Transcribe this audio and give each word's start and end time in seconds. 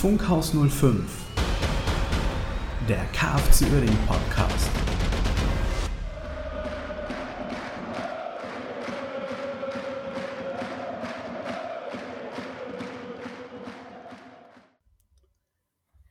Funkhaus 0.00 0.54
05, 0.54 0.96
der 2.88 3.04
KFC 3.12 3.70
Uerdingen 3.70 3.98
Podcast. 4.06 4.70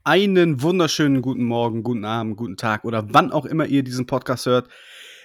Einen 0.04 0.62
wunderschönen 0.62 1.20
guten 1.20 1.42
Morgen, 1.42 1.82
guten 1.82 2.04
Abend, 2.04 2.36
guten 2.36 2.56
Tag 2.56 2.84
oder 2.84 3.12
wann 3.12 3.32
auch 3.32 3.44
immer 3.44 3.66
ihr 3.66 3.82
diesen 3.82 4.06
Podcast 4.06 4.46
hört. 4.46 4.68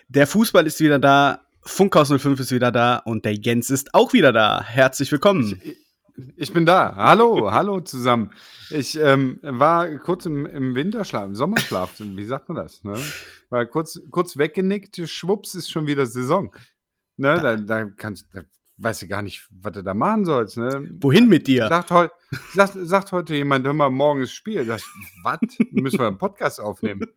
Der 0.08 0.26
Fußball 0.26 0.66
ist 0.66 0.80
wieder 0.80 0.98
da, 0.98 1.42
Funkhaus 1.62 2.08
05 2.08 2.40
ist 2.40 2.52
wieder 2.52 2.72
da 2.72 2.98
und 2.98 3.26
der 3.26 3.36
Jens 3.36 3.70
ist 3.70 3.94
auch 3.94 4.14
wieder 4.14 4.34
da. 4.34 4.64
Herzlich 4.64 5.12
willkommen. 5.12 5.62
Ich, 5.64 5.85
ich 6.36 6.54
bin 6.54 6.66
da. 6.66 6.96
Hallo, 6.96 7.52
hallo 7.52 7.82
zusammen. 7.82 8.32
Ich 8.70 9.00
ähm, 9.00 9.40
war 9.42 9.88
kurz 9.98 10.26
im, 10.26 10.46
im, 10.46 10.76
Winterschlaf, 10.76 11.26
im 11.26 11.36
Sommerschlaf, 11.36 11.94
wie 12.00 12.26
sagt 12.26 12.50
man 12.50 12.58
das? 12.58 12.84
Ne? 12.84 12.98
War 13.50 13.66
kurz, 13.66 14.00
kurz 14.12 14.38
weggenickt, 14.38 15.02
schwupps 15.08 15.56
ist 15.56 15.70
schon 15.70 15.88
wieder 15.88 16.06
Saison. 16.06 16.56
Ne? 17.18 17.40
Da, 17.42 17.56
da, 17.56 17.86
kannst, 17.86 18.28
da 18.34 18.42
weißt 18.78 19.04
du 19.04 19.08
gar 19.08 19.22
nicht, 19.22 19.48
was 19.52 19.74
du 19.74 19.84
da 19.84 19.94
machen 19.94 20.26
sollst. 20.26 20.58
Ne? 20.58 20.90
Wohin 21.02 21.28
mit 21.28 21.48
dir? 21.48 21.68
Sagt, 21.68 21.92
heu, 21.92 22.08
sagt, 22.54 22.74
sagt 22.76 23.12
heute 23.12 23.36
jemand, 23.36 23.66
hör 23.66 23.74
mal, 23.74 23.90
morgen 23.90 24.22
ist 24.22 24.34
Spiel. 24.34 24.66
Sag, 24.66 24.82
was? 25.24 25.40
Müssen 25.72 26.00
wir 26.00 26.08
einen 26.08 26.18
Podcast 26.18 26.60
aufnehmen? 26.60 27.08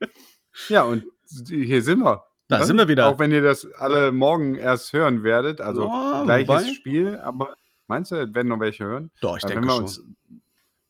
Ja, 0.68 0.82
und 0.82 1.04
hier 1.48 1.82
sind 1.82 2.00
wir. 2.00 2.24
Da 2.48 2.58
ne? 2.58 2.66
sind 2.66 2.78
wir 2.78 2.88
wieder. 2.88 3.08
Auch 3.08 3.18
wenn 3.18 3.30
ihr 3.30 3.42
das 3.42 3.66
alle 3.74 4.12
morgen 4.12 4.54
erst 4.54 4.92
hören 4.92 5.22
werdet. 5.22 5.60
Also 5.60 5.88
oh, 5.88 6.24
gleiches 6.24 6.48
wobei? 6.48 6.64
Spiel, 6.72 7.16
aber 7.18 7.54
Meinst 7.88 8.12
du, 8.12 8.34
werden 8.34 8.48
noch 8.48 8.60
welche 8.60 8.84
hören? 8.84 9.10
Doch, 9.20 9.36
ich 9.36 9.44
Aber 9.44 9.54
denke 9.54 9.66
wir 9.66 9.72
schon. 9.72 9.82
Uns, 9.82 10.02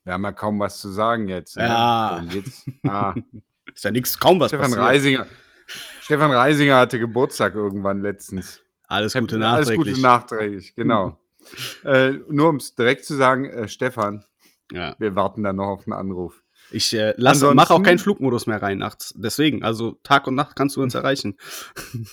wir 0.05 0.12
haben 0.12 0.25
ja 0.25 0.33
kaum 0.33 0.59
was 0.59 0.80
zu 0.80 0.91
sagen 0.91 1.29
jetzt. 1.29 1.57
Ne? 1.57 1.65
Ja. 1.65 2.23
Jetzt, 2.30 2.68
ah. 2.87 3.15
Ist 3.74 3.85
ja 3.85 3.90
nichts, 3.90 4.18
kaum 4.18 4.40
was 4.40 4.51
Stefan 4.51 4.71
passiert. 4.71 4.85
Reisinger, 4.85 5.27
Stefan 6.01 6.30
Reisinger 6.30 6.77
hatte 6.77 6.99
Geburtstag 6.99 7.55
irgendwann 7.55 8.02
letztens. 8.02 8.60
Alles 8.87 9.15
Gute 9.15 9.38
nachträglich. 9.38 9.79
Alles 9.79 9.95
Gute 9.95 10.01
nachträglich, 10.01 10.74
genau. 10.74 11.18
äh, 11.85 12.13
nur 12.29 12.49
um 12.49 12.57
es 12.57 12.74
direkt 12.74 13.05
zu 13.05 13.15
sagen, 13.15 13.45
äh, 13.45 13.68
Stefan, 13.68 14.24
ja. 14.73 14.96
wir 14.99 15.15
warten 15.15 15.43
dann 15.43 15.57
noch 15.57 15.68
auf 15.68 15.87
einen 15.87 15.93
Anruf. 15.93 16.43
Ich 16.71 16.95
äh, 16.95 17.15
mache 17.18 17.74
auch 17.74 17.83
keinen 17.83 17.99
Flugmodus 17.99 18.46
mehr 18.46 18.60
rein 18.60 18.79
nachts. 18.79 19.15
Deswegen, 19.16 19.62
also 19.62 19.93
Tag 20.02 20.27
und 20.27 20.35
Nacht 20.35 20.57
kannst 20.57 20.77
du 20.77 20.83
uns 20.83 20.95
erreichen. 20.96 21.37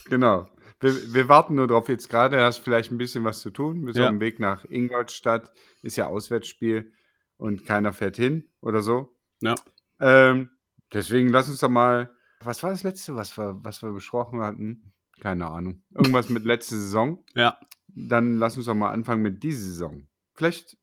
genau. 0.09 0.47
Wir, 0.86 1.16
wir, 1.16 1.30
warten 1.30 1.55
nur 1.55 1.67
drauf. 1.67 1.89
Jetzt 1.89 2.11
gerade 2.11 2.39
hast 2.39 2.59
vielleicht 2.59 2.91
ein 2.91 3.00
bisschen 3.00 3.23
was 3.23 3.39
zu 3.41 3.50
tun. 3.50 3.88
Wir 3.88 3.94
sind 3.94 4.03
ja. 4.03 4.08
auf 4.08 4.14
dem 4.14 4.19
Weg 4.19 4.39
nach 4.39 4.66
Ingolstadt. 4.66 5.52
Ist 5.81 5.95
ja 5.95 6.05
Auswärtsspiel 6.05 6.94
und 7.38 7.66
keiner 7.66 7.92
fährt 7.92 8.17
hin 8.17 8.47
oder 8.61 8.83
so. 8.83 9.11
Ja. 9.42 9.55
Ähm, 10.00 10.52
deswegen 10.94 11.30
lass 11.30 11.50
uns 11.50 11.59
doch 11.59 11.69
mal. 11.69 12.11
Was 12.42 12.61
war 12.61 12.69
das 12.69 12.83
letzte, 12.83 13.16
was 13.16 13.36
wir, 13.36 13.58
was 13.64 13.81
wir 13.81 13.94
besprochen 13.94 14.42
hatten? 14.42 14.94
Keine 15.22 15.47
Ahnung. 15.47 15.81
Irgendwas 15.95 16.30
mit 16.30 16.45
letzter 16.45 16.75
Saison. 16.75 17.23
Ja. 17.33 17.58
Dann 17.88 18.38
lass 18.38 18.55
uns 18.55 18.67
doch 18.67 18.75
mal 18.75 18.92
anfangen 18.92 19.23
mit 19.23 19.42
dieser 19.42 19.64
Saison. 19.64 20.08
Vielleicht 20.36 20.77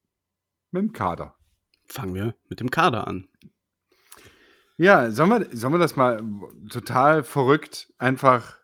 mit 0.72 0.82
dem 0.82 0.92
Kader. 0.92 1.36
Fangen 1.86 2.14
wir 2.14 2.34
mit 2.48 2.58
dem 2.58 2.72
Kader 2.72 3.06
an. 3.06 3.28
Ja, 4.78 5.12
sollen 5.12 5.30
wir, 5.30 5.56
sollen 5.56 5.74
wir 5.74 5.78
das 5.78 5.94
mal 5.94 6.24
total 6.70 7.22
verrückt 7.22 7.92
einfach 7.98 8.61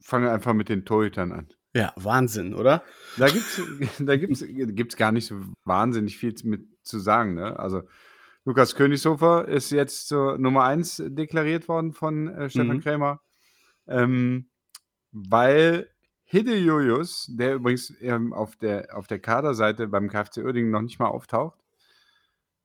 fangen 0.00 0.28
einfach 0.28 0.54
mit 0.54 0.68
den 0.68 0.84
Torhütern 0.84 1.32
an. 1.32 1.48
Ja, 1.74 1.92
Wahnsinn, 1.96 2.54
oder? 2.54 2.82
Da 3.16 3.28
gibt 3.28 3.44
es 3.46 3.62
da 3.98 4.16
gibt's, 4.16 4.44
gibt's 4.46 4.96
gar 4.96 5.12
nicht 5.12 5.26
so 5.26 5.40
wahnsinnig 5.64 6.18
viel 6.18 6.34
mit 6.44 6.66
zu 6.82 6.98
sagen. 6.98 7.34
Ne? 7.34 7.58
Also 7.58 7.82
Lukas 8.44 8.74
Königshofer 8.74 9.46
ist 9.46 9.70
jetzt 9.70 10.08
zur 10.08 10.38
Nummer 10.38 10.64
1 10.64 11.02
deklariert 11.06 11.68
worden 11.68 11.92
von 11.92 12.28
äh, 12.28 12.50
Stefan 12.50 12.76
mhm. 12.76 12.80
Krämer, 12.80 13.20
ähm, 13.86 14.50
weil 15.12 15.90
Hidde 16.24 16.56
Julius, 16.56 17.26
der 17.28 17.56
übrigens 17.56 17.92
ähm, 18.00 18.32
auf, 18.32 18.56
der, 18.56 18.96
auf 18.96 19.06
der 19.06 19.18
Kaderseite 19.18 19.88
beim 19.88 20.08
KfC 20.08 20.42
Uerdingen 20.42 20.70
noch 20.70 20.82
nicht 20.82 20.98
mal 20.98 21.08
auftaucht, 21.08 21.58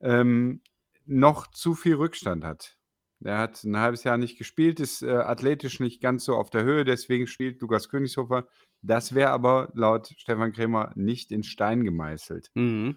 ähm, 0.00 0.62
noch 1.04 1.48
zu 1.48 1.74
viel 1.74 1.96
Rückstand 1.96 2.44
hat. 2.44 2.75
Er 3.24 3.38
hat 3.38 3.64
ein 3.64 3.76
halbes 3.78 4.04
Jahr 4.04 4.18
nicht 4.18 4.38
gespielt, 4.38 4.78
ist, 4.80 5.02
äh, 5.02 5.10
athletisch 5.10 5.80
nicht 5.80 6.00
ganz 6.02 6.24
so 6.24 6.36
auf 6.36 6.50
der 6.50 6.64
Höhe, 6.64 6.84
deswegen 6.84 7.26
spielt 7.26 7.60
Lukas 7.60 7.88
Königshofer. 7.88 8.46
Das 8.82 9.14
wäre 9.14 9.30
aber 9.30 9.70
laut 9.74 10.08
Stefan 10.18 10.52
Krämer 10.52 10.92
nicht 10.96 11.32
in 11.32 11.42
Stein 11.42 11.84
gemeißelt. 11.84 12.50
Mhm. 12.56 12.96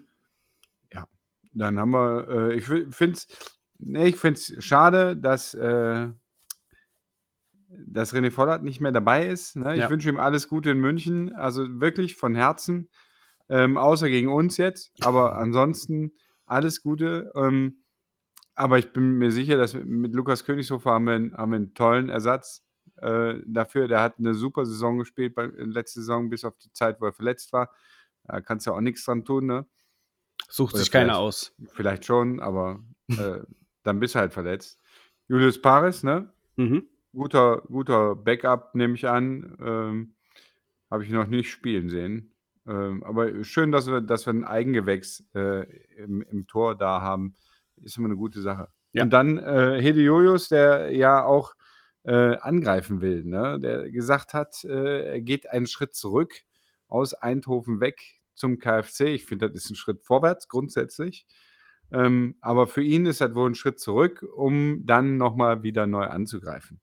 Ja, 0.94 1.08
dann 1.54 1.80
haben 1.80 1.92
wir, 1.92 2.28
äh, 2.30 2.56
ich 2.56 2.66
finde 2.66 3.14
es 3.18 3.28
ne, 3.80 4.08
ich 4.08 4.16
find's 4.18 4.54
schade, 4.60 5.16
dass, 5.18 5.54
äh 5.54 6.10
dass 7.72 8.14
René 8.14 8.32
Vollert 8.32 8.64
nicht 8.64 8.82
mehr 8.82 8.92
dabei 8.92 9.28
ist, 9.28 9.56
ne? 9.56 9.78
Ich 9.78 9.88
Ja. 9.88 9.90
wünsche 9.90 10.10
ihm 10.10 10.20
alles 10.20 10.48
Gute 10.48 10.72
in 10.72 10.80
München, 10.80 11.34
also 11.36 11.80
wirklich 11.80 12.16
von 12.16 12.34
Herzen, 12.36 12.90
ähm, 13.50 13.78
außer 13.78 14.10
gegen 14.10 14.30
uns 14.30 14.58
jetzt, 14.58 14.92
aber 15.00 15.38
ansonsten 15.38 16.14
alles 16.46 16.82
Gute. 16.82 17.32
Ähm 17.36 17.79
aber 18.60 18.80
ich 18.80 18.94
bin 18.94 19.18
mir 19.20 19.32
sicher, 19.32 19.58
dass 19.58 19.74
mit 19.76 20.14
Lukas 20.14 20.46
Königshofer 20.46 20.92
haben 20.92 21.06
wir 21.08 21.16
'n 21.16 21.34
haben 21.38 21.52
wir 21.54 21.60
'n 21.60 21.74
tollen 21.76 22.10
Ersatz, 22.10 22.66
äh, 22.98 23.36
dafür. 23.46 23.88
Der 23.88 24.02
hat 24.02 24.20
eine 24.20 24.36
super 24.36 24.66
Saison 24.66 25.00
gespielt 25.00 25.36
bei 25.36 25.46
äh, 25.46 25.64
letzte 25.64 26.02
Saison, 26.02 26.30
bis 26.30 26.46
auf 26.46 26.58
die 26.58 26.72
Zeit, 26.74 27.02
wo 27.02 27.06
er 27.08 27.14
verletzt 27.14 27.54
war. 27.54 27.72
Da 28.26 28.42
kannst 28.42 28.68
du 28.68 28.72
ja 28.72 28.78
auch 28.78 28.82
nichts 28.82 29.06
dran 29.06 29.26
tun, 29.26 29.48
ne? 29.48 29.66
Sucht 30.50 30.76
Oder 30.76 30.80
sich 30.80 30.92
keiner 30.92 31.18
aus. 31.18 31.52
Vielleicht 31.74 32.06
schon, 32.06 32.40
aber, 32.40 32.84
äh, 33.18 33.40
dann 33.84 34.00
bist 34.00 34.16
du 34.16 34.20
halt 34.20 34.34
verletzt. 34.34 34.80
Julius 35.28 35.62
Paris, 35.62 36.04
ne? 36.04 36.34
Mhm. 36.58 36.90
Guter 37.14 37.64
guter 37.68 38.16
Backup, 38.16 38.76
nehme 38.76 38.96
ich 38.96 39.08
an. 39.10 39.58
Ähm, 39.62 40.16
habe 40.92 41.06
ich 41.06 41.12
noch 41.12 41.28
nicht 41.28 41.52
spielen 41.52 41.90
sehen. 41.90 42.34
Ähm, 42.68 43.04
aber 43.04 43.44
schön, 43.46 43.72
dass 43.74 43.88
wir 43.88 44.02
dass 44.02 44.26
wir 44.28 44.34
'n 44.34 44.46
Eigengewächs, 44.46 45.26
äh, 45.36 45.64
im 45.98 46.22
im 46.24 46.48
Tor 46.48 46.78
da 46.78 47.02
haben 47.02 47.36
ist 47.84 47.98
immer 47.98 48.08
eine 48.08 48.16
gute 48.16 48.42
Sache. 48.42 48.70
Ja. 48.94 49.04
Und 49.04 49.12
dann 49.12 49.38
äh, 49.38 49.82
Hede 49.82 50.02
Julius, 50.02 50.50
der 50.50 50.92
ja 50.92 51.24
auch 51.24 51.54
äh, 52.04 52.38
angreifen 52.38 53.02
will, 53.02 53.24
ne? 53.24 53.60
der 53.60 53.92
gesagt 53.92 54.34
hat, 54.34 54.64
äh, 54.64 55.14
er 55.14 55.22
geht 55.22 55.50
einen 55.50 55.68
Schritt 55.68 55.94
zurück 55.96 56.34
aus 56.88 57.14
Eindhoven 57.14 57.82
weg 57.82 58.02
zum 58.34 58.58
KfC. 58.58 59.14
Ich 59.14 59.26
finde, 59.26 59.50
das 59.50 59.66
ist 59.66 59.72
ein 59.72 59.76
Schritt 59.76 60.04
vorwärts 60.04 60.48
grundsätzlich. 60.48 61.28
Ähm, 61.92 62.36
aber 62.42 62.68
für 62.68 62.84
ihn 62.84 63.06
ist 63.06 63.22
das 63.22 63.34
wohl 63.36 63.50
ein 63.50 63.56
Schritt 63.56 63.80
zurück, 63.80 64.26
um 64.36 64.86
dann 64.86 65.18
nochmal 65.18 65.64
wieder 65.64 65.88
neu 65.88 66.06
anzugreifen. 66.06 66.80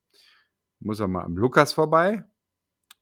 Muss 0.81 1.01
er 1.01 1.09
mal 1.09 1.25
am 1.25 1.37
Lukas 1.37 1.73
vorbei 1.73 2.25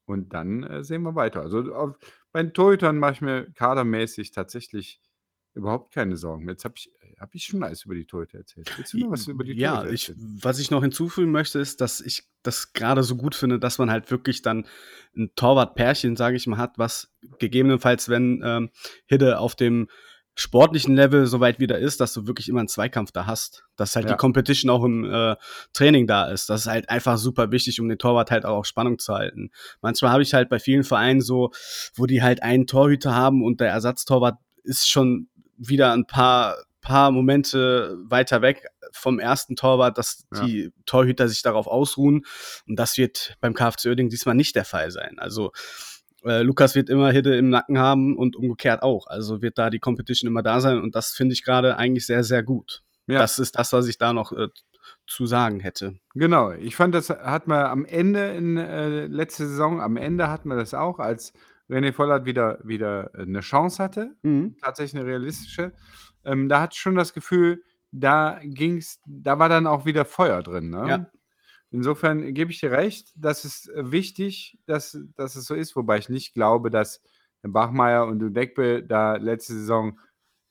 und 0.06 0.32
dann 0.34 0.62
äh, 0.64 0.84
sehen 0.84 1.02
wir 1.02 1.14
weiter. 1.14 1.40
Also 1.40 1.74
auf, 1.74 1.96
bei 2.32 2.42
den 2.42 2.52
Torhütern 2.52 2.98
mache 2.98 3.12
ich 3.12 3.20
mir 3.20 3.52
kadermäßig 3.52 4.32
tatsächlich 4.32 5.00
überhaupt 5.54 5.94
keine 5.94 6.16
Sorgen. 6.16 6.48
Jetzt 6.48 6.64
habe 6.64 6.74
ich, 6.76 6.90
hab 7.18 7.34
ich 7.34 7.44
schon 7.44 7.62
alles 7.62 7.84
über 7.84 7.94
die 7.94 8.04
Torhüter 8.04 8.38
erzählt. 8.38 8.72
Willst 8.76 8.92
du 8.92 8.98
noch 8.98 9.12
was 9.12 9.26
über 9.26 9.44
die 9.44 9.52
ja, 9.52 9.76
Torhüter 9.76 9.92
erzählen? 9.92 10.18
Ja, 10.18 10.44
was 10.44 10.58
ich 10.58 10.70
noch 10.70 10.82
hinzufügen 10.82 11.30
möchte, 11.30 11.58
ist, 11.58 11.80
dass 11.80 12.00
ich 12.00 12.24
das 12.42 12.72
gerade 12.72 13.02
so 13.02 13.16
gut 13.16 13.34
finde, 13.34 13.58
dass 13.58 13.78
man 13.78 13.90
halt 13.90 14.10
wirklich 14.10 14.42
dann 14.42 14.66
ein 15.16 15.30
Torwart-Pärchen, 15.36 16.16
sage 16.16 16.36
ich 16.36 16.46
mal, 16.46 16.58
hat, 16.58 16.78
was 16.78 17.14
gegebenenfalls, 17.38 18.08
wenn 18.08 18.42
ähm, 18.44 18.70
Hidde 19.06 19.38
auf 19.38 19.54
dem 19.54 19.88
sportlichen 20.36 20.96
Level 20.96 21.26
soweit 21.26 21.60
wieder 21.60 21.78
ist, 21.78 22.00
dass 22.00 22.12
du 22.12 22.26
wirklich 22.26 22.48
immer 22.48 22.58
einen 22.58 22.68
Zweikampf 22.68 23.12
da 23.12 23.26
hast. 23.26 23.64
Dass 23.76 23.94
halt 23.94 24.06
ja. 24.06 24.12
die 24.12 24.18
Competition 24.18 24.70
auch 24.70 24.84
im 24.84 25.04
äh, 25.04 25.36
Training 25.72 26.08
da 26.08 26.26
ist. 26.26 26.50
Das 26.50 26.62
ist 26.62 26.66
halt 26.66 26.90
einfach 26.90 27.18
super 27.18 27.52
wichtig, 27.52 27.80
um 27.80 27.88
den 27.88 27.98
Torwart 27.98 28.32
halt 28.32 28.44
auch 28.44 28.58
auf 28.58 28.66
Spannung 28.66 28.98
zu 28.98 29.14
halten. 29.14 29.50
Manchmal 29.80 30.10
habe 30.10 30.22
ich 30.22 30.34
halt 30.34 30.48
bei 30.48 30.58
vielen 30.58 30.82
Vereinen 30.82 31.20
so, 31.20 31.52
wo 31.94 32.06
die 32.06 32.22
halt 32.22 32.42
einen 32.42 32.66
Torhüter 32.66 33.14
haben 33.14 33.44
und 33.44 33.60
der 33.60 33.68
Ersatztorwart 33.68 34.38
ist 34.64 34.88
schon 34.88 35.28
wieder 35.56 35.92
ein 35.92 36.06
paar, 36.06 36.56
paar 36.80 37.10
Momente 37.10 37.96
weiter 38.04 38.42
weg 38.42 38.66
vom 38.92 39.18
ersten 39.18 39.56
Torwart, 39.56 39.98
dass 39.98 40.26
ja. 40.34 40.44
die 40.44 40.72
Torhüter 40.86 41.28
sich 41.28 41.42
darauf 41.42 41.66
ausruhen. 41.66 42.24
Und 42.68 42.76
das 42.76 42.96
wird 42.96 43.36
beim 43.40 43.54
KFC 43.54 43.86
Oerding 43.86 44.08
diesmal 44.08 44.34
nicht 44.34 44.56
der 44.56 44.64
Fall 44.64 44.90
sein. 44.90 45.18
Also 45.18 45.52
äh, 46.24 46.42
Lukas 46.42 46.74
wird 46.74 46.88
immer 46.88 47.10
Hidde 47.10 47.36
im 47.36 47.50
Nacken 47.50 47.78
haben 47.78 48.16
und 48.16 48.36
umgekehrt 48.36 48.82
auch. 48.82 49.06
Also 49.06 49.42
wird 49.42 49.58
da 49.58 49.70
die 49.70 49.80
Competition 49.80 50.28
immer 50.28 50.42
da 50.42 50.60
sein. 50.60 50.80
Und 50.80 50.94
das 50.94 51.10
finde 51.10 51.34
ich 51.34 51.44
gerade 51.44 51.76
eigentlich 51.76 52.06
sehr, 52.06 52.24
sehr 52.24 52.42
gut. 52.42 52.82
Ja. 53.06 53.18
Das 53.18 53.38
ist 53.38 53.58
das, 53.58 53.72
was 53.72 53.86
ich 53.86 53.98
da 53.98 54.12
noch 54.12 54.32
äh, 54.32 54.48
zu 55.06 55.26
sagen 55.26 55.60
hätte. 55.60 55.98
Genau, 56.14 56.52
ich 56.52 56.76
fand, 56.76 56.94
das 56.94 57.10
hat 57.10 57.46
man 57.46 57.66
am 57.66 57.84
Ende 57.84 58.28
in 58.28 58.56
äh, 58.56 59.06
letzte 59.06 59.46
Saison, 59.46 59.80
am 59.80 59.96
Ende 59.96 60.30
hat 60.30 60.46
man 60.46 60.56
das 60.56 60.72
auch, 60.72 60.98
als 60.98 61.32
René 61.68 61.92
Vollert 61.92 62.24
wieder, 62.24 62.58
wieder 62.62 63.10
eine 63.14 63.40
Chance 63.40 63.82
hatte, 63.82 64.14
mhm. 64.22 64.56
tatsächlich 64.60 65.00
eine 65.00 65.08
realistische. 65.10 65.72
Ähm, 66.24 66.48
da 66.48 66.60
hatte 66.60 66.74
ich 66.74 66.80
schon 66.80 66.94
das 66.94 67.12
Gefühl, 67.12 67.62
da 67.90 68.40
ging's, 68.42 69.00
da 69.06 69.38
war 69.38 69.48
dann 69.48 69.66
auch 69.66 69.84
wieder 69.84 70.04
Feuer 70.04 70.42
drin. 70.42 70.70
Ne? 70.70 70.88
Ja. 70.88 71.10
Insofern 71.70 72.34
gebe 72.34 72.50
ich 72.50 72.60
dir 72.60 72.70
recht, 72.70 73.12
das 73.16 73.44
ist 73.44 73.70
wichtig, 73.74 74.58
dass, 74.66 74.98
dass 75.16 75.36
es 75.36 75.44
so 75.44 75.54
ist, 75.54 75.74
wobei 75.74 75.98
ich 75.98 76.08
nicht 76.08 76.34
glaube, 76.34 76.70
dass 76.70 77.02
Bachmeier 77.42 78.06
und 78.06 78.18
Dudekbe 78.20 78.82
da 78.82 79.16
letzte 79.16 79.54
Saison 79.54 79.98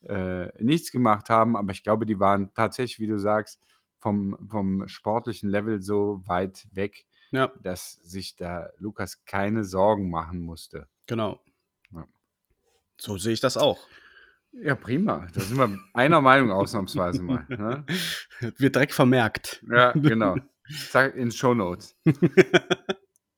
äh, 0.01 0.49
nichts 0.61 0.91
gemacht 0.91 1.29
haben, 1.29 1.55
aber 1.55 1.71
ich 1.71 1.83
glaube, 1.83 2.05
die 2.05 2.19
waren 2.19 2.53
tatsächlich, 2.53 2.99
wie 2.99 3.07
du 3.07 3.19
sagst, 3.19 3.59
vom, 3.99 4.37
vom 4.49 4.87
sportlichen 4.87 5.49
Level 5.49 5.81
so 5.81 6.21
weit 6.25 6.67
weg, 6.73 7.05
Ja, 7.31 7.51
dass 7.61 7.93
sich 7.93 8.35
da 8.35 8.69
Lukas 8.77 9.23
keine 9.23 9.63
Sorgen 9.63 10.09
machen 10.09 10.41
musste. 10.41 10.87
Genau. 11.07 11.43
Ja. 11.91 12.07
So 12.97 13.17
sehe 13.17 13.33
ich 13.33 13.39
das 13.39 13.57
auch. 13.57 13.79
Ja, 14.51 14.75
prima. 14.75 15.27
Da 15.33 15.41
sind 15.41 15.57
wir 15.57 15.79
einer 15.93 16.21
Meinung 16.21 16.51
ausnahmsweise 16.51 17.23
mal. 17.23 17.45
Ne? 17.49 17.85
Wird 18.57 18.75
direkt 18.75 18.93
vermerkt. 18.93 19.63
Ja, 19.69 19.91
genau. 19.93 20.35
Sag 20.69 21.15
in 21.15 21.31
Show 21.31 21.53
Notes. 21.53 21.95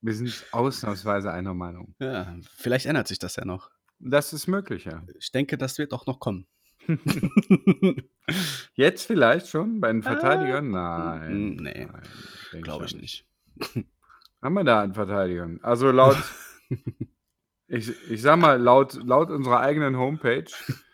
Wir 0.01 0.13
sind 0.13 0.45
ausnahmsweise 0.51 1.31
einer 1.31 1.53
Meinung. 1.56 1.95
Ja, 2.00 2.35
vielleicht 2.57 2.85
ändert 2.85 3.07
sich 3.07 3.17
das 3.17 3.38
ja 3.38 3.45
noch. 3.45 3.71
Das 3.97 4.33
ist 4.33 4.45
möglich, 4.45 4.85
ja. 4.85 5.03
Ich 5.17 5.31
denke, 5.31 5.57
das 5.57 5.79
wird 5.79 5.94
auch 5.94 6.06
noch 6.06 6.19
kommen. 6.19 6.45
Jetzt 8.75 9.07
vielleicht 9.07 9.47
schon 9.47 9.79
bei 9.79 9.91
den 9.91 10.06
Ah, 10.06 10.12
Verteidigern? 10.12 10.69
Nein. 10.69 11.33
mm, 11.33 11.56
nee, 11.63 11.88
Glaube 12.62 12.85
ich 12.85 12.95
nicht. 12.95 13.25
Haben 14.41 14.53
wir 14.53 14.63
da 14.63 14.81
einen 14.81 14.94
Verteidiger? 14.94 15.50
Also 15.63 15.89
laut, 15.91 16.17
ich, 17.75 18.10
ich 18.10 18.22
sag 18.22 18.38
mal, 18.38 18.60
laut, 18.62 18.94
laut 19.04 19.30
unserer 19.30 19.60
eigenen 19.60 19.98
Homepage 19.98 20.45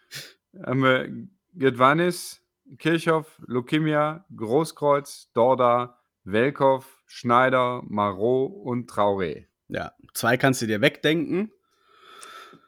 haben 0.65 0.83
wir 0.83 1.09
Gedwanis, 1.53 2.41
Kirchhoff, 2.79 3.39
Lukimia, 3.45 4.25
Großkreuz, 4.35 5.31
Dorda, 5.33 5.99
Welkow, 6.23 6.85
Schneider, 7.05 7.83
Marot 7.87 8.51
und 8.51 8.89
Traoré. 8.89 9.45
Ja, 9.67 9.91
zwei 10.13 10.37
kannst 10.37 10.61
du 10.61 10.67
dir 10.67 10.81
wegdenken. 10.81 11.51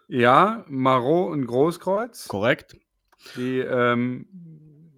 Ja, 0.07 0.63
Marot 0.68 1.31
und 1.31 1.48
Großkreuz. 1.48 2.27
Korrekt. 2.27 2.77
Die, 3.36 3.60
ähm, 3.60 4.27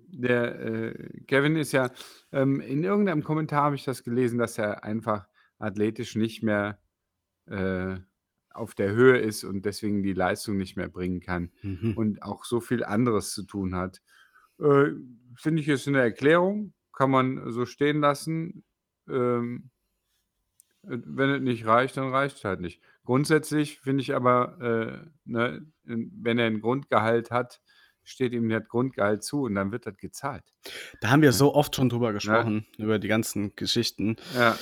der 0.10 0.60
äh, 0.60 1.22
Kevin 1.28 1.56
ist 1.56 1.72
ja, 1.72 1.92
ähm, 2.32 2.60
in 2.60 2.84
irgendeinem 2.84 3.24
Kommentar 3.24 3.64
habe 3.64 3.76
ich 3.76 3.84
das 3.84 4.04
gelesen, 4.04 4.40
dass 4.40 4.58
er 4.58 4.84
einfach 4.84 5.28
athletisch 5.60 6.16
nicht 6.16 6.44
mehr 6.44 6.80
äh, 7.48 7.98
auf 8.56 8.74
der 8.76 8.92
Höhe 8.92 9.18
ist 9.18 9.44
und 9.44 9.66
deswegen 9.66 10.04
die 10.04 10.14
Leistung 10.14 10.58
nicht 10.58 10.76
mehr 10.78 10.88
bringen 10.90 11.20
kann 11.20 11.52
Mhm. 11.62 11.94
und 11.96 12.24
auch 12.24 12.46
so 12.46 12.60
viel 12.60 12.84
anderes 12.84 13.32
zu 13.34 13.44
tun 13.44 13.76
hat. 13.76 14.02
Äh, 14.60 14.92
Finde 15.38 15.62
ich 15.62 15.68
ist 15.68 15.88
eine 15.88 16.00
Erklärung, 16.02 16.74
kann 16.94 17.12
man 17.12 17.52
so 17.52 17.66
stehen 17.66 18.00
lassen. 18.00 18.64
Ähm, 19.10 19.70
äh, 20.84 20.98
wenn 21.06 21.30
es 21.30 21.42
nicht 21.42 21.66
reicht, 21.66 21.98
dann 21.98 22.10
reicht 22.10 22.38
es 22.38 22.46
halt 22.46 22.62
nicht. 22.62 22.82
Grundsätzlich 23.04 23.80
finde 23.80 24.02
ich 24.02 24.16
aber, 24.16 24.58
äh, 25.06 25.10
ne, 25.26 25.66
wenn 25.84 26.40
er 26.40 26.48
ein 26.48 26.62
Grundgehalt 26.62 27.32
hat, 27.32 27.62
steht 28.04 28.34
ihm 28.34 28.48
das 28.50 28.68
Grundgehalt 28.68 29.24
zu 29.24 29.42
und 29.44 29.56
dann 29.56 29.72
wird 29.72 29.86
das 29.88 29.98
gezahlt. 29.98 30.44
Da 31.02 31.10
haben 31.10 31.22
wir 31.22 31.30
Ja. 31.30 31.34
so 31.34 31.54
oft 31.54 31.76
schon 31.76 31.90
drüber 31.90 32.14
gesprochen, 32.14 32.66
über 32.78 32.98
die 33.00 33.08
ganzen 33.08 33.56
Geschichten. 33.56 34.16
Ja, 34.36 34.58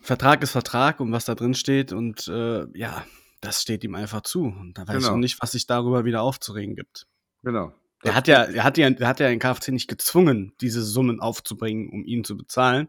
Vertrag 0.00 0.42
ist 0.42 0.52
Vertrag 0.52 1.00
und 1.00 1.12
was 1.12 1.24
da 1.24 1.34
drin 1.34 1.54
steht 1.54 1.92
und 1.92 2.28
äh, 2.28 2.66
ja, 2.78 3.04
das 3.44 3.62
steht 3.62 3.84
ihm 3.84 3.94
einfach 3.94 4.22
zu. 4.22 4.44
Und 4.44 4.74
da 4.78 4.82
weiß 4.88 4.96
ich 4.96 5.02
Genau. 5.02 5.14
auch 5.14 5.18
nicht, 5.18 5.40
was 5.42 5.52
sich 5.52 5.66
darüber 5.66 6.04
wieder 6.04 6.22
aufzuregen 6.22 6.74
gibt. 6.76 7.06
genau. 7.42 7.72
Er 8.06 8.14
hat 8.14 8.28
ja, 8.28 8.42
er 8.42 8.64
hat 8.64 8.76
ja, 8.76 8.88
er 8.90 9.08
hat 9.08 9.18
ja 9.20 9.28
den 9.30 9.38
KFC 9.38 9.68
nicht 9.68 9.88
gezwungen, 9.88 10.52
diese 10.60 10.82
Summen 10.82 11.20
aufzubringen, 11.20 11.88
um 11.90 12.04
ihn 12.04 12.22
zu 12.22 12.36
bezahlen. 12.36 12.88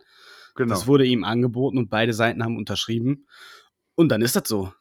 genau. 0.56 0.74
Das 0.74 0.88
wurde 0.88 1.06
ihm 1.06 1.24
angeboten 1.24 1.78
und 1.78 1.90
beide 1.90 2.12
Seiten 2.14 2.44
haben 2.44 2.58
unterschrieben. 2.58 3.26
Und 3.96 4.10
dann 4.10 4.22
ist 4.22 4.36
das 4.36 4.44
so. 4.50 4.74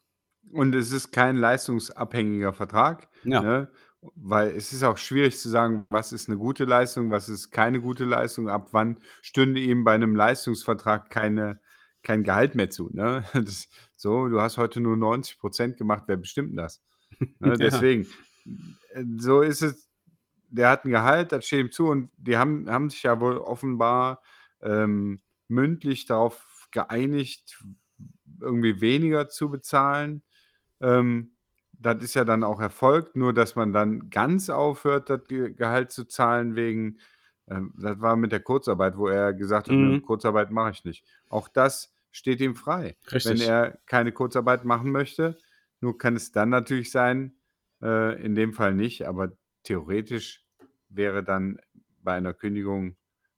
Und 0.50 0.74
es 0.74 0.90
ist 0.90 1.12
kein 1.12 1.36
leistungsabhängiger 1.36 2.52
Vertrag, 2.52 3.08
Ja. 3.22 3.40
ne? 3.42 3.70
weil 4.16 4.48
es 4.56 4.72
ist 4.72 4.82
auch 4.82 4.98
schwierig 4.98 5.38
zu 5.38 5.48
sagen, 5.48 5.86
was 5.88 6.12
ist 6.12 6.28
eine 6.28 6.36
gute 6.36 6.64
Leistung, 6.64 7.10
was 7.12 7.28
ist 7.28 7.50
keine 7.52 7.80
gute 7.80 8.04
Leistung, 8.04 8.48
ab 8.48 8.68
wann 8.72 8.98
stünde 9.22 9.60
ihm 9.60 9.82
bei 9.84 9.94
einem 9.94 10.14
Leistungsvertrag 10.16 11.10
keine, 11.10 11.60
kein 12.04 12.22
Gehalt 12.22 12.54
mehr 12.54 12.70
zu. 12.70 12.90
Ne? 12.92 13.24
Das, 13.34 13.68
so, 13.96 14.28
du 14.28 14.40
hast 14.40 14.58
heute 14.58 14.80
nur 14.80 14.96
90 14.96 15.38
Prozent 15.38 15.76
gemacht, 15.76 16.04
wer 16.06 16.16
bestimmt 16.16 16.50
denn 16.50 16.56
das? 16.58 16.82
Ne? 17.18 17.26
Ja. 17.40 17.56
Deswegen, 17.56 18.06
äh, 18.90 19.04
so 19.18 19.40
ist 19.40 19.62
es, 19.62 19.88
der 20.50 20.70
hat 20.70 20.84
ein 20.84 20.90
Gehalt, 20.90 21.32
das 21.32 21.46
steht 21.46 21.60
ihm 21.60 21.72
zu 21.72 21.88
und 21.88 22.10
die 22.16 22.36
haben, 22.36 22.70
haben 22.70 22.90
sich 22.90 23.02
ja 23.02 23.20
wohl 23.20 23.38
offenbar 23.38 24.22
ähm, 24.62 25.20
mündlich 25.48 26.06
darauf 26.06 26.68
geeinigt, 26.70 27.62
irgendwie 28.40 28.80
weniger 28.80 29.28
zu 29.28 29.50
bezahlen. 29.50 30.22
Ähm, 30.80 31.32
das 31.72 32.02
ist 32.02 32.14
ja 32.14 32.24
dann 32.24 32.44
auch 32.44 32.60
erfolgt, 32.60 33.16
nur 33.16 33.32
dass 33.32 33.56
man 33.56 33.72
dann 33.72 34.10
ganz 34.10 34.48
aufhört, 34.50 35.10
das 35.10 35.24
Ge 35.26 35.52
Gehalt 35.52 35.90
zu 35.90 36.04
zahlen 36.06 36.56
wegen, 36.56 36.98
ähm, 37.48 37.74
das 37.76 38.00
war 38.00 38.16
mit 38.16 38.32
der 38.32 38.40
Kurzarbeit, 38.40 38.96
wo 38.96 39.08
er 39.08 39.34
gesagt 39.34 39.68
hat, 39.68 39.74
ne, 39.76 39.98
Mhm. 39.98 40.02
Kurzarbeit 40.02 40.50
mache 40.50 40.70
ich 40.70 40.84
nicht. 40.84 41.04
Auch 41.28 41.48
das 41.48 41.93
steht 42.14 42.40
ihm 42.40 42.54
frei. 42.54 42.96
Wenn 43.10 43.12
Richtig. 43.12 43.48
er 43.48 43.78
keine 43.86 44.12
Kurzarbeit 44.12 44.64
machen 44.64 44.92
möchte, 44.92 45.36
nur 45.80 45.98
kann 45.98 46.14
es 46.14 46.30
dann 46.30 46.48
natürlich 46.48 46.90
sein, 46.90 47.36
äh, 47.82 48.22
in 48.24 48.36
dem 48.36 48.52
Fall 48.52 48.72
nicht, 48.72 49.06
aber 49.06 49.32
theoretisch 49.64 50.44
wäre 50.88 51.24
dann 51.24 51.58
bei 52.02 52.14
einer 52.14 52.32
Kündigung, 52.32 52.96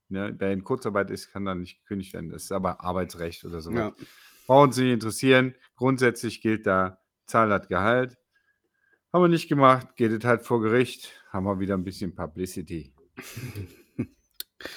ne, 0.09 0.35
wer 0.39 0.53
in 0.53 0.63
Kurzarbeit 0.63 1.11
ist, 1.11 1.33
kann 1.33 1.47
dann 1.47 1.61
nicht 1.61 1.81
gekündigt 1.81 2.13
werden. 2.13 2.29
Das 2.29 2.45
ist 2.45 2.53
aber 2.53 2.85
Arbeitsrecht 2.85 3.45
oder 3.47 3.61
so. 3.61 3.73
Ja. 3.73 3.95
Brauchen 4.47 4.73
Sie 4.73 4.85
nicht 4.85 4.93
interessieren. 4.93 5.55
Grundsätzlich 5.77 6.43
gilt 6.43 6.67
da, 6.67 6.99
Zahl 7.25 7.51
hat 7.51 7.69
Gehalt. 7.69 8.19
Haben 9.11 9.25
wir 9.25 9.29
nicht 9.29 9.49
gemacht, 9.49 9.97
geht 9.97 10.13
es 10.13 10.25
halt 10.25 10.43
vor 10.43 10.61
Gericht, 10.61 11.13
haben 11.31 11.47
wir 11.47 11.59
wieder 11.59 11.75
ein 11.75 11.85
bisschen 11.85 12.15
Publicity. 12.15 12.93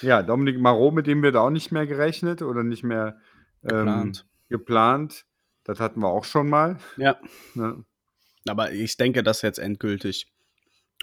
Ja, 0.02 0.22
Dominik 0.22 0.60
Marot, 0.60 0.94
mit 0.94 1.06
dem 1.06 1.22
wird 1.22 1.36
auch 1.36 1.50
nicht 1.50 1.72
mehr 1.72 1.86
gerechnet 1.86 2.42
oder 2.42 2.62
nicht 2.62 2.84
mehr 2.84 3.18
ähm, 3.64 3.68
Geplant. 3.68 4.26
geplant. 4.48 5.24
Das 5.64 5.80
hatten 5.80 6.00
wir 6.00 6.08
auch 6.08 6.24
schon 6.24 6.48
mal. 6.48 6.78
Ja. 6.96 7.18
Ne? 7.54 7.84
Aber 8.48 8.72
ich 8.72 8.96
denke, 8.96 9.22
das 9.22 9.42
jetzt 9.42 9.58
endgültig. 9.58 10.26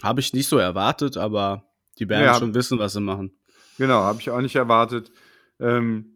Habe 0.02 0.20
ich 0.20 0.32
nicht 0.32 0.48
so 0.48 0.58
erwartet, 0.58 1.16
aber 1.16 1.64
die 1.98 2.08
werden 2.08 2.24
Ja. 2.24 2.34
schon 2.34 2.54
wissen, 2.54 2.78
was 2.78 2.92
sie 2.94 3.00
machen. 3.00 3.38
Genau, 3.78 4.00
habe 4.02 4.20
ich 4.20 4.30
auch 4.30 4.40
nicht 4.40 4.56
erwartet. 4.56 5.12
Ähm, 5.60 6.14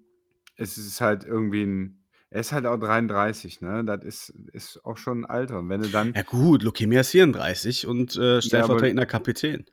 es 0.57 0.79
ist 0.79 1.01
halt 1.01 1.25
irgendwie 1.25 1.63
ein. 1.65 1.99
Er 2.31 2.41
ist 2.41 2.53
halt 2.53 2.65
auch 2.67 2.79
33, 2.79 3.61
ne? 3.61 3.85
Das 3.85 4.03
ist, 4.05 4.31
ist 4.53 4.85
auch 4.85 4.97
schon 4.97 5.21
ein 5.21 5.27
Alter. 5.27 5.59
Und 5.61 5.69
wenn 5.69 5.83
du 5.83 5.89
dann. 5.89 6.13
Ja 6.15 6.23
gut, 6.23 6.63
Lukemia 6.63 7.01
ist 7.03 7.11
34 7.11 7.87
und 7.87 8.17
äh, 8.17 8.41
stellvertretender 8.43 9.07
Kapitän. 9.07 9.67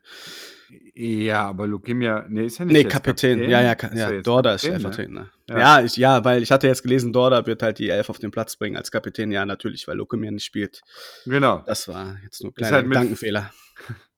Ja, 0.93 1.47
aber 1.47 1.67
Lukemia. 1.67 2.25
Nee, 2.29 2.45
ist 2.45 2.59
ja 2.59 2.65
nicht 2.65 2.73
Nee, 2.73 2.81
jetzt 2.81 2.91
Kapitän. 2.91 3.49
Ja, 3.49 3.61
ja, 3.61 3.75
Ka 3.75 3.87
Ist 3.87 3.97
ja 3.97 4.21
Dorda 4.21 4.53
ist 4.53 4.61
Kapitän, 4.61 4.73
ne? 4.73 4.79
stellvertretender. 4.79 5.29
Ja. 5.49 5.59
Ja. 5.59 5.85
ich, 5.85 5.97
ja, 5.97 6.23
weil 6.23 6.43
ich 6.43 6.51
hatte 6.51 6.67
jetzt 6.67 6.83
gelesen, 6.83 7.13
Dorda 7.13 7.45
wird 7.45 7.63
halt 7.63 7.79
die 7.79 7.89
Elf 7.89 8.09
auf 8.09 8.19
den 8.19 8.31
Platz 8.31 8.55
bringen 8.55 8.77
als 8.77 8.91
Kapitän. 8.91 9.31
Ja, 9.31 9.45
natürlich, 9.45 9.87
weil 9.87 9.97
Lukemia 9.97 10.31
nicht 10.31 10.45
spielt. 10.45 10.81
Genau. 11.25 11.63
Das 11.65 11.87
war 11.87 12.17
jetzt 12.23 12.41
nur 12.43 12.51
ein 12.51 12.53
Ist 12.53 12.57
kleiner 12.57 12.75
halt 12.77 12.87
Gedankenfehler. 12.87 13.51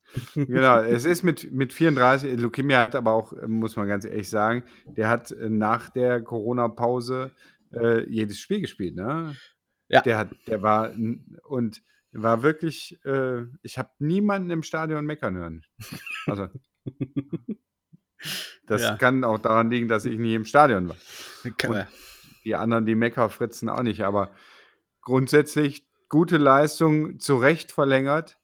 genau, 0.35 0.79
es 0.81 1.05
ist 1.05 1.23
mit, 1.23 1.51
mit 1.51 1.71
34, 1.73 2.39
Lukemia 2.39 2.81
hat 2.81 2.95
aber 2.95 3.13
auch, 3.13 3.33
muss 3.47 3.75
man 3.75 3.87
ganz 3.87 4.05
ehrlich 4.05 4.29
sagen, 4.29 4.63
der 4.85 5.09
hat 5.09 5.31
äh, 5.31 5.49
nach 5.49 5.89
der 5.89 6.21
Corona-Pause 6.21 7.31
äh, 7.73 8.09
jedes 8.09 8.39
Spiel 8.39 8.61
gespielt, 8.61 8.95
ne? 8.95 9.35
Ja. 9.87 10.01
Der 10.01 10.17
hat, 10.17 10.29
der 10.47 10.61
war 10.61 10.93
und 11.43 11.81
war 12.13 12.43
wirklich, 12.43 12.99
äh, 13.05 13.45
ich 13.61 13.77
habe 13.77 13.89
niemanden 13.99 14.49
im 14.49 14.63
Stadion 14.63 15.05
meckern 15.05 15.35
hören. 15.35 15.65
Also, 16.27 16.49
das 18.67 18.81
Ja. 18.81 18.95
kann 18.97 19.23
auch 19.23 19.39
daran 19.39 19.69
liegen, 19.71 19.87
dass 19.87 20.05
ich 20.05 20.17
nie 20.17 20.35
im 20.35 20.45
Stadion 20.45 20.89
war. 20.89 20.97
Ka- 21.57 21.87
Die 22.43 22.55
anderen, 22.55 22.85
die 22.85 22.95
Meckerfritzen 22.95 23.69
auch 23.69 23.83
nicht, 23.83 24.01
aber 24.03 24.31
grundsätzlich 25.01 25.85
gute 26.09 26.37
Leistung, 26.37 27.19
zu 27.19 27.37
Recht 27.37 27.71
verlängert. 27.71 28.37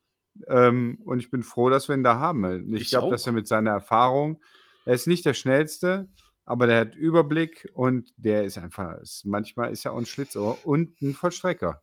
Ähm, 0.48 1.00
und 1.04 1.20
ich 1.20 1.32
bin 1.32 1.42
froh, 1.44 1.70
dass 1.70 1.88
wir 1.90 1.96
ihn 1.96 2.04
da 2.04 2.20
haben. 2.20 2.74
Ich, 2.76 2.82
Ich 2.84 2.90
glaube, 2.90 3.10
dass 3.12 3.26
er 3.26 3.34
mit 3.34 3.48
seiner 3.48 3.72
Erfahrung, 3.72 4.40
er 4.86 4.94
ist 4.94 5.08
nicht 5.08 5.26
der 5.26 5.34
Schnellste, 5.34 6.08
aber 6.46 6.68
der 6.68 6.80
hat 6.82 6.96
Überblick 6.96 7.68
und 7.74 8.14
der 8.18 8.46
ist 8.46 8.58
einfach, 8.58 9.00
ist, 9.02 9.26
manchmal 9.26 9.72
ist 9.72 9.84
er 9.86 9.94
auch 9.94 9.98
ein 9.98 10.06
Schlitzohr 10.06 10.60
und 10.66 11.02
ein 11.02 11.14
Vollstrecker. 11.14 11.82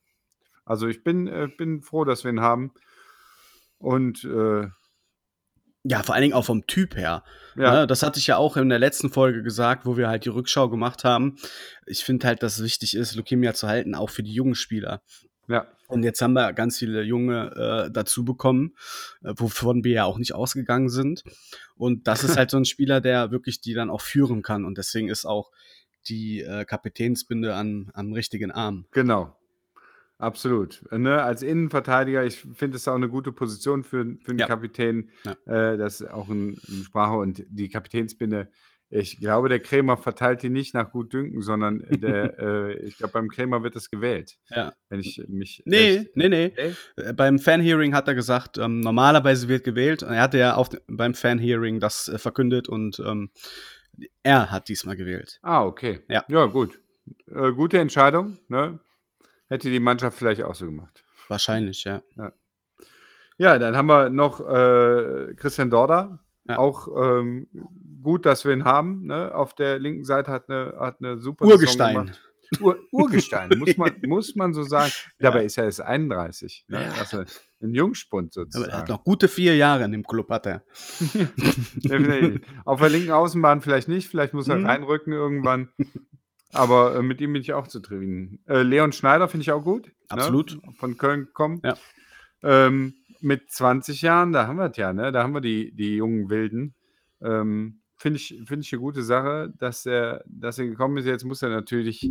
Also 0.64 0.87
ich 0.88 1.02
bin, 1.04 1.26
äh, 1.26 1.49
bin 1.56 1.83
froh, 1.83 2.04
dass 2.04 2.25
wir 2.25 2.30
ihn 2.30 2.40
haben. 2.40 2.73
Und 3.78 4.25
äh, 4.25 4.68
Ja, 5.85 6.02
vor 6.02 6.14
allen 6.14 6.23
Dingen 6.23 6.35
auch 6.35 6.47
vom 6.47 6.66
Typ 6.66 6.97
her. 6.97 7.23
ja, 7.56 7.80
Ne, 7.80 7.87
das 7.87 8.02
hatte 8.02 8.18
ich 8.18 8.26
ja 8.26 8.38
auch 8.38 8.56
in 8.56 8.68
der 8.71 8.78
letzten 8.78 9.11
Folge 9.11 9.42
gesagt, 9.42 9.85
wo 9.85 9.97
wir 9.97 10.09
halt 10.09 10.25
die 10.25 10.30
Rückschau 10.30 10.68
gemacht 10.71 11.04
haben. 11.04 11.37
Ich 11.87 12.04
finde 12.04 12.26
halt, 12.26 12.42
dass 12.42 12.59
es 12.59 12.64
wichtig 12.64 12.97
ist, 12.97 13.14
Lukemia 13.14 13.52
zu 13.52 13.68
halten, 13.68 13.94
auch 13.94 14.09
für 14.11 14.23
die 14.23 14.33
jungen 14.33 14.54
Spieler. 14.54 15.02
ja, 15.49 15.66
Und 15.88 16.02
jetzt 16.02 16.23
haben 16.23 16.33
wir 16.33 16.54
ganz 16.54 16.78
viele 16.78 17.02
Junge 17.02 17.87
äh, 17.87 17.90
dazu 17.92 18.25
bekommen, 18.25 18.75
äh, 19.23 19.35
wovon 19.37 19.85
wir 19.85 19.92
ja 19.92 20.04
auch 20.04 20.16
nicht 20.16 20.35
ausgegangen 20.35 20.88
sind. 20.88 21.23
Und 21.76 22.06
das 22.09 22.25
ist 22.25 22.38
halt 22.38 22.50
so 22.50 22.56
ein 22.56 22.64
Spieler, 22.75 23.02
der 23.02 23.30
wirklich 23.30 23.61
die 23.61 23.75
dann 23.75 23.90
auch 23.90 24.00
führen 24.00 24.40
kann. 24.40 24.64
Und 24.64 24.78
deswegen 24.78 25.09
ist 25.11 25.26
auch 25.26 25.50
die 26.09 26.40
äh, 26.40 26.64
Kapitänsbinde 26.64 27.54
an, 27.54 27.90
am 27.92 28.12
richtigen 28.14 28.50
Arm. 28.50 28.87
genau. 28.92 29.37
Absolut. 30.25 30.83
Ne, 30.90 31.23
als 31.23 31.43
Innenverteidiger, 31.43 32.25
ich 32.25 32.37
finde 32.54 32.76
es 32.76 32.88
auch 32.88 32.95
eine 32.95 33.09
gute 33.09 33.33
Position 33.33 33.85
für, 33.85 34.04
für 34.23 34.31
einen 34.31 34.38
Ja. 34.38 34.47
Kapitän. 34.47 35.11
Ja. 35.25 35.73
Äh, 35.73 35.76
das 35.78 36.00
ist 36.00 36.11
auch 36.11 36.28
ein, 36.28 36.59
ein 36.69 36.85
Sprache 36.85 37.16
und 37.16 37.45
die 37.49 37.69
Kapitänsbinde. 37.69 38.49
Ich 38.90 39.19
glaube, 39.19 39.49
der 39.49 39.59
Krämer 39.61 39.97
verteilt 39.97 40.43
die 40.43 40.50
nicht 40.50 40.73
nach 40.75 40.93
Gutdünken, 40.93 41.43
sondern 41.43 41.78
der, 41.90 42.38
äh, 42.38 42.75
ich 42.87 42.97
glaube, 42.99 43.12
beim 43.14 43.28
Krämer 43.28 43.62
wird 43.62 43.75
es 43.76 43.90
gewählt, 43.90 44.37
Ja. 44.50 44.73
wenn 44.88 45.00
ich 45.00 45.23
mich 45.28 45.62
Nee, 45.66 45.97
recht. 45.99 46.16
nee, 46.16 46.28
nee. 46.28 46.52
Nee? 46.57 47.02
Äh, 47.02 47.12
Beim 47.12 47.38
Fanhearing 47.38 47.95
hat 47.95 48.07
er 48.09 48.14
gesagt, 48.14 48.57
ähm, 48.59 48.81
normalerweise 48.81 49.49
wird 49.49 49.64
gewählt. 49.64 50.02
Er 50.02 50.21
hatte 50.23 50.38
ja 50.38 50.54
auf, 50.54 50.69
beim 50.87 51.14
Fanhearing 51.14 51.81
das 51.81 52.09
äh, 52.09 52.19
verkündet 52.19 52.69
und 52.69 53.00
ähm, 53.04 53.31
er 54.23 54.50
hat 54.50 54.69
diesmal 54.69 54.97
gewählt. 54.97 55.38
Ah, 55.43 55.64
okay. 55.64 56.00
Ja. 56.09 56.25
Ja, 56.28 56.47
gut. 56.47 56.81
Äh, 57.26 57.52
gute 57.52 57.78
Entscheidung. 57.78 58.38
Ne? 58.49 58.78
Hätte 59.49 59.71
die 59.71 59.81
Mannschaft 59.81 60.17
vielleicht 60.19 60.43
auch 60.43 60.55
so 60.55 60.67
gemacht. 60.67 61.05
Wahrscheinlich, 61.29 61.85
ja. 61.85 62.03
Ja, 63.39 63.59
dann 63.59 63.77
haben 63.77 63.87
wir 63.87 64.11
noch 64.11 64.41
äh, 64.41 65.35
Christian 65.37 65.71
Dorda. 65.71 66.21
Ja. 66.47 66.59
Auch 66.59 66.89
ähm, 66.89 67.49
gut, 68.03 68.27
dass 68.27 68.45
wir 68.45 68.53
ihn 68.53 68.65
haben. 68.65 69.07
Ne? 69.07 69.35
Auf 69.35 69.55
der 69.55 69.79
linken 69.79 70.05
Seite 70.05 70.31
hat 70.31 70.49
eine, 70.51 70.75
hat 70.79 70.99
eine 71.01 71.19
super 71.19 71.47
Urgestein. 71.47 72.13
Ur, 72.61 72.79
Urgestein, 72.93 73.51
muss 73.59 73.77
man, 73.79 73.93
muss 74.07 74.35
man 74.37 74.53
so 74.55 74.63
sagen. 74.63 74.93
Ja. 75.19 75.31
Dabei 75.31 75.45
ist 75.47 75.57
er 75.59 75.65
erst 75.65 75.81
31. 75.81 76.67
Ne? 76.69 76.83
Ja. 76.85 76.93
Also 77.01 77.25
ein 77.63 77.75
Jungspund 77.75 78.37
Aber 78.37 78.45
sozusagen. 78.45 78.71
er 78.71 78.79
hat 78.79 78.89
noch 78.91 79.03
gute 79.03 79.27
vier 79.29 79.57
Jahre 79.57 79.85
in 79.85 79.93
dem 79.93 80.05
Club, 80.07 80.29
hat 80.31 80.47
er. 80.47 80.63
Auf 82.65 82.81
der 82.81 82.89
linken 82.91 83.11
Außenbahn 83.11 83.63
vielleicht 83.63 83.89
nicht, 83.89 84.09
vielleicht 84.09 84.35
muss 84.35 84.49
er 84.49 84.57
Mhm. 84.57 84.67
reinrücken 84.67 85.13
irgendwann. 85.13 85.71
Aber 86.54 86.96
äh, 86.96 87.02
mit 87.02 87.20
ihm 87.20 87.32
bin 87.32 87.42
ich 87.42 87.52
auch 87.52 87.68
zufrieden. 87.68 88.40
Äh, 88.46 88.62
Leon 88.62 88.92
Schneider 88.92 89.28
finde 89.28 89.42
ich 89.42 89.52
auch 89.52 89.62
gut. 89.62 89.90
Absolut. 90.08 90.58
Ne? 90.64 90.73
Von 90.78 90.96
Köln 90.96 91.28
kommen. 91.32 91.61
Ja. 91.64 91.76
Ähm, 92.42 92.94
mit 93.20 93.50
20 93.50 94.02
Jahren, 94.02 94.32
da 94.32 94.46
haben 94.46 94.56
wir 94.56 94.70
es 94.70 94.76
ja, 94.76 94.92
ne? 94.92 95.11
Da 95.11 95.23
haben 95.23 95.32
wir 95.32 95.40
die, 95.40 95.75
die 95.75 95.96
jungen 95.96 96.28
Wilden. 96.28 96.75
Ähm, 97.23 97.80
finde 97.96 98.18
ich, 98.18 98.40
finde 98.44 98.61
ich 98.61 98.73
eine 98.73 98.80
gute 98.80 99.02
Sache, 99.02 99.52
dass 99.58 99.87
er, 99.87 100.23
dass 100.26 100.58
er 100.58 100.66
gekommen 100.66 100.99
ist. 100.99 101.06
Jetzt 101.06 101.25
muss 101.25 101.42
er 101.42 101.49
natürlich 101.49 102.11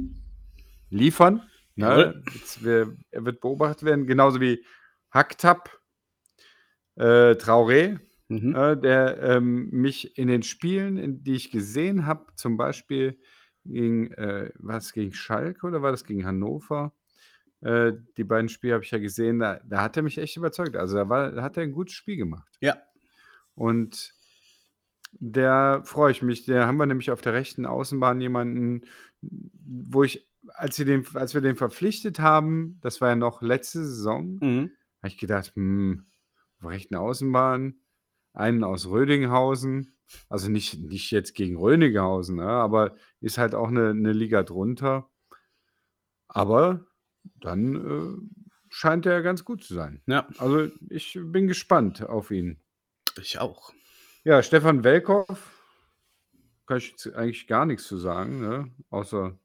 liefern. 0.89 1.43
Ne? 1.75 2.23
Jetzt, 2.33 2.63
wir, 2.63 2.95
er 3.11 3.25
wird 3.25 3.41
beobachtet 3.41 3.83
werden, 3.83 4.07
genauso 4.07 4.41
wie 4.41 4.63
Haktap, 5.11 5.69
äh, 6.95 7.33
Traoré, 7.35 7.99
Mhm. 8.29 8.55
äh, 8.55 8.77
der 8.77 9.21
ähm, 9.21 9.69
mich 9.71 10.17
in 10.17 10.27
den 10.27 10.43
Spielen, 10.43 10.97
in, 10.97 11.23
die 11.23 11.33
ich 11.33 11.51
gesehen 11.51 12.05
habe, 12.05 12.25
zum 12.35 12.57
Beispiel 12.57 13.19
gegen, 13.65 14.11
äh, 14.13 14.51
war 14.55 14.77
es 14.77 14.93
gegen 14.93 15.13
Schalke 15.13 15.65
oder 15.67 15.81
war 15.81 15.91
das 15.91 16.03
gegen 16.05 16.25
Hannover? 16.25 16.93
Äh, 17.61 17.93
die 18.17 18.23
beiden 18.23 18.49
Spiele 18.49 18.73
habe 18.73 18.83
ich 18.83 18.91
ja 18.91 18.99
gesehen, 18.99 19.39
da, 19.39 19.59
da 19.63 19.81
hat 19.81 19.95
er 19.97 20.03
mich 20.03 20.17
echt 20.17 20.35
überzeugt. 20.37 20.75
Also 20.75 20.97
da, 20.97 21.09
war, 21.09 21.31
da 21.31 21.43
hat 21.43 21.57
er 21.57 21.63
ein 21.63 21.71
gutes 21.71 21.93
Spiel 21.95 22.17
gemacht. 22.17 22.51
Ja. 22.59 22.77
Und 23.55 24.13
der 25.13 25.81
freue 25.85 26.11
ich 26.11 26.21
mich. 26.21 26.45
Der 26.45 26.67
haben 26.67 26.77
wir 26.77 26.85
nämlich 26.85 27.11
auf 27.11 27.21
der 27.21 27.33
rechten 27.33 27.65
Außenbahn 27.65 28.19
jemanden, 28.19 28.81
wo 29.21 30.03
ich, 30.03 30.27
als 30.55 30.77
wir 30.79 30.85
den, 30.85 31.05
als 31.13 31.33
wir 31.33 31.41
den 31.41 31.55
verpflichtet 31.55 32.19
haben, 32.19 32.79
das 32.81 32.99
war 32.99 33.09
ja 33.09 33.15
noch 33.15 33.41
letzte 33.41 33.85
Saison, 33.85 34.39
Mhm. 34.41 34.71
habe 34.99 35.07
ich 35.07 35.17
gedacht, 35.17 35.53
hm, 35.55 36.05
auf 36.55 36.61
der 36.63 36.69
rechten 36.71 36.95
Außenbahn, 36.95 37.75
einen 38.33 38.63
aus 38.63 38.87
Rödinghausen, 38.87 39.95
also 40.29 40.49
nicht, 40.49 40.79
nicht 40.79 41.11
jetzt 41.11 41.33
gegen 41.33 41.57
Rödinghausen, 41.57 42.37
ne, 42.37 42.47
aber 42.47 42.95
ist 43.21 43.37
halt 43.37 43.55
auch 43.55 43.69
eine, 43.69 43.89
eine 43.89 44.11
Liga 44.11 44.43
drunter. 44.43 45.09
Aber 46.27 46.85
dann 47.39 47.75
äh, 47.75 48.37
scheint 48.69 49.05
er 49.05 49.21
ganz 49.21 49.45
gut 49.45 49.63
zu 49.63 49.75
sein. 49.75 50.01
Ja, 50.07 50.27
Also 50.37 50.69
ich 50.89 51.17
bin 51.21 51.47
gespannt 51.47 52.03
auf 52.03 52.31
ihn. 52.31 52.59
ich 53.19 53.39
auch. 53.39 53.71
Ja, 54.23 54.41
Stefan 54.41 54.83
Welkow, 54.83 55.27
kann 56.65 56.77
ich 56.77 56.91
jetzt 56.91 57.13
eigentlich 57.13 57.47
gar 57.47 57.65
nichts 57.65 57.85
zu 57.85 57.97
sagen, 57.97 58.41
ne? 58.41 58.71
außer 58.89 59.37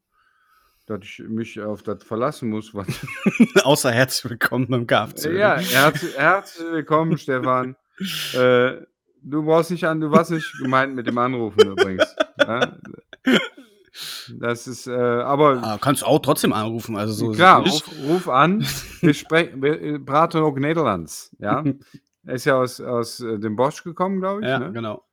dass 0.86 1.00
ich 1.02 1.18
mich 1.18 1.60
auf 1.60 1.82
das 1.82 2.02
verlassen 2.02 2.48
muss. 2.48 2.74
Was 2.74 2.86
Außer 3.62 3.90
herzlich 3.90 4.30
willkommen 4.30 4.68
beim 4.68 4.86
KFC. 4.86 5.32
Ja, 5.32 5.58
herzlich, 5.58 6.16
herzlich 6.16 6.66
willkommen, 6.70 7.18
Stefan. 7.18 7.76
Äh, 8.34 8.82
du 9.22 9.44
brauchst 9.44 9.70
nicht 9.70 9.84
an, 9.84 10.00
du 10.00 10.10
warst 10.10 10.30
nicht 10.30 10.52
gemeint 10.58 10.94
mit 10.94 11.06
dem 11.06 11.18
Anrufen 11.18 11.60
übrigens. 11.72 12.14
Ja? 12.38 12.76
Das 14.38 14.66
ist, 14.68 14.86
äh, 14.86 14.92
aber 14.92 15.60
Ah, 15.62 15.78
kannst 15.80 16.02
du 16.02 16.06
auch 16.06 16.20
trotzdem 16.20 16.52
anrufen. 16.52 16.96
Also 16.96 17.12
so 17.14 17.32
klar, 17.32 17.62
ruf, 17.66 17.90
ruf 18.04 18.28
an. 18.28 18.64
Wir 19.00 19.14
sprechen, 19.14 19.62
äh, 19.64 19.98
praten 19.98 20.38
auch 20.42 20.56
Nederlands. 20.56 21.34
Ja, 21.40 21.64
er 22.24 22.34
ist 22.34 22.44
ja 22.44 22.56
aus, 22.60 22.80
aus 22.80 23.20
äh, 23.20 23.38
dem 23.38 23.56
Bosch 23.56 23.82
gekommen, 23.82 24.20
glaube 24.20 24.42
ich. 24.42 24.48
Ja, 24.48 24.58
ne? 24.60 24.72
genau. 24.72 25.04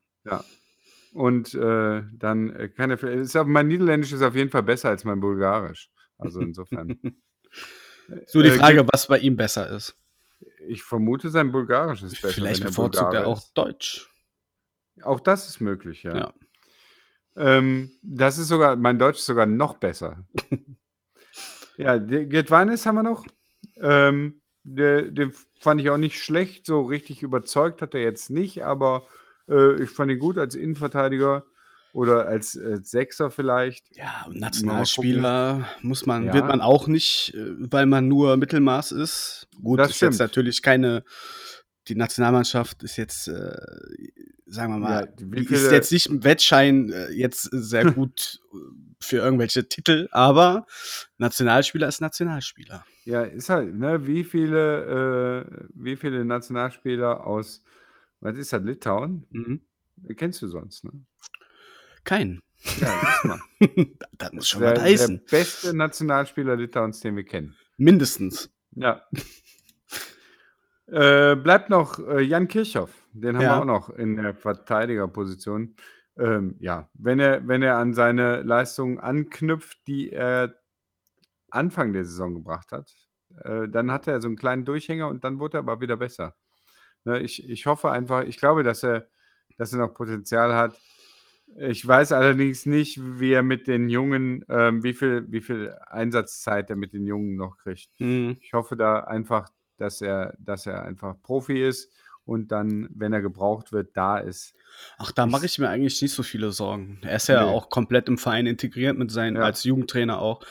Und 1.13 1.53
äh, 1.55 2.03
dann 2.11 2.49
äh, 2.55 2.67
kann 2.67 2.91
er, 2.91 3.01
ist, 3.01 3.35
mein 3.45 3.69
Niederländisch 3.69 4.11
ist 4.11 4.21
auf 4.21 4.35
jeden 4.35 4.49
Fall 4.49 4.63
besser 4.63 4.89
als 4.89 5.05
mein 5.05 5.19
Bulgarisch. 5.21 5.89
Also 6.17 6.41
insofern. 6.41 6.99
So 8.27 8.43
die 8.43 8.49
Äh, 8.49 8.59
Frage, 8.59 8.85
was 8.93 9.07
bei 9.07 9.17
ihm 9.17 9.35
besser 9.35 9.67
ist. 9.71 9.95
Ich 10.67 10.83
vermute, 10.83 11.29
sein 11.29 11.51
Bulgarisch 11.51 12.03
ist 12.03 12.21
besser. 12.21 12.33
Vielleicht 12.33 12.63
bevorzugt 12.63 13.13
er 13.13 13.27
auch. 13.27 13.41
Deutsch. 13.53 14.09
Auch 15.01 15.19
das 15.19 15.47
ist 15.49 15.59
möglich, 15.59 16.03
ja. 16.03 16.15
Ja. 16.15 16.33
Ähm, 17.35 17.91
das 18.01 18.37
ist 18.37 18.47
sogar, 18.47 18.75
mein 18.75 18.97
Deutsch 18.97 19.19
ist 19.19 19.25
sogar 19.25 19.45
noch 19.45 19.77
besser. 19.77 20.25
ja, 21.77 21.99
Weines 21.99 22.85
haben 22.85 22.95
wir 22.95 23.03
noch. 23.03 23.25
Ähm, 23.77 24.41
der, 24.63 25.03
den 25.03 25.33
fand 25.59 25.81
ich 25.81 25.89
auch 25.89 25.97
nicht 25.97 26.21
schlecht, 26.21 26.65
so 26.65 26.83
richtig 26.83 27.21
überzeugt 27.21 27.81
hat 27.81 27.93
er 27.93 28.01
jetzt 28.01 28.29
nicht, 28.29 28.63
aber 28.63 29.05
äh, 29.47 29.81
ich 29.83 29.89
fand 29.89 30.11
ihn 30.11 30.19
gut 30.19 30.37
als 30.37 30.55
Innenverteidiger 30.55 31.45
oder 31.95 32.27
als, 32.27 32.57
als 32.59 32.91
Sechser 32.91 33.31
vielleicht. 33.31 33.95
Ja, 33.95 34.25
Nationalspieler 34.29 35.65
muss 35.81 36.05
man, 36.05 36.25
Ja. 36.25 36.33
wird 36.33 36.45
man 36.47 36.59
auch 36.59 36.87
nicht, 36.87 37.33
äh, 37.35 37.53
weil 37.71 37.85
man 37.85 38.09
nur 38.09 38.35
Mittelmaß 38.35 38.91
ist. 38.91 39.47
Gut, 39.63 39.79
Das 39.79 39.91
ist 39.91 40.01
jetzt 40.01 40.15
stimmt. 40.15 40.19
natürlich 40.19 40.61
keine, 40.61 41.05
die 41.87 41.95
Nationalmannschaft 41.95 42.83
ist 42.83 42.97
jetzt, 42.97 43.29
äh, 43.29 43.55
sagen 44.45 44.73
wir 44.73 44.79
mal, 44.79 45.13
Ja, 45.19 45.41
ist 45.49 45.71
jetzt 45.71 45.91
nicht 45.93 46.07
im 46.07 46.23
Wettschein 46.25 46.91
äh, 46.91 47.11
jetzt 47.13 47.43
sehr 47.51 47.85
gut 47.93 48.41
äh, 48.53 48.57
für 48.99 49.17
irgendwelche 49.17 49.69
Titel, 49.69 50.09
aber 50.11 50.65
Nationalspieler 51.17 51.87
ist 51.87 52.01
Nationalspieler. 52.01 52.85
Ja, 53.05 53.21
ist 53.23 53.49
halt, 53.49 53.73
ne, 53.73 54.05
wie 54.05 54.25
viele, 54.25 55.45
äh, 55.47 55.67
wie 55.73 55.95
viele 55.95 56.25
Nationalspieler 56.25 57.25
aus, 57.25 57.63
was 58.19 58.35
ist 58.37 58.51
das, 58.51 58.61
Litauen? 58.63 59.25
Mhm. 59.29 59.61
Kennst 60.17 60.41
du 60.41 60.47
sonst, 60.49 60.83
ne? 60.83 60.91
Kein. 62.05 62.41
Ja, 62.79 63.39
das 64.17 64.31
muss 64.31 64.47
schon 64.49 64.61
der, 64.61 64.71
was 64.71 64.75
der 64.79 64.83
heißen. 64.85 65.21
beste 65.29 65.75
Nationalspieler 65.75 66.55
Litauens, 66.55 67.01
den 67.01 67.15
wir 67.15 67.25
kennen. 67.25 67.55
Mindestens. 67.77 68.49
Ja. 68.71 69.03
Äh, 70.87 71.35
bleibt 71.35 71.71
noch 71.71 71.97
äh, 71.97 72.21
Jan 72.21 72.47
Kirchhoff. 72.47 72.91
Den 73.11 73.35
haben 73.37 73.43
Ja. 73.43 73.55
wir 73.55 73.61
auch 73.61 73.65
noch 73.65 73.89
in 73.89 74.17
der 74.17 74.35
Verteidigerposition. 74.35 75.75
Ähm, 76.15 76.57
ja, 76.59 76.89
wenn 76.93 77.19
er, 77.19 77.47
wenn 77.47 77.63
er 77.63 77.77
an 77.77 77.95
seine 77.95 78.43
Leistungen 78.43 78.99
anknüpft, 78.99 79.79
die 79.87 80.11
er 80.11 80.53
Anfang 81.49 81.91
der 81.91 82.05
Saison 82.05 82.35
gebracht 82.35 82.71
hat, 82.71 82.93
äh, 83.43 83.67
dann 83.67 83.91
hat 83.91 84.07
er 84.07 84.21
so 84.21 84.27
einen 84.27 84.37
kleinen 84.37 84.63
Durchhänger 84.63 85.07
und 85.07 85.23
dann 85.23 85.39
wurde 85.39 85.57
er 85.57 85.61
aber 85.61 85.81
wieder 85.81 85.97
besser. 85.97 86.35
Ne, 87.03 87.19
ich, 87.19 87.49
ich 87.49 87.65
hoffe 87.65 87.89
einfach, 87.91 88.23
ich 88.23 88.37
glaube, 88.37 88.61
dass 88.61 88.83
er, 88.83 89.07
dass 89.57 89.73
er 89.73 89.79
noch 89.79 89.93
Potenzial 89.95 90.53
hat. 90.53 90.79
Ich 91.57 91.87
weiß 91.87 92.11
allerdings 92.11 92.65
nicht, 92.65 92.99
wie 93.01 93.31
er 93.31 93.43
mit 93.43 93.67
den 93.67 93.87
Jungen, 93.89 94.43
ähm, 94.49 94.83
wie 94.83 94.93
viel, 94.93 95.25
wie 95.29 95.41
viel 95.41 95.73
Einsatzzeit 95.87 96.69
er 96.69 96.75
mit 96.75 96.91
den 96.93 97.05
Jungen 97.05 97.35
noch 97.35 97.57
kriegt. 97.57 97.89
Mhm. 97.99 98.37
Ich 98.41 98.53
hoffe 98.53 98.75
da 98.75 98.99
einfach, 99.01 99.47
dass 99.77 100.01
er, 100.01 100.35
dass 100.37 100.65
er 100.65 100.83
einfach 100.83 101.15
Profi 101.21 101.65
ist 101.65 101.91
und 102.25 102.51
dann, 102.51 102.89
wenn 102.93 103.13
er 103.13 103.21
gebraucht 103.21 103.71
wird, 103.71 103.95
da 103.95 104.17
ist. 104.17 104.53
Ach, 104.97 105.11
da 105.13 105.25
mache 105.25 105.45
ich 105.45 105.57
mir 105.59 105.69
eigentlich 105.69 106.01
nicht 106.01 106.13
so 106.13 106.23
viele 106.23 106.51
Sorgen. 106.51 106.99
Er 107.03 107.15
ist 107.15 107.27
ja 107.29 107.45
Nee. 107.45 107.49
auch 107.51 107.69
komplett 107.69 108.09
im 108.09 108.17
Verein 108.17 108.47
integriert 108.47 108.97
mit 108.97 109.09
seinen, 109.11 109.37
Ja. 109.37 109.43
als 109.43 109.63
Jugendtrainer 109.63 110.19
auch. 110.19 110.43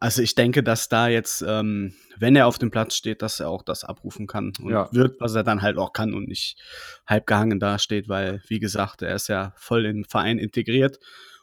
Also 0.00 0.22
ich 0.22 0.34
denke, 0.34 0.62
dass 0.62 0.88
da 0.88 1.08
jetzt, 1.08 1.44
ähm, 1.46 1.94
wenn 2.18 2.34
er 2.34 2.46
auf 2.46 2.58
dem 2.58 2.70
Platz 2.70 2.94
steht, 2.94 3.20
dass 3.20 3.38
er 3.38 3.50
auch 3.50 3.62
das 3.62 3.84
abrufen 3.84 4.26
kann 4.26 4.52
und 4.60 4.70
Ja. 4.72 4.88
wirkt, 4.92 5.20
was 5.20 5.34
er 5.34 5.44
dann 5.44 5.60
halt 5.60 5.76
auch 5.76 5.92
kann 5.92 6.14
und 6.14 6.26
nicht 6.26 6.58
halb 7.06 7.26
gehangen 7.26 7.60
dasteht, 7.60 8.08
weil, 8.08 8.42
wie 8.48 8.58
gesagt, 8.60 9.02
er 9.02 9.14
ist 9.14 9.28
ja 9.28 9.52
voll 9.56 9.84
im 9.84 10.04
Verein 10.04 10.38
integriert 10.38 10.98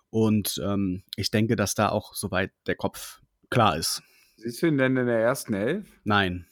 und 0.10 0.60
ähm, 0.66 1.04
ich 1.16 1.30
denke, 1.30 1.56
dass 1.56 1.76
da 1.76 1.90
auch 1.90 2.16
soweit 2.16 2.52
der 2.66 2.76
Kopf 2.76 3.22
klar 3.52 3.78
ist. 3.78 4.02
Siehst 4.38 4.62
du 4.64 4.68
ihn 4.68 4.78
denn 4.78 4.98
in 4.98 5.06
der 5.06 5.20
ersten 5.20 5.54
Elf? 5.54 5.86
Nein. 6.04 6.48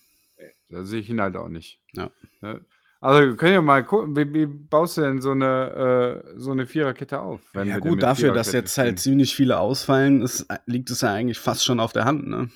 Da 0.69 0.83
sehe 0.83 0.99
ich 1.01 1.09
ihn 1.09 1.21
halt 1.21 1.35
auch 1.35 1.49
nicht. 1.49 1.79
Ja. 1.93 2.11
Ne? 2.41 2.63
Also 3.05 3.21
wir 3.21 3.35
können 3.35 3.53
ja 3.53 3.61
mal 3.61 3.83
gucken, 3.83 4.15
wie, 4.15 4.33
wie 4.33 4.47
baust 4.47 4.97
du 4.97 5.01
denn 5.01 5.21
so 5.21 5.29
eine, 5.31 6.23
äh, 6.25 6.39
so 6.39 6.51
eine 6.51 6.65
Viererkette 6.65 7.21
auf? 7.21 7.39
ja 7.53 7.65
wir 7.65 7.79
gut, 7.79 8.01
dafür, 8.01 8.33
dass 8.33 8.51
jetzt 8.51 8.75
halt 8.79 8.99
ziemlich 8.99 9.35
viele 9.35 9.59
ausfallen, 9.59 10.23
ist, 10.23 10.47
liegt 10.65 10.89
es 10.89 11.01
ja 11.01 11.13
eigentlich 11.13 11.37
fast 11.37 11.63
schon 11.63 11.79
auf 11.79 11.93
der 11.93 12.05
Hand, 12.05 12.27
ne? 12.27 12.49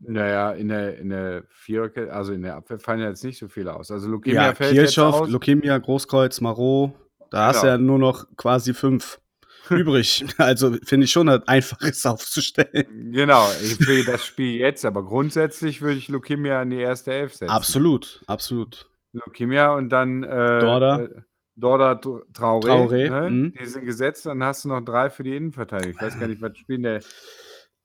Naja, 0.00 0.52
in 0.52 0.68
der, 0.68 0.98
in 0.98 1.08
der 1.08 1.44
Viererkette, 1.48 2.12
also 2.12 2.34
in 2.34 2.42
der 2.42 2.56
Abwehr 2.56 2.78
fallen 2.78 3.00
ja 3.00 3.08
jetzt 3.08 3.24
nicht 3.24 3.38
so 3.38 3.48
viele 3.48 3.74
aus. 3.74 3.90
Also 3.90 4.08
Lukemia 4.10 4.48
Ja, 4.48 4.54
fällt 4.54 4.74
jetzt 4.74 4.94
Kirchhoff, 4.94 5.22
aus. 5.22 5.30
Lukemia, 5.30 5.78
Großkreuz, 5.78 6.42
Marot. 6.42 6.92
Da 7.30 7.46
hast 7.46 7.62
du 7.62 7.66
Genau. 7.66 7.72
ja 7.72 7.78
nur 7.78 7.98
noch 7.98 8.26
quasi 8.36 8.74
fünf 8.74 9.18
übrig. 9.70 10.26
Also 10.36 10.76
finde 10.84 11.06
ich 11.06 11.10
schon 11.10 11.30
halt 11.30 11.48
einfach 11.48 11.80
ist 11.80 12.06
aufzustellen. 12.06 13.12
Genau, 13.12 13.48
ich 13.62 13.80
will 13.86 14.04
das 14.04 14.26
Spiel 14.26 14.60
jetzt, 14.60 14.84
aber 14.84 15.02
grundsätzlich 15.02 15.80
würde 15.80 15.96
ich 15.96 16.08
Lukemia 16.08 16.60
in 16.60 16.68
die 16.68 16.80
erste 16.80 17.14
Elf 17.14 17.32
setzen. 17.34 17.50
Absolut, 17.50 18.22
absolut. 18.26 18.86
Lukemia 19.12 19.72
und 19.74 19.88
dann 19.90 20.22
äh, 20.24 20.58
Dorda. 20.60 21.00
äh, 21.02 21.08
Dorda 21.56 21.92
Tr- 21.92 22.22
Traoré. 22.32 22.66
Traoré, 22.66 23.10
Ne? 23.10 23.30
mhm. 23.30 23.54
Die 23.58 23.66
sind 23.66 23.84
gesetzt, 23.86 24.26
dann 24.26 24.42
hast 24.44 24.64
du 24.64 24.68
noch 24.68 24.80
drei 24.82 25.08
für 25.10 25.22
die 25.22 25.34
Innenverteidigung. 25.36 25.94
Ich 25.96 26.02
weiß 26.02 26.18
gar 26.20 26.28
nicht, 26.28 26.42
was 26.42 26.56
spielen 26.58 26.82
der. 26.82 27.00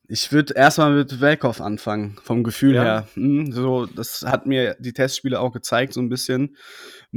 Ich 0.07 0.33
würde 0.33 0.53
erstmal 0.55 0.93
mit 0.93 1.21
Welkow 1.21 1.61
anfangen, 1.61 2.17
vom 2.21 2.43
Gefühl 2.43 2.75
Ja? 2.75 2.83
her. 2.83 3.07
Hm, 3.13 3.53
so, 3.53 3.85
das 3.85 4.23
hat 4.27 4.45
mir 4.45 4.75
die 4.79 4.91
Testspiele 4.91 5.39
auch 5.39 5.53
gezeigt, 5.53 5.93
so 5.93 6.01
ein 6.01 6.09
bisschen. 6.09 6.57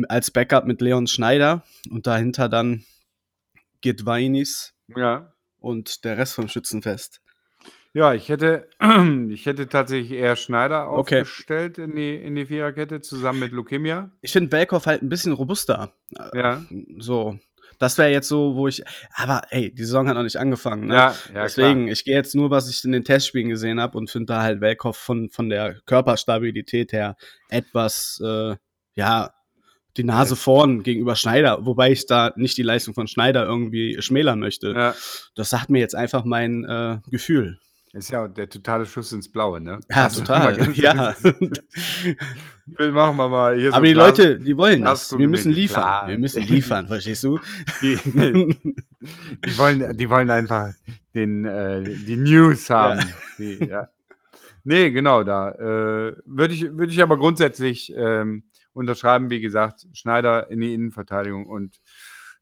Als 0.08 0.30
Backup 0.30 0.64
mit 0.66 0.80
Leon 0.80 1.08
Schneider 1.08 1.64
und 1.90 2.06
dahinter 2.06 2.48
dann 2.48 2.84
Gitweinis 3.80 4.74
Ja. 4.94 5.32
und 5.58 6.04
der 6.04 6.18
Rest 6.18 6.34
vom 6.34 6.46
Schützenfest. 6.48 7.20
Ja, 7.94 8.12
ich 8.12 8.28
hätte, 8.28 8.68
ich 9.30 9.46
hätte 9.46 9.68
tatsächlich 9.68 10.18
eher 10.18 10.34
Schneider 10.36 10.90
Okay. 10.90 11.20
aufgestellt 11.20 11.78
in 11.78 11.94
die, 11.94 12.16
in 12.16 12.34
die 12.34 12.46
Viererkette 12.46 13.00
zusammen 13.00 13.38
mit 13.38 13.52
Lukemia. 13.52 14.10
Ich 14.20 14.32
finde 14.32 14.50
Welkow 14.52 14.84
halt 14.84 15.02
ein 15.02 15.08
bisschen 15.08 15.32
robuster. 15.32 15.92
Ja. 16.34 16.64
So, 16.98 17.38
das 17.78 17.96
wäre 17.96 18.10
jetzt 18.10 18.26
so, 18.28 18.56
wo 18.56 18.66
ich. 18.66 18.82
Aber 19.14 19.42
ey, 19.50 19.72
die 19.72 19.84
Saison 19.84 20.08
hat 20.08 20.16
noch 20.16 20.24
nicht 20.24 20.36
angefangen. 20.38 20.88
Ne? 20.88 20.94
Ja, 20.94 21.14
ja, 21.32 21.42
Deswegen, 21.44 21.86
ich 21.86 22.04
gehe 22.04 22.16
jetzt 22.16 22.34
nur, 22.34 22.50
was 22.50 22.68
ich 22.68 22.84
in 22.84 22.90
den 22.92 23.04
Testspielen 23.04 23.48
gesehen 23.48 23.80
habe 23.80 23.96
und 23.96 24.10
finde 24.10 24.26
da 24.26 24.42
halt 24.42 24.60
Welkow 24.60 24.96
von, 24.96 25.30
von 25.30 25.48
der 25.48 25.76
Körperstabilität 25.86 26.92
her 26.92 27.16
etwas, 27.48 28.20
äh, 28.24 28.56
ja, 28.96 29.30
die 29.96 30.04
Nase 30.04 30.34
vorn 30.34 30.82
gegenüber 30.82 31.14
Schneider, 31.14 31.64
wobei 31.64 31.92
ich 31.92 32.06
da 32.06 32.32
nicht 32.34 32.56
die 32.56 32.62
Leistung 32.64 32.94
von 32.94 33.06
Schneider 33.06 33.44
irgendwie 33.44 34.02
schmälern 34.02 34.40
möchte. 34.40 34.72
klar. 34.72 34.94
Ja. 34.94 34.98
Das 35.36 35.50
sagt 35.50 35.70
mir 35.70 35.78
jetzt 35.78 35.94
einfach 35.94 36.24
mein 36.24 36.64
äh, 36.64 36.98
Gefühl. 37.08 37.60
Ist 37.94 38.10
ja 38.10 38.26
der 38.28 38.48
totale 38.48 38.84
Schuss 38.86 39.12
ins 39.12 39.30
Blaue, 39.30 39.60
ne? 39.60 39.78
Ja, 39.88 40.04
Also, 40.04 40.20
total. 40.20 40.72
ja. 40.74 41.14
Machen 42.92 43.16
wir 43.16 43.28
mal 43.28 43.56
hier 43.56 43.70
so 43.70 43.76
Aber 43.76 43.86
die 43.86 43.92
Glas- 43.92 44.18
Leute, 44.18 44.38
die 44.40 44.56
wollen 44.56 44.82
das. 44.82 45.16
Wir 45.16 45.28
müssen 45.28 45.52
liefern. 45.52 45.82
Glas. 45.82 46.08
Wir 46.08 46.18
müssen 46.18 46.42
liefern, 46.42 46.86
verstehst 46.88 47.22
du? 47.24 47.38
Die, 47.82 47.96
die, 48.04 49.58
wollen, 49.58 49.96
die 49.96 50.10
wollen 50.10 50.30
einfach 50.30 50.70
den, 51.14 51.44
äh, 51.44 51.82
die 51.84 52.16
News 52.16 52.68
haben. 52.70 53.00
Die, 53.38 53.64
ja. 53.64 53.88
Nee, 54.64 54.90
genau, 54.90 55.22
da 55.24 55.50
äh, 55.50 56.16
würde 56.24 56.54
ich, 56.54 56.62
würd 56.76 56.90
ich 56.90 57.02
aber 57.02 57.18
grundsätzlich 57.18 57.92
ähm, 57.94 58.44
unterschreiben, 58.72 59.28
wie 59.30 59.40
gesagt, 59.40 59.86
Schneider 59.92 60.50
in 60.50 60.60
die 60.60 60.72
Innenverteidigung 60.72 61.46
und 61.46 61.76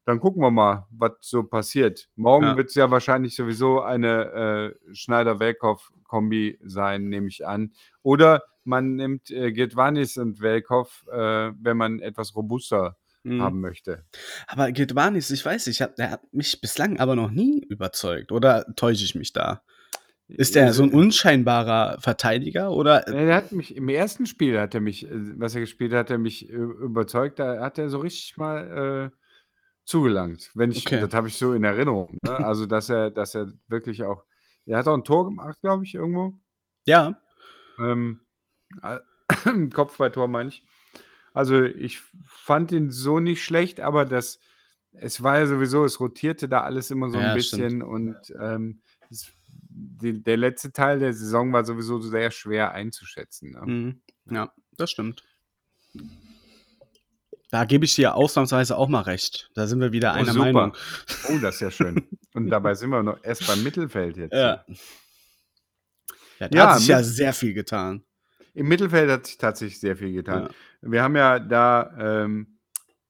dann 0.04 0.18
gucken 0.20 0.42
wir 0.42 0.50
mal, 0.50 0.86
was 0.90 1.12
so 1.20 1.42
passiert. 1.44 2.08
Morgen 2.16 2.46
Ja. 2.46 2.56
wird 2.56 2.68
es 2.70 2.74
ja 2.74 2.90
wahrscheinlich 2.90 3.34
sowieso 3.36 3.80
eine 3.82 4.74
äh, 4.90 4.94
Schneider-Welkow-Kombi 4.94 6.58
sein, 6.64 7.08
nehme 7.08 7.28
ich 7.28 7.46
an. 7.46 7.72
Oder 8.02 8.42
man 8.64 8.94
nimmt 8.96 9.30
äh, 9.30 9.52
Gedwanis 9.52 10.16
und 10.16 10.40
Welkow, 10.40 11.04
äh, 11.10 11.52
wenn 11.60 11.76
man 11.76 12.00
etwas 12.00 12.34
robuster 12.34 12.96
Mhm. 13.24 13.40
haben 13.40 13.60
möchte. 13.60 14.04
Aber 14.48 14.72
Gidwanis, 14.72 15.30
ich 15.30 15.44
weiß, 15.46 15.68
ich 15.68 15.80
hab, 15.80 15.94
der 15.94 16.10
hat 16.10 16.22
mich 16.34 16.60
bislang 16.60 16.98
aber 16.98 17.14
noch 17.14 17.30
nie 17.30 17.64
überzeugt. 17.68 18.32
Oder 18.32 18.66
täusche 18.74 19.04
ich 19.04 19.14
mich 19.14 19.32
da? 19.32 19.62
Ist 20.26 20.56
der 20.56 20.72
so 20.72 20.82
ein 20.82 20.92
unscheinbarer 20.92 22.00
Verteidiger 22.00 22.72
oder? 22.72 23.02
Der 23.02 23.36
hat 23.36 23.52
mich 23.52 23.76
im 23.76 23.88
ersten 23.88 24.26
Spiel 24.26 24.58
hat 24.58 24.74
er 24.74 24.80
mich, 24.80 25.06
äh, 25.06 25.38
was 25.38 25.54
er 25.54 25.60
gespielt 25.60 25.92
hat, 25.92 25.98
hat 26.06 26.10
er 26.10 26.18
mich 26.18 26.48
äh, 26.50 26.52
überzeugt. 26.52 27.38
Da 27.38 27.60
hat 27.60 27.78
er 27.78 27.90
so 27.90 27.98
richtig 27.98 28.36
mal 28.38 29.12
äh, 29.12 29.16
zugelangt. 29.84 30.50
Wenn 30.54 30.70
ich, 30.70 30.86
Okay. 30.86 31.00
das 31.00 31.12
habe 31.14 31.28
ich 31.28 31.36
so 31.36 31.52
in 31.54 31.64
Erinnerung. 31.64 32.18
Ne? 32.22 32.30
Also 32.36 32.66
dass 32.66 32.88
er, 32.88 33.10
dass 33.10 33.34
er 33.34 33.52
wirklich 33.68 34.02
auch, 34.04 34.24
er 34.66 34.78
hat 34.78 34.86
auch 34.88 34.94
ein 34.94 35.04
Tor 35.04 35.24
gemacht, 35.26 35.58
glaube 35.60 35.84
ich, 35.84 35.94
irgendwo. 35.94 36.38
Ja, 36.86 37.20
Ähm, 37.78 38.20
äh, 38.82 38.98
Kopfballtor 39.72 40.28
meine 40.28 40.50
ich. 40.50 40.64
Also 41.34 41.62
ich 41.62 42.00
fand 42.24 42.70
ihn 42.72 42.90
so 42.90 43.18
nicht 43.18 43.42
schlecht, 43.42 43.80
aber 43.80 44.04
das, 44.04 44.38
es 44.92 45.22
war 45.22 45.38
ja 45.38 45.46
sowieso, 45.46 45.84
es 45.84 45.98
rotierte 46.00 46.48
da 46.48 46.60
alles 46.62 46.90
immer 46.90 47.08
so 47.10 47.16
ein 47.18 47.24
Ja, 47.28 47.34
bisschen 47.34 47.70
stimmt. 47.70 47.82
und 47.84 48.16
ähm, 48.38 48.82
es, 49.10 49.32
die, 49.70 50.22
der 50.22 50.36
letzte 50.36 50.70
Teil 50.72 50.98
der 50.98 51.14
Saison 51.14 51.50
war 51.52 51.64
sowieso 51.64 51.98
sehr 52.00 52.30
schwer 52.30 52.72
einzuschätzen. 52.72 53.52
Ne? 53.52 53.62
mhm. 53.66 54.02
ja, 54.34 54.52
das 54.76 54.90
stimmt. 54.90 55.24
Da 57.52 57.66
gebe 57.66 57.84
ich 57.84 57.94
dir 57.94 58.14
ausnahmsweise 58.14 58.78
auch 58.78 58.88
mal 58.88 59.02
recht. 59.02 59.50
Da 59.54 59.66
sind 59.66 59.78
wir 59.78 59.92
wieder 59.92 60.12
Oh, 60.12 60.16
einer 60.20 60.32
super. 60.32 60.52
Meinung. 60.52 60.76
Oh, 61.28 61.36
das 61.38 61.56
ist 61.56 61.60
ja 61.60 61.70
schön. 61.70 62.08
Und 62.32 62.48
dabei 62.48 62.72
sind 62.74 62.88
wir 62.88 63.02
noch 63.02 63.22
erst 63.22 63.46
beim 63.46 63.62
Mittelfeld 63.62 64.16
jetzt. 64.16 64.32
Ja. 64.32 64.64
Ja, 66.40 66.48
da 66.48 66.58
Ja, 66.58 66.70
hat 66.70 66.78
sich 66.78 66.88
ja 66.88 67.02
sehr 67.02 67.34
viel 67.34 67.52
getan. 67.52 68.04
Im 68.54 68.68
Mittelfeld 68.68 69.10
hat 69.10 69.26
sich 69.26 69.36
tatsächlich 69.36 69.78
sehr 69.80 69.96
viel 69.98 70.14
getan. 70.14 70.48
Wir 70.80 71.02
haben 71.02 71.14
ja 71.14 71.38
da 71.38 71.94
ähm, 71.98 72.58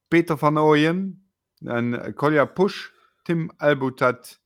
Peter 0.09 0.39
van 0.41 0.57
Ooyen, 0.57 1.29
dann 1.61 1.93
äh, 1.93 2.11
Kolja 2.11 2.45
Pusch, 2.45 2.91
Tim 3.23 3.49
Albutat, 3.59 4.41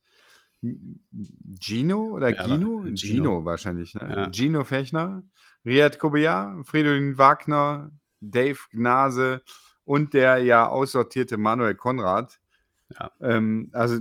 Gino 1.60 2.10
oder 2.12 2.28
Ja, 2.30 2.44
Gino? 2.44 2.84
Gino. 2.84 2.94
Gino, 2.96 3.44
wahrscheinlich. 3.44 3.94
Ne? 3.94 4.08
Ja. 4.16 4.30
Gino 4.32 4.62
Fechner, 4.62 5.24
Riyad 5.64 5.98
Kobia, 5.98 6.56
Fridolin 6.64 7.18
Wagner, 7.18 7.90
Dave 8.20 8.58
Gnase 8.70 9.42
und 9.88 10.12
der 10.12 10.36
ja 10.38 10.68
aussortierte 10.68 11.38
Manuel 11.38 11.74
Konrad. 11.74 12.38
Ja. 12.98 13.10
Ähm, 13.20 13.70
also 13.72 14.00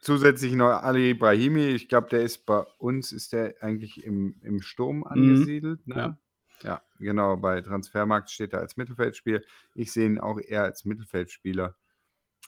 zusätzlich 0.00 0.52
noch 0.54 0.70
Ali 0.82 1.10
Ibrahimi. 1.10 1.68
Ich 1.68 1.88
glaube, 1.88 2.08
der 2.08 2.22
ist 2.22 2.44
bei 2.44 2.58
uns, 2.78 3.12
ist 3.12 3.32
der 3.32 3.54
eigentlich 3.62 4.04
im, 4.04 4.34
im 4.42 4.62
Sturm 4.62 5.04
angesiedelt. 5.04 5.86
Ne? 5.86 5.94
Mhm. 5.94 6.00
Ja. 6.00 6.18
Ja, 6.64 6.82
genau. 6.98 7.36
Bei 7.36 7.60
Transfermarkt 7.60 8.30
steht 8.30 8.52
er 8.52 8.60
als 8.60 8.76
Mittelfeldspieler. 8.76 9.40
Ich 9.74 9.92
sehe 9.92 10.06
ihn 10.06 10.18
auch 10.18 10.38
eher 10.40 10.62
als 10.62 10.84
Mittelfeldspieler. 10.84 11.76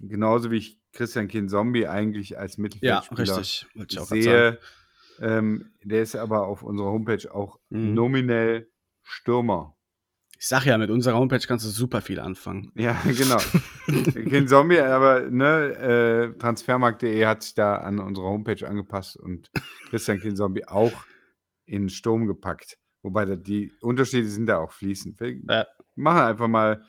Genauso 0.00 0.50
wie 0.50 0.58
ich 0.58 0.80
Christian 0.92 1.28
Kinzombie 1.28 1.86
eigentlich 1.86 2.38
als 2.38 2.56
Ja, 2.56 2.62
Mittelfeldspieler 2.62 3.36
richtig. 3.38 3.66
Wollte 3.74 3.94
ich 3.94 4.00
auch 4.00 4.06
sehe. 4.06 4.58
Ähm, 5.20 5.72
der 5.82 6.02
ist 6.02 6.16
aber 6.16 6.46
auf 6.46 6.62
unserer 6.64 6.88
Homepage 6.88 7.32
auch 7.32 7.60
Mhm. 7.70 7.94
nominell 7.94 8.68
Stürmer. 9.02 9.73
Ich 10.44 10.48
sag 10.48 10.66
ja, 10.66 10.76
mit 10.76 10.90
unserer 10.90 11.16
Homepage 11.16 11.40
kannst 11.48 11.64
du 11.64 11.70
super 11.70 12.02
viel 12.02 12.20
anfangen. 12.20 12.70
Ja, 12.74 13.00
genau. 13.16 13.38
Kinzombie, 14.12 14.78
aber 14.78 15.22
ne, 15.30 16.34
äh, 16.34 16.38
transfermarkt.de 16.38 17.24
hat 17.24 17.42
sich 17.44 17.54
da 17.54 17.76
an 17.76 17.98
unsere 17.98 18.26
Homepage 18.26 18.68
angepasst 18.68 19.16
und 19.16 19.50
Christian 19.88 20.20
Kinzombie 20.20 20.66
auch 20.66 21.06
in 21.64 21.84
den 21.84 21.88
Sturm 21.88 22.26
gepackt. 22.26 22.76
Wobei 23.02 23.24
da 23.24 23.36
die 23.36 23.72
Unterschiede 23.80 24.28
sind 24.28 24.44
da 24.44 24.58
auch 24.58 24.70
fließend. 24.70 25.18
Wir 25.18 25.34
Ja. 25.48 25.66
machen 25.94 26.20
einfach 26.20 26.48
mal, 26.48 26.84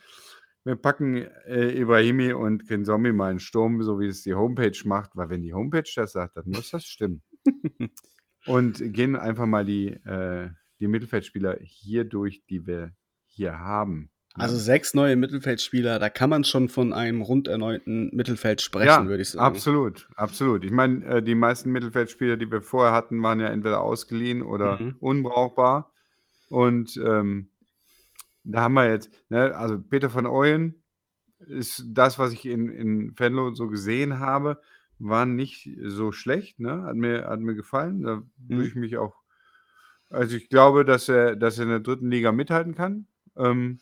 wir 0.66 0.76
packen 0.76 1.16
äh, 1.48 1.80
Ibrahimi 1.80 2.34
und 2.34 2.68
Kinzombie 2.68 3.14
mal 3.14 3.32
in 3.32 3.36
den 3.36 3.40
Sturm, 3.40 3.82
so 3.84 4.02
wie 4.02 4.08
es 4.08 4.22
die 4.22 4.34
Homepage 4.34 4.78
macht, 4.84 5.12
weil 5.16 5.30
wenn 5.30 5.44
die 5.44 5.54
Homepage 5.54 5.90
das 5.96 6.12
sagt, 6.12 6.36
dann 6.36 6.50
muss 6.50 6.72
das 6.72 6.84
stimmen. 6.84 7.22
und 8.48 8.82
gehen 8.94 9.16
einfach 9.16 9.46
mal 9.46 9.64
die, 9.64 9.92
äh, 9.92 10.50
die 10.82 10.90
Mittelfeldspieler 10.90 11.56
hier 11.62 12.04
durch, 12.04 12.44
die 12.50 12.68
wir 12.68 12.92
hier 13.36 13.60
haben. 13.60 14.10
Also 14.38 14.58
sechs 14.58 14.94
neue 14.94 15.16
Mittelfeldspieler, 15.16 15.98
da 15.98 16.10
kann 16.10 16.30
man 16.30 16.44
schon 16.44 16.68
von 16.68 16.92
einem 16.92 17.22
rund 17.22 17.48
erneuten 17.48 18.10
Mittelfeld 18.14 18.60
sprechen, 18.62 18.88
Ja, 18.88 19.06
würde 19.08 19.22
ich 19.22 19.30
sagen. 19.30 19.46
Absolut, 19.46 20.10
absolut. 20.18 20.66
Ich 20.66 20.72
meine, 20.72 21.06
äh, 21.06 21.24
die 21.24 21.36
meisten 21.36 21.72
Mittelfeldspieler, 21.72 22.36
die 22.36 22.52
wir 22.52 22.62
vorher 22.62 22.92
hatten, 22.94 23.24
waren 23.24 23.40
ja 23.40 23.48
entweder 23.48 23.80
ausgeliehen 23.80 24.42
oder 24.42 24.78
Mhm. 24.80 24.96
unbrauchbar. 25.00 25.94
Und 26.50 26.98
ähm, 26.98 27.50
da 28.44 28.62
haben 28.64 28.74
wir 28.74 28.90
jetzt, 28.90 29.10
ne, 29.30 29.56
also 29.56 29.80
Peter 29.80 30.10
von 30.10 30.26
Ooyen 30.26 30.84
ist 31.40 31.86
das, 31.88 32.20
was 32.20 32.34
ich 32.34 32.46
in, 32.46 32.70
in 32.70 33.18
Venlo 33.18 33.54
so 33.54 33.68
gesehen 33.70 34.20
habe, 34.20 34.60
war 35.00 35.26
nicht 35.26 35.70
so 35.84 36.12
schlecht, 36.12 36.60
ne? 36.60 36.84
Hat 36.84 36.96
mir, 36.96 37.26
hat 37.26 37.40
mir 37.40 37.56
gefallen. 37.56 38.02
Da 38.04 38.22
würde 38.38 38.62
Mhm. 38.64 38.68
ich 38.68 38.76
mich 38.76 38.98
auch, 38.98 39.16
also 40.10 40.36
ich 40.36 40.50
glaube, 40.50 40.84
dass 40.86 41.08
er, 41.10 41.36
dass 41.38 41.58
er 41.58 41.64
in 41.64 41.70
der 41.70 41.80
dritten 41.80 42.12
Liga 42.12 42.32
mithalten 42.34 42.76
kann. 42.76 43.08
Ähm, 43.38 43.80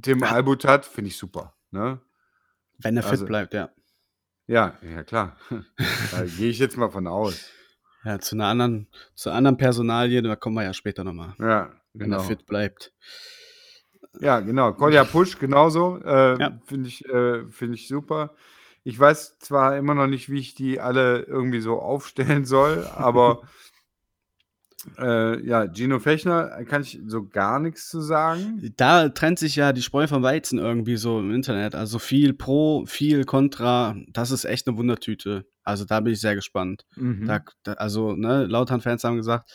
Tim 0.00 0.18
Ja. 0.20 0.32
Albutat 0.32 0.84
finde 0.86 1.08
ich 1.08 1.16
super. 1.16 1.54
Ne? 1.70 2.00
Wenn 2.78 2.96
er 2.96 3.02
fit 3.02 3.12
Also- 3.12 3.26
bleibt, 3.26 3.54
ja. 3.54 3.70
Ja, 4.46 4.76
ja 4.82 5.02
klar. 5.04 5.36
da 6.12 6.24
gehe 6.24 6.50
ich 6.50 6.58
jetzt 6.58 6.76
mal 6.76 6.90
von 6.90 7.06
aus. 7.06 7.50
Ja, 8.04 8.18
zu 8.18 8.36
einer 8.36 8.46
anderen, 8.46 8.88
zu 9.14 9.30
anderen 9.30 9.56
Personalie, 9.56 10.20
da 10.20 10.36
kommen 10.36 10.56
wir 10.56 10.64
ja 10.64 10.74
später 10.74 11.04
nochmal, 11.04 11.34
Ja, 11.38 11.72
wenn 11.94 12.10
genau. 12.10 12.18
er 12.18 12.24
fit 12.24 12.44
bleibt. 12.44 12.92
Ja, 14.20 14.40
genau. 14.40 14.74
Kolja 14.74 15.04
Pusch 15.04 15.38
genauso. 15.38 15.98
Äh, 16.04 16.38
Ja. 16.38 16.60
Finde 16.66 16.88
ich, 16.88 17.04
äh, 17.06 17.48
find 17.50 17.74
ich 17.74 17.88
super. 17.88 18.34
Ich 18.82 18.98
weiß 18.98 19.38
zwar 19.38 19.78
immer 19.78 19.94
noch 19.94 20.06
nicht, 20.06 20.28
wie 20.30 20.38
ich 20.40 20.54
die 20.54 20.78
alle 20.78 21.20
irgendwie 21.22 21.60
so 21.60 21.80
aufstellen 21.80 22.44
soll, 22.44 22.86
aber 22.94 23.40
Äh, 24.98 25.46
ja, 25.46 25.66
Gino 25.72 25.98
Fechner 25.98 26.64
kann 26.64 26.82
ich 26.82 27.00
so 27.06 27.26
gar 27.26 27.58
nichts 27.58 27.88
zu 27.88 28.00
sagen. 28.00 28.72
Da 28.76 29.08
trennt 29.08 29.38
sich 29.38 29.56
ja 29.56 29.72
die 29.72 29.82
Spreu 29.82 30.06
vom 30.06 30.22
Weizen 30.22 30.58
irgendwie 30.58 30.96
so 30.96 31.18
im 31.20 31.32
Internet. 31.32 31.74
Also 31.74 31.98
viel 31.98 32.32
Pro, 32.34 32.84
viel 32.86 33.24
Contra. 33.24 33.96
Das 34.08 34.30
ist 34.30 34.44
echt 34.44 34.68
eine 34.68 34.76
Wundertüte. 34.76 35.46
Also 35.62 35.84
da 35.86 36.00
bin 36.00 36.12
ich 36.12 36.20
sehr 36.20 36.34
gespannt. 36.34 36.84
Mhm. 36.96 37.26
Da, 37.26 37.40
da, 37.62 37.72
also, 37.74 38.14
ne, 38.14 38.44
Lautern-Fans 38.44 39.02
haben 39.04 39.16
gesagt, 39.16 39.50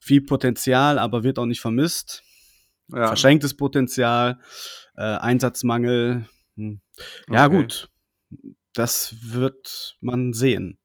viel 0.00 0.20
Potenzial, 0.22 0.98
aber 0.98 1.22
wird 1.22 1.38
auch 1.38 1.46
nicht 1.46 1.60
vermisst. 1.60 2.22
ja. 2.88 3.06
Verschenktes 3.06 3.54
Potenzial, 3.56 4.40
äh, 4.96 5.02
Einsatzmangel. 5.02 6.26
Hm. 6.56 6.80
Ja, 7.30 7.46
Okay. 7.46 7.56
gut. 7.56 7.88
Das 8.74 9.14
wird 9.22 9.96
man 10.00 10.32
sehen. 10.32 10.78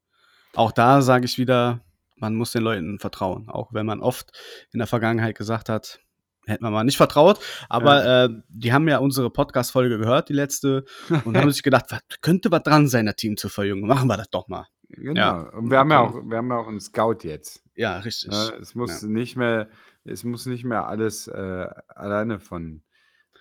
Auch 0.54 0.72
da 0.72 1.02
sage 1.02 1.24
ich 1.24 1.38
wieder, 1.38 1.80
man 2.20 2.34
muss 2.34 2.52
den 2.52 2.62
Leuten 2.62 2.98
vertrauen. 2.98 3.48
Auch 3.48 3.72
wenn 3.72 3.86
man 3.86 4.00
oft 4.00 4.30
in 4.72 4.78
der 4.78 4.86
Vergangenheit 4.86 5.36
gesagt 5.36 5.68
hat, 5.68 6.00
hätte 6.46 6.62
man 6.62 6.72
mal 6.72 6.84
nicht 6.84 6.96
vertraut. 6.96 7.40
Aber 7.68 8.24
äh, 8.24 8.28
die 8.48 8.72
haben 8.72 8.88
ja 8.88 8.98
unsere 8.98 9.30
Podcast-Folge 9.30 9.98
gehört, 9.98 10.28
die 10.28 10.34
letzte, 10.34 10.84
und 11.24 11.36
haben 11.36 11.50
sich 11.52 11.62
gedacht, 11.62 11.86
was, 11.90 12.00
könnte 12.20 12.50
was 12.50 12.62
dran 12.62 12.88
sein, 12.88 13.04
der 13.04 13.16
Team 13.16 13.36
zu 13.36 13.48
verjüngen. 13.48 13.86
Machen 13.86 14.08
wir 14.08 14.16
das 14.16 14.30
doch 14.30 14.48
mal. 14.48 14.66
Genau. 14.88 15.20
Ja. 15.20 15.40
Und 15.50 15.70
wir 15.70 15.78
haben 15.78 15.90
ja 15.90 16.00
auch, 16.00 16.14
wir 16.14 16.38
haben 16.38 16.48
ja 16.48 16.56
auch 16.56 16.68
einen 16.68 16.80
Scout 16.80 17.18
jetzt. 17.22 17.62
Ja, 17.74 17.98
richtig. 17.98 18.30
Ne? 18.30 18.52
Es 18.60 18.74
muss 18.74 19.02
nicht 19.02 19.36
mehr, 19.36 19.68
es 20.04 20.24
muss 20.24 20.46
nicht 20.46 20.64
mehr 20.64 20.86
alles 20.86 21.28
äh, 21.28 21.66
alleine 21.88 22.40
von 22.40 22.82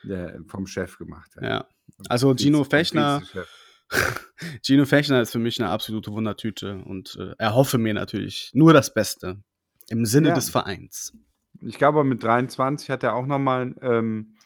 der, 0.04 0.40
vom 0.48 0.68
Chef 0.68 0.98
gemacht 0.98 1.36
werden. 1.36 1.50
Ja. 1.50 1.68
Also 2.10 2.36
Gino 2.36 2.64
Fechner, 2.64 3.22
Vizechef. 3.22 3.57
Gino 4.64 4.86
Fechner 4.86 5.22
ist 5.22 5.32
für 5.32 5.40
mich 5.40 5.60
eine 5.62 5.70
absolute 5.70 6.12
Wundertüte 6.12 6.78
und 6.84 7.18
äh, 7.20 7.34
erhoffe 7.38 7.78
mir 7.78 7.94
natürlich 7.94 8.52
nur 8.54 8.74
das 8.74 8.94
Beste 8.94 9.42
im 9.90 10.06
Sinne 10.06 10.30
Ja. 10.30 10.36
des 10.36 10.50
Vereins. 10.50 11.14
Ich 11.62 11.78
glaube, 11.78 12.04
mit 12.04 12.22
23 12.24 12.90
hat 12.90 13.04
er 13.04 13.16
auch 13.16 13.26
nochmal 13.26 13.76
ähm, 13.82 14.38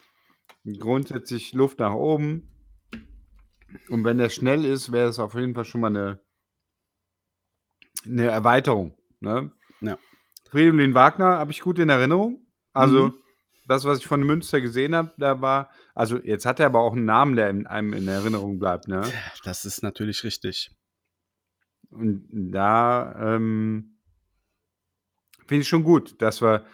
grundsätzlich 0.79 1.53
Luft 1.53 1.79
nach 1.79 1.93
oben. 1.93 2.47
Und 3.89 4.03
wenn 4.05 4.19
er 4.19 4.29
schnell 4.29 4.63
ist, 4.65 4.91
wäre 4.91 5.09
es 5.09 5.19
auf 5.19 5.33
jeden 5.33 5.55
Fall 5.55 5.65
schon 5.65 5.81
mal 5.81 5.87
eine, 5.87 6.19
eine 8.05 8.27
Erweiterung. 8.27 8.95
Ne? 9.19 9.51
Ja. 9.81 9.97
Fridolin 10.49 10.93
Wagner 10.93 11.37
habe 11.37 11.51
ich 11.51 11.61
gut 11.61 11.79
in 11.79 11.89
Erinnerung. 11.89 12.45
Also 12.73 13.07
Mhm. 13.07 13.13
Das, 13.71 13.85
was 13.85 13.99
ich 13.99 14.07
von 14.07 14.21
Münster 14.21 14.61
gesehen 14.61 14.95
habe, 14.95 15.13
da 15.17 15.41
war, 15.41 15.69
also 15.95 16.17
jetzt 16.17 16.45
hat 16.45 16.59
er 16.59 16.67
aber 16.67 16.81
auch 16.81 16.93
einen 16.93 17.05
Namen, 17.05 17.35
der 17.35 17.49
in, 17.49 17.65
einem 17.67 17.93
in 17.93 18.07
Erinnerung 18.07 18.59
bleibt. 18.59 18.87
Ne? 18.87 19.01
Das 19.43 19.65
ist 19.65 19.81
natürlich 19.81 20.23
richtig. 20.23 20.71
Und 21.89 22.27
da 22.31 23.35
ähm, 23.35 23.97
finde 25.47 25.61
ich 25.61 25.67
schon 25.67 25.83
gut, 25.83 26.21
dass 26.21 26.41
wir, 26.41 26.65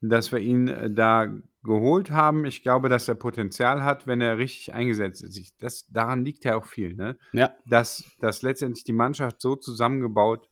dass 0.00 0.32
wir 0.32 0.40
ihn 0.40 0.68
äh, 0.68 0.90
da 0.90 1.32
geholt 1.62 2.10
haben. 2.10 2.44
Ich 2.44 2.62
glaube, 2.62 2.88
dass 2.88 3.08
er 3.08 3.14
Potenzial 3.14 3.84
hat, 3.84 4.06
wenn 4.06 4.20
er 4.20 4.38
richtig 4.38 4.74
eingesetzt 4.74 5.22
ist. 5.22 5.54
Das, 5.62 5.86
daran 5.88 6.24
liegt 6.24 6.44
ja 6.44 6.56
auch 6.56 6.66
viel, 6.66 6.94
ne? 6.94 7.16
Ja, 7.32 7.54
dass, 7.66 8.04
dass 8.20 8.42
letztendlich 8.42 8.84
die 8.84 8.92
Mannschaft 8.92 9.40
so 9.40 9.54
zusammengebaut 9.56 10.48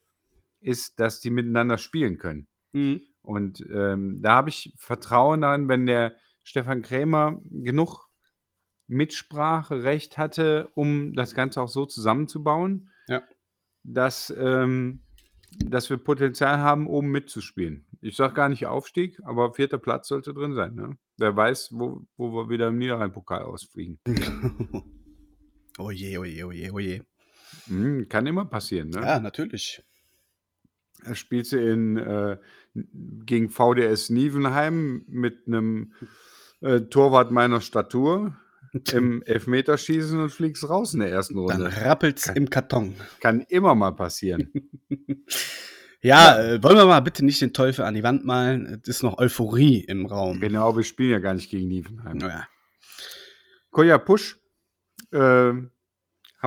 ist, 0.60 1.00
dass 1.00 1.20
die 1.20 1.30
miteinander 1.30 1.78
spielen 1.78 2.18
können. 2.18 2.46
Mhm. 2.72 3.02
Und 3.22 3.64
ähm, 3.72 4.20
da 4.22 4.37
habe 4.37 4.48
ich 4.48 4.74
Vertrauen 4.78 5.42
daran, 5.42 5.68
wenn 5.68 5.87
der 5.87 6.14
Stefan 6.42 6.83
Krämer 6.83 7.40
genug 7.50 8.09
Mitspracherecht 8.87 10.18
hatte, 10.18 10.68
um 10.74 11.12
das 11.14 11.35
Ganze 11.35 11.62
auch 11.62 11.68
so 11.68 11.87
zusammenzubauen, 11.87 12.90
Ja. 13.09 13.22
dass, 13.85 14.35
ähm, 14.37 15.02
dass 15.64 15.90
wir 15.90 15.96
Potenzial 15.96 16.59
haben, 16.59 16.87
oben 16.87 17.09
mitzuspielen. 17.11 17.87
Ich 18.00 18.16
sage 18.16 18.35
gar 18.35 18.48
nicht 18.48 18.66
Aufstieg, 18.66 19.20
aber 19.24 19.52
vierter 19.54 19.78
Platz 19.78 20.09
sollte 20.09 20.33
drin 20.35 20.54
sein. 20.54 20.74
Ne? 20.74 20.96
Wer 21.18 21.37
weiß, 21.37 21.70
wo, 21.72 22.06
wo 22.16 22.33
wir 22.33 22.48
wieder 22.48 22.68
im 22.68 22.78
Niederrhein-Pokal 22.78 23.42
ausfliegen. 23.42 24.00
oh 25.78 25.90
je, 25.90 26.18
oh 26.18 26.24
je, 26.24 26.44
oh 26.44 26.50
je, 26.52 26.70
oh 26.72 26.78
je. 26.78 27.02
Hm, 27.66 28.09
kann 28.09 28.26
immer 28.26 28.44
passieren. 28.46 28.88
Ne? 28.90 29.00
Ja, 29.02 29.20
natürlich. 29.20 29.83
Er 31.04 31.14
spielte 31.14 31.59
in, 31.61 31.96
äh, 31.96 32.38
gegen 32.74 33.50
VDS 33.50 34.11
Nievenheim 34.11 35.04
mit 35.09 35.46
einem 35.46 35.92
äh, 36.61 36.80
Torwart 36.83 37.30
meiner 37.30 37.61
Statur 37.61 38.37
im 38.92 39.22
Elfmeterschießen 39.26 40.20
und 40.20 40.30
fliegst 40.30 40.68
raus 40.68 40.94
in 40.94 41.00
der 41.00 41.11
ersten 41.11 41.35
Dann 41.46 41.62
Runde. 41.62 41.76
rappelt's 41.83 42.26
im 42.28 42.48
Karton. 42.50 42.94
Kann 43.20 43.40
immer 43.48 43.74
mal 43.74 43.92
passieren. 43.92 44.52
Ja, 46.02 46.38
Äh, 46.40 46.62
wollen 46.62 46.76
wir 46.78 46.87
mal 46.87 47.00
bitte 47.00 47.22
nicht 47.22 47.42
den 47.42 47.52
Teufel 47.52 47.85
an 47.85 47.92
die 47.92 48.02
Wand 48.02 48.24
malen. 48.24 48.80
Es 48.83 48.88
ist 48.88 49.02
noch 49.02 49.18
Euphorie 49.18 49.80
im 49.80 50.06
Raum. 50.06 50.40
genau, 50.40 50.74
wir 50.74 50.83
spielen 50.83 51.11
ja 51.11 51.18
gar 51.18 51.35
nicht 51.35 51.50
gegen 51.50 51.68
Nievenheim. 51.68 52.18
Ja. 52.20 52.48
Koja 53.70 53.98
Pusch, 53.98 54.38
äh, 55.12 55.18
haben 55.18 55.68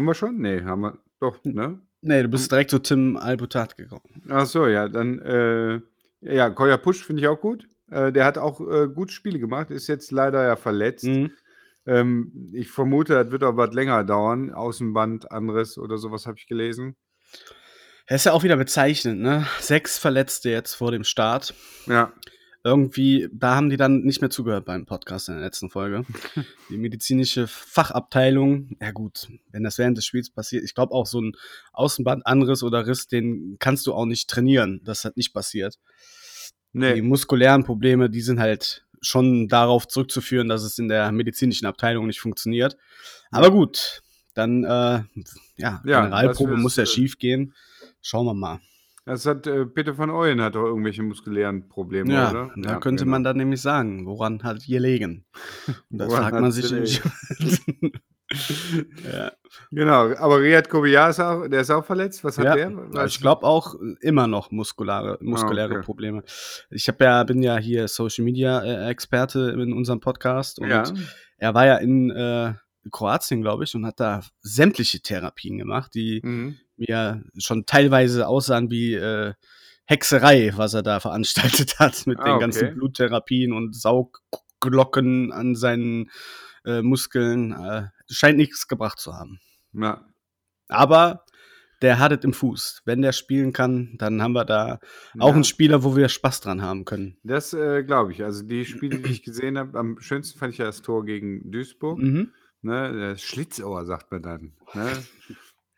wir 0.06 0.16
schon? 0.16 0.40
Nee, 0.40 0.64
haben 0.64 0.82
wir 0.82 0.98
doch, 1.20 1.38
ne? 1.44 1.80
Nee, 2.02 2.24
du 2.24 2.30
bist 2.30 2.52
direkt 2.52 2.72
zu 2.72 2.80
Tim 2.80 3.16
Albutat 3.16 3.78
gekommen. 3.78 4.24
Ach 4.28 4.48
so, 4.48 4.66
ja, 4.66 4.88
dann, 4.90 5.20
äh, 5.20 5.82
ja, 6.24 6.50
Koja 6.50 6.78
Pusch 6.78 7.04
finde 7.04 7.22
ich 7.22 7.28
auch 7.28 7.40
gut. 7.40 7.68
Äh, 7.92 8.12
der 8.12 8.26
hat 8.26 8.38
auch 8.38 8.60
äh, 8.62 8.88
gute 8.88 9.14
Spiele 9.14 9.40
gemacht, 9.40 9.72
ist 9.72 9.88
jetzt 9.88 10.12
leider 10.12 10.44
ja 10.44 10.56
verletzt. 10.56 11.06
Mhm. 11.06 11.32
Ähm, 11.86 12.52
ich 12.54 12.72
vermute, 12.72 13.14
das 13.14 13.32
wird 13.32 13.44
aber 13.44 13.68
was 13.68 13.76
länger 13.76 14.04
dauern. 14.04 14.54
Außenband, 14.54 15.32
anderes 15.32 15.78
oder 15.78 15.98
sowas 15.98 16.26
habe 16.26 16.38
ich 16.38 16.48
gelesen. 16.48 16.96
Das 18.08 18.22
ist 18.22 18.26
ja 18.26 18.34
auch 18.34 18.44
wieder 18.44 18.58
bezeichnend, 18.58 19.22
ne? 19.22 19.48
Sechs 19.60 19.98
Verletzte 19.98 20.50
jetzt 20.50 20.74
vor 20.74 20.92
dem 20.92 21.04
Start. 21.04 21.54
Ja, 21.86 22.14
Irgendwie, 22.66 23.28
da 23.34 23.56
haben 23.56 23.70
die 23.70 23.76
dann 23.76 24.04
nicht 24.04 24.22
mehr 24.22 24.30
zugehört 24.30 24.64
beim 24.64 24.86
Podcast 24.86 25.28
in 25.28 25.36
der 25.36 25.44
letzten 25.44 25.70
Folge. 25.70 26.06
Die 26.70 26.78
medizinische 26.78 27.46
Fachabteilung, 27.46 28.78
ja 28.82 28.92
gut, 28.92 29.28
wenn 29.52 29.64
das 29.64 29.78
während 29.78 29.98
des 29.98 30.06
Spiels 30.06 30.30
passiert, 30.30 30.64
ich 30.64 30.74
glaube 30.74 30.94
auch 30.94 31.06
so 31.06 31.20
ein 31.20 31.34
Außenband, 31.74 32.26
anderes 32.26 32.64
oder 32.64 32.88
Riss, 32.88 33.08
den 33.08 33.58
kannst 33.60 33.86
du 33.86 33.94
auch 33.94 34.06
nicht 34.06 34.30
trainieren. 34.30 34.80
Das 34.86 35.04
hat 35.04 35.18
nicht 35.18 35.34
passiert. 35.34 35.78
Die 36.72 36.80
nee, 36.80 37.02
muskulären 37.02 37.66
Probleme, 37.66 38.10
die 38.10 38.22
sind 38.22 38.40
halt 38.40 38.86
schon 39.02 39.50
darauf 39.50 39.86
zurückzuführen, 39.88 40.48
dass 40.48 40.64
es 40.64 40.80
in 40.80 40.88
der 40.88 41.12
medizinischen 41.12 41.66
Abteilung 41.66 42.08
nicht 42.08 42.22
funktioniert. 42.22 42.78
Aber 43.30 43.52
gut, 43.52 44.02
dann, 44.34 44.64
äh, 44.64 44.68
ja, 44.68 45.04
Ja, 45.58 45.82
Generalprobe 45.84 46.56
muss 46.56 46.78
ja 46.78 46.84
äh, 46.84 46.88
schief 46.88 47.18
gehen. 47.18 47.54
Schauen 48.02 48.26
wir 48.26 48.34
mal. 48.34 48.60
Das 49.06 49.26
hat 49.26 49.48
äh, 49.48 49.66
Peter 49.66 49.94
von 49.96 50.10
Eulen 50.10 50.42
hat 50.42 50.56
doch 50.56 50.66
irgendwelche 50.66 51.04
muskulären 51.04 51.68
Probleme, 51.68 52.14
Ja, 52.14 52.30
oder? 52.32 52.52
da 52.56 52.78
könnte 52.80 53.06
man 53.06 53.24
dann 53.24 53.38
nämlich 53.38 53.62
sagen, 53.62 54.06
woran 54.06 54.42
hat 54.44 54.68
ihr 54.68 54.80
gelegen? 54.80 55.26
Und 55.92 55.98
da 56.00 56.10
fragt 56.10 56.40
man 56.40 56.52
sich 56.52 56.72
nämlich. 56.72 57.02
ja. 59.12 59.32
Genau, 59.72 60.14
aber 60.16 60.40
Riyad 60.40 60.70
Kobiya 60.70 61.10
ist 61.10 61.20
auch, 61.20 61.48
der 61.48 61.62
ist 61.62 61.70
auch 61.70 61.86
verletzt. 61.86 62.24
Was 62.24 62.38
hat 62.38 62.46
Ja, 62.46 62.56
der? 62.56 62.72
Ja, 62.94 63.06
ich 63.06 63.20
glaube 63.20 63.46
auch 63.46 63.76
immer 64.02 64.28
noch 64.28 64.50
muskulare, 64.52 65.18
muskuläre 65.22 65.74
Ah, 65.74 65.78
okay. 65.78 65.86
Probleme. 65.86 66.24
Ich 66.72 66.88
habe 66.88 67.04
ja, 67.04 67.24
bin 67.24 67.44
ja 67.44 67.58
hier 67.58 67.88
Social 67.88 68.26
Media 68.26 68.64
äh, 68.64 68.90
Experte 68.90 69.52
in 69.52 69.74
unserem 69.74 70.00
Podcast 70.00 70.60
und 70.60 70.70
Ja, 70.70 70.84
er 71.38 71.54
war 71.54 71.66
ja 71.66 71.78
in 71.78 72.10
äh, 72.10 72.54
Kroatien, 72.92 73.42
glaube 73.42 73.64
ich, 73.64 73.76
und 73.76 73.86
hat 73.86 74.00
da 74.00 74.22
sämtliche 74.42 75.02
Therapien 75.02 75.58
gemacht, 75.58 75.94
die 75.94 76.22
mhm. 76.24 76.58
mir 76.78 77.24
schon 77.38 77.66
teilweise 77.66 78.28
aussahen 78.28 78.70
wie 78.72 78.94
äh, 78.94 79.34
Hexerei, 79.86 80.54
was 80.56 80.74
er 80.74 80.84
da 80.84 81.00
veranstaltet 81.02 81.80
hat 81.80 82.06
mit 82.08 82.20
Ah, 82.20 82.24
den 82.26 82.32
okay. 82.34 82.42
ganzen 82.42 82.74
Bluttherapien 82.76 83.54
und 83.54 83.76
Saugglocken 83.76 85.32
an 85.32 85.56
seinen 85.56 86.10
äh, 86.66 86.82
Muskeln. 86.82 87.52
Äh, 87.52 87.88
scheint 88.10 88.38
nichts 88.38 88.68
gebracht 88.68 89.00
zu 89.00 89.14
haben. 89.14 89.40
ja. 89.74 90.06
Aber 90.70 91.26
der 91.82 92.00
hat 92.00 92.14
es 92.14 92.24
im 92.24 92.32
Fuß. 92.34 92.82
Wenn 92.86 93.02
der 93.02 93.12
spielen 93.12 93.52
kann, 93.52 93.96
dann 93.98 94.22
haben 94.24 94.32
wir 94.32 94.46
da 94.46 94.80
auch 95.20 95.28
Ja. 95.28 95.34
einen 95.34 95.44
Spieler, 95.44 95.84
wo 95.84 95.96
wir 95.98 96.08
Spaß 96.08 96.40
dran 96.40 96.62
haben 96.62 96.86
können. 96.86 97.18
Das 97.24 97.54
äh, 97.54 97.84
glaube 97.84 98.14
ich. 98.14 98.24
Also 98.24 98.44
die 98.44 98.64
Spiele, 98.64 99.00
die 99.00 99.12
ich 99.12 99.22
gesehen 99.22 99.58
habe, 99.58 99.78
am 99.78 100.00
schönsten 100.00 100.40
fand 100.40 100.54
ich 100.54 100.60
ja 100.60 100.66
das 100.66 100.82
Tor 100.82 101.04
gegen 101.04 101.52
Duisburg. 101.52 102.00
Mhm. 102.00 102.32
Ne, 102.64 103.16
Schlitzohr, 103.18 103.86
sagt 103.86 104.12
man 104.12 104.22
dann. 104.22 104.54
Ne? 104.74 104.92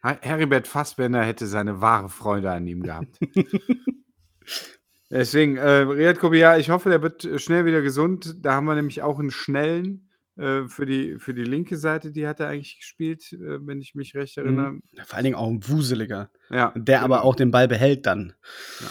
Heribert 0.02 0.68
Fassbender 0.68 1.24
hätte 1.24 1.48
seine 1.48 1.82
wahre 1.82 2.10
Freude 2.10 2.52
an 2.52 2.68
ihm 2.68 2.84
gehabt. 2.84 3.20
Deswegen, 5.10 5.58
äh, 5.58 5.82
Riyad 5.82 6.20
Kobiya, 6.20 6.58
ich 6.58 6.70
hoffe, 6.70 6.90
der 6.90 7.02
wird 7.02 7.26
äh, 7.26 7.40
schnell 7.40 7.66
wieder 7.66 7.82
gesund. 7.82 8.36
Da 8.42 8.54
haben 8.54 8.66
wir 8.66 8.76
nämlich 8.76 9.02
auch 9.02 9.20
einen 9.20 9.32
schnellen 9.32 10.10
äh, 10.38 10.68
für, 10.68 10.86
die, 10.86 11.18
für 11.20 11.34
die 11.34 11.44
linke 11.44 11.78
Seite, 11.78 12.12
die 12.12 12.28
hat 12.28 12.40
er 12.40 12.50
eigentlich 12.50 12.78
gespielt, 12.78 13.32
äh, 13.34 13.66
wenn 13.66 13.82
ich 13.82 13.96
mich 13.96 14.16
recht 14.16 14.38
erinnere. 14.38 14.80
Vor 15.06 15.16
allen 15.16 15.24
Dingen 15.24 15.36
auch 15.36 15.48
ein 15.48 15.68
Wuseliger, 15.68 16.30
Ja, 16.50 16.74
der 16.76 17.02
aber 17.02 17.24
auch 17.24 17.36
den 17.36 17.52
Ball 17.52 17.68
behält 17.68 18.06
dann. 18.06 18.34
Ja. 18.82 18.88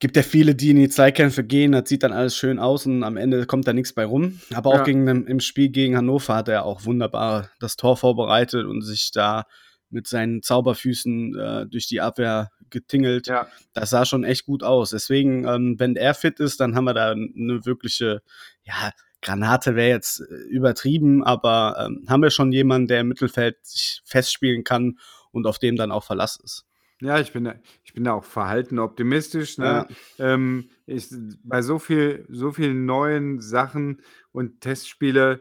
Gibt 0.00 0.16
ja 0.16 0.22
viele, 0.22 0.54
die 0.54 0.70
in 0.70 0.76
die 0.76 0.88
Zweikämpfe 0.88 1.42
gehen, 1.42 1.72
das 1.72 1.88
sieht 1.88 2.04
dann 2.04 2.12
alles 2.12 2.36
schön 2.36 2.60
aus 2.60 2.86
und 2.86 3.02
am 3.02 3.16
Ende 3.16 3.46
kommt 3.46 3.66
da 3.66 3.72
nichts 3.72 3.92
bei 3.92 4.04
rum. 4.04 4.40
Aber 4.54 4.70
auch 4.70 4.76
Ja. 4.78 4.84
gegen, 4.84 5.06
im 5.26 5.40
Spiel 5.40 5.70
gegen 5.70 5.96
Hannover 5.96 6.36
hat 6.36 6.48
er 6.48 6.64
auch 6.64 6.84
wunderbar 6.84 7.50
das 7.58 7.76
Tor 7.76 7.96
vorbereitet 7.96 8.64
und 8.64 8.82
sich 8.82 9.10
da 9.10 9.44
mit 9.90 10.06
seinen 10.06 10.42
Zauberfüßen 10.42 11.34
äh, 11.36 11.66
durch 11.66 11.88
die 11.88 12.00
Abwehr 12.00 12.50
getingelt. 12.70 13.26
Ja. 13.26 13.48
Das 13.72 13.90
sah 13.90 14.04
schon 14.04 14.22
echt 14.22 14.44
gut 14.44 14.62
aus. 14.62 14.90
Deswegen, 14.90 15.44
ähm, 15.48 15.76
wenn 15.78 15.96
er 15.96 16.14
fit 16.14 16.38
ist, 16.40 16.60
dann 16.60 16.76
haben 16.76 16.84
wir 16.84 16.94
da 16.94 17.10
eine 17.12 17.64
wirkliche, 17.64 18.20
ja, 18.62 18.92
Granate 19.20 19.74
wäre 19.74 19.88
jetzt 19.88 20.20
äh, 20.20 20.34
übertrieben, 20.48 21.24
aber 21.24 21.76
ähm, 21.86 22.04
haben 22.08 22.22
wir 22.22 22.30
schon 22.30 22.52
jemanden, 22.52 22.86
der 22.86 23.00
im 23.00 23.08
Mittelfeld 23.08 23.56
sich 23.62 24.00
festspielen 24.04 24.62
kann 24.62 24.98
und 25.32 25.46
auf 25.46 25.58
dem 25.58 25.74
dann 25.76 25.90
auch 25.90 26.04
Verlass 26.04 26.38
ist. 26.42 26.66
Ja, 27.00 27.18
ich 27.20 27.32
bin 27.32 27.44
ich 27.88 27.94
bin 27.94 28.04
da 28.04 28.12
auch 28.12 28.24
verhalten 28.24 28.78
optimistisch. 28.78 29.56
Ne? 29.56 29.86
Ja. 30.18 30.34
Ähm, 30.34 30.68
ich, 30.84 31.08
bei 31.42 31.62
so 31.62 31.78
viel, 31.78 32.26
so 32.28 32.52
vielen 32.52 32.84
neuen 32.84 33.40
Sachen 33.40 34.02
und 34.30 34.60
Testspiele, 34.60 35.40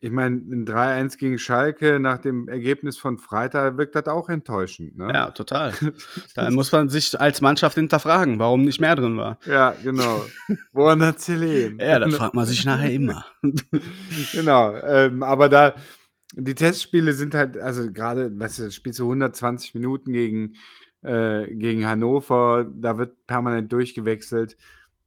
ich 0.00 0.10
meine, 0.10 0.38
ein 0.38 0.66
3-1 0.66 1.18
gegen 1.18 1.38
Schalke 1.38 2.00
nach 2.00 2.18
dem 2.18 2.48
Ergebnis 2.48 2.98
von 2.98 3.16
Freitag 3.16 3.78
wirkt 3.78 3.94
das 3.94 4.08
auch 4.08 4.28
enttäuschend. 4.28 4.98
Ne? 4.98 5.12
Ja, 5.14 5.30
total. 5.30 5.72
da 6.34 6.50
muss 6.50 6.72
man 6.72 6.88
sich 6.88 7.18
als 7.20 7.40
Mannschaft 7.40 7.76
hinterfragen, 7.76 8.40
warum 8.40 8.62
nicht 8.62 8.80
mehr 8.80 8.96
drin 8.96 9.16
war. 9.16 9.38
Ja, 9.46 9.72
genau. 9.80 10.24
Woran 10.72 11.00
hat 11.04 11.26
Helene? 11.28 11.80
Ja, 11.80 12.00
das 12.00 12.12
fragt 12.16 12.34
man 12.34 12.46
sich 12.46 12.64
nachher 12.64 12.90
immer. 12.90 13.24
genau. 14.32 14.74
Ähm, 14.74 15.22
aber 15.22 15.48
da, 15.48 15.76
die 16.32 16.56
Testspiele 16.56 17.12
sind 17.12 17.36
halt, 17.36 17.56
also 17.56 17.92
gerade, 17.92 18.36
weißt 18.36 18.58
du, 18.58 18.70
spielst 18.72 18.98
du 18.98 19.04
120 19.04 19.74
Minuten 19.74 20.12
gegen, 20.12 20.56
äh, 21.02 21.46
gegen 21.54 21.86
Hannover, 21.86 22.64
da 22.72 22.98
wird 22.98 23.26
permanent 23.26 23.72
durchgewechselt. 23.72 24.56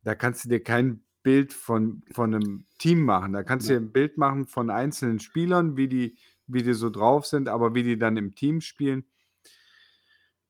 Da 0.04 0.15
kannst 0.15 0.45
du 0.45 0.49
dir 0.49 0.63
kein 0.63 1.04
Bild 1.23 1.54
von, 1.54 2.04
von 2.12 2.34
einem 2.34 2.65
Team 2.80 3.04
machen. 3.06 3.34
Da 3.34 3.43
kannst 3.43 3.69
du 3.69 3.73
Ja. 3.73 3.80
dir 3.80 3.86
ein 3.86 3.91
Bild 3.91 4.17
machen 4.17 4.47
von 4.47 4.69
einzelnen 4.69 5.19
Spielern, 5.19 5.77
wie 5.77 5.88
die, 5.88 6.17
wie 6.47 6.63
die 6.63 6.73
so 6.73 6.89
drauf 6.89 7.25
sind, 7.25 7.47
aber 7.49 7.75
wie 7.75 7.84
die 7.84 7.97
dann 7.99 8.17
im 8.17 8.36
Team 8.36 8.62
spielen, 8.62 9.06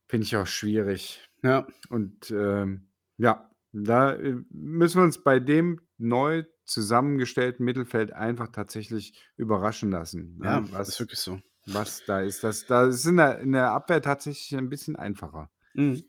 finde 0.07 0.25
ich 0.25 0.35
auch 0.37 0.47
schwierig. 0.47 1.27
Ja, 1.43 1.67
Und 1.89 2.31
ähm, 2.31 2.89
ja, 3.17 3.49
da 3.71 4.13
äh, 4.13 4.37
müssen 4.49 4.99
wir 4.99 5.03
uns 5.05 5.23
bei 5.23 5.39
dem 5.39 5.81
neu 5.97 6.43
zusammengestellten 6.65 7.65
Mittelfeld 7.65 8.13
einfach 8.13 8.49
tatsächlich 8.49 9.19
überraschen 9.37 9.91
lassen, 9.91 10.37
ne, 10.37 10.45
ja, 10.45 10.59
ist 10.59 10.71
was, 10.71 10.99
wirklich 10.99 11.19
so. 11.19 11.39
Was 11.65 12.03
da 12.05 12.21
ist. 12.21 12.43
Das, 12.43 12.65
das 12.65 12.95
ist 12.95 13.05
in 13.05 13.17
der, 13.17 13.39
in 13.39 13.51
der 13.51 13.71
Abwehr 13.71 14.01
tatsächlich 14.01 14.57
ein 14.57 14.69
bisschen 14.69 14.95
einfacher. 14.95 15.49
Mhm. 15.73 16.03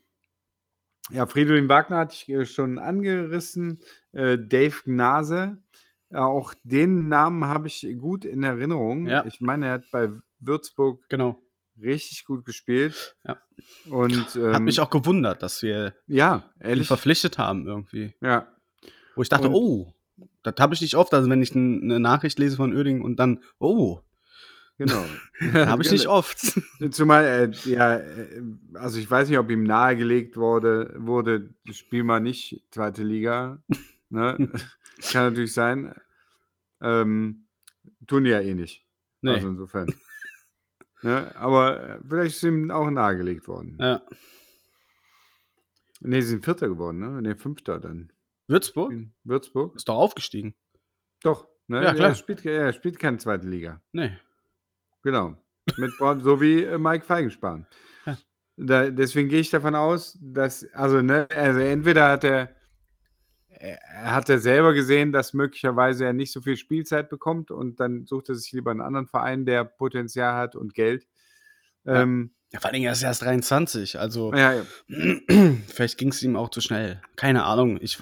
Ja, 1.09 1.25
Fridolin 1.27 1.67
Wagner 1.69 1.97
hatte 1.97 2.13
ich 2.15 2.29
äh, 2.29 2.45
schon 2.45 2.79
angerissen. 2.79 3.79
Äh, 4.13 4.37
Dave 4.39 4.75
Gnase, 4.85 5.57
äh, 6.09 6.17
auch 6.17 6.53
den 6.63 7.09
Namen 7.09 7.45
habe 7.45 7.67
ich 7.67 7.85
gut 7.99 8.23
in 8.25 8.43
Erinnerung. 8.43 9.07
Ja. 9.07 9.25
Ich 9.25 9.41
meine, 9.41 9.67
er 9.67 9.71
hat 9.73 9.83
bei 9.91 10.09
Würzburg 10.39 11.03
Genau. 11.09 11.41
richtig 11.81 12.23
gut 12.25 12.45
gespielt. 12.45 13.17
Ja. 13.27 13.37
Und 13.89 14.15
Hat 14.15 14.35
ähm, 14.37 14.63
mich 14.63 14.79
auch 14.79 14.89
gewundert, 14.89 15.43
dass 15.43 15.61
wir 15.61 15.93
ja, 16.07 16.43
ihn 16.63 16.83
verpflichtet 16.85 17.37
haben 17.37 17.67
irgendwie. 17.67 18.13
ja, 18.21 18.47
Wo 19.15 19.21
ich 19.21 19.29
dachte, 19.29 19.47
Und- 19.49 19.55
oh, 19.55 19.93
das 20.43 20.55
habe 20.59 20.73
ich 20.73 20.81
nicht 20.81 20.95
oft, 20.95 21.13
also 21.13 21.29
wenn 21.29 21.41
ich 21.41 21.53
eine 21.55 21.99
Nachricht 21.99 22.39
lese 22.39 22.55
von 22.57 22.73
Oerding 22.75 23.01
und 23.01 23.17
dann, 23.17 23.41
oh, 23.59 23.99
genau. 24.85 25.05
habe 25.67 25.83
ich 25.83 25.91
nicht 25.91 26.07
oft. 26.07 26.39
Zumal, 26.91 27.25
äh, 27.25 27.69
ja, 27.69 27.97
äh, 27.97 28.41
also 28.73 28.99
ich 28.99 29.09
weiß 29.09 29.29
nicht, 29.29 29.37
ob 29.37 29.49
ihm 29.49 29.63
nahegelegt 29.63 30.37
wurde, 30.37 30.93
wurde, 30.97 31.49
spiel 31.71 32.03
mal 32.03 32.19
nicht 32.19 32.63
zweite 32.71 33.03
Liga. 33.03 33.61
Ne? 34.09 34.37
Kann 35.11 35.29
natürlich 35.29 35.53
sein. 35.53 35.93
Ähm, 36.81 37.47
tun 38.07 38.23
die 38.23 38.31
ja 38.31 38.41
eh 38.41 38.53
nicht. 38.53 38.85
Nee. 39.21 39.31
Also 39.31 39.47
insofern. 39.49 39.93
ne? 41.01 41.35
Aber 41.35 41.81
äh, 41.81 41.99
vielleicht 42.07 42.35
ist 42.35 42.43
ihm 42.43 42.71
auch 42.71 42.89
nahegelegt 42.89 43.47
worden. 43.47 43.77
Ja. 43.79 44.01
Ne, 46.01 46.21
sie 46.21 46.29
sind 46.29 46.43
Vierter 46.43 46.67
geworden, 46.67 46.99
ne? 46.99 47.21
Ne, 47.21 47.35
Fünfter 47.37 47.79
dann. 47.79 48.11
Würzburg 48.47 48.91
In 48.91 49.13
Würzburg. 49.23 49.75
ist 49.75 49.87
doch 49.87 49.95
aufgestiegen. 49.95 50.53
Doch, 51.21 51.47
ne? 51.67 51.81
Ja, 51.81 51.93
klar. 51.93 52.09
Er 52.09 52.15
spielt, 52.15 52.45
er 52.45 52.73
spielt 52.73 52.99
keine 52.99 53.17
zweite 53.19 53.47
Liga. 53.47 53.81
Nee. 53.93 54.11
Genau. 55.03 55.35
Mit 55.77 55.97
Braun, 55.97 56.21
so 56.21 56.41
wie 56.41 56.63
äh, 56.63 56.77
Mike 56.77 57.05
Feigenspahn. 57.05 57.67
Ja. 58.05 58.17
Da, 58.57 58.89
deswegen 58.89 59.29
gehe 59.29 59.39
ich 59.39 59.49
davon 59.49 59.75
aus, 59.75 60.17
dass, 60.21 60.65
also, 60.73 61.01
ne, 61.01 61.27
also 61.35 61.59
entweder 61.59 62.09
hat 62.09 62.23
er, 62.23 62.55
er 63.49 63.79
er 63.81 64.15
hat 64.15 64.29
er 64.29 64.39
selber 64.39 64.73
gesehen, 64.73 65.11
dass 65.11 65.33
möglicherweise 65.33 66.05
er 66.05 66.13
nicht 66.13 66.33
so 66.33 66.41
viel 66.41 66.57
Spielzeit 66.57 67.09
bekommt 67.09 67.51
und 67.51 67.79
dann 67.79 68.05
sucht 68.05 68.29
er 68.29 68.35
sich 68.35 68.51
lieber 68.51 68.71
einen 68.71 68.81
anderen 68.81 69.07
Verein, 69.07 69.45
der 69.45 69.63
Potenzial 69.63 70.35
hat 70.35 70.55
und 70.55 70.73
Geld. 70.73 71.05
Ja. 71.85 72.01
Ähm, 72.01 72.33
Ja, 72.51 72.59
vor 72.59 72.71
allem 72.71 72.83
er 72.83 72.91
ist 72.91 73.03
erst 73.03 73.23
23, 73.23 73.99
also 73.99 74.33
ja, 74.33 74.53
ja, 74.53 74.65
vielleicht 75.67 75.97
ging 75.97 76.09
es 76.09 76.21
ihm 76.21 76.35
auch 76.35 76.49
zu 76.49 76.61
schnell. 76.61 77.01
Keine 77.15 77.45
Ahnung, 77.45 77.79
ich 77.81 77.97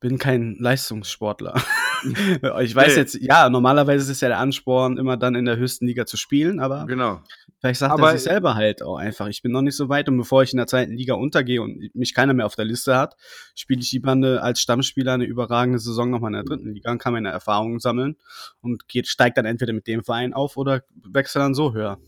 bin 0.00 0.18
kein 0.18 0.56
Leistungssportler. 0.58 1.54
ich 2.62 2.74
weiß 2.74 2.94
Nee. 2.94 3.00
jetzt, 3.00 3.14
ja, 3.20 3.48
normalerweise 3.50 4.04
ist 4.04 4.10
es 4.10 4.20
ja 4.20 4.28
der 4.28 4.38
Ansporn, 4.38 4.98
immer 4.98 5.16
dann 5.16 5.34
in 5.34 5.44
der 5.44 5.56
höchsten 5.56 5.86
Liga 5.86 6.06
zu 6.06 6.16
spielen, 6.16 6.60
aber 6.60 6.86
genau. 6.86 7.22
vielleicht 7.60 7.80
sagt 7.80 7.92
Aber- 7.92 8.08
er 8.10 8.12
sich 8.18 8.22
selber 8.22 8.54
halt 8.54 8.82
auch 8.82 8.96
einfach, 8.96 9.28
ich 9.28 9.42
bin 9.42 9.52
noch 9.52 9.62
nicht 9.62 9.76
so 9.76 9.88
weit 9.88 10.08
und 10.08 10.16
bevor 10.16 10.42
ich 10.42 10.52
in 10.52 10.56
der 10.56 10.66
zweiten 10.66 10.92
Liga 10.92 11.14
untergehe 11.14 11.62
und 11.62 11.94
mich 11.94 12.14
keiner 12.14 12.34
mehr 12.34 12.46
auf 12.46 12.56
der 12.56 12.64
Liste 12.64 12.96
hat, 12.96 13.16
spiele 13.54 13.80
ich 13.80 13.92
lieber 13.92 14.12
eine, 14.12 14.42
als 14.42 14.60
Stammspieler 14.60 15.12
eine 15.14 15.24
überragende 15.24 15.78
Saison 15.78 16.10
nochmal 16.10 16.30
in 16.30 16.34
der 16.34 16.44
dritten 16.44 16.72
Liga 16.74 16.90
und 16.90 16.98
kann 16.98 17.12
meine 17.12 17.30
Erfahrungen 17.30 17.78
sammeln 17.80 18.16
und 18.60 18.88
geht, 18.88 19.06
steigt 19.08 19.36
dann 19.38 19.46
entweder 19.46 19.72
mit 19.72 19.86
dem 19.86 20.02
Verein 20.04 20.32
auf 20.34 20.56
oder 20.56 20.82
wechselt 21.04 21.42
dann 21.42 21.54
so 21.54 21.74
höher. 21.74 21.98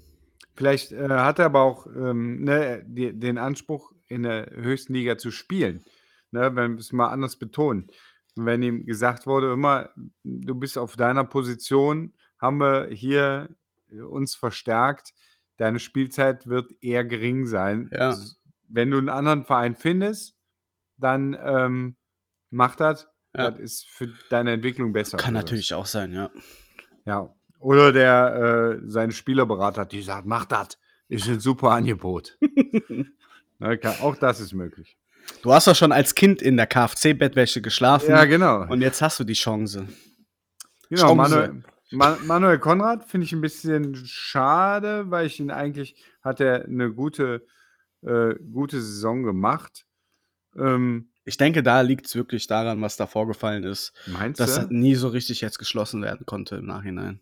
Vielleicht 0.55 0.93
äh, 0.93 1.09
hat 1.09 1.39
er 1.39 1.47
aber 1.47 1.63
auch 1.63 1.87
ähm, 1.87 2.45
ne, 2.45 2.83
die, 2.87 3.13
den 3.19 3.39
Anspruch, 3.39 3.93
in 4.09 4.25
der 4.25 4.51
höchsten 4.55 4.93
Liga 4.93 5.17
zu 5.17 5.31
spielen. 5.31 5.83
Ne, 6.33 6.55
wenn 6.55 6.73
wir 6.73 6.81
es 6.81 6.93
mal 6.93 7.09
anders 7.09 7.37
betonen. 7.37 7.89
Wenn 8.35 8.63
ihm 8.63 8.87
gesagt 8.87 9.27
wurde, 9.27 9.53
immer, 9.53 9.91
du 10.25 10.55
bist 10.55 10.79
auf 10.79 10.97
deiner 10.97 11.25
Position, 11.25 12.15
haben 12.39 12.59
wir 12.59 12.89
hier 12.91 13.49
äh, 13.91 14.01
uns 14.01 14.35
verstärkt, 14.35 15.13
deine 15.57 15.79
Spielzeit 15.79 16.47
wird 16.47 16.73
eher 16.81 17.05
gering 17.05 17.47
sein. 17.47 17.91
Ja. 17.93 18.17
Wenn 18.69 18.91
du 18.91 18.99
einen 18.99 19.11
anderen 19.11 19.45
Verein 19.45 19.77
findest, 19.77 20.37
dann 20.97 21.37
ähm, 21.41 21.97
mach 22.51 22.77
das. 22.77 23.09
Ja. 23.37 23.51
Das 23.51 23.61
ist 23.61 23.89
für 23.89 24.13
deine 24.31 24.53
Entwicklung 24.53 24.93
besser. 24.93 25.19
Kann 25.19 25.35
natürlich 25.35 25.75
auch 25.75 25.87
sein, 25.87 26.13
ja. 26.13 26.31
Ja. 27.05 27.35
Oder 27.59 27.93
der 27.93 28.81
äh, 28.83 28.91
seinen 28.91 29.13
Spielerberater 29.13 29.85
die 29.85 30.03
sagt, 30.03 30.27
mach 30.27 30.47
das. 30.47 30.79
Ist 31.09 31.29
ein 31.29 31.41
super 31.41 31.73
Angebot. 31.73 32.39
Na, 33.59 33.77
kann, 33.77 34.01
auch 34.01 34.17
das 34.17 34.41
ist 34.41 34.53
möglich. 34.55 34.97
Du 35.43 35.53
hast 35.53 35.67
doch 35.67 35.75
schon 35.77 35.93
als 35.93 36.15
Kind 36.15 36.41
in 36.43 36.57
der 36.57 36.67
KFC-Bettwäsche 36.67 37.61
geschlafen. 37.63 38.11
Ja, 38.11 38.25
genau. 38.25 38.67
Und 38.69 38.81
jetzt 38.81 39.03
hast 39.03 39.19
du 39.21 39.25
die 39.25 39.33
Chance. 39.35 39.87
genau 40.89 41.03
Chance. 41.15 41.15
Manuel, 41.17 41.63
Ma 41.91 42.17
Manuel 42.25 42.59
Konrad 42.59 43.05
finde 43.09 43.27
ich 43.27 43.33
ein 43.33 43.41
bisschen 43.41 43.95
schade, 44.07 45.11
weil 45.11 45.27
ich 45.27 45.39
ihn 45.41 45.51
eigentlich 45.51 45.95
hat 46.23 46.41
er 46.41 46.65
eine 46.65 46.93
gute, 46.93 47.45
äh, 48.03 48.35
gute 48.53 48.81
Saison 48.81 49.23
gemacht. 49.25 49.85
Ähm, 50.57 51.11
Ich 51.25 51.37
denke, 51.37 51.63
da 51.63 51.81
liegt 51.83 52.07
es 52.07 52.15
wirklich 52.15 52.47
daran, 52.47 52.81
was 52.81 52.97
da 52.97 53.07
vorgefallen 53.07 53.65
ist, 53.65 53.93
meinst 54.07 54.41
dass 54.41 54.55
du? 54.55 54.61
das 54.63 54.71
nie 54.71 54.95
so 54.95 55.09
richtig 55.09 55.41
jetzt 55.41 55.59
geschlossen 55.59 56.03
werden 56.03 56.25
konnte 56.27 56.57
im 56.57 56.67
Nachhinein. 56.67 57.21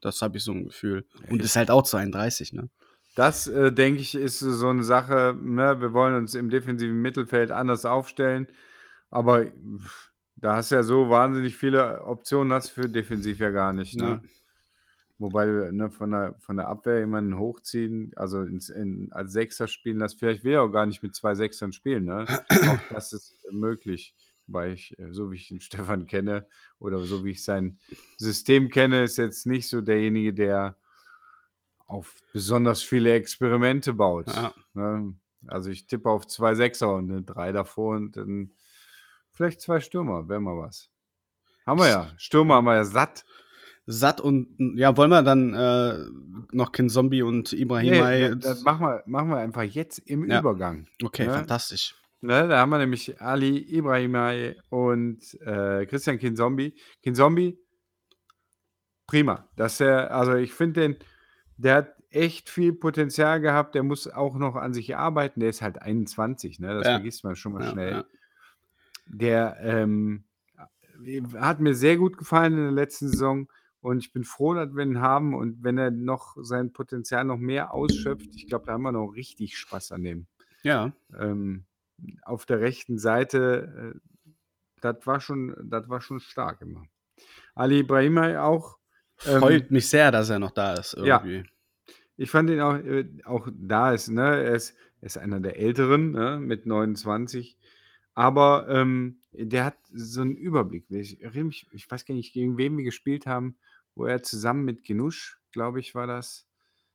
Das 0.00 0.22
habe 0.22 0.36
ich 0.38 0.44
so 0.44 0.52
ein 0.52 0.64
Gefühl. 0.64 1.06
Und 1.28 1.42
ist 1.42 1.56
halt 1.56 1.70
auch 1.70 1.82
32, 1.82 2.52
ne? 2.52 2.70
Das, 3.18 3.48
äh, 3.48 3.72
denke 3.72 4.00
ich, 4.00 4.14
ist 4.14 4.38
so 4.38 4.68
eine 4.68 4.84
Sache, 4.84 5.36
ne? 5.42 5.80
wir 5.80 5.92
wollen 5.92 6.14
uns 6.14 6.36
im 6.36 6.50
defensiven 6.50 7.02
Mittelfeld 7.02 7.50
anders 7.50 7.84
aufstellen, 7.84 8.46
aber 9.10 9.46
pff, 9.46 10.12
da 10.36 10.54
hast 10.54 10.70
du 10.70 10.76
ja 10.76 10.84
so 10.84 11.10
wahnsinnig 11.10 11.56
viele 11.56 12.04
Optionen, 12.04 12.52
hast 12.52 12.68
du 12.76 12.82
für 12.82 12.88
defensiv 12.88 13.40
ja 13.40 13.50
gar 13.50 13.72
nicht. 13.72 13.96
Ne? 13.96 14.04
Ja. 14.04 14.22
Wobei 15.18 15.46
ne, 15.46 15.90
von, 15.90 16.12
der, 16.12 16.36
von 16.38 16.58
der 16.58 16.68
Abwehr 16.68 17.00
jemanden 17.00 17.36
hochziehen, 17.36 18.12
also 18.14 18.42
ins, 18.42 18.68
in, 18.68 19.10
als 19.10 19.32
Sechser 19.32 19.66
spielen 19.66 19.98
lassen, 19.98 20.20
vielleicht 20.20 20.44
will 20.44 20.52
er 20.52 20.62
auch 20.62 20.70
gar 20.70 20.86
nicht 20.86 21.02
mit 21.02 21.16
zwei 21.16 21.34
Sechsern 21.34 21.72
spielen. 21.72 22.04
Ne? 22.04 22.24
auch 22.28 22.78
das 22.94 23.12
ist 23.12 23.34
möglich, 23.50 24.14
weil 24.46 24.74
ich, 24.74 24.96
äh, 24.96 25.12
so 25.12 25.32
wie 25.32 25.36
ich 25.38 25.48
den 25.48 25.60
Stefan 25.60 26.06
kenne 26.06 26.46
oder 26.78 27.00
so 27.00 27.24
wie 27.24 27.32
ich 27.32 27.42
sein 27.42 27.80
System 28.16 28.68
kenne, 28.68 29.02
ist 29.02 29.18
jetzt 29.18 29.44
nicht 29.44 29.68
so 29.68 29.80
derjenige, 29.80 30.32
der 30.32 30.76
auf 31.88 32.14
besonders 32.32 32.82
viele 32.82 33.14
Experimente 33.14 33.94
baut. 33.94 34.28
Ja. 34.28 34.54
Ne? 34.74 35.14
Also 35.46 35.70
ich 35.70 35.86
tippe 35.86 36.08
auf 36.08 36.26
zwei 36.26 36.54
Sechser 36.54 36.94
und 36.94 37.10
eine 37.10 37.22
drei 37.22 37.50
davor 37.50 37.96
und 37.96 38.16
dann 38.16 38.52
vielleicht 39.32 39.60
zwei 39.60 39.80
Stürmer, 39.80 40.28
wäre 40.28 40.40
mal 40.40 40.58
was. 40.58 40.90
Haben 41.66 41.80
wir 41.80 41.88
ja. 41.88 42.12
Stürmer 42.16 42.56
haben 42.56 42.66
wir 42.66 42.76
ja 42.76 42.84
satt. 42.84 43.24
Satt 43.86 44.20
und 44.20 44.76
ja, 44.76 44.94
wollen 44.98 45.10
wir 45.10 45.22
dann 45.22 45.54
äh, 45.54 45.96
noch 46.52 46.72
Kin 46.72 46.90
Zombie 46.90 47.22
und 47.22 47.54
Ibrahim 47.54 47.90
Nee, 47.90 48.34
das, 48.36 48.62
machen, 48.62 48.86
wir, 48.86 49.02
machen 49.06 49.30
wir 49.30 49.38
einfach 49.38 49.62
jetzt 49.62 49.98
im 50.00 50.28
Ja. 50.28 50.40
Übergang. 50.40 50.86
Okay, 51.02 51.26
ne? 51.26 51.32
fantastisch. 51.32 51.94
Ne, 52.20 52.48
da 52.48 52.58
haben 52.58 52.70
wir 52.70 52.78
nämlich 52.78 53.20
Ali 53.20 53.56
Ibrahimai 53.58 54.56
und 54.68 55.22
äh, 55.40 55.86
Christian 55.86 56.18
Kinzombie. 56.18 56.74
Kinzombie, 57.02 57.58
prima. 59.06 59.48
Dass 59.56 59.80
er, 59.80 60.14
also 60.14 60.34
ich 60.34 60.52
finde 60.52 60.80
den, 60.80 60.96
der 61.58 61.74
hat 61.76 61.94
echt 62.10 62.48
viel 62.48 62.72
Potenzial 62.72 63.40
gehabt. 63.40 63.74
Der 63.74 63.82
muss 63.82 64.08
auch 64.08 64.36
noch 64.36 64.56
an 64.56 64.72
sich 64.72 64.96
arbeiten. 64.96 65.40
Der 65.40 65.50
ist 65.50 65.60
halt 65.60 65.82
21, 65.82 66.58
ne? 66.58 66.74
Das 66.74 66.86
Ja. 66.86 66.92
vergisst 66.94 67.22
man 67.24 67.36
schon 67.36 67.52
mal 67.52 67.64
Ja, 67.64 67.70
schnell. 67.70 67.92
ja. 67.92 68.04
Der 69.06 69.56
ähm, 69.60 70.24
äh, 71.04 71.22
hat 71.38 71.60
mir 71.60 71.74
sehr 71.74 71.96
gut 71.96 72.16
gefallen 72.18 72.52
in 72.54 72.62
der 72.64 72.72
letzten 72.72 73.08
Saison 73.08 73.48
und 73.80 73.98
ich 73.98 74.12
bin 74.12 74.24
froh, 74.24 74.54
dass 74.54 74.74
wir 74.74 74.84
ihn 74.84 75.00
haben 75.00 75.34
und 75.34 75.62
wenn 75.62 75.78
er 75.78 75.90
noch 75.90 76.36
sein 76.40 76.72
Potenzial 76.72 77.24
noch 77.24 77.38
mehr 77.38 77.72
ausschöpft, 77.72 78.28
ich 78.34 78.46
glaube, 78.48 78.66
da 78.66 78.72
haben 78.72 78.82
wir 78.82 78.92
noch 78.92 79.08
richtig 79.12 79.56
Spaß 79.56 79.92
an 79.92 80.02
dem. 80.02 80.26
Ja. 80.62 80.92
Ähm, 81.18 81.64
auf 82.22 82.46
der 82.46 82.60
rechten 82.60 82.98
Seite, 82.98 83.94
äh, 83.94 84.32
das 84.80 85.06
war 85.06 85.20
schon, 85.20 85.54
das 85.64 85.88
war 85.88 86.00
schon 86.00 86.20
stark 86.20 86.60
immer. 86.60 86.84
Ali 87.54 87.80
Ibrahima 87.80 88.42
auch. 88.42 88.77
Ähm, 89.26 89.40
Freut 89.40 89.70
mich 89.70 89.88
sehr, 89.88 90.10
dass 90.10 90.30
er 90.30 90.38
noch 90.38 90.52
da 90.52 90.74
ist 90.74 90.96
Ja. 90.98 91.22
irgendwie. 91.22 91.48
Ich 92.16 92.30
fand 92.30 92.50
ihn 92.50 92.60
auch, 92.60 92.74
äh, 92.74 93.06
auch 93.24 93.48
da 93.52 93.92
ist, 93.92 94.08
ne, 94.08 94.42
er 94.42 94.54
ist, 94.54 94.74
er 95.00 95.06
ist 95.06 95.18
einer 95.18 95.40
der 95.40 95.58
Älteren, 95.58 96.12
ne, 96.12 96.38
mit 96.40 96.66
29. 96.66 97.56
Aber 98.14 98.66
ähm, 98.68 99.20
der 99.32 99.64
hat 99.66 99.76
so 99.92 100.22
einen 100.22 100.36
Überblick. 100.36 100.86
Ich, 100.90 101.20
mich, 101.34 101.68
ich 101.70 101.88
weiß 101.88 102.04
gar 102.04 102.14
nicht, 102.14 102.32
gegen 102.32 102.58
wen 102.58 102.76
wir 102.76 102.84
gespielt 102.84 103.26
haben, 103.26 103.56
wo 103.94 104.06
er 104.06 104.22
zusammen 104.24 104.64
mit 104.64 104.82
Genusch, 104.84 105.38
glaube 105.52 105.78
ich, 105.78 105.94
war 105.94 106.08
das, 106.08 106.48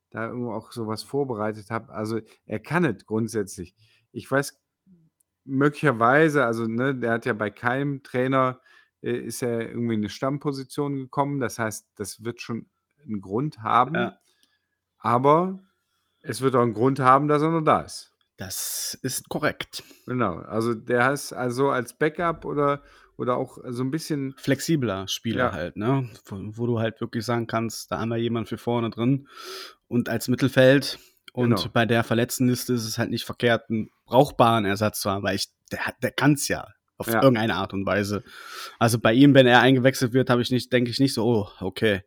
da 0.10 0.28
irgendwo 0.28 0.52
auch 0.52 0.74
sowas 0.74 1.04
vorbereitet 1.04 1.70
hat. 1.72 1.90
Also 1.90 2.20
er 2.46 2.60
kann 2.60 2.84
es 2.84 3.06
grundsätzlich. 3.06 3.74
Ich 4.12 4.30
weiß 4.30 4.60
möglicherweise, 5.46 6.46
also 6.46 6.68
ne, 6.68 6.94
der 6.96 7.12
hat 7.14 7.26
ja 7.26 7.34
bei 7.34 7.50
keinem 7.50 8.04
Trainer, 8.04 8.60
äh, 9.04 9.12
ist 9.18 9.44
er 9.44 9.70
irgendwie 9.70 9.94
in 9.96 10.00
eine 10.02 10.10
Stammposition 10.10 10.96
gekommen. 10.96 11.40
Das 11.40 11.60
heißt, 11.60 11.86
das 11.96 12.24
wird 12.24 12.42
schon 12.42 12.66
einen 13.06 13.22
Grund 13.22 13.60
haben. 13.60 13.96
Ja. 13.96 14.18
Aber 15.00 15.60
es 16.22 16.42
wird 16.42 16.56
auch 16.56 16.62
einen 16.62 16.74
Grund 16.74 17.00
haben, 17.00 17.28
dass 17.28 17.42
er 17.42 17.52
noch 17.52 17.62
da 17.62 17.82
ist. 17.82 18.12
Das 18.38 18.98
ist 19.04 19.30
korrekt. 19.30 19.84
Genau. 20.08 20.38
Also 20.38 20.74
der 20.74 21.12
ist 21.14 21.34
also 21.34 21.70
als 21.70 21.94
Backup 21.94 22.46
oder, 22.46 22.82
oder 23.18 23.38
auch 23.38 23.58
so 23.70 23.84
ein 23.84 23.92
bisschen. 23.92 24.34
Flexibler 24.38 25.08
Spieler 25.08 25.46
Ja. 25.46 25.52
halt, 25.52 25.78
ne? 25.78 26.10
Wo, 26.26 26.38
wo 26.58 26.66
du 26.68 26.80
halt 26.80 27.00
wirklich 27.00 27.26
sagen 27.26 27.46
kannst, 27.48 27.92
da 27.92 28.00
haben 28.00 28.10
wir 28.10 28.18
jemanden 28.18 28.48
für 28.48 28.58
vorne 28.58 28.90
drin 28.90 29.28
und 29.88 30.10
als 30.10 30.28
Mittelfeld. 30.30 30.98
Und 31.34 31.56
Genau. 31.56 31.70
bei 31.74 31.86
der 31.88 32.04
Verletztenliste 32.04 32.74
ist 32.74 32.86
es 32.86 32.98
halt 33.00 33.10
nicht 33.10 33.26
verkehrt, 33.26 33.70
einen 33.70 33.90
brauchbaren 34.06 34.66
Ersatz 34.66 35.00
zu 35.00 35.10
haben, 35.10 35.24
weil 35.24 35.36
ich, 35.36 35.48
der, 35.72 35.86
hat- 35.88 35.96
der 36.04 36.12
kann 36.12 36.34
es 36.34 36.48
ja 36.48 36.68
auf 36.98 37.08
Ja. 37.08 37.22
irgendeine 37.22 37.56
Art 37.56 37.74
und 37.74 37.86
Weise. 37.86 38.24
Also 38.80 39.00
bei 39.00 39.14
ihm, 39.14 39.34
wenn 39.34 39.48
er 39.48 39.62
eingewechselt 39.62 40.14
wird, 40.14 40.30
habe 40.30 40.42
ich 40.42 40.52
nicht, 40.52 40.72
denke 40.72 40.92
ich 40.92 41.00
nicht 41.00 41.14
so, 41.14 41.26
oh, 41.26 41.50
okay, 41.60 42.02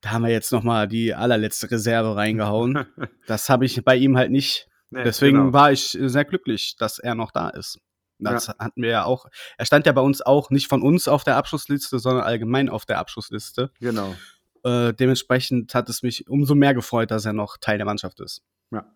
da 0.00 0.10
haben 0.10 0.22
wir 0.22 0.30
jetzt 0.30 0.52
noch 0.52 0.62
mal 0.62 0.86
die 0.86 1.14
allerletzte 1.14 1.70
Reserve 1.70 2.16
reingehauen. 2.16 2.86
das 3.26 3.48
habe 3.48 3.64
ich 3.64 3.84
bei 3.84 3.96
ihm 3.96 4.16
halt 4.16 4.30
nicht. 4.30 4.68
Nee, 4.90 5.04
Deswegen 5.04 5.38
genau. 5.38 5.52
war 5.52 5.72
ich 5.72 5.98
sehr 6.00 6.24
glücklich, 6.24 6.76
dass 6.78 6.98
er 6.98 7.14
noch 7.14 7.30
da 7.30 7.50
ist. 7.50 7.78
Das 8.20 8.48
hatten 8.48 8.82
wir 8.82 8.90
ja 8.90 9.04
auch. 9.04 9.26
Er 9.58 9.64
stand 9.66 9.86
ja 9.86 9.92
bei 9.92 10.00
uns 10.00 10.22
auch 10.22 10.50
nicht 10.50 10.66
von 10.66 10.82
uns 10.82 11.06
auf 11.06 11.22
der 11.22 11.36
Abschlussliste, 11.36 11.98
sondern 11.98 12.24
allgemein 12.24 12.68
auf 12.68 12.84
der 12.84 12.98
Abschlussliste. 12.98 13.70
Genau. 13.80 14.16
Äh, 14.64 14.92
dementsprechend 14.92 15.72
hat 15.74 15.88
es 15.88 16.02
mich 16.02 16.28
umso 16.28 16.56
mehr 16.56 16.74
gefreut, 16.74 17.10
dass 17.12 17.24
er 17.26 17.32
noch 17.32 17.58
Teil 17.58 17.76
der 17.78 17.86
Mannschaft 17.86 18.18
ist. 18.20 18.42
Ja. 18.72 18.90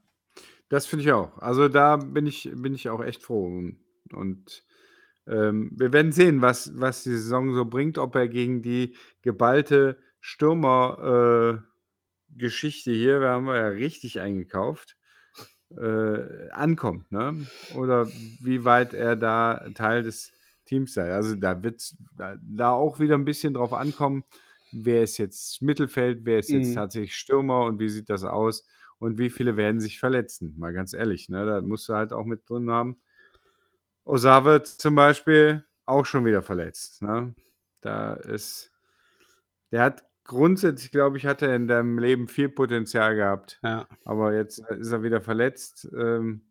Das 0.69 0.87
finde 0.87 1.05
ich 1.05 1.13
auch. 1.13 1.39
Also 1.39 1.69
da 1.69 1.97
bin 1.97 2.27
ich, 2.27 2.51
bin 2.53 2.75
ich 2.75 2.89
auch 2.89 3.03
echt 3.05 3.23
froh. 3.23 3.47
Und 4.13 4.65
ähm, 5.27 5.71
wir 5.77 5.93
werden 5.93 6.13
sehen, 6.13 6.43
was, 6.43 6.73
was 6.79 7.03
die 7.05 7.11
Saison 7.13 7.55
so 7.55 7.65
bringt, 7.65 7.99
ob 7.99 8.15
er 8.17 8.29
gegen 8.29 8.63
die 8.63 8.97
geballte 9.23 9.99
Stürmer-Geschichte 10.21 11.63
hier, 12.93 13.21
wir 13.21 13.29
haben 13.31 13.47
ja 13.47 13.69
richtig 13.69 14.21
eingekauft, 14.21 14.97
äh, 15.77 16.51
ankommt, 16.51 17.11
ne? 17.13 17.51
Oder 17.69 18.13
wie 18.15 18.65
weit 18.65 18.95
er 18.95 19.17
da 19.17 19.69
Teil 19.75 20.03
des 20.03 20.35
Teams 20.67 20.95
sei. 20.95 21.13
Also 21.13 21.37
da 21.37 21.63
wird 21.63 21.81
es 21.81 21.97
da, 22.17 22.37
da 22.43 22.71
auch 22.73 23.01
wieder 23.01 23.15
ein 23.17 23.25
bisschen 23.25 23.55
drauf 23.55 23.73
ankommen, 23.73 24.25
wer 24.71 25.03
ist 25.03 25.19
jetzt 25.19 25.63
Mittelfeld, 25.63 26.21
wer 26.25 26.39
ist 26.41 26.53
jetzt 26.53 26.73
Mhm. 26.73 26.75
tatsächlich 26.75 27.17
Stürmer 27.17 27.65
und 27.67 27.79
wie 27.81 27.89
sieht 27.89 28.11
das 28.11 28.25
aus 28.25 28.67
und 28.99 29.19
wie 29.19 29.31
viele 29.31 29.57
werden 29.57 29.81
sich 29.81 29.99
verletzen. 29.99 30.55
Mal 30.59 30.73
ganz 30.73 30.93
ehrlich, 30.95 31.29
ne? 31.29 31.47
Da 31.47 31.61
musst 31.63 31.89
du 31.89 31.95
halt 31.95 32.13
auch 32.13 32.25
mit 32.27 32.49
drin 32.49 32.71
haben. 32.71 33.01
Osave 34.05 34.63
zum 34.63 34.95
Beispiel 34.95 35.65
auch 35.87 36.07
schon 36.07 36.25
wieder 36.25 36.43
verletzt. 36.43 37.03
Ne? 37.03 37.35
Da 37.81 38.15
ist, 38.15 38.71
der 39.71 39.83
hat 39.83 40.05
grundsätzlich, 40.25 40.91
glaube 40.91 41.19
ich, 41.19 41.27
hat 41.27 41.43
er 41.43 41.55
in 41.55 41.67
deinem 41.69 41.99
Leben 41.99 42.29
viel 42.29 42.49
Potenzial 42.49 43.17
gehabt. 43.17 43.59
Ja. 43.63 43.87
Aber 44.05 44.35
jetzt 44.35 44.59
ist 44.71 44.93
er 44.93 45.03
wieder 45.03 45.21
verletzt. 45.21 45.89
Ähm, 45.97 46.43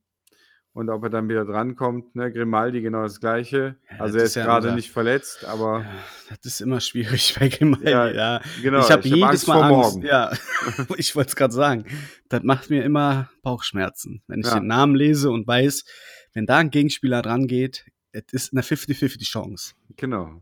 und 0.73 0.89
ob 0.89 1.03
er 1.03 1.09
dann 1.09 1.27
wieder 1.27 1.43
drankommt, 1.43 2.15
ne? 2.15 2.31
Grimaldi 2.31 2.81
genau 2.81 3.03
das 3.03 3.19
Gleiche. 3.19 3.75
Ja, 3.91 3.99
also 3.99 4.13
das 4.13 4.21
er 4.21 4.25
ist 4.27 4.35
ja 4.35 4.43
gerade 4.45 4.67
unser- 4.67 4.75
nicht 4.77 4.89
verletzt, 4.91 5.43
aber 5.43 5.79
Ja, 5.81 5.91
das 6.29 6.53
ist 6.53 6.61
immer 6.61 6.79
schwierig 6.79 7.35
bei 7.37 7.49
Grimaldi. 7.49 7.89
Ja, 7.89 8.39
genau. 8.61 8.79
ich 8.79 8.85
habe 8.89 9.01
hab 9.01 9.05
jedes 9.05 9.47
Mal 9.47 9.63
Angst. 9.63 9.69
morgen. 9.97 10.01
Ja, 10.05 10.31
ich 10.95 11.13
wollte 11.13 11.27
es 11.29 11.35
gerade 11.35 11.53
sagen. 11.53 11.83
Das 12.29 12.43
macht 12.43 12.69
mir 12.69 12.85
immer 12.85 13.29
Bauchschmerzen, 13.41 14.23
wenn 14.27 14.39
ich 14.39 14.47
den 14.49 14.65
Namen 14.67 14.95
lese 14.95 15.29
und 15.29 15.45
weiß, 15.45 15.83
wenn 16.33 16.45
da 16.45 16.57
ein 16.57 16.69
Gegenspieler 16.71 17.21
dran 17.21 17.47
geht, 17.47 17.85
es 18.11 18.23
ist 18.33 18.53
eine 18.53 18.61
50-50 18.61 19.23
Chance. 19.23 19.73
Genau. 19.97 20.41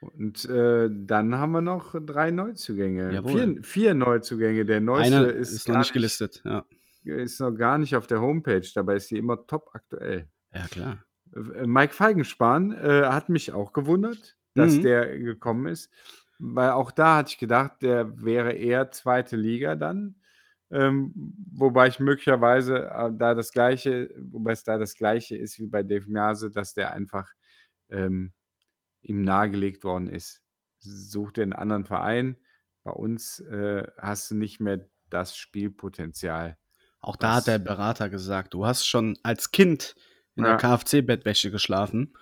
Und 0.00 0.44
äh, 0.46 0.88
dann 0.90 1.34
haben 1.36 1.52
wir 1.52 1.60
noch 1.62 1.94
drei 2.04 2.30
Neuzugänge. 2.30 3.12
Jawohl. 3.12 3.32
Vier, 3.54 3.62
vier 3.62 3.94
Neuzugänge. 3.94 4.64
Der 4.64 4.80
neueste 4.80 5.16
Einer 5.16 5.28
ist, 5.28 5.52
ist, 5.52 5.68
noch 5.68 5.74
gar 5.74 5.78
nicht 5.80 5.92
gelistet. 5.92 6.42
Ja, 6.44 6.64
ist 7.04 7.40
noch 7.40 7.52
gar 7.52 7.78
nicht 7.78 7.96
auf 7.96 8.06
der 8.06 8.20
Homepage, 8.20 8.66
dabei 8.74 8.96
ist 8.96 9.10
die 9.10 9.16
immer 9.18 9.46
top 9.46 9.70
aktuell. 9.72 10.28
ja 10.52 10.66
klar. 10.68 11.04
Äh, 11.34 11.66
Mike 11.66 11.94
Feigenspan 11.94 12.72
äh, 12.72 13.04
hat 13.06 13.28
mich 13.28 13.52
auch 13.52 13.72
gewundert, 13.72 14.36
dass 14.54 14.74
Mhm. 14.74 14.82
der 14.82 15.18
gekommen 15.18 15.66
ist, 15.66 15.90
weil 16.38 16.70
auch 16.70 16.90
da 16.90 17.16
hatte 17.18 17.30
ich 17.30 17.38
gedacht, 17.38 17.82
der 17.82 18.22
wäre 18.22 18.52
eher 18.52 18.90
zweite 18.90 19.36
Liga 19.36 19.76
dann. 19.76 20.16
Ähm, 20.70 21.12
wobei 21.52 21.88
ich 21.88 22.00
möglicherweise 22.00 22.86
äh, 22.90 23.10
da 23.12 23.34
das 23.34 23.52
gleiche, 23.52 24.10
wobei 24.18 24.52
es 24.52 24.64
da 24.64 24.78
das 24.78 24.94
gleiche 24.96 25.36
ist 25.36 25.58
wie 25.60 25.66
bei 25.68 25.82
Dave 25.82 26.06
Miase, 26.08 26.50
dass 26.50 26.74
der 26.74 26.92
einfach 26.92 27.28
ähm, 27.88 28.32
ihm 29.02 29.22
nahegelegt 29.22 29.84
worden 29.84 30.08
ist. 30.08 30.42
Such 30.80 31.32
dir 31.32 31.42
einen 31.42 31.52
anderen 31.52 31.84
Verein. 31.84 32.36
Bei 32.82 32.90
uns 32.92 33.40
äh, 33.40 33.86
hast 33.98 34.30
du 34.30 34.34
nicht 34.34 34.60
mehr 34.60 34.88
das 35.08 35.36
Spielpotenzial. 35.36 36.56
Auch 37.00 37.16
da 37.16 37.36
hat 37.36 37.46
der 37.46 37.58
Berater 37.60 38.08
gesagt, 38.08 38.54
du 38.54 38.66
hast 38.66 38.86
schon 38.86 39.16
als 39.22 39.52
Kind 39.52 39.94
in 40.34 40.44
Ja. 40.44 40.56
der 40.56 40.56
KFC-Bettwäsche 40.58 41.50
geschlafen. 41.52 42.14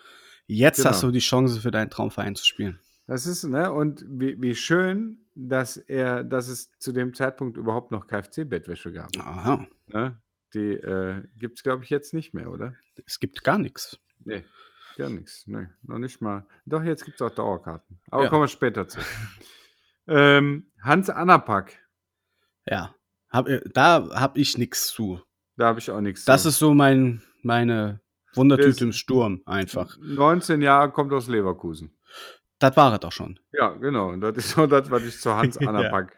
Jetzt 0.46 0.78
Genau. 0.78 0.90
hast 0.90 1.02
du 1.02 1.10
die 1.10 1.20
Chance, 1.20 1.60
für 1.60 1.70
deinen 1.70 1.88
Traumverein 1.90 2.34
zu 2.34 2.44
spielen. 2.44 2.78
Das 3.06 3.26
ist, 3.26 3.44
ne, 3.44 3.70
und 3.72 4.04
wie, 4.08 4.40
wie 4.40 4.54
schön, 4.54 5.18
dass 5.34 5.76
er, 5.76 6.24
dass 6.24 6.48
es 6.48 6.70
zu 6.78 6.92
dem 6.92 7.12
Zeitpunkt 7.14 7.56
überhaupt 7.58 7.90
noch 7.90 8.06
KFC-Bettwäsche 8.06 8.92
gab. 8.92 9.10
Aha, 9.18 9.66
Ne? 9.88 10.18
Die 10.54 10.72
äh, 10.74 11.22
gibt 11.36 11.58
es, 11.58 11.62
glaube 11.64 11.82
ich, 11.84 11.90
jetzt 11.90 12.14
nicht 12.14 12.32
mehr, 12.32 12.50
oder? 12.50 12.74
es 13.06 13.18
gibt 13.18 13.42
gar 13.44 13.58
nichts. 13.58 13.98
Nee, 14.24 14.44
gar 14.96 15.10
nichts. 15.10 15.46
Nee, 15.46 15.66
noch 15.82 15.98
nicht 15.98 16.20
mal. 16.20 16.46
Doch, 16.64 16.82
jetzt 16.84 17.04
gibt 17.04 17.20
es 17.20 17.22
auch 17.22 17.34
Dauerkarten. 17.34 17.98
Aber 18.10 18.22
Ja. 18.24 18.28
kommen 18.30 18.44
wir 18.44 18.48
später 18.48 18.86
zu. 18.88 19.00
ähm, 20.06 20.70
Hans 20.80 21.10
Anapak, 21.10 21.72
Ja, 22.66 22.94
hab, 23.30 23.48
äh, 23.48 23.60
da 23.72 24.08
habe 24.14 24.38
ich 24.38 24.56
nichts 24.56 24.86
zu. 24.88 25.20
da 25.56 25.66
habe 25.66 25.80
ich 25.80 25.90
auch 25.90 26.00
nichts 26.00 26.24
Das 26.24 26.42
zu. 26.44 26.48
ist 26.50 26.58
so 26.58 26.72
mein, 26.72 27.22
meine 27.42 28.00
Wundertüte 28.34 28.68
Das- 28.70 28.80
im 28.80 28.92
Sturm 28.92 29.42
einfach. 29.46 29.96
19 30.00 30.62
Jahre, 30.62 30.90
kommt 30.92 31.12
aus 31.12 31.26
Leverkusen. 31.28 31.96
Das 32.68 32.76
war 32.76 32.92
es 32.94 33.00
doch 33.00 33.12
schon. 33.12 33.38
Ja, 33.52 33.70
genau. 33.74 34.14
Das 34.16 34.36
ist 34.36 34.50
so 34.50 34.66
das, 34.66 34.90
was 34.90 35.02
ich 35.04 35.20
zu 35.20 35.34
Hans 35.34 35.56
Ja. 35.60 35.68
Anapak. 35.68 36.16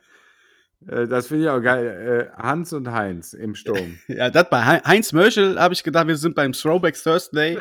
äh, 0.89 1.07
das 1.09 1.27
finde 1.29 1.45
ich 1.45 1.51
auch 1.51 1.61
geil. 1.61 2.31
Äh, 2.37 2.41
Hans 2.43 2.73
und 2.73 2.91
Heinz 2.93 3.33
im 3.33 3.55
Sturm. 3.55 3.99
Ja, 4.09 4.31
das 4.31 4.49
bei 4.51 4.65
Hei- 4.65 4.83
Heinz 4.85 5.13
Mörschel 5.13 5.59
habe 5.59 5.75
ich 5.75 5.83
gedacht, 5.83 6.07
wir 6.07 6.17
sind 6.17 6.35
beim 6.37 6.53
Throwback 6.53 6.95
Thursday. 7.03 7.59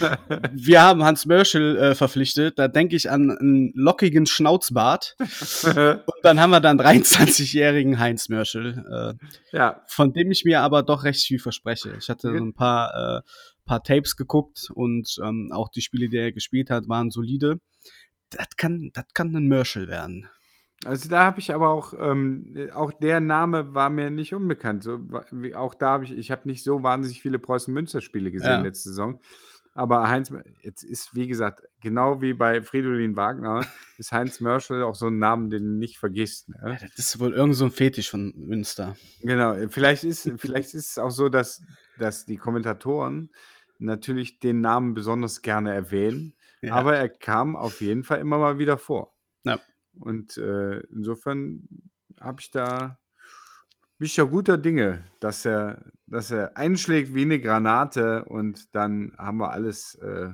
wir 0.52 0.82
haben 0.82 1.02
Hans 1.04 1.24
Mörschel 1.26 1.76
äh, 1.78 1.94
verpflichtet. 1.94 2.58
Da 2.58 2.68
denke 2.68 2.94
ich 2.96 3.10
an 3.10 3.30
einen 3.30 3.72
lockigen 3.74 4.26
Schnauzbart. 4.26 5.16
Und 5.64 6.02
dann 6.22 6.40
haben 6.40 6.50
wir 6.50 6.60
dann 6.60 6.78
23-jährigen 6.80 7.98
Heinz 7.98 8.28
Mörschel, 8.28 8.84
äh, 8.90 9.56
ja, 9.56 9.82
von 9.88 10.12
dem 10.12 10.30
ich 10.30 10.44
mir 10.44 10.60
aber 10.60 10.82
doch 10.82 11.04
recht 11.04 11.24
viel 11.24 11.38
verspreche. 11.38 11.94
Ich 11.98 12.08
hatte 12.10 12.28
so 12.36 12.44
ein 12.44 12.52
paar, 12.54 13.22
äh, 13.24 13.30
paar 13.64 13.82
Tapes 13.82 14.16
geguckt 14.16 14.68
und 14.74 15.16
ähm, 15.24 15.50
auch 15.52 15.68
die 15.70 15.80
Spiele, 15.82 16.08
die 16.08 16.16
er 16.18 16.32
gespielt 16.32 16.70
hat, 16.70 16.88
waren 16.88 17.10
solide. 17.10 17.58
Das 18.30 18.56
kann, 18.56 18.90
das 18.92 19.06
kann 19.14 19.34
ein 19.34 19.48
Mörschel 19.48 19.88
werden. 19.88 20.28
Also 20.84 21.08
da 21.08 21.24
habe 21.24 21.40
ich 21.40 21.54
aber 21.54 21.70
auch, 21.70 21.94
ähm, 21.98 22.70
auch 22.74 22.92
der 22.92 23.20
Name 23.20 23.74
war 23.74 23.88
mir 23.88 24.10
nicht 24.10 24.34
unbekannt. 24.34 24.82
So, 24.82 24.98
wie, 25.30 25.54
auch 25.54 25.74
da 25.74 25.90
habe 25.92 26.04
ich, 26.04 26.12
ich 26.12 26.30
habe 26.30 26.46
nicht 26.48 26.62
so 26.62 26.82
wahnsinnig 26.82 27.22
viele 27.22 27.38
Preußen-Münster-Spiele 27.38 28.30
gesehen 28.30 28.50
Ja. 28.50 28.60
letzte 28.60 28.90
Saison. 28.90 29.20
Aber 29.74 30.08
Heinz, 30.08 30.32
jetzt 30.62 30.82
ist, 30.84 31.14
wie 31.14 31.26
gesagt, 31.26 31.62
genau 31.82 32.22
wie 32.22 32.32
bei 32.32 32.62
Fridolin 32.62 33.16
Wagner, 33.16 33.66
ist 33.98 34.12
Heinz 34.12 34.40
Mörschel 34.40 34.82
auch 34.82 34.94
so 34.94 35.08
ein 35.08 35.18
Name, 35.18 35.48
den 35.48 35.64
du 35.64 35.70
nicht 35.78 35.98
vergisst. 35.98 36.48
Ne? 36.48 36.78
Ja, 36.80 36.88
das 36.96 36.98
ist 36.98 37.20
wohl 37.20 37.34
irgend 37.34 37.56
so 37.56 37.66
ein 37.66 37.70
Fetisch 37.70 38.10
von 38.10 38.32
Münster. 38.36 38.96
Genau, 39.22 39.54
vielleicht 39.68 40.04
ist, 40.04 40.30
vielleicht 40.38 40.74
ist 40.74 40.90
es 40.90 40.98
auch 40.98 41.10
so, 41.10 41.28
dass, 41.28 41.62
dass 41.98 42.24
die 42.24 42.36
Kommentatoren 42.36 43.30
natürlich 43.78 44.40
den 44.40 44.60
Namen 44.62 44.94
besonders 44.94 45.42
gerne 45.42 45.74
erwähnen, 45.74 46.34
ja. 46.62 46.74
aber 46.74 46.96
er 46.96 47.08
kam 47.08 47.56
auf 47.56 47.80
jeden 47.80 48.04
Fall 48.04 48.20
immer 48.20 48.38
mal 48.38 48.58
wieder 48.58 48.78
vor. 48.78 49.14
Ja. 49.44 49.60
Und 49.98 50.36
äh, 50.36 50.80
insofern 50.90 51.68
habe 52.20 52.40
ich 52.40 52.50
da 52.50 52.98
bin 53.98 54.06
ich 54.06 54.16
ja 54.16 54.24
guter 54.24 54.58
Dinge, 54.58 55.04
dass 55.20 55.44
er, 55.44 55.82
dass 56.06 56.30
er 56.30 56.56
einschlägt 56.56 57.14
wie 57.14 57.22
eine 57.22 57.40
Granate 57.40 58.24
und 58.24 58.74
dann 58.74 59.14
haben 59.16 59.38
wir 59.38 59.50
alles, 59.52 59.94
äh, 59.96 60.28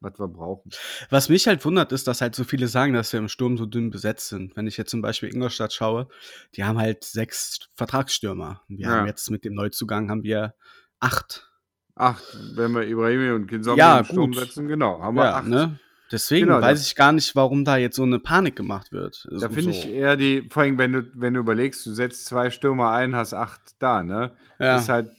was 0.00 0.18
wir 0.18 0.28
brauchen. 0.28 0.70
Was 1.10 1.28
mich 1.28 1.46
halt 1.46 1.64
wundert, 1.64 1.92
ist, 1.92 2.06
dass 2.06 2.20
halt 2.20 2.34
so 2.34 2.44
viele 2.44 2.66
sagen, 2.66 2.94
dass 2.94 3.12
wir 3.12 3.20
im 3.20 3.28
Sturm 3.28 3.58
so 3.58 3.66
dünn 3.66 3.90
besetzt 3.90 4.28
sind. 4.28 4.56
Wenn 4.56 4.66
ich 4.66 4.76
jetzt 4.76 4.90
zum 4.90 5.02
Beispiel 5.02 5.32
Ingolstadt 5.32 5.72
schaue, 5.72 6.08
die 6.56 6.64
haben 6.64 6.78
halt 6.78 7.04
sechs 7.04 7.58
Vertragsstürmer. 7.74 8.62
Wir 8.68 8.86
ja. 8.86 8.90
haben 8.90 9.06
jetzt 9.06 9.30
mit 9.30 9.44
dem 9.44 9.54
Neuzugang 9.54 10.10
haben 10.10 10.22
wir 10.22 10.54
acht. 11.00 11.50
Acht, 11.96 12.24
wenn 12.54 12.72
wir 12.72 12.86
Ibrahimi 12.86 13.30
und 13.30 13.46
Kinsom 13.46 13.78
ja, 13.78 13.98
im 13.98 14.04
Sturm 14.04 14.32
setzen, 14.32 14.66
genau, 14.66 15.00
haben 15.00 15.16
wir 15.16 15.24
ja, 15.24 15.36
acht. 15.36 15.46
Ne? 15.46 15.78
Deswegen 16.10 16.46
genau, 16.46 16.60
weiß 16.60 16.86
ich 16.86 16.96
gar 16.96 17.12
nicht, 17.12 17.34
warum 17.34 17.64
da 17.64 17.76
jetzt 17.76 17.96
so 17.96 18.02
eine 18.02 18.18
Panik 18.18 18.56
gemacht 18.56 18.92
wird. 18.92 19.26
Da 19.30 19.48
finde 19.48 19.72
so. 19.72 19.78
ich 19.78 19.88
eher 19.88 20.16
die, 20.16 20.48
vor 20.50 20.62
allem, 20.62 20.76
wenn 20.78 20.92
du, 20.92 21.10
wenn 21.14 21.34
du 21.34 21.40
überlegst, 21.40 21.86
du 21.86 21.92
setzt 21.92 22.26
zwei 22.26 22.50
Stürmer 22.50 22.90
ein, 22.90 23.16
hast 23.16 23.32
acht 23.32 23.60
da, 23.78 24.02
ne? 24.02 24.32
Ja. 24.58 24.74
Das 24.74 24.82
ist 24.82 24.88
halt 24.88 25.10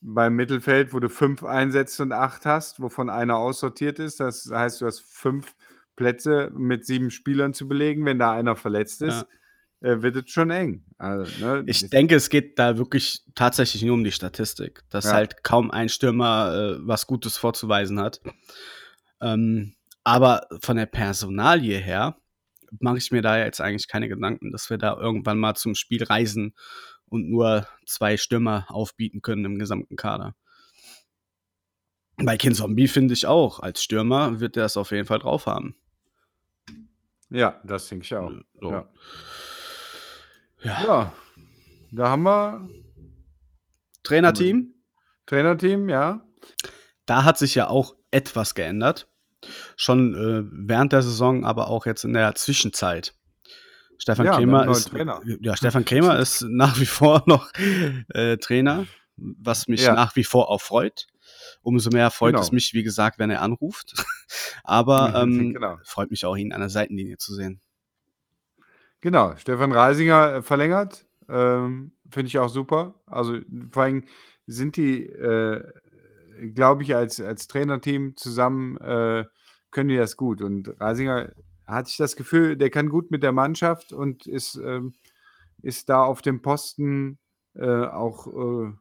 beim 0.00 0.34
Mittelfeld, 0.34 0.94
wo 0.94 1.00
du 1.00 1.08
fünf 1.08 1.44
einsetzt 1.44 2.00
und 2.00 2.12
acht 2.12 2.46
hast, 2.46 2.80
wovon 2.80 3.10
einer 3.10 3.36
aussortiert 3.36 3.98
ist. 3.98 4.20
Das 4.20 4.50
heißt, 4.50 4.80
du 4.80 4.86
hast 4.86 5.00
fünf 5.00 5.54
Plätze 5.96 6.50
mit 6.54 6.86
sieben 6.86 7.10
Spielern 7.10 7.52
zu 7.52 7.68
belegen. 7.68 8.06
Wenn 8.06 8.18
da 8.18 8.32
einer 8.32 8.56
verletzt 8.56 9.02
ist, 9.02 9.22
ja. 9.22 9.26
Äh, 9.80 10.02
wird 10.02 10.16
es 10.16 10.30
schon 10.30 10.50
eng. 10.50 10.84
Also, 10.98 11.44
ne? 11.44 11.64
Ich 11.66 11.88
denke, 11.88 12.14
es 12.14 12.28
geht 12.28 12.58
da 12.58 12.76
wirklich 12.76 13.22
tatsächlich 13.34 13.82
nur 13.82 13.94
um 13.94 14.04
die 14.04 14.12
Statistik, 14.12 14.82
dass 14.90 15.06
ja. 15.06 15.12
halt 15.12 15.42
kaum 15.42 15.70
ein 15.70 15.88
Stürmer 15.88 16.54
äh, 16.54 16.86
was 16.86 17.06
Gutes 17.06 17.36
vorzuweisen 17.36 18.00
hat. 18.00 18.20
Ähm, 19.20 19.74
aber 20.04 20.46
von 20.62 20.76
der 20.76 20.86
Personalie 20.86 21.78
her 21.78 22.16
mache 22.78 22.98
ich 22.98 23.10
mir 23.10 23.22
da 23.22 23.38
jetzt 23.38 23.60
eigentlich 23.60 23.88
keine 23.88 24.08
Gedanken, 24.08 24.52
dass 24.52 24.70
wir 24.70 24.78
da 24.78 24.96
irgendwann 24.96 25.38
mal 25.38 25.54
zum 25.54 25.74
Spiel 25.74 26.04
reisen 26.04 26.54
und 27.06 27.28
nur 27.28 27.66
zwei 27.86 28.16
Stürmer 28.16 28.66
aufbieten 28.68 29.22
können 29.22 29.44
im 29.44 29.58
gesamten 29.58 29.96
Kader. 29.96 30.34
Bei 32.16 32.36
Kinzombie 32.36 32.88
finde 32.88 33.14
ich 33.14 33.26
auch, 33.26 33.60
als 33.60 33.82
Stürmer 33.82 34.40
wird 34.40 34.56
er 34.56 34.66
es 34.66 34.76
auf 34.76 34.90
jeden 34.90 35.06
Fall 35.06 35.18
drauf 35.18 35.46
haben. 35.46 35.74
Ja, 37.30 37.60
das 37.64 37.88
denke 37.88 38.04
ich 38.04 38.14
auch. 38.14 38.30
So. 38.60 38.70
Ja. 38.70 38.88
Ja. 40.62 40.84
ja. 40.84 41.12
da 41.92 42.08
haben 42.08 42.22
wir 42.22 42.68
Trainerteam. 44.02 44.74
Trainerteam, 45.26 45.88
ja. 45.88 46.24
Da 47.06 47.24
hat 47.24 47.38
sich 47.38 47.54
ja 47.54 47.68
auch 47.68 47.94
etwas 48.10 48.54
geändert 48.54 49.10
schon 49.76 50.14
äh, 50.14 50.42
während 50.52 50.92
der 50.92 51.02
Saison, 51.02 51.44
aber 51.44 51.68
auch 51.68 51.86
jetzt 51.86 52.04
in 52.04 52.12
der 52.12 52.34
Zwischenzeit. 52.34 53.14
Stefan 53.98 54.26
ja, 54.26 54.36
Krämer 54.36 54.68
ist 54.68 54.90
ja 55.40 55.56
Stefan 55.56 55.84
Krämer 55.84 56.18
ist 56.18 56.42
nach 56.42 56.78
wie 56.80 56.86
vor 56.86 57.22
noch 57.26 57.52
äh, 58.14 58.38
Trainer, 58.38 58.86
was 59.16 59.68
mich 59.68 59.82
ja. 59.82 59.94
nach 59.94 60.16
wie 60.16 60.24
vor 60.24 60.48
auch 60.48 60.60
freut. 60.60 61.06
Umso 61.62 61.90
mehr 61.90 62.10
freut 62.10 62.32
genau. 62.32 62.42
es 62.42 62.52
mich, 62.52 62.72
wie 62.72 62.82
gesagt, 62.82 63.18
wenn 63.18 63.30
er 63.30 63.42
anruft. 63.42 63.92
aber 64.64 65.14
ähm, 65.22 65.52
genau. 65.52 65.78
freut 65.84 66.10
mich 66.10 66.24
auch, 66.24 66.36
ihn 66.36 66.52
an 66.52 66.60
der 66.60 66.70
Seitenlinie 66.70 67.18
zu 67.18 67.34
sehen. 67.34 67.60
Genau, 69.00 69.34
Stefan 69.36 69.72
Reisinger 69.72 70.34
äh, 70.34 70.42
verlängert, 70.42 71.06
ähm, 71.28 71.92
finde 72.10 72.28
ich 72.28 72.38
auch 72.38 72.48
super. 72.48 72.94
Also 73.06 73.38
vor 73.70 73.84
allem 73.84 74.04
sind 74.46 74.76
die 74.76 75.06
äh, 75.06 75.62
glaube 76.54 76.82
ich, 76.82 76.94
als, 76.94 77.20
als 77.20 77.46
Trainerteam 77.46 78.16
zusammen 78.16 78.76
äh, 78.78 79.24
können 79.70 79.88
die 79.88 79.96
das 79.96 80.16
gut. 80.16 80.42
Und 80.42 80.80
Reisinger 80.80 81.32
hat 81.66 81.88
sich 81.88 81.96
das 81.96 82.16
Gefühl, 82.16 82.56
der 82.56 82.70
kann 82.70 82.88
gut 82.88 83.10
mit 83.10 83.22
der 83.22 83.32
Mannschaft 83.32 83.92
und 83.92 84.26
ist, 84.26 84.56
ähm, 84.56 84.94
ist 85.62 85.88
da 85.88 86.02
auf 86.02 86.22
dem 86.22 86.42
Posten 86.42 87.18
äh, 87.54 87.84
auch, 87.84 88.26
äh, 88.26 88.72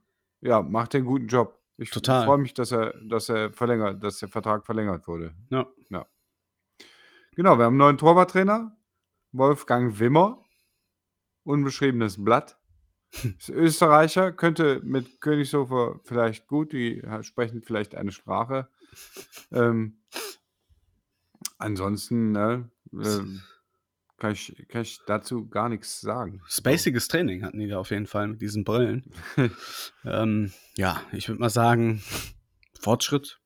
ja, 0.41 0.61
macht 0.61 0.95
einen 0.95 1.05
guten 1.05 1.27
Job. 1.27 1.59
Ich 1.77 1.91
freue 1.91 2.37
mich, 2.37 2.53
dass 2.53 2.71
er, 2.71 2.93
dass 3.03 3.29
er 3.29 3.53
verlängert, 3.53 4.03
dass 4.03 4.19
der 4.19 4.27
Vertrag 4.27 4.65
verlängert 4.65 5.07
wurde. 5.07 5.33
Ja. 5.49 5.67
ja. 5.89 6.05
Genau, 7.35 7.57
wir 7.57 7.65
haben 7.65 7.73
einen 7.73 7.77
neuen 7.77 7.97
Torwarttrainer, 7.97 8.75
Wolfgang 9.31 9.99
Wimmer, 9.99 10.43
unbeschriebenes 11.43 12.23
Blatt. 12.23 12.57
Ist 13.11 13.49
Österreicher, 13.49 14.31
könnte 14.31 14.81
mit 14.83 15.19
Königshofer 15.19 15.99
vielleicht 16.03 16.47
gut, 16.47 16.73
die 16.73 17.01
sprechen 17.21 17.63
vielleicht 17.63 17.95
eine 17.95 18.11
Sprache. 18.11 18.69
Ähm, 19.51 20.03
ansonsten 21.57 22.31
ne, 22.31 22.69
äh, 22.93 23.19
kann, 24.19 24.33
ich, 24.33 24.65
kann 24.67 24.81
ich 24.81 24.99
dazu 25.07 25.47
gar 25.47 25.69
nichts 25.69 26.01
sagen. 26.01 26.41
Spaciges 26.47 27.07
Training 27.07 27.43
hatten 27.43 27.59
die 27.59 27.67
da 27.67 27.79
auf 27.79 27.89
jeden 27.89 28.07
Fall 28.07 28.27
mit 28.27 28.41
diesen 28.41 28.63
Brillen. 28.63 29.11
ähm, 30.05 30.51
ja, 30.75 31.01
ich 31.11 31.29
würde 31.29 31.41
mal 31.41 31.49
sagen, 31.49 32.03
Fortschritt. 32.79 33.39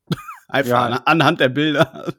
Einfach 0.53 0.69
ja. 0.69 0.85
an, 0.85 1.01
anhand 1.05 1.39
der 1.39 1.49
Bilder. 1.49 2.13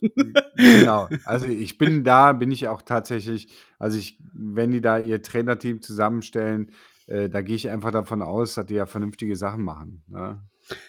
genau. 0.56 1.08
Also 1.24 1.46
ich 1.46 1.78
bin 1.78 2.02
da, 2.02 2.32
bin 2.32 2.50
ich 2.50 2.66
auch 2.66 2.82
tatsächlich, 2.82 3.48
also 3.78 3.96
ich, 3.96 4.18
wenn 4.32 4.72
die 4.72 4.80
da 4.80 4.98
ihr 4.98 5.22
Trainerteam 5.22 5.80
zusammenstellen, 5.80 6.72
äh, 7.06 7.28
da 7.28 7.42
gehe 7.42 7.54
ich 7.54 7.70
einfach 7.70 7.92
davon 7.92 8.22
aus, 8.22 8.54
dass 8.54 8.66
die 8.66 8.74
ja 8.74 8.86
vernünftige 8.86 9.36
Sachen 9.36 9.62
machen. 9.62 10.02
Ne? 10.08 10.42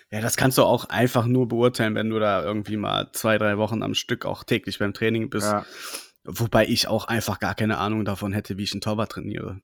Ja, 0.10 0.22
das 0.22 0.38
kannst 0.38 0.58
du 0.58 0.64
auch 0.64 0.86
einfach 0.86 1.28
nur 1.28 1.48
beurteilen, 1.48 1.94
wenn 1.94 2.10
du 2.10 2.18
da 2.18 2.44
irgendwie 2.44 2.78
mal 2.78 3.12
zwei, 3.14 3.38
drei 3.38 3.60
Wochen 3.60 3.84
am 3.84 3.94
Stück 3.94 4.26
auch 4.26 4.44
täglich 4.44 4.80
beim 4.80 4.94
Training 4.94 5.30
bist. 5.30 5.52
Ja. 5.52 5.66
Wobei 6.24 6.66
ich 6.66 6.88
auch 6.88 7.06
einfach 7.06 7.40
gar 7.40 7.54
keine 7.54 7.78
Ahnung 7.78 8.06
davon 8.06 8.34
hätte, 8.34 8.58
wie 8.58 8.64
ich 8.64 8.74
einen 8.74 8.82
Torwart 8.82 9.12
trainiere. 9.12 9.62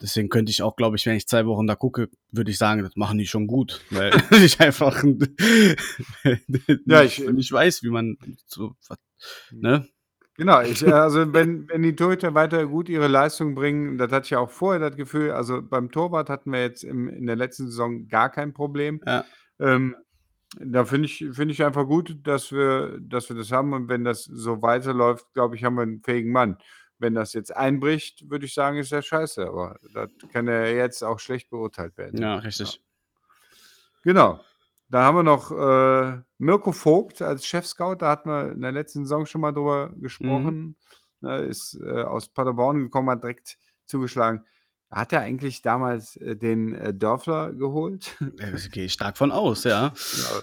Deswegen 0.00 0.28
könnte 0.28 0.50
ich 0.50 0.62
auch, 0.62 0.76
glaube 0.76 0.96
ich, 0.96 1.06
wenn 1.06 1.16
ich 1.16 1.26
zwei 1.26 1.44
Wochen 1.46 1.66
da 1.66 1.74
gucke, 1.74 2.08
würde 2.30 2.50
ich 2.50 2.58
sagen, 2.58 2.82
das 2.82 2.94
machen 2.94 3.18
die 3.18 3.26
schon 3.26 3.46
gut. 3.46 3.84
Weil 3.90 4.12
ich 4.44 4.60
einfach 4.60 5.02
ja, 6.86 7.02
ich, 7.02 7.18
nicht 7.18 7.52
weiß, 7.52 7.82
wie 7.82 7.90
man 7.90 8.16
so, 8.46 8.74
ne? 9.50 9.88
Genau, 10.36 10.60
ich, 10.60 10.86
äh, 10.86 10.92
also 10.92 11.32
wenn, 11.32 11.68
wenn 11.68 11.82
die 11.82 11.96
Torhüter 11.96 12.32
weiter 12.32 12.64
gut 12.66 12.88
ihre 12.88 13.08
Leistung 13.08 13.56
bringen, 13.56 13.98
das 13.98 14.12
hatte 14.12 14.26
ich 14.26 14.30
ja 14.30 14.38
auch 14.38 14.50
vorher 14.50 14.78
das 14.78 14.96
Gefühl, 14.96 15.32
also 15.32 15.60
beim 15.60 15.90
Torwart 15.90 16.30
hatten 16.30 16.52
wir 16.52 16.60
jetzt 16.60 16.84
im, 16.84 17.08
in 17.08 17.26
der 17.26 17.34
letzten 17.34 17.66
Saison 17.66 18.06
gar 18.06 18.30
kein 18.30 18.52
Problem. 18.52 19.00
Ja. 19.04 19.24
Ähm, 19.58 19.96
da 20.60 20.84
finde 20.84 21.06
ich, 21.06 21.26
find 21.32 21.50
ich 21.50 21.64
einfach 21.64 21.86
gut, 21.86 22.16
dass 22.22 22.52
wir, 22.52 22.98
dass 23.00 23.28
wir 23.28 23.36
das 23.36 23.52
haben. 23.52 23.72
Und 23.72 23.88
wenn 23.88 24.04
das 24.04 24.24
so 24.24 24.62
weiterläuft, 24.62 25.26
glaube 25.34 25.56
ich, 25.56 25.64
haben 25.64 25.74
wir 25.74 25.82
einen 25.82 26.02
fähigen 26.02 26.32
Mann. 26.32 26.56
Wenn 26.98 27.14
das 27.14 27.32
jetzt 27.32 27.54
einbricht, 27.54 28.28
würde 28.28 28.46
ich 28.46 28.54
sagen, 28.54 28.78
ist 28.78 28.90
ja 28.90 29.02
scheiße. 29.02 29.46
Aber 29.46 29.78
das 29.94 30.10
kann 30.32 30.46
ja 30.46 30.64
jetzt 30.64 31.02
auch 31.02 31.20
schlecht 31.20 31.50
beurteilt 31.50 31.96
werden. 31.96 32.20
Ja, 32.20 32.36
richtig. 32.36 32.74
Ja. 32.74 32.80
Genau. 34.04 34.40
Da 34.90 35.02
haben 35.02 35.16
wir 35.16 35.22
noch 35.22 35.50
äh, 35.50 36.22
Mirko 36.38 36.72
Vogt 36.72 37.20
als 37.20 37.44
Chef-Scout, 37.44 37.96
da 37.96 38.10
hatten 38.10 38.30
wir 38.30 38.52
in 38.52 38.62
der 38.62 38.72
letzten 38.72 39.04
Saison 39.04 39.26
schon 39.26 39.42
mal 39.42 39.52
drüber 39.52 39.92
gesprochen. 39.96 40.58
Mhm. 40.58 40.76
Ne, 41.20 41.38
ist 41.38 41.78
äh, 41.82 42.02
aus 42.02 42.28
Paderborn 42.28 42.78
gekommen, 42.84 43.10
hat 43.10 43.22
direkt 43.22 43.58
zugeschlagen. 43.86 44.44
Hat 44.90 45.12
er 45.12 45.20
eigentlich 45.20 45.60
damals 45.60 46.16
äh, 46.16 46.36
den 46.36 46.74
äh, 46.74 46.94
Dörfler 46.94 47.52
geholt? 47.52 48.16
Da 48.20 48.50
gehe 48.70 48.84
ich 48.84 48.92
stark 48.94 49.18
von 49.18 49.32
aus, 49.32 49.64
ja. 49.64 49.92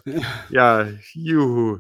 Ja, 0.06 0.22
ja 0.50 0.88
juhu. 1.14 1.80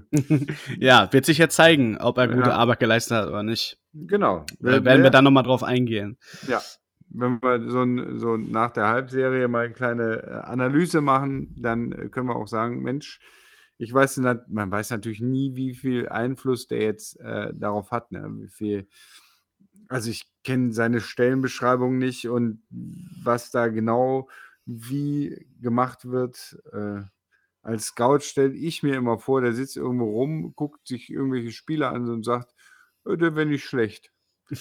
ja, 0.80 1.12
wird 1.14 1.26
sich 1.26 1.38
jetzt 1.38 1.56
zeigen, 1.56 1.98
ob 1.98 2.18
er 2.18 2.28
gute 2.28 2.50
ja. 2.50 2.56
Arbeit 2.56 2.80
geleistet 2.80 3.18
hat 3.18 3.28
oder 3.28 3.44
nicht. 3.44 3.78
Genau. 3.96 4.46
Da 4.60 4.84
werden 4.84 5.04
wir 5.04 5.10
dann 5.10 5.24
nochmal 5.24 5.44
drauf 5.44 5.64
eingehen. 5.64 6.18
Ja, 6.48 6.62
wenn 7.10 7.42
wir 7.42 7.70
so, 7.70 7.82
ein, 7.82 8.20
so 8.20 8.38
nach 8.38 8.72
der 8.72 8.88
Halbserie 8.88 9.48
mal 9.48 9.66
eine 9.66 9.74
kleine 9.74 10.24
äh, 10.24 10.32
Analyse 10.46 11.02
machen, 11.02 11.54
dann 11.58 11.92
äh, 11.92 12.10
können 12.10 12.28
wir 12.28 12.36
auch 12.36 12.48
sagen, 12.48 12.82
Mensch, 12.82 13.20
ich 13.78 13.94
weiß, 13.94 14.18
man 14.18 14.72
weiß 14.72 14.92
natürlich 14.92 15.22
nie, 15.22 15.56
wie 15.56 15.74
viel 15.74 16.08
Einfluss 16.10 16.68
der 16.68 16.82
jetzt 16.82 17.20
äh, 17.20 17.54
darauf 17.54 17.92
hat, 17.92 18.12
ne? 18.12 18.30
wie 18.38 18.48
viel, 18.48 18.88
also 19.90 20.10
ich 20.10 20.26
kenne 20.44 20.74
seine 20.74 21.02
Stellenbeschreibung 21.02 21.98
nicht 21.98 22.30
und 22.30 22.64
was 22.70 23.52
da 23.52 23.68
genau 23.68 24.30
wie 24.66 25.46
gemacht 25.62 26.10
wird. 26.10 26.58
Äh, 26.72 27.02
als 27.62 27.88
Scout 27.88 28.20
stelle 28.20 28.54
ich 28.54 28.84
mir 28.84 28.96
immer 28.96 29.20
vor, 29.20 29.42
der 29.42 29.54
sitzt 29.54 29.76
irgendwo 29.76 30.12
rum, 30.12 30.54
guckt 30.56 30.88
sich 30.88 31.10
irgendwelche 31.10 31.52
Spiele 31.52 31.90
an 31.90 32.10
und 32.10 32.24
sagt, 32.24 32.55
der 33.06 33.36
wäre 33.36 33.46
nicht 33.46 33.66
schlecht. 33.66 34.12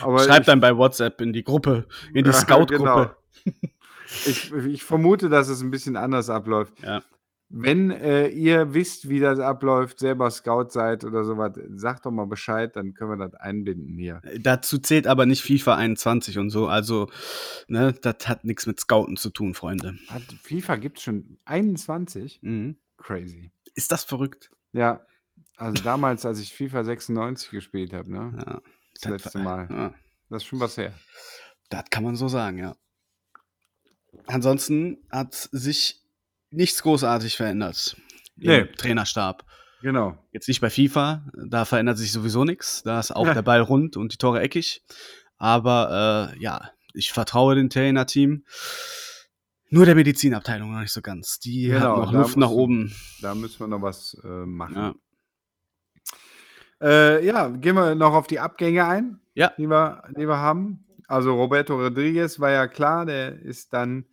Schreib 0.00 0.44
dann 0.44 0.60
bei 0.60 0.76
WhatsApp 0.76 1.20
in 1.20 1.32
die 1.32 1.44
Gruppe, 1.44 1.86
in 2.12 2.24
die 2.24 2.32
Scout-Gruppe. 2.32 3.16
Genau. 3.44 3.54
Ich, 4.24 4.52
ich, 4.52 4.84
vermute, 4.84 5.28
dass 5.28 5.48
es 5.48 5.62
ein 5.62 5.72
bisschen 5.72 5.96
anders 5.96 6.30
abläuft. 6.30 6.80
Ja. 6.80 7.02
Wenn 7.48 7.90
äh, 7.90 8.28
ihr 8.28 8.74
wisst, 8.74 9.08
wie 9.08 9.20
das 9.20 9.38
abläuft, 9.38 10.00
selber 10.00 10.30
Scout 10.30 10.68
seid 10.70 11.04
oder 11.04 11.24
sowas, 11.24 11.58
sagt 11.74 12.06
doch 12.06 12.10
mal 12.10 12.26
Bescheid, 12.26 12.74
dann 12.74 12.94
können 12.94 13.18
wir 13.18 13.28
das 13.28 13.34
einbinden 13.34 13.96
hier. 13.98 14.20
Äh, 14.22 14.40
dazu 14.40 14.78
zählt 14.78 15.06
aber 15.06 15.26
nicht 15.26 15.42
FIFA 15.42 15.76
21 15.76 16.38
und 16.38 16.50
so. 16.50 16.66
Also, 16.66 17.08
ne, 17.68 17.94
das 18.00 18.28
hat 18.28 18.44
nichts 18.44 18.66
mit 18.66 18.80
Scouten 18.80 19.16
zu 19.16 19.30
tun, 19.30 19.54
Freunde. 19.54 19.96
Hat, 20.08 20.22
FIFA 20.42 20.76
gibt 20.76 20.98
es 20.98 21.04
schon 21.04 21.38
21? 21.44 22.40
Mhm. 22.42 22.76
Crazy. 22.96 23.50
Ist 23.74 23.92
das 23.92 24.04
verrückt? 24.04 24.50
Ja. 24.72 25.04
Also 25.56 25.82
damals, 25.82 26.24
als 26.26 26.38
ich 26.40 26.52
FIFA 26.54 26.84
96 26.84 27.50
gespielt 27.50 27.92
habe, 27.92 28.10
ne? 28.12 28.32
Ja. 28.46 28.60
Das 29.00 29.10
letzte 29.10 29.38
Mal. 29.38 29.68
Ja. 29.70 29.94
Das 30.28 30.42
ist 30.42 30.48
schon 30.48 30.60
was 30.60 30.76
her. 30.76 30.92
Das 31.70 31.84
kann 31.90 32.04
man 32.04 32.16
so 32.16 32.28
sagen, 32.28 32.58
ja. 32.58 32.76
Ansonsten 34.26 34.98
hat 35.10 35.34
sich 35.52 36.02
nichts 36.50 36.82
großartig 36.82 37.36
verändert 37.36 37.96
im 38.36 38.46
Nee. 38.50 38.64
Trainerstab. 38.76 39.44
Genau. 39.82 40.16
Jetzt 40.32 40.48
nicht 40.48 40.60
bei 40.60 40.70
FIFA, 40.70 41.26
da 41.48 41.64
verändert 41.64 41.98
sich 41.98 42.10
sowieso 42.12 42.44
nichts. 42.44 42.82
Da 42.82 42.98
ist 42.98 43.14
auch 43.14 43.30
der 43.32 43.42
Ball 43.42 43.60
rund 43.60 43.96
und 43.96 44.12
die 44.12 44.16
Tore 44.16 44.40
eckig. 44.40 44.82
Aber 45.36 46.32
äh, 46.34 46.42
ja, 46.42 46.70
ich 46.94 47.12
vertraue 47.12 47.54
dem 47.54 47.68
Trainerteam. 47.70 48.44
Nur 49.68 49.84
der 49.84 49.94
Medizinabteilung 49.94 50.72
noch 50.72 50.80
nicht 50.80 50.92
so 50.92 51.02
ganz. 51.02 51.38
Die 51.40 51.66
Genau, 51.66 51.96
hat 52.02 52.06
noch 52.06 52.12
Luft 52.12 52.36
nach 52.36 52.50
oben. 52.50 52.94
Da 53.20 53.34
müssen 53.34 53.60
wir 53.60 53.66
noch 53.66 53.82
was 53.82 54.16
äh, 54.24 54.26
machen. 54.46 54.74
Ja. 54.76 54.94
Äh, 56.80 57.24
ja, 57.24 57.48
gehen 57.48 57.74
wir 57.74 57.94
noch 57.94 58.14
auf 58.14 58.26
die 58.26 58.40
Abgänge 58.40 58.86
ein, 58.86 59.20
Ja. 59.34 59.52
die 59.56 59.66
wir, 59.66 60.02
die 60.16 60.26
wir 60.28 60.38
haben. 60.38 60.84
Also 61.08 61.34
Roberto 61.34 61.76
Rodriguez 61.76 62.40
war 62.40 62.50
ja 62.50 62.66
klar, 62.66 63.06
der 63.06 63.40
ist 63.40 63.72
dann 63.72 64.06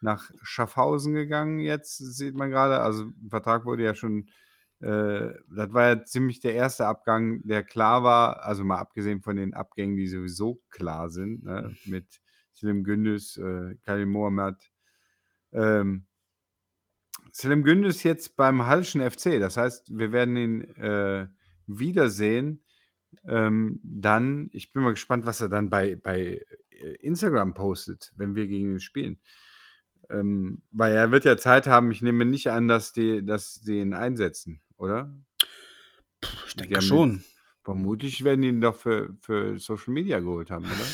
nach 0.00 0.30
Schaffhausen 0.42 1.12
gegangen, 1.14 1.58
jetzt 1.60 1.98
sieht 1.98 2.34
man 2.34 2.50
gerade. 2.50 2.80
Also 2.80 3.04
der 3.16 3.30
Vertrag 3.30 3.64
wurde 3.64 3.84
ja 3.84 3.94
schon, 3.94 4.28
äh, 4.80 5.28
das 5.54 5.72
war 5.72 5.88
ja 5.88 6.04
ziemlich 6.04 6.40
der 6.40 6.54
erste 6.54 6.86
Abgang, 6.86 7.42
der 7.44 7.62
klar 7.64 8.02
war, 8.02 8.44
also 8.44 8.64
mal 8.64 8.78
abgesehen 8.78 9.20
von 9.22 9.36
den 9.36 9.54
Abgängen, 9.54 9.96
die 9.96 10.06
sowieso 10.06 10.60
klar 10.70 11.10
sind, 11.10 11.44
ne? 11.44 11.74
mit 11.84 12.06
Selim 12.54 12.82
Gündüz, 12.84 13.36
äh, 13.36 13.76
Kalim 13.84 14.10
Mohamed. 14.10 14.56
Ähm, 15.52 16.06
Selim 17.32 17.62
Gündüz 17.62 18.02
jetzt 18.04 18.36
beim 18.36 18.66
Hallischen 18.66 19.00
FC, 19.08 19.38
das 19.38 19.56
heißt, 19.56 19.96
wir 19.96 20.12
werden 20.12 20.36
ihn 20.36 20.62
äh, 20.76 21.26
wiedersehen. 21.68 22.62
Ähm, 23.24 23.80
dann, 23.82 24.50
ich 24.52 24.72
bin 24.72 24.82
mal 24.82 24.90
gespannt, 24.90 25.24
was 25.24 25.40
er 25.40 25.48
dann 25.48 25.70
bei, 25.70 25.96
bei 25.96 26.42
äh, 26.70 26.94
Instagram 27.00 27.54
postet, 27.54 28.12
wenn 28.16 28.34
wir 28.34 28.46
gegen 28.46 28.72
ihn 28.72 28.80
spielen. 28.80 29.18
Ähm, 30.10 30.62
weil 30.70 30.94
er 30.94 31.10
wird 31.10 31.24
ja 31.24 31.36
Zeit 31.36 31.66
haben, 31.66 31.90
ich 31.90 32.02
nehme 32.02 32.24
nicht 32.24 32.50
an, 32.50 32.68
dass 32.68 32.92
die, 32.92 33.24
dass 33.24 33.60
die 33.60 33.78
ihn 33.78 33.94
einsetzen, 33.94 34.60
oder? 34.76 35.14
Ich 36.46 36.56
denke 36.56 36.82
schon. 36.82 37.22
Vermutlich 37.62 38.24
werden 38.24 38.42
die 38.42 38.48
ihn 38.48 38.60
doch 38.60 38.76
für, 38.76 39.14
für 39.20 39.58
Social 39.58 39.92
Media 39.92 40.20
geholt 40.20 40.50
haben, 40.50 40.64
oder? 40.64 40.86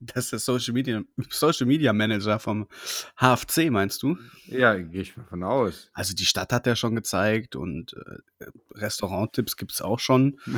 Das 0.00 0.24
ist 0.24 0.32
der 0.32 0.38
Social 0.38 0.74
Media, 0.74 1.02
Social 1.30 1.66
Media 1.66 1.92
Manager 1.92 2.38
vom 2.38 2.66
HFC, 3.16 3.70
meinst 3.70 4.02
du? 4.02 4.16
Ja, 4.46 4.74
gehe 4.76 5.02
ich 5.02 5.16
mal 5.16 5.24
von 5.24 5.42
aus. 5.42 5.90
Also 5.92 6.14
die 6.14 6.24
Stadt 6.24 6.52
hat 6.52 6.66
er 6.66 6.76
schon 6.76 6.94
gezeigt 6.94 7.56
und 7.56 7.94
äh, 7.94 8.46
Restauranttipps 8.74 9.56
gibt 9.56 9.72
es 9.72 9.82
auch 9.82 9.98
schon. 10.00 10.38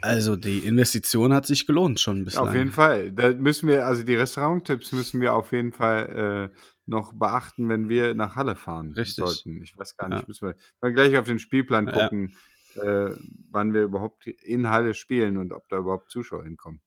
Also 0.00 0.36
die 0.36 0.60
Investition 0.60 1.32
hat 1.34 1.44
sich 1.46 1.66
gelohnt 1.66 1.98
schon 1.98 2.24
bislang. 2.24 2.46
Auf 2.48 2.54
jeden 2.54 2.70
Fall. 2.70 3.10
Da 3.10 3.32
müssen 3.32 3.68
wir, 3.68 3.84
also 3.84 4.04
die 4.04 4.14
Restauranttipps 4.14 4.92
müssen 4.92 5.20
wir 5.20 5.34
auf 5.34 5.50
jeden 5.50 5.72
Fall 5.72 6.50
äh, 6.54 6.58
noch 6.86 7.12
beachten, 7.14 7.68
wenn 7.68 7.88
wir 7.88 8.14
nach 8.14 8.36
Halle 8.36 8.54
fahren 8.54 8.92
Richtig. 8.92 9.16
sollten. 9.16 9.60
Ich 9.60 9.76
weiß 9.76 9.96
gar 9.96 10.08
nicht, 10.08 10.20
Ja. 10.20 10.24
müssen 10.28 10.46
wir 10.48 10.54
mal 10.80 10.92
gleich 10.92 11.16
auf 11.18 11.26
den 11.26 11.40
Spielplan 11.40 11.86
Ja. 11.88 11.92
gucken, 12.04 12.36
äh, 12.76 13.10
wann 13.50 13.74
wir 13.74 13.82
überhaupt 13.82 14.24
in 14.28 14.70
Halle 14.70 14.94
spielen 14.94 15.36
und 15.36 15.52
ob 15.52 15.68
da 15.68 15.78
überhaupt 15.78 16.12
Zuschauer 16.12 16.44
hinkommen. 16.44 16.80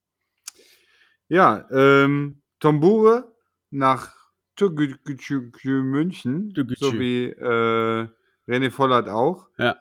Ja, 1.32 1.66
ähm, 1.72 2.42
Tombure 2.60 3.34
nach 3.70 4.14
Türkgücü 4.58 5.50
München, 5.82 6.54
Türkgücü. 6.54 6.86
sowie 6.86 7.30
äh, 7.30 8.08
René 8.50 8.70
Vollert 8.70 9.08
auch. 9.08 9.48
Ja. 9.58 9.78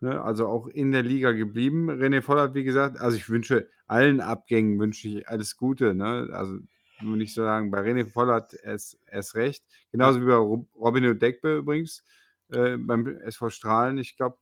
Ne, 0.00 0.20
also 0.20 0.48
auch 0.48 0.66
in 0.66 0.90
der 0.90 1.04
Liga 1.04 1.30
geblieben. 1.30 1.88
René 1.88 2.20
Vollert, 2.20 2.56
wie 2.56 2.64
gesagt, 2.64 2.98
also 3.00 3.16
ich 3.16 3.30
wünsche 3.30 3.68
allen 3.86 4.20
Abgängen 4.20 4.80
wünsche 4.80 5.06
ich 5.06 5.28
alles 5.28 5.56
Gute. 5.56 5.94
Ne? 5.94 6.28
Also 6.32 6.58
nur 7.00 7.16
nicht 7.16 7.32
so 7.32 7.44
sagen, 7.44 7.70
bei 7.70 7.78
René 7.80 8.04
Vollert 8.04 8.52
erst, 8.64 8.98
erst 9.06 9.36
recht. 9.36 9.62
Genauso 9.92 10.20
wie 10.20 10.26
bei 10.26 10.34
Rob- 10.34 10.66
Robin 10.74 11.06
Odeckbe 11.06 11.58
übrigens 11.58 12.04
äh, 12.48 12.76
beim 12.76 13.06
SV 13.06 13.50
Strahlen. 13.50 13.98
Ich 13.98 14.16
glaube, 14.16 14.36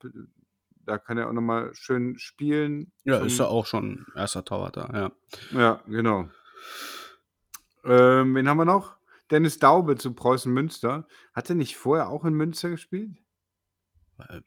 da 0.91 0.99
kann 0.99 1.18
er 1.18 1.28
auch 1.28 1.32
nochmal 1.32 1.72
schön 1.72 2.18
spielen. 2.18 2.93
Ja, 3.05 3.18
ist 3.18 3.38
ja 3.38 3.47
auch 3.47 3.64
schon 3.64 4.07
erster 4.16 4.45
Torwart 4.45 4.76
da, 4.76 4.91
ja. 4.93 5.59
ja, 5.59 5.80
genau. 5.86 6.28
Ähm, 7.84 8.34
wen 8.34 8.49
haben 8.49 8.59
wir 8.59 8.64
noch? 8.64 8.97
Dennis 9.30 9.61
Daube 9.61 9.97
zu 9.97 10.12
Preußen 10.12 10.53
Münster. 10.53 11.07
Hat 11.32 11.49
er 11.49 11.55
nicht 11.55 11.76
vorher 11.76 12.09
auch 12.09 12.24
in 12.24 12.34
Münster 12.34 12.70
gespielt? 12.70 13.16
Äh, 14.18 14.41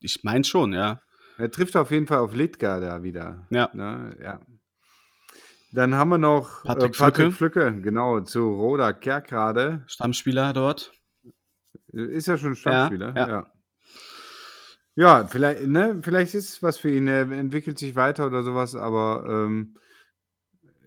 ich 0.00 0.22
meine 0.22 0.44
schon, 0.44 0.74
ja. 0.74 1.00
Er 1.38 1.50
trifft 1.50 1.76
auf 1.76 1.90
jeden 1.90 2.06
Fall 2.06 2.18
auf 2.18 2.34
Litka 2.34 2.78
da 2.78 3.02
wieder. 3.02 3.46
Ja. 3.48 3.70
Ne? 3.72 4.16
ja. 4.22 4.40
Dann 5.72 5.94
haben 5.94 6.10
wir 6.10 6.18
noch 6.18 6.64
Patrick 6.64 6.94
äh, 6.94 6.98
Patrick 6.98 7.32
Flücke, 7.32 7.80
genau, 7.80 8.20
zu 8.20 8.40
Roda 8.40 8.92
Kerkrade. 8.92 9.84
Stammspieler 9.86 10.52
dort. 10.52 10.92
Ist 11.92 12.26
ja 12.26 12.36
schon 12.36 12.54
Stammspieler. 12.54 13.14
ja. 13.16 13.26
Ja, 13.26 13.28
ja. 13.28 13.52
Vielleicht, 15.28 15.64
ne, 15.68 16.00
vielleicht 16.02 16.34
ist 16.34 16.48
es 16.48 16.60
was 16.60 16.76
für 16.76 16.90
ihn. 16.90 17.06
Er 17.06 17.30
entwickelt 17.30 17.78
sich 17.78 17.94
weiter 17.94 18.26
oder 18.26 18.42
sowas, 18.42 18.74
aber 18.74 19.24
ähm, 19.28 19.76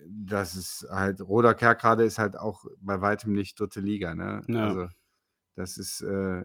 das 0.06 0.54
ist 0.54 0.86
halt, 0.90 1.22
Roda 1.22 1.54
Kerkrade 1.54 2.04
ist 2.04 2.18
halt 2.18 2.36
auch 2.36 2.66
bei 2.82 3.00
weitem 3.00 3.32
nicht 3.32 3.58
dritte 3.58 3.80
Liga. 3.80 4.14
Ne? 4.14 4.42
Ja. 4.48 4.68
Also, 4.68 4.88
das 5.54 5.78
ist, 5.78 6.02
äh, 6.02 6.44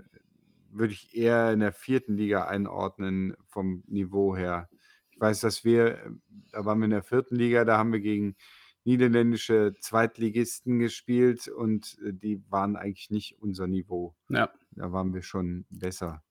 würde 0.72 0.94
ich 0.94 1.14
eher 1.14 1.52
in 1.52 1.60
der 1.60 1.74
vierten 1.74 2.16
Liga 2.16 2.46
einordnen 2.46 3.36
vom 3.48 3.84
Niveau 3.88 4.34
her. 4.34 4.70
Ich 5.12 5.20
weiß, 5.20 5.42
dass 5.42 5.66
wir, 5.66 6.16
da 6.52 6.64
waren 6.64 6.80
wir 6.80 6.86
in 6.86 6.92
der 6.92 7.04
vierten 7.04 7.36
Liga, 7.36 7.66
da 7.66 7.78
haben 7.78 7.92
wir 7.92 8.00
gegen 8.00 8.38
niederländische 8.86 9.74
Zweitligisten 9.82 10.80
gespielt 10.80 11.50
und 11.50 11.98
äh, 12.06 12.14
die 12.14 12.42
waren 12.50 12.78
eigentlich 12.78 13.10
nicht 13.10 13.42
unser 13.42 13.68
Niveau. 13.68 14.16
Ja. 14.30 14.50
Da 14.72 14.94
waren 14.94 15.14
wir 15.14 15.22
schon 15.22 15.66
besser. 15.70 16.24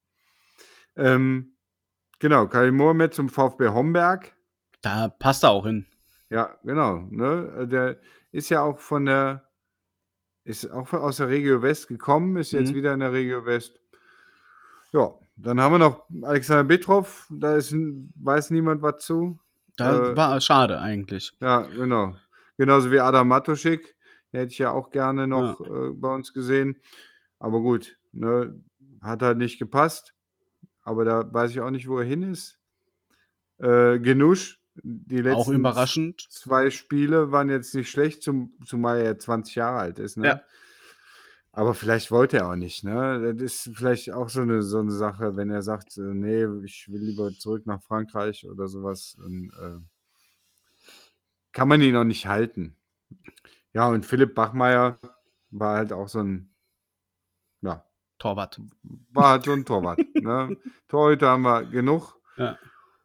Ähm, 0.97 1.53
genau, 2.19 2.47
Karim 2.47 2.77
Mohamed 2.77 3.15
zum 3.15 3.29
VfB 3.29 3.69
Homberg. 3.69 4.33
Da 4.83 5.09
passt 5.09 5.45
er 5.45 5.51
auch 5.51 5.67
hin. 5.67 5.87
Ja, 6.31 6.57
genau. 6.65 7.07
Ne? 7.11 7.67
Der 7.71 7.99
ist 8.33 8.49
ja 8.49 8.63
auch 8.63 8.79
von 8.79 9.07
der, 9.07 9.49
ist 10.45 10.71
auch 10.71 10.93
aus 10.93 11.19
der 11.19 11.29
Regio 11.29 11.63
West 11.63 11.89
gekommen, 11.89 12.37
ist 12.37 12.53
jetzt 12.53 12.71
Mhm. 12.71 12.75
wieder 12.77 12.95
in 12.95 13.01
der 13.01 13.13
Regio 13.13 13.45
West. 13.47 13.81
Ja, 14.93 15.13
dann 15.37 15.61
haben 15.61 15.73
wir 15.75 15.79
noch 15.79 16.05
Alexander 16.23 16.65
Betroff, 16.65 17.27
da 17.31 17.57
ist, 17.57 17.75
weiß 17.75 18.51
niemand 18.51 18.83
was 18.83 19.05
zu. 19.05 19.39
Da 19.77 20.13
Äh, 20.13 20.17
war 20.17 20.41
schade 20.41 20.81
eigentlich. 20.81 21.33
Ja, 21.41 21.63
genau. 21.63 22.17
Genauso 22.57 22.91
wie 22.91 23.01
Adam 23.01 23.29
Matuschik, 23.29 23.95
den 24.33 24.41
hätte 24.41 24.53
ich 24.53 24.59
ja 24.59 24.71
auch 24.71 24.91
gerne 24.91 25.27
noch 25.27 25.61
äh, 25.61 25.91
bei 25.93 26.15
uns 26.15 26.33
gesehen. 26.33 26.81
Aber 27.39 27.61
gut, 27.61 27.99
ne, 28.13 28.59
hat 29.03 29.21
halt 29.23 29.37
nicht 29.39 29.59
gepasst. 29.59 30.15
Aber 30.87 31.05
da 31.05 31.33
weiß 31.33 31.51
ich 31.51 31.61
auch 31.61 31.71
nicht, 31.71 31.89
wo 31.89 31.99
er 31.99 32.05
hin 32.05 32.23
ist. 32.23 32.61
Äh, 33.59 33.99
Genusch, 33.99 34.61
die 34.85 35.17
letzten 35.17 35.41
Auch 35.41 35.49
überraschend. 35.49 36.21
zwei 36.31 36.71
Spiele 36.71 37.33
waren 37.33 37.51
jetzt 37.51 37.75
nicht 37.75 37.91
schlecht, 37.91 38.23
zum, 38.23 38.55
zumal 38.65 39.01
er 39.01 39.19
20 39.19 39.57
Jahre 39.57 39.79
alt 39.79 39.99
ist. 39.99 40.17
Ne? 40.17 40.27
Ja. 40.29 40.43
Aber 41.51 41.75
vielleicht 41.75 42.13
wollte 42.13 42.37
er 42.37 42.51
auch 42.51 42.57
nicht. 42.57 42.85
Ne? 42.85 43.35
Das 43.35 43.43
ist 43.43 43.71
vielleicht 43.75 44.13
auch 44.13 44.29
so 44.29 44.43
eine, 44.43 44.63
so 44.63 44.79
eine 44.79 44.93
Sache, 44.93 45.37
wenn 45.37 45.51
er 45.51 45.63
sagt, 45.63 45.97
äh, 45.97 46.03
nee, 46.03 46.45
ich 46.65 46.87
will 46.89 47.01
lieber 47.01 47.33
zurück 47.33 47.67
nach 47.67 47.83
Frankreich 47.83 48.47
oder 48.49 48.69
sowas. 48.69 49.17
Dann, 49.19 49.51
äh, 49.61 49.81
kann 51.53 51.67
man 51.67 51.81
ihn 51.81 51.97
auch 51.97 52.05
nicht 52.05 52.29
halten. 52.29 52.77
Ja, 53.73 53.89
und 53.89 54.07
Philipp 54.07 54.37
Bachmeier 54.37 55.01
war 55.51 55.79
halt 55.79 55.93
auch 55.93 56.09
so 56.09 56.21
ein, 56.21 56.55
Torwart. 58.19 58.61
war 59.13 59.31
halt 59.31 59.49
ein 59.49 59.65
Torwart. 59.65 59.99
ne? 60.15 60.57
Torhüter 60.89 61.29
haben 61.31 61.43
wir 61.43 61.65
genug. 61.65 62.19
Ja. 62.37 62.59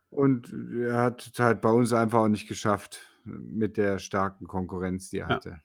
Und 0.09 0.53
er 0.77 0.97
hat 0.97 1.29
es 1.33 1.39
halt 1.39 1.61
bei 1.61 1.69
uns 1.69 1.93
einfach 1.93 2.19
auch 2.19 2.27
nicht 2.27 2.47
geschafft 2.47 3.01
mit 3.23 3.77
der 3.77 3.99
starken 3.99 4.47
Konkurrenz, 4.47 5.09
die 5.09 5.19
er 5.19 5.29
Ja. 5.29 5.35
hatte. 5.35 5.61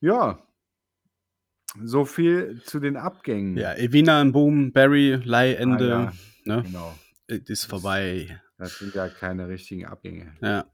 Ja. 0.00 0.46
So 1.82 2.04
viel 2.04 2.62
zu 2.64 2.78
den 2.78 2.96
Abgängen. 2.96 3.56
Ja, 3.56 3.74
Evina 3.74 4.20
im 4.20 4.30
Boom, 4.32 4.72
Barry, 4.72 5.14
Leihende, 5.24 5.96
Ah, 5.96 6.12
ne? 6.44 6.62
Genau. 6.62 6.94
Ist 7.26 7.64
vorbei. 7.64 8.40
Das 8.58 8.78
sind 8.78 8.94
ja 8.94 9.08
keine 9.08 9.48
richtigen 9.48 9.86
Abgänge. 9.86 10.36
Ja. 10.40 10.66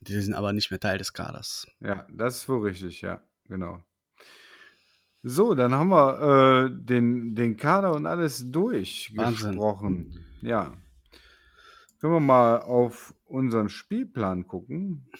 Die 0.00 0.20
sind 0.20 0.34
aber 0.34 0.52
nicht 0.52 0.70
mehr 0.70 0.80
Teil 0.80 0.98
des 0.98 1.12
Kaders. 1.12 1.66
Ja, 1.80 2.06
das 2.10 2.38
ist 2.38 2.48
wohl 2.48 2.66
richtig, 2.66 3.02
ja, 3.02 3.20
genau. 3.44 3.84
So, 5.28 5.56
dann 5.56 5.74
haben 5.74 5.88
wir 5.88 6.68
äh, 6.68 6.70
den, 6.70 7.34
den 7.34 7.56
Kader 7.56 7.92
und 7.96 8.06
alles 8.06 8.42
Wahnsinn. 8.44 8.52
durchgesprochen. 8.52 10.24
Ja. 10.40 10.72
Können 11.98 12.12
wir 12.12 12.20
mal 12.20 12.60
auf 12.60 13.12
unseren 13.24 13.68
Spielplan 13.68 14.46
gucken? 14.46 15.10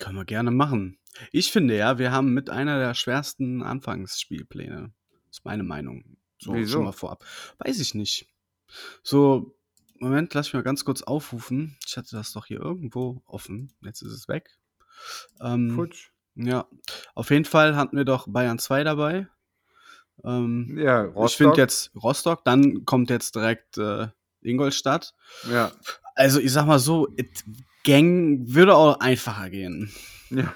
Können 0.00 0.16
wir 0.16 0.24
gerne 0.24 0.50
machen. 0.50 0.98
Ich 1.30 1.52
finde 1.52 1.76
ja, 1.76 1.98
wir 1.98 2.10
haben 2.10 2.34
mit 2.34 2.50
einer 2.50 2.80
der 2.80 2.94
schwersten 2.94 3.62
Anfangsspielpläne. 3.62 4.92
Das 5.28 5.38
ist 5.38 5.44
meine 5.44 5.62
Meinung. 5.62 6.16
So, 6.40 6.54
Wieso? 6.54 6.78
schon 6.78 6.84
mal 6.84 6.92
vorab. 6.92 7.24
Weiß 7.58 7.78
ich 7.78 7.94
nicht. 7.94 8.26
So, 9.04 9.56
Moment, 10.00 10.34
lass 10.34 10.48
mich 10.48 10.54
mal 10.54 10.62
ganz 10.64 10.84
kurz 10.84 11.02
aufrufen. 11.02 11.76
Ich 11.86 11.96
hatte 11.96 12.16
das 12.16 12.32
doch 12.32 12.46
hier 12.46 12.58
irgendwo 12.58 13.22
offen. 13.24 13.72
Jetzt 13.82 14.02
ist 14.02 14.12
es 14.12 14.26
weg. 14.26 14.58
Ähm, 15.40 15.70
Futsch. 15.76 16.10
Ja, 16.38 16.66
auf 17.14 17.30
jeden 17.30 17.44
Fall 17.44 17.76
hatten 17.76 17.96
wir 17.96 18.04
doch 18.04 18.26
Bayern 18.28 18.58
2 18.58 18.84
dabei. 18.84 19.26
Ähm, 20.24 20.76
Ja, 20.78 21.04
ich 21.06 21.14
Rostock. 21.14 21.36
finde 21.36 21.60
jetzt 21.60 21.92
Rostock, 21.94 22.44
dann 22.44 22.84
kommt 22.84 23.10
jetzt 23.10 23.34
direkt 23.34 23.78
äh, 23.78 24.08
Ingolstadt. 24.42 25.14
Ja, 25.50 25.72
Also 26.14 26.40
ich 26.40 26.52
sag 26.52 26.66
mal 26.66 26.78
so, 26.78 27.08
it 27.16 27.44
Gang 27.84 28.40
würde 28.48 28.74
auch 28.74 28.98
einfacher 29.00 29.50
gehen. 29.50 29.90
ja, 30.30 30.52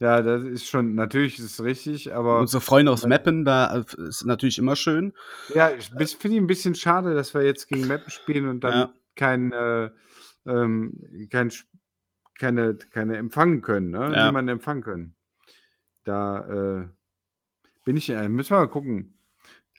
ja, 0.00 0.22
das 0.22 0.42
ist 0.44 0.66
schon, 0.68 0.94
natürlich 0.96 1.38
ist 1.38 1.44
es 1.44 1.62
richtig, 1.64 2.12
aber 2.12 2.40
Unsere 2.40 2.60
Freunde 2.60 2.90
aus 2.92 3.06
Meppen, 3.06 3.44
da 3.44 3.78
äh, 3.78 3.84
ist 4.08 4.24
natürlich 4.24 4.58
immer 4.58 4.76
schön. 4.76 5.12
ja, 5.54 5.70
ich 5.72 5.86
finde 6.16 6.36
ich 6.36 6.42
ein 6.42 6.46
bisschen 6.48 6.74
schade, 6.74 7.14
dass 7.14 7.32
wir 7.34 7.42
jetzt 7.42 7.68
gegen 7.68 7.86
Meppen 7.86 8.10
spielen 8.10 8.48
und 8.48 8.60
dann 8.64 8.72
Ja. 8.72 8.94
kein, 9.14 9.52
äh, 9.52 9.90
ähm, 10.46 11.28
kein, 11.30 11.52
keine, 12.38 12.74
keine 12.74 13.16
empfangen 13.16 13.62
können, 13.62 13.90
ne? 13.90 14.10
Ja. 14.12 14.26
Niemanden 14.26 14.48
empfangen 14.50 14.82
können. 14.82 15.14
Da 16.04 16.80
äh, 16.82 16.88
bin 17.84 17.96
ich, 17.96 18.10
äh, 18.10 18.28
müssen 18.28 18.50
wir 18.50 18.60
mal 18.60 18.66
gucken. 18.68 19.18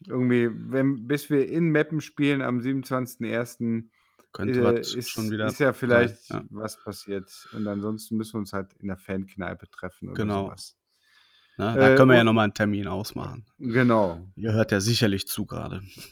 Irgendwie, 0.07 0.49
wenn, 0.51 1.07
bis 1.07 1.30
wir 1.30 1.47
in 1.47 1.69
Meppen 1.69 2.01
spielen 2.01 2.41
am 2.41 2.59
27.01. 2.59 3.86
Könnte 4.34 4.59
äh, 4.59 4.80
ist, 4.82 5.09
schon 5.09 5.32
wieder. 5.32 5.45
ist 5.45 5.59
ja 5.59 5.71
vielleicht 5.71 6.30
ja. 6.30 6.43
was 6.49 6.84
passiert. 6.84 7.32
Und 7.53 7.65
ansonsten 7.67 8.17
müssen 8.17 8.34
wir 8.34 8.39
uns 8.39 8.51
halt 8.51 8.73
in 8.80 8.89
der 8.89 8.97
Fankneipe 8.97 9.69
treffen 9.69 10.09
oder 10.09 10.17
Genau. 10.21 10.45
sowas. 10.47 10.78
Ne? 11.57 11.73
Da 11.78 11.89
Äh, 11.93 11.95
können 11.95 12.09
wir 12.09 12.17
ja 12.17 12.26
nochmal 12.26 12.43
einen 12.43 12.53
Termin 12.53 12.88
ausmachen. 12.88 13.45
Genau. 13.59 14.19
Ihr 14.36 14.51
hört 14.51 14.73
ja 14.73 14.82
sicherlich 14.82 15.28
zu 15.28 15.45
gerade. 15.45 15.82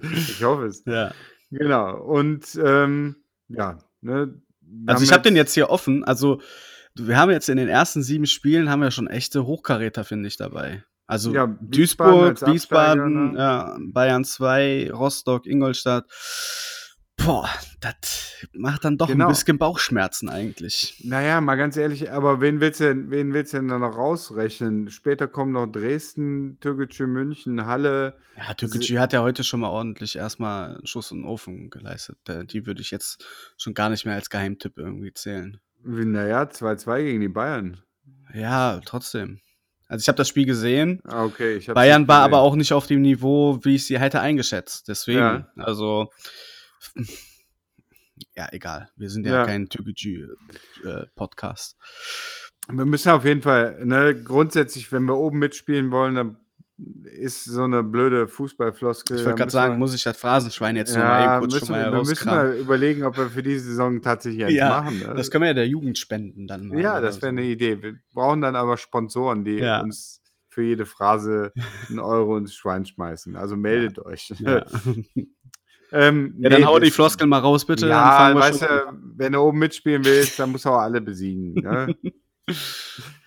ich 0.00 0.42
hoffe 0.42 0.66
es. 0.66 0.82
ja. 0.86 1.12
Genau. 1.50 2.00
Und 2.00 2.58
ähm, 2.64 3.16
ja, 3.48 3.78
ne, 4.00 4.40
Also 4.86 5.04
ich 5.04 5.12
habe 5.12 5.22
den 5.22 5.36
jetzt 5.36 5.52
hier 5.52 5.68
offen. 5.68 6.04
Also 6.04 6.40
wir 6.96 7.16
haben 7.18 7.30
jetzt 7.30 7.48
in 7.48 7.56
den 7.56 7.68
ersten 7.68 8.02
sieben 8.02 8.26
Spielen 8.26 8.70
haben 8.70 8.80
wir 8.80 8.90
schon 8.90 9.08
echte 9.08 9.46
Hochkaräter, 9.46 10.04
finde 10.04 10.28
ich, 10.28 10.36
dabei. 10.36 10.84
Also 11.06 11.34
Ja, 11.34 11.48
Wiesbaden 11.60 11.70
Duisburg, 11.70 12.28
als 12.28 12.42
Absteiger, 12.42 12.54
Wiesbaden, 12.54 13.32
ne? 13.32 13.38
ja, 13.38 13.76
Bayern 13.80 14.24
2, 14.24 14.90
Rostock, 14.92 15.46
Ingolstadt. 15.46 16.06
Boah, 17.16 17.48
das 17.80 17.94
macht 18.52 18.84
dann 18.84 18.98
doch 18.98 19.06
Genau. 19.08 19.26
ein 19.26 19.28
bisschen 19.28 19.56
Bauchschmerzen 19.56 20.28
eigentlich. 20.28 21.00
Naja, 21.04 21.40
mal 21.40 21.54
ganz 21.56 21.76
ehrlich, 21.76 22.10
aber 22.10 22.40
wen 22.40 22.60
willst 22.60 22.80
du 22.80 22.84
denn, 22.84 23.10
wen 23.10 23.32
willst 23.32 23.52
du 23.52 23.58
denn 23.58 23.68
da 23.68 23.78
noch 23.78 23.96
rausrechnen? 23.96 24.90
Später 24.90 25.28
kommen 25.28 25.52
noch 25.52 25.66
Dresden, 25.66 26.58
Türkgücü 26.60 27.06
München, 27.06 27.66
Halle. 27.66 28.16
Ja, 28.36 28.54
Türkgücü 28.54 28.96
hat 28.96 29.12
ja 29.12 29.22
heute 29.22 29.44
schon 29.44 29.60
mal 29.60 29.68
ordentlich 29.68 30.16
erstmal 30.16 30.74
einen 30.76 30.86
Schuss 30.86 31.12
in 31.12 31.18
den 31.18 31.26
Ofen 31.26 31.70
geleistet. 31.70 32.18
Die 32.50 32.66
würde 32.66 32.80
ich 32.82 32.90
jetzt 32.90 33.24
schon 33.58 33.74
gar 33.74 33.90
nicht 33.90 34.04
mehr 34.06 34.14
als 34.14 34.28
Geheimtipp 34.28 34.76
irgendwie 34.76 35.12
zählen. 35.12 35.60
Naja, 35.84 36.42
2-2 36.44 37.02
gegen 37.04 37.20
die 37.20 37.28
Bayern. 37.28 37.80
Ja, 38.32 38.80
trotzdem. 38.84 39.40
Also 39.86 40.02
ich 40.02 40.08
habe 40.08 40.16
das 40.16 40.28
Spiel 40.28 40.46
gesehen. 40.46 41.00
Ah, 41.04 41.24
okay. 41.24 41.56
Ich 41.56 41.66
Bayern 41.66 42.08
war 42.08 42.22
aber 42.22 42.38
auch 42.40 42.56
nicht 42.56 42.72
auf 42.72 42.86
dem 42.86 43.02
Niveau, 43.02 43.62
wie 43.64 43.74
ich 43.76 43.84
sie 43.86 43.98
hätte 44.00 44.20
eingeschätzt. 44.20 44.88
Deswegen, 44.88 45.18
Ja. 45.20 45.46
also 45.56 46.10
ja, 48.34 48.48
egal. 48.52 48.88
Wir 48.96 49.10
sind 49.10 49.26
ja, 49.26 49.40
Ja. 49.40 49.44
kein 49.46 49.68
Türkgücü-Podcast. 49.68 51.76
Wir 52.68 52.86
müssen 52.86 53.10
auf 53.10 53.24
jeden 53.26 53.42
Fall, 53.42 53.84
ne, 53.84 54.14
grundsätzlich, 54.20 54.90
wenn 54.90 55.04
wir 55.04 55.16
oben 55.16 55.38
mitspielen 55.38 55.90
wollen, 55.90 56.14
dann 56.14 56.38
ist 57.04 57.44
so 57.44 57.62
eine 57.62 57.84
blöde 57.84 58.26
Fußballfloskel. 58.26 59.16
ich 59.18 59.24
wollte 59.24 59.38
gerade 59.38 59.50
sagen, 59.52 59.74
wir- 59.74 59.78
muss 59.78 59.94
ich 59.94 60.02
das 60.02 60.16
Phrasenschwein 60.16 60.74
jetzt 60.74 60.92
noch 60.94 61.02
mal 61.04 61.20
ja, 61.22 61.32
eben 61.34 61.40
kurz 61.40 61.52
müssen, 61.54 61.66
schon 61.66 61.76
mal 61.76 61.84
wir, 61.84 61.92
wir 61.92 62.04
müssen 62.04 62.26
mal 62.28 62.54
überlegen, 62.56 63.04
ob 63.04 63.16
wir 63.16 63.26
für 63.30 63.42
diese 63.44 63.66
Saison 63.66 64.02
tatsächlich 64.02 64.44
eins 64.44 64.54
Ja, 64.54 64.68
machen. 64.82 64.98
Ne? 64.98 65.14
Das 65.16 65.30
können 65.30 65.42
wir 65.42 65.48
ja 65.48 65.54
der 65.54 65.68
Jugend 65.68 65.98
spenden 65.98 66.46
dann 66.48 66.66
mal. 66.68 66.80
ja, 66.80 67.00
das 67.00 67.16
wäre 67.22 67.32
so. 67.32 67.38
eine 67.38 67.44
Idee. 67.44 67.80
Wir 67.80 67.94
brauchen 68.12 68.40
dann 68.40 68.56
aber 68.56 68.76
Sponsoren, 68.76 69.44
die 69.44 69.58
Ja. 69.58 69.82
uns 69.82 70.20
für 70.48 70.62
jede 70.62 70.84
Phrase 70.86 71.52
einen 71.88 72.00
Euro 72.00 72.36
ins 72.36 72.54
Schwein 72.54 72.84
schmeißen. 72.86 73.36
Also 73.36 73.56
meldet 73.56 73.98
euch. 74.00 74.32
Ja. 74.38 74.64
ähm, 75.92 76.34
ja, 76.38 76.48
dann 76.48 76.60
nee, 76.60 76.66
hau 76.66 76.78
die 76.80 76.90
Floskel 76.90 77.26
mal 77.28 77.38
raus, 77.38 77.64
bitte. 77.64 77.86
Ja, 77.88 78.34
weißt 78.34 78.62
du, 78.62 78.66
wenn 79.16 79.32
du 79.32 79.38
oben 79.40 79.58
mitspielen 79.60 80.04
willst, 80.04 80.38
dann 80.40 80.50
musst 80.50 80.64
du 80.64 80.70
auch 80.70 80.78
alle 80.78 81.00
besiegen. 81.00 81.54
Ne? 81.54 81.94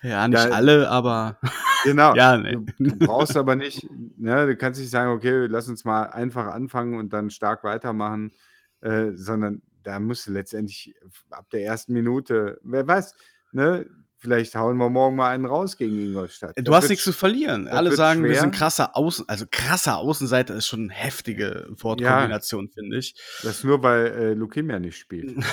Ja, 0.02 0.28
nicht 0.28 0.38
Ja. 0.44 0.50
alle, 0.50 0.88
aber 0.88 1.38
Genau. 1.84 2.14
ja, 2.14 2.36
nee. 2.36 2.52
Du, 2.56 2.66
du 2.78 2.96
brauchst 3.06 3.36
aber 3.36 3.54
nicht, 3.56 3.86
ne, 4.16 4.46
du 4.46 4.56
kannst 4.56 4.80
nicht 4.80 4.90
sagen, 4.90 5.12
okay, 5.12 5.46
lass 5.46 5.68
uns 5.68 5.84
mal 5.84 6.04
einfach 6.04 6.46
anfangen 6.48 6.98
und 6.98 7.12
dann 7.12 7.30
stark 7.30 7.62
weitermachen, 7.64 8.32
äh, 8.80 9.12
sondern 9.14 9.62
da 9.82 10.00
musst 10.00 10.26
du 10.26 10.32
letztendlich 10.32 10.94
ab 11.30 11.46
der 11.50 11.62
ersten 11.64 11.92
Minute, 11.92 12.58
wer 12.62 12.86
weiß, 12.86 13.14
ne, 13.52 13.86
vielleicht 14.16 14.56
hauen 14.56 14.76
wir 14.76 14.90
morgen 14.90 15.14
mal 15.16 15.30
einen 15.30 15.44
raus 15.46 15.76
gegen 15.76 15.98
Ingolstadt. 15.98 16.58
Du 16.58 16.62
Das 16.64 16.74
hast 16.82 16.88
nichts 16.88 17.04
zu 17.04 17.12
verlieren. 17.12 17.68
Alle 17.68 17.94
sagen, 17.94 18.24
wir 18.24 18.30
schwer. 18.32 18.40
sind 18.40 18.54
krasser 18.54 18.96
Außen, 18.96 19.28
also 19.28 19.46
krasser 19.48 19.98
Außenseiter 19.98 20.54
ist 20.56 20.66
schon 20.66 20.90
eine 20.90 20.92
heftige 20.94 21.66
Wortkombination, 21.70 22.68
finde 22.68 22.98
ich. 22.98 23.14
Das 23.44 23.62
nur, 23.62 23.82
weil 23.82 24.06
äh, 24.06 24.34
Lukemia 24.34 24.80
nicht 24.80 24.98
spielt. 24.98 25.36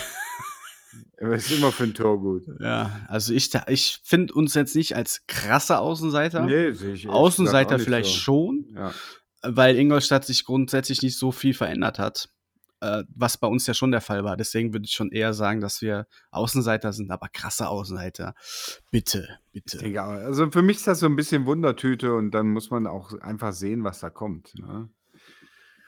Er 1.17 1.31
ist 1.33 1.51
immer 1.51 1.71
für 1.71 1.83
ein 1.85 1.93
Tor 1.93 2.19
gut. 2.19 2.43
Ja, 2.59 3.01
also 3.07 3.33
ich, 3.33 3.51
ich 3.67 3.99
finde 4.03 4.33
uns 4.33 4.53
jetzt 4.53 4.75
nicht 4.75 4.95
als 4.95 5.21
krasser 5.27 5.79
Außenseiter. 5.79 6.41
Nee, 6.45 6.67
ich 6.69 7.07
Außenseiter 7.07 7.79
vielleicht 7.79 8.09
so. 8.11 8.17
schon, 8.19 8.65
Ja. 8.75 8.91
weil 9.41 9.77
Ingolstadt 9.77 10.25
sich 10.25 10.45
grundsätzlich 10.45 11.01
nicht 11.01 11.17
so 11.17 11.31
viel 11.31 11.53
verändert 11.53 11.99
hat, 11.99 12.29
äh, 12.81 13.03
was 13.15 13.37
bei 13.37 13.47
uns 13.47 13.65
ja 13.67 13.73
schon 13.73 13.91
der 13.91 14.01
Fall 14.01 14.23
war. 14.25 14.35
Deswegen 14.35 14.73
würde 14.73 14.85
ich 14.85 14.91
schon 14.91 15.11
eher 15.11 15.33
sagen, 15.33 15.61
dass 15.61 15.81
wir 15.81 16.07
Außenseiter 16.31 16.91
sind, 16.91 17.09
aber 17.11 17.29
krasse 17.29 17.69
Außenseiter. 17.69 18.33
Bitte, 18.91 19.27
bitte. 19.53 19.79
Egal. 19.81 20.19
Also 20.25 20.51
für 20.51 20.61
mich 20.61 20.77
ist 20.77 20.87
das 20.87 20.99
so 20.99 21.05
ein 21.05 21.15
bisschen 21.15 21.45
Wundertüte 21.45 22.13
und 22.13 22.31
dann 22.31 22.49
muss 22.51 22.69
man 22.71 22.87
auch 22.87 23.13
einfach 23.21 23.53
sehen, 23.53 23.83
was 23.85 23.99
da 24.01 24.09
kommt. 24.09 24.53
Ne? 24.59 24.89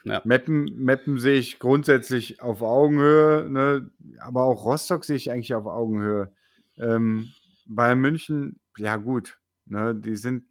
Ja. 0.04 0.22
Meppen, 0.24 0.64
Meppen 0.76 1.18
sehe 1.18 1.38
ich 1.38 1.58
grundsätzlich 1.58 2.40
auf 2.40 2.62
Augenhöhe, 2.62 3.48
ne? 3.50 3.90
aber 4.20 4.44
auch 4.44 4.64
Rostock 4.64 5.04
sehe 5.04 5.16
ich 5.16 5.30
eigentlich 5.30 5.54
auf 5.54 5.66
Augenhöhe. 5.66 6.32
Ähm, 6.76 7.28
Bayern 7.66 7.98
München, 8.00 8.60
ja 8.76 8.96
gut, 8.96 9.38
ne? 9.66 9.94
die 9.94 10.16
sind, 10.16 10.44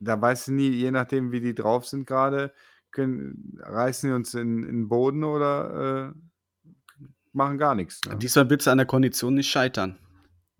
da 0.00 0.20
weißt 0.20 0.48
du 0.48 0.52
nie, 0.52 0.68
je 0.70 0.90
nachdem, 0.90 1.32
wie 1.32 1.40
die 1.40 1.54
drauf 1.54 1.86
sind 1.86 2.06
gerade, 2.06 2.52
reißen 2.96 4.10
die 4.10 4.14
uns 4.14 4.34
in, 4.34 4.62
in 4.64 4.66
den 4.66 4.88
Boden 4.88 5.22
oder 5.24 6.12
äh, 6.14 7.06
machen 7.32 7.58
gar 7.58 7.74
nichts. 7.74 8.00
Ne? 8.06 8.16
Diesmal 8.16 8.50
wird 8.50 8.60
es 8.60 8.68
an 8.68 8.78
der 8.78 8.86
Kondition 8.86 9.34
nicht 9.34 9.48
scheitern. 9.48 9.98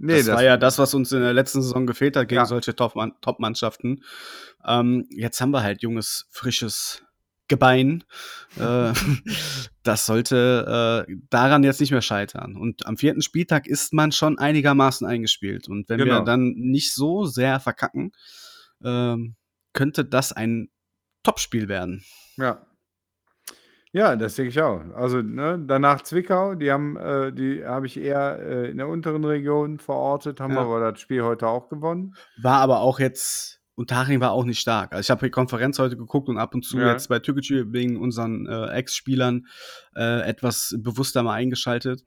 Nee, 0.01 0.19
das, 0.19 0.29
war 0.29 0.45
ja 0.45 0.57
das, 0.57 0.79
was 0.79 0.95
uns 0.95 1.11
in 1.11 1.21
der 1.21 1.33
letzten 1.35 1.61
Saison 1.61 1.85
gefehlt 1.85 2.17
hat 2.17 2.29
gegen 2.29 2.39
Ja. 2.39 2.47
solche 2.47 2.77
Top-Mann- 2.77 3.15
Top-Mannschaften. 3.21 4.05
ähm, 4.65 5.05
jetzt 5.11 5.41
haben 5.41 5.51
wir 5.51 5.65
halt 5.65 5.83
junges, 5.83 6.29
frisches 6.31 7.03
Gebein. 7.49 8.05
äh, 8.59 8.93
das 9.83 10.07
sollte 10.07 11.05
äh, 11.09 11.15
daran 11.31 11.65
jetzt 11.65 11.81
nicht 11.81 11.91
mehr 11.93 12.03
scheitern. 12.03 12.57
Und 12.57 12.87
am 12.87 12.97
vierten 12.97 13.23
Spieltag 13.23 13.67
ist 13.67 13.93
man 13.93 14.13
schon 14.13 14.39
einigermaßen 14.39 15.07
eingespielt. 15.07 15.69
Und 15.69 15.89
wenn 15.89 15.99
wir 15.99 16.05
Genau. 16.07 16.25
dann 16.25 16.53
nicht 16.57 16.95
so 16.95 17.25
sehr 17.25 17.59
verkacken, 17.61 18.13
ähm, 18.85 19.37
könnte 19.73 20.05
das 20.05 20.33
ein 20.33 20.69
Topspiel 21.23 21.69
werden. 21.69 22.05
Ja. 22.37 22.65
Ja, 23.93 24.17
das 24.17 24.35
denke 24.37 24.51
ich 24.51 24.61
auch. 24.61 24.83
Also 24.95 25.23
ne, 25.23 25.59
danach 25.67 26.03
Zwickau, 26.03 26.55
die 26.55 26.71
haben, 26.71 26.97
äh, 26.99 27.33
die 27.33 27.65
habe 27.65 27.87
ich 27.87 27.97
eher 27.99 28.39
äh, 28.39 28.71
in 28.71 28.77
der 28.77 28.87
unteren 28.87 29.25
Region 29.25 29.79
verortet, 29.79 30.41
haben 30.41 30.55
Ja. 30.55 30.61
aber 30.61 30.93
das 30.93 31.01
Spiel 31.01 31.23
heute 31.23 31.49
auch 31.49 31.69
gewonnen. 31.71 32.15
War 32.37 32.61
aber 32.61 32.81
auch 32.81 33.01
jetzt, 33.01 33.58
Unterhaching 33.79 34.21
war 34.21 34.33
auch 34.33 34.45
nicht 34.45 34.59
stark. 34.59 34.93
Also 34.93 35.07
ich 35.07 35.11
habe 35.11 35.25
die 35.25 35.31
Konferenz 35.31 35.79
heute 35.79 35.97
geguckt 35.97 36.29
und 36.29 36.37
ab 36.37 36.53
und 36.53 36.65
zu 36.65 36.79
Ja. 36.79 36.91
jetzt 36.91 37.09
bei 37.09 37.21
Türkgücü 37.21 37.73
wegen 37.73 37.97
unseren 37.97 38.45
äh, 38.47 38.71
Ex-Spielern 38.73 39.47
äh, 39.95 40.23
etwas 40.29 40.75
bewusster 40.79 41.23
mal 41.23 41.35
eingeschaltet. 41.35 42.03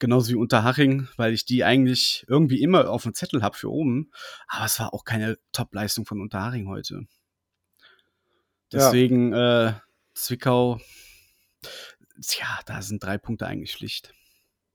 Genauso 0.00 0.32
wie 0.32 0.34
Unterhaching, 0.34 1.06
weil 1.16 1.32
ich 1.32 1.44
die 1.44 1.62
eigentlich 1.62 2.24
irgendwie 2.28 2.60
immer 2.60 2.90
auf 2.90 3.04
dem 3.04 3.14
Zettel 3.14 3.42
habe 3.42 3.56
für 3.56 3.70
oben. 3.70 4.10
Aber 4.48 4.64
es 4.64 4.80
war 4.80 4.92
auch 4.92 5.04
keine 5.04 5.38
Top-Leistung 5.52 6.04
von 6.04 6.20
Unterhaching 6.20 6.66
heute. 6.66 7.02
Deswegen 8.72 9.32
äh, 9.32 9.74
Zwickau, 10.14 10.80
tja, 12.20 12.58
da 12.66 12.82
sind 12.82 13.04
drei 13.04 13.18
Punkte 13.18 13.46
eigentlich 13.46 13.76
Pflicht. 13.76 14.12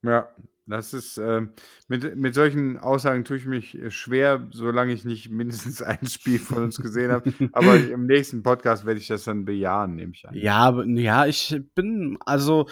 Ja, 0.04 0.34
das 0.70 0.94
ist, 0.94 1.18
ähm, 1.18 1.52
mit, 1.88 2.16
mit 2.16 2.36
solchen 2.36 2.78
Aussagen 2.78 3.26
tue 3.26 3.38
ich 3.38 3.46
mich 3.46 3.78
schwer, 3.90 4.48
solange 4.52 4.94
ich 4.94 5.06
nicht 5.06 5.30
mindestens 5.32 5.82
ein 5.82 6.06
Spiel 6.06 6.40
von 6.40 6.64
uns 6.64 6.78
gesehen 6.82 7.12
habe. 7.12 7.34
Aber 7.54 7.76
im 7.92 8.06
nächsten 8.06 8.44
Podcast 8.44 8.86
werde 8.86 9.00
ich 9.00 9.08
das 9.08 9.24
dann 9.24 9.46
bejahen, 9.46 9.96
nehme 9.96 10.14
ich 10.14 10.28
an. 10.28 10.36
Ja, 10.36 10.84
ja, 10.84 11.26
ich 11.26 11.62
bin, 11.76 12.18
also, 12.26 12.68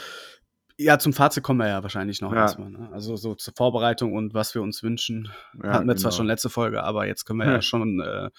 ja, 0.78 1.00
zum 1.00 1.14
Fazit 1.14 1.44
kommen 1.44 1.60
wir 1.60 1.68
ja 1.68 1.82
wahrscheinlich 1.82 2.22
noch 2.22 2.32
ja. 2.32 2.42
erstmal. 2.42 2.70
Ne? 2.70 2.90
Also 2.92 3.16
so 3.16 3.34
zur 3.34 3.54
Vorbereitung 3.58 4.14
und 4.14 4.34
was 4.34 4.54
wir 4.54 4.62
uns 4.62 4.84
wünschen. 4.84 5.30
Ja, 5.64 5.74
Hatten 5.74 5.88
wir 5.88 5.96
genau. 5.96 6.02
zwar 6.04 6.12
schon 6.12 6.28
letzte 6.28 6.50
Folge, 6.50 6.84
aber 6.84 7.08
jetzt 7.08 7.26
können 7.26 7.40
wir 7.40 7.48
ja 7.48 7.62
schon 7.64 8.00
äh, 8.00 8.30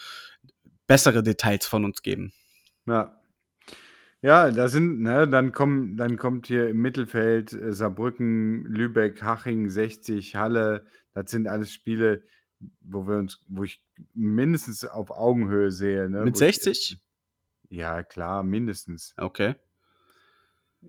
bessere 0.86 1.22
Details 1.22 1.66
von 1.66 1.84
uns 1.84 2.02
geben. 2.02 2.32
Ja. 2.86 3.17
Ja, 4.20 4.50
da 4.50 4.68
sind, 4.68 5.00
ne, 5.00 5.28
dann 5.28 5.52
kommen, 5.52 5.96
dann 5.96 6.16
kommt 6.16 6.48
hier 6.48 6.68
im 6.68 6.78
Mittelfeld 6.78 7.52
äh, 7.52 7.72
Saarbrücken, 7.72 8.64
Lübeck, 8.64 9.22
Haching, 9.22 9.70
60, 9.70 10.34
Halle. 10.34 10.86
Das 11.14 11.30
sind 11.30 11.46
alles 11.46 11.72
Spiele, 11.72 12.24
wo 12.80 13.06
wir 13.06 13.16
uns, 13.16 13.40
wo 13.46 13.62
ich 13.62 13.80
mindestens 14.14 14.84
auf 14.84 15.10
Augenhöhe 15.10 15.70
sehe. 15.70 16.10
Ne? 16.10 16.24
Mit 16.24 16.36
60? 16.36 16.98
Ich, 17.70 17.76
ja, 17.76 18.02
klar, 18.02 18.42
mindestens. 18.42 19.14
Okay. 19.16 19.54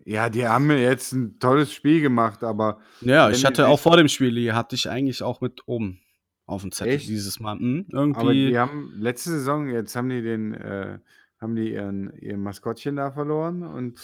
Ja, 0.05 0.29
die 0.29 0.47
haben 0.47 0.67
mir 0.67 0.81
jetzt 0.81 1.13
ein 1.13 1.39
tolles 1.39 1.73
Spiel 1.73 2.01
gemacht, 2.01 2.43
aber. 2.43 2.79
Ja, 3.01 3.29
ich 3.29 3.45
hatte 3.45 3.67
auch 3.67 3.79
vor 3.79 3.97
dem 3.97 4.07
Spiel, 4.07 4.33
die 4.33 4.53
hatte 4.53 4.75
ich 4.75 4.89
eigentlich 4.89 5.23
auch 5.23 5.41
mit 5.41 5.61
oben 5.67 5.99
auf 6.45 6.61
dem 6.61 6.71
Zettel 6.71 6.93
echt? 6.93 7.07
dieses 7.07 7.39
Mal. 7.39 7.57
Hm, 7.57 7.85
irgendwie. 7.91 8.19
Aber 8.19 8.33
die 8.33 8.57
haben 8.57 8.93
letzte 8.97 9.31
Saison, 9.31 9.69
jetzt 9.69 9.95
haben 9.95 10.09
die 10.09 10.21
den, 10.21 10.53
äh, 10.53 10.99
haben 11.39 11.55
die 11.55 11.73
ihren, 11.73 12.13
ihr 12.17 12.37
Maskottchen 12.37 12.95
da 12.95 13.11
verloren 13.11 13.63
und 13.63 13.99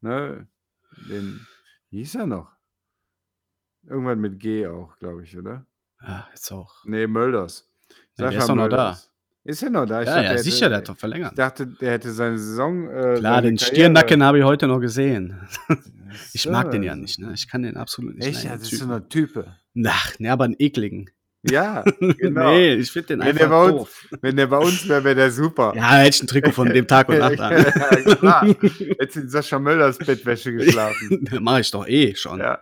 ne, 0.00 0.46
den, 1.08 1.46
wie 1.90 1.98
hieß 1.98 2.16
er 2.16 2.26
noch? 2.26 2.50
Irgendwann 3.88 4.20
mit 4.20 4.40
G 4.40 4.66
auch, 4.66 4.96
glaube 4.98 5.22
ich, 5.22 5.36
oder? 5.38 5.64
Ja, 6.02 6.28
jetzt 6.30 6.50
auch. 6.50 6.84
Nee, 6.84 7.06
Mölders. 7.06 7.68
Ja, 8.18 8.30
der 8.30 8.38
ist 8.38 8.48
doch 8.48 8.54
noch 8.54 8.68
da. 8.68 8.98
Ist 9.44 9.62
er 9.62 9.70
noch 9.70 9.86
da? 9.86 10.02
Ich 10.02 10.08
ja, 10.08 10.16
dachte, 10.16 10.26
ja, 10.26 10.38
sicher, 10.38 10.56
hätte, 10.56 10.68
der 10.70 10.78
hat 10.78 10.88
doch 10.88 10.96
verlängert. 10.96 11.32
Ich 11.32 11.36
dachte, 11.36 11.66
der 11.68 11.92
hätte 11.92 12.10
seine 12.10 12.36
Saison. 12.36 12.90
Äh, 12.90 13.14
Klar, 13.18 13.42
den 13.42 13.58
Stirnacken 13.58 14.24
habe 14.24 14.38
ich 14.38 14.44
heute 14.44 14.66
noch 14.66 14.80
gesehen. 14.80 15.40
ich 16.32 16.48
mag 16.48 16.72
den 16.72 16.82
ja 16.82 16.96
nicht, 16.96 17.20
ne? 17.20 17.32
Ich 17.32 17.46
kann 17.46 17.62
den 17.62 17.76
absolut 17.76 18.16
nicht. 18.16 18.26
Echt? 18.26 18.42
Ja, 18.42 18.56
das 18.56 18.72
ist 18.72 18.80
so 18.80 18.92
ein 18.92 19.08
Type. 19.08 19.46
Ach, 19.86 20.18
ne, 20.18 20.32
aber 20.32 20.44
einen 20.44 20.56
ekligen. 20.58 21.10
Ja, 21.50 21.82
genau. 22.00 22.50
nee, 22.50 22.74
ich 22.74 22.90
finde 22.90 23.08
den 23.08 23.20
wenn 23.20 23.28
einfach 23.28 23.68
doof. 23.68 24.06
Uns, 24.10 24.22
wenn 24.22 24.36
der 24.36 24.46
bei 24.46 24.58
uns 24.58 24.88
wäre, 24.88 25.04
wäre 25.04 25.14
der 25.14 25.30
super. 25.30 25.72
Ja, 25.76 25.94
hätte 25.94 26.16
ich 26.16 26.22
ein 26.22 26.26
Trikot 26.26 26.52
von 26.52 26.68
dem 26.68 26.86
Tag 26.86 27.08
und 27.08 27.18
Nacht 27.18 27.40
an. 27.40 27.52
ja, 28.06 28.14
klar. 28.14 28.46
Hätte 28.46 29.20
in 29.20 29.28
Sascha 29.28 29.58
Möllers 29.58 29.98
Bettwäsche 29.98 30.52
geschlafen. 30.52 31.28
Mache 31.40 31.60
ich 31.60 31.70
doch 31.70 31.86
eh 31.86 32.14
schon. 32.14 32.40
Ja. 32.40 32.60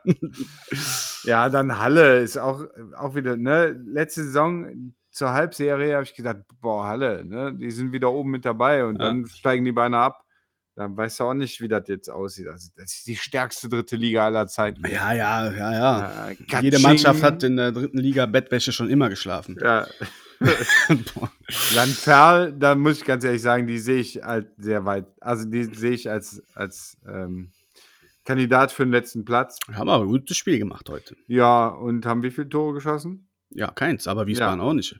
ja, 1.24 1.48
dann 1.48 1.78
Halle 1.78 2.20
ist 2.20 2.36
auch, 2.36 2.64
auch 2.96 3.14
wieder, 3.14 3.36
ne, 3.36 3.76
letzte 3.86 4.24
Saison 4.24 4.94
zur 5.10 5.32
Halbserie 5.32 5.94
habe 5.94 6.04
ich 6.04 6.14
gedacht, 6.14 6.38
boah, 6.60 6.86
Halle, 6.86 7.24
ne, 7.24 7.54
die 7.54 7.70
sind 7.70 7.92
wieder 7.92 8.10
oben 8.10 8.30
mit 8.30 8.44
dabei 8.44 8.84
und 8.84 9.00
ja. 9.00 9.06
dann 9.06 9.26
steigen 9.26 9.64
die 9.64 9.72
beinahe 9.72 10.02
ab. 10.02 10.23
Dann 10.76 10.96
weißt 10.96 11.20
du 11.20 11.24
auch 11.24 11.34
nicht, 11.34 11.60
wie 11.60 11.68
das 11.68 11.86
jetzt 11.86 12.10
aussieht. 12.10 12.48
Also, 12.48 12.70
das 12.76 12.92
ist 12.92 13.06
die 13.06 13.16
stärkste 13.16 13.68
dritte 13.68 13.94
Liga 13.96 14.26
aller 14.26 14.48
Zeiten. 14.48 14.82
Ja, 14.88 15.12
ja, 15.12 15.52
ja, 15.52 15.72
ja. 15.72 16.30
Äh, 16.30 16.62
Jede 16.62 16.80
Mannschaft 16.80 17.22
hat 17.22 17.42
in 17.44 17.56
der 17.56 17.70
dritten 17.70 17.98
Liga 17.98 18.26
Bettwäsche 18.26 18.72
schon 18.72 18.90
immer 18.90 19.08
geschlafen. 19.08 19.56
Ja. 19.60 19.86
Landperl, 21.74 22.52
da 22.52 22.74
muss 22.74 22.98
ich 22.98 23.04
ganz 23.04 23.24
ehrlich 23.24 23.42
sagen, 23.42 23.66
die 23.66 23.78
sehe 23.78 24.00
ich 24.00 24.22
halt 24.22 24.48
sehr 24.58 24.84
weit. 24.84 25.06
Also 25.20 25.48
die 25.48 25.64
sehe 25.64 25.92
ich 25.92 26.10
als, 26.10 26.42
als 26.54 26.96
ähm, 27.06 27.52
Kandidat 28.24 28.72
für 28.72 28.84
den 28.84 28.92
letzten 28.92 29.24
Platz. 29.24 29.58
Haben 29.72 29.88
aber 29.88 30.04
ein 30.04 30.08
gutes 30.08 30.36
Spiel 30.36 30.58
gemacht 30.58 30.88
heute. 30.88 31.16
Ja, 31.26 31.68
und 31.68 32.06
haben 32.06 32.22
wie 32.22 32.30
viele 32.30 32.48
Tore 32.48 32.74
geschossen? 32.74 33.28
Ja, 33.50 33.70
keins, 33.70 34.06
aber 34.06 34.26
Wiesbaden 34.26 34.60
ja. 34.60 34.66
auch 34.66 34.72
nicht. 34.72 34.98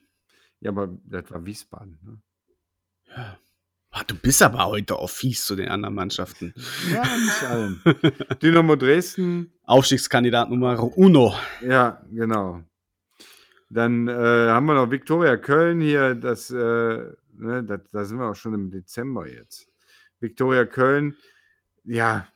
Ja, 0.61 0.71
aber 0.71 0.97
das 1.05 1.31
war 1.31 1.45
Wiesbaden. 1.45 1.99
Ne? 2.03 2.23
Ja. 3.17 3.39
Oh, 3.97 4.01
du 4.07 4.17
bist 4.17 4.43
aber 4.43 4.67
heute 4.67 4.97
auch 4.97 5.09
fies 5.09 5.45
zu 5.45 5.55
den 5.55 5.69
anderen 5.69 5.95
Mannschaften. 5.95 6.53
Ja, 6.93 7.03
nicht 7.03 7.43
allen. 7.45 7.81
Dynamo 8.43 8.75
Dresden. 8.75 9.53
Aufstiegskandidat 9.63 10.51
Nummer 10.51 10.83
uno. 10.97 11.35
Ja, 11.61 12.03
genau. 12.11 12.65
Dann 13.71 14.09
äh, 14.09 14.13
haben 14.13 14.67
wir 14.67 14.75
noch 14.75 14.91
Viktoria 14.91 15.37
Köln 15.37 15.81
hier. 15.81 16.17
Das, 16.17 16.51
äh, 16.51 16.57
ne, 16.57 17.65
das, 17.65 17.81
da 17.93 18.05
sind 18.05 18.19
wir 18.19 18.31
auch 18.31 18.35
schon 18.35 18.55
im 18.55 18.71
Dezember 18.73 19.29
jetzt. 19.29 19.69
Viktoria 20.19 20.65
Köln, 20.65 21.17
ja, 21.85 22.27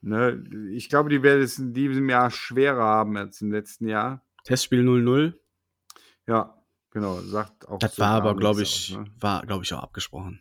ne, 0.00 0.44
ich 0.70 0.88
glaube, 0.88 1.10
die 1.10 1.22
werden 1.24 1.42
es 1.42 1.58
in 1.58 1.72
diesem 1.72 2.08
Jahr 2.08 2.30
schwerer 2.30 2.84
haben 2.84 3.16
als 3.16 3.40
im 3.40 3.50
letzten 3.50 3.88
Jahr. 3.88 4.22
Testspiel 4.44 4.86
0-0. 4.86 5.34
Ja, 6.28 6.54
genau. 6.90 7.20
Sagt 7.22 7.66
auch. 7.68 7.80
Das 7.80 7.96
so 7.96 8.02
war 8.02 8.10
aber, 8.10 8.36
glaube 8.36 8.62
ich, 8.62 8.96
ne? 8.96 9.06
war, 9.18 9.44
glaube 9.44 9.64
ich, 9.64 9.74
auch 9.74 9.82
abgesprochen. 9.82 10.40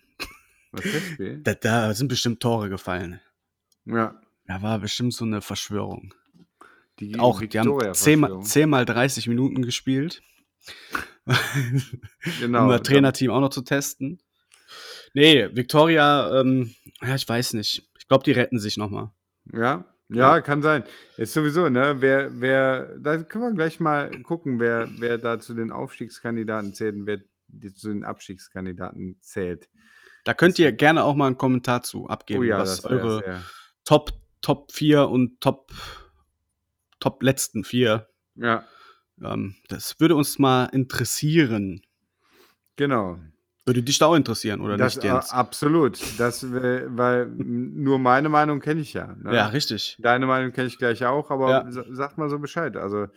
Testspiel? 0.82 1.42
Da, 1.44 1.54
da 1.54 1.94
sind 1.94 2.08
bestimmt 2.08 2.40
Tore 2.40 2.70
gefallen. 2.70 3.20
Ja. 3.86 4.20
Da 4.46 4.62
war 4.62 4.80
bestimmt 4.80 5.14
so 5.14 5.26
eine 5.26 5.42
Verschwörung. 5.42 6.14
Die 7.00 7.20
auch, 7.20 7.42
die 7.42 7.60
haben 7.60 7.94
10 7.94 8.20
mal, 8.20 8.42
10 8.42 8.70
mal 8.70 8.86
30 8.86 9.28
Minuten 9.28 9.62
gespielt. 9.62 10.24
genau. 12.40 12.64
um 12.64 12.70
das 12.70 12.82
Trainerteam 12.82 13.32
auch 13.32 13.42
noch 13.42 13.50
zu 13.50 13.62
testen. 13.62 14.20
Nee, 15.14 15.50
Victoria, 15.56 16.40
ähm, 16.40 16.74
ja, 17.02 17.16
ich 17.16 17.28
weiß 17.28 17.54
nicht. 17.54 17.90
Ich 18.00 18.08
glaube, 18.08 18.24
die 18.24 18.32
retten 18.32 18.60
sich 18.60 18.78
nochmal. 18.78 19.12
Ja, 19.54 19.86
ja, 20.10 20.42
kann 20.42 20.62
sein. 20.62 20.84
Ist 21.18 21.34
sowieso, 21.34 21.70
ne? 21.70 21.98
Wer, 22.00 22.40
wer, 22.40 22.98
da 22.98 23.18
können 23.18 23.44
wir 23.44 23.54
gleich 23.54 23.80
mal 23.80 24.10
gucken, 24.24 24.60
wer, 24.60 24.90
wer 25.00 25.18
da 25.18 25.40
zu 25.40 25.54
den 25.54 25.72
Aufstiegskandidaten 25.72 26.74
zählt 26.74 26.96
und 26.96 27.08
wer 27.08 27.20
zu 27.76 27.90
den 27.90 28.04
Abstiegskandidaten 28.04 29.18
zählt. 29.22 29.70
Da 30.28 30.34
könnt 30.34 30.60
ihr 30.60 30.74
gerne 30.74 31.06
auch 31.06 31.16
mal 31.16 31.28
einen 31.28 31.38
Kommentar 31.38 31.84
zu 31.84 32.10
abgeben, 32.10 32.42
oh 32.42 32.44
ja, 32.44 32.60
was 32.60 32.84
eure. 32.84 33.42
Top, 33.86 34.12
Top 34.42 34.74
4 34.74 35.08
und 35.08 35.40
Top, 35.40 35.72
Top 37.00 37.24
letzten 37.24 37.64
4. 37.64 38.10
Ja. 38.36 38.66
Ähm, 39.24 39.56
das 39.70 40.02
würde 40.02 40.18
uns 40.18 40.38
mal 40.38 40.66
interessieren. 40.66 41.82
Genau. 42.76 43.20
Würde 43.68 43.84
dich 43.84 44.00
da 44.00 44.06
auch 44.06 44.16
interessieren, 44.16 44.62
oder 44.62 44.78
das, 44.78 44.96
nicht, 44.96 45.04
Jens? 45.04 45.32
Absolut. 45.32 46.00
Das, 46.18 46.50
weil 46.50 47.26
nur 47.26 48.00
meine 48.00 48.30
Meinung 48.30 48.62
kenne 48.62 48.80
ich 48.80 48.94
ja. 48.94 49.14
Ne? 49.22 49.36
Ja, 49.36 49.48
richtig. 49.48 49.98
Deine 50.00 50.26
Meinung 50.26 50.54
kenne 50.54 50.68
ich 50.68 50.78
gleich 50.78 51.06
auch, 51.06 51.30
aber 51.32 51.50
ja. 51.50 51.66
sag 51.70 52.18
mal 52.18 52.30
so 52.30 52.40
Bescheid. 52.40 52.78
Also, 52.78 53.08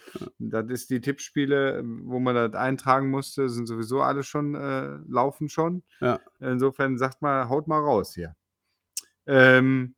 das 0.41 0.67
ist 0.69 0.91
die 0.91 1.01
Tippspiele, 1.01 1.85
wo 1.85 2.19
man 2.19 2.35
das 2.35 2.55
eintragen 2.55 3.11
musste, 3.11 3.49
sind 3.49 3.67
sowieso 3.67 4.03
alle 4.03 4.25
schon, 4.25 4.57
äh, 4.57 4.99
laufen 5.09 5.49
schon. 5.49 5.85
Ja. 6.01 6.19
Insofern 6.41 6.99
sagt 6.99 7.23
mal, 7.23 7.49
haut 7.49 7.69
mal 7.69 7.79
raus 7.79 8.13
hier. 8.17 8.35
Ähm, 9.27 9.95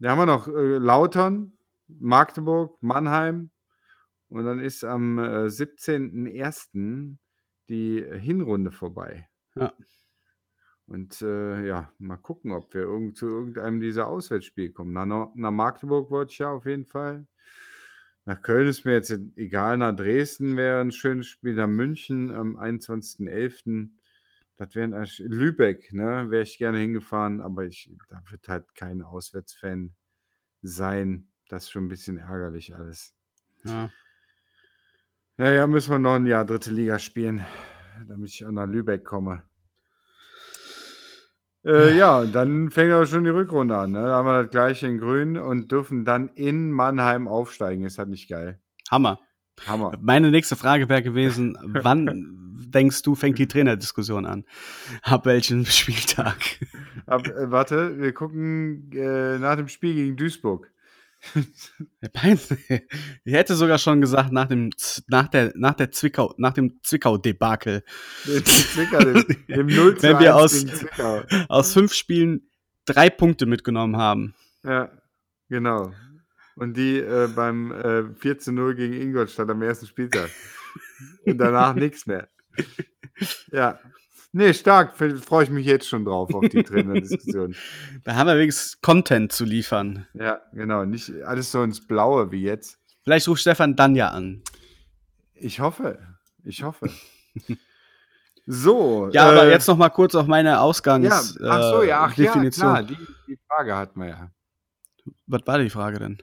da 0.00 0.10
haben 0.10 0.18
wir 0.18 0.26
noch 0.26 0.48
äh, 0.48 0.76
Lautern, 0.76 1.54
Magdeburg, 1.86 2.76
Mannheim. 2.82 3.52
Und 4.28 4.44
dann 4.44 4.60
ist 4.60 4.84
am 4.84 5.18
äh, 5.18 5.46
17.01. 5.46 7.16
die 7.70 8.04
Hinrunde 8.18 8.70
vorbei. 8.70 9.26
Ja. 9.58 9.74
Und 10.86 11.20
äh, 11.20 11.66
ja, 11.66 11.92
mal 11.98 12.16
gucken, 12.16 12.52
ob 12.52 12.72
wir 12.72 12.82
irgend, 12.82 13.16
zu 13.16 13.26
irgendeinem 13.26 13.80
dieser 13.80 14.08
Auswärtsspiele 14.08 14.70
kommen. 14.70 14.92
Nach, 14.92 15.30
nach 15.34 15.50
Magdeburg 15.50 16.10
wollte 16.10 16.32
ich 16.32 16.38
ja 16.38 16.50
auf 16.50 16.64
jeden 16.64 16.86
Fall. 16.86 17.26
Nach 18.24 18.40
Köln 18.40 18.68
ist 18.68 18.84
mir 18.84 18.92
jetzt 18.92 19.10
egal. 19.36 19.76
Nach 19.76 19.94
Dresden 19.94 20.56
wäre 20.56 20.80
ein 20.80 20.92
schönes 20.92 21.26
Spiel. 21.26 21.54
Nach 21.54 21.66
München 21.66 22.30
am 22.34 22.58
21.11. 22.58 23.90
Das 24.56 24.74
wäre 24.74 25.06
Lübeck, 25.18 25.92
ne? 25.92 26.30
Wäre 26.30 26.42
ich 26.42 26.58
gerne 26.58 26.78
hingefahren, 26.78 27.40
aber 27.40 27.64
ich, 27.64 27.90
da 28.08 28.22
wird 28.30 28.48
halt 28.48 28.74
kein 28.74 29.02
Auswärtsfan 29.02 29.94
sein. 30.62 31.28
Das 31.48 31.64
ist 31.64 31.70
schon 31.70 31.84
ein 31.84 31.88
bisschen 31.88 32.18
ärgerlich 32.18 32.74
alles. 32.74 33.14
Ja. 33.64 33.90
Naja, 35.36 35.66
müssen 35.66 35.92
wir 35.92 35.98
noch 35.98 36.16
ein 36.16 36.26
Jahr 36.26 36.44
dritte 36.44 36.72
Liga 36.72 36.98
spielen, 36.98 37.46
damit 38.08 38.30
ich 38.30 38.44
auch 38.44 38.50
nach 38.50 38.66
Lübeck 38.66 39.04
komme. 39.04 39.47
Äh, 41.68 41.98
ja, 41.98 42.24
dann 42.24 42.70
fängt 42.70 42.92
aber 42.92 43.06
schon 43.06 43.24
die 43.24 43.30
Rückrunde 43.30 43.76
an. 43.76 43.92
Ne? 43.92 44.02
Da 44.02 44.16
haben 44.16 44.26
wir 44.26 44.42
das 44.42 44.50
gleiche 44.50 44.86
in 44.86 44.98
Grün 44.98 45.36
und 45.36 45.70
dürfen 45.70 46.06
dann 46.06 46.28
in 46.28 46.72
Mannheim 46.72 47.28
aufsteigen. 47.28 47.84
Ist 47.84 47.98
halt 47.98 48.08
nicht 48.08 48.28
geil. 48.28 48.58
Hammer. 48.90 49.20
Hammer. 49.66 49.92
Meine 50.00 50.30
nächste 50.30 50.56
Frage 50.56 50.88
wäre 50.88 51.02
gewesen: 51.02 51.58
Wann 51.66 52.38
denkst 52.58 53.02
du, 53.02 53.14
fängt 53.14 53.38
die 53.38 53.48
Trainerdiskussion 53.48 54.24
an? 54.24 54.44
Ab 55.02 55.26
welchem 55.26 55.66
Spieltag? 55.66 56.38
Ab, 57.06 57.26
äh, 57.26 57.50
warte, 57.50 57.98
wir 57.98 58.12
gucken 58.14 58.90
äh, 58.92 59.38
nach 59.38 59.56
dem 59.56 59.68
Spiel 59.68 59.94
gegen 59.94 60.16
Duisburg. 60.16 60.72
Ich 63.24 63.32
hätte 63.32 63.54
sogar 63.54 63.78
schon 63.78 64.00
gesagt, 64.00 64.32
nach 64.32 64.46
dem, 64.46 64.70
nach 65.08 65.28
der, 65.28 65.52
nach 65.56 65.74
der 65.74 65.90
Zwickau, 65.90 66.34
nach 66.38 66.52
dem 66.52 66.80
Zwickau-Debakel. 66.82 67.82
Zwickau, 68.24 68.98
dem, 68.98 69.24
dem 69.48 69.66
0 69.74 70.02
Wenn 70.02 70.18
wir 70.20 70.36
aus, 70.36 70.64
aus 71.48 71.72
fünf 71.72 71.92
Spielen 71.92 72.50
drei 72.84 73.10
Punkte 73.10 73.46
mitgenommen 73.46 73.96
haben. 73.96 74.34
Ja, 74.64 74.90
genau. 75.48 75.92
und 76.56 76.76
die 76.76 76.98
äh, 76.98 77.28
beim 77.34 77.72
äh, 77.72 78.14
4 78.14 78.38
zu 78.38 78.52
0 78.52 78.74
gegen 78.74 78.94
Ingolstadt 78.94 79.50
am 79.50 79.62
ersten 79.62 79.86
Spieltag. 79.86 80.30
und 81.24 81.38
danach 81.38 81.74
nichts 81.74 82.06
mehr. 82.06 82.28
Ja. 83.50 83.78
Nee, 84.38 84.54
stark. 84.54 84.96
Freue 84.96 85.42
ich 85.42 85.50
mich 85.50 85.66
jetzt 85.66 85.88
schon 85.88 86.04
drauf 86.04 86.32
auf 86.32 86.48
die 86.48 86.62
Trainerdiskussion. 86.62 87.56
Da 88.04 88.14
haben 88.14 88.28
wir 88.28 88.38
wenigstens 88.38 88.80
Content 88.80 89.32
zu 89.32 89.44
liefern. 89.44 90.06
Ja, 90.14 90.40
genau. 90.52 90.84
Nicht 90.84 91.12
alles 91.24 91.50
so 91.50 91.60
ins 91.64 91.84
Blaue 91.84 92.30
wie 92.30 92.42
jetzt. 92.42 92.78
Vielleicht 93.02 93.26
ruft 93.26 93.40
Stefan 93.40 93.74
dann 93.74 93.96
ja 93.96 94.10
an. 94.10 94.44
Ich 95.34 95.58
hoffe. 95.58 95.98
Ich 96.44 96.62
hoffe. 96.62 96.88
So. 98.50 99.10
Ja, 99.12 99.30
äh, 99.30 99.36
aber 99.36 99.50
jetzt 99.50 99.68
noch 99.68 99.76
mal 99.76 99.90
kurz 99.90 100.14
auf 100.14 100.26
meine 100.26 100.60
Ausgangs. 100.60 101.36
Ja, 101.38 101.50
ach 101.50 101.62
so, 101.70 101.82
ja, 101.82 102.04
ach, 102.04 102.14
Definition. 102.14 102.66
ja, 102.66 102.82
klar, 102.82 102.82
die, 102.82 102.96
die 103.26 103.38
Frage 103.46 103.76
hatten 103.76 104.00
wir 104.00 104.08
ja. 104.08 104.30
Was 105.26 105.42
war 105.44 105.58
die 105.58 105.68
Frage 105.68 105.98
denn? 105.98 106.22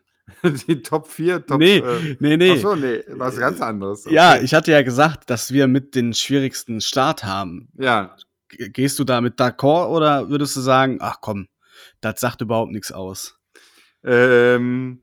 Die 0.67 0.81
Top 0.81 1.07
4, 1.07 1.45
Top 1.45 1.59
Nee, 1.59 1.77
äh, 1.77 2.15
nee, 2.19 2.37
nee. 2.37 2.51
Achso, 2.51 2.75
nee, 2.75 3.03
was 3.09 3.37
ganz 3.37 3.61
anderes. 3.61 4.05
Okay. 4.05 4.15
Ja, 4.15 4.37
ich 4.37 4.53
hatte 4.53 4.71
ja 4.71 4.81
gesagt, 4.81 5.29
dass 5.29 5.51
wir 5.51 5.67
mit 5.67 5.95
den 5.95 6.13
schwierigsten 6.13 6.81
Start 6.81 7.23
haben. 7.23 7.69
Ja. 7.77 8.15
Gehst 8.49 8.99
du 8.99 9.03
da 9.03 9.21
mit 9.21 9.39
d'accord 9.39 9.89
oder 9.89 10.29
würdest 10.29 10.55
du 10.55 10.61
sagen, 10.61 10.99
ach 11.01 11.17
komm, 11.21 11.47
das 12.01 12.19
sagt 12.19 12.41
überhaupt 12.41 12.71
nichts 12.71 12.91
aus? 12.91 13.39
Ähm, 14.03 15.01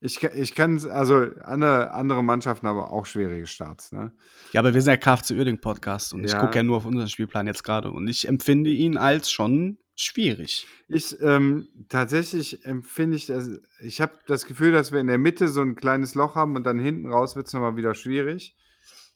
ich, 0.00 0.22
ich 0.22 0.54
kann, 0.54 0.84
also 0.90 1.26
andere, 1.42 1.92
andere 1.92 2.22
Mannschaften 2.22 2.66
haben 2.66 2.78
auch 2.78 3.06
schwierige 3.06 3.46
Starts. 3.46 3.92
Ne? 3.92 4.12
Ja, 4.52 4.60
aber 4.60 4.74
wir 4.74 4.82
sind 4.82 4.90
ja 4.90 4.96
KFC 4.96 5.30
Uerding 5.30 5.60
Podcast 5.60 6.12
und 6.12 6.20
ja. 6.20 6.26
ich 6.26 6.38
gucke 6.38 6.56
ja 6.56 6.62
nur 6.62 6.76
auf 6.76 6.86
unseren 6.86 7.08
Spielplan 7.08 7.46
jetzt 7.46 7.64
gerade 7.64 7.90
und 7.90 8.06
ich 8.08 8.28
empfinde 8.28 8.70
ihn 8.70 8.96
als 8.96 9.30
schon 9.30 9.78
schwierig. 9.96 10.66
Ich 10.88 11.20
ähm, 11.20 11.68
tatsächlich 11.88 12.64
empfinde 12.64 13.16
ich 13.16 13.26
das, 13.26 13.48
ich 13.80 14.00
habe 14.00 14.12
das 14.26 14.46
Gefühl, 14.46 14.72
dass 14.72 14.92
wir 14.92 15.00
in 15.00 15.06
der 15.06 15.18
Mitte 15.18 15.48
so 15.48 15.62
ein 15.62 15.74
kleines 15.74 16.14
Loch 16.14 16.34
haben 16.34 16.54
und 16.56 16.64
dann 16.64 16.78
hinten 16.78 17.10
raus 17.10 17.34
wird 17.34 17.46
es 17.46 17.52
nochmal 17.52 17.76
wieder 17.76 17.94
schwierig. 17.94 18.56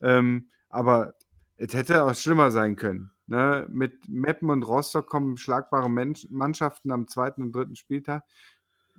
Ähm, 0.01 0.49
aber 0.69 1.15
es 1.57 1.75
hätte 1.75 2.05
auch 2.05 2.15
schlimmer 2.15 2.51
sein 2.51 2.77
können. 2.77 3.11
Ne? 3.27 3.67
Mit 3.71 4.09
Meppen 4.09 4.51
und 4.51 4.63
Rostock 4.63 5.07
kommen 5.07 5.37
schlagbare 5.37 5.91
Mensch 5.91 6.27
Mannschaften 6.31 6.91
am 6.91 7.07
zweiten 7.07 7.43
und 7.43 7.53
dritten 7.53 7.77
Spieltag 7.77 8.25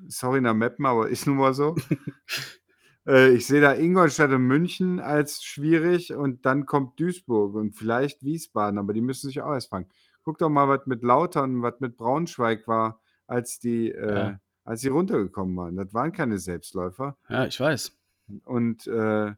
sorry 0.07 0.41
nach 0.41 0.53
Meppen, 0.53 0.86
aber 0.86 1.09
ist 1.09 1.27
nun 1.27 1.38
mal 1.38 1.53
so. 1.53 1.75
äh, 3.07 3.32
ich 3.32 3.47
sehe 3.47 3.61
da 3.61 3.73
Ingolstadt 3.73 4.32
und 4.32 4.43
München 4.43 4.99
als 4.99 5.43
schwierig 5.43 6.13
und 6.13 6.45
dann 6.45 6.65
kommt 6.65 6.99
Duisburg 6.99 7.55
und 7.55 7.73
vielleicht 7.73 8.23
Wiesbaden, 8.23 8.77
aber 8.77 8.93
die 8.93 9.01
müssen 9.01 9.27
sich 9.27 9.41
auch 9.41 9.53
erst 9.53 9.69
fangen. 9.69 9.89
Guck 10.24 10.38
doch 10.38 10.49
mal, 10.49 10.67
was 10.67 10.86
mit 10.86 11.03
Lautern, 11.03 11.61
was 11.61 11.80
mit 11.80 11.97
Braunschweig 11.97 12.67
war, 12.67 13.01
als 13.28 13.59
die, 13.59 13.91
äh, 13.91 14.13
ja. 14.13 14.39
als 14.63 14.82
sie 14.82 14.89
runtergekommen 14.89 15.55
waren. 15.55 15.76
Das 15.76 15.93
waren 15.93 16.11
keine 16.11 16.38
Selbstläufer. 16.38 17.17
Ja, 17.30 17.45
ich 17.45 17.59
weiß. 17.59 17.97
Und 18.45 18.88
äh, 18.88 19.34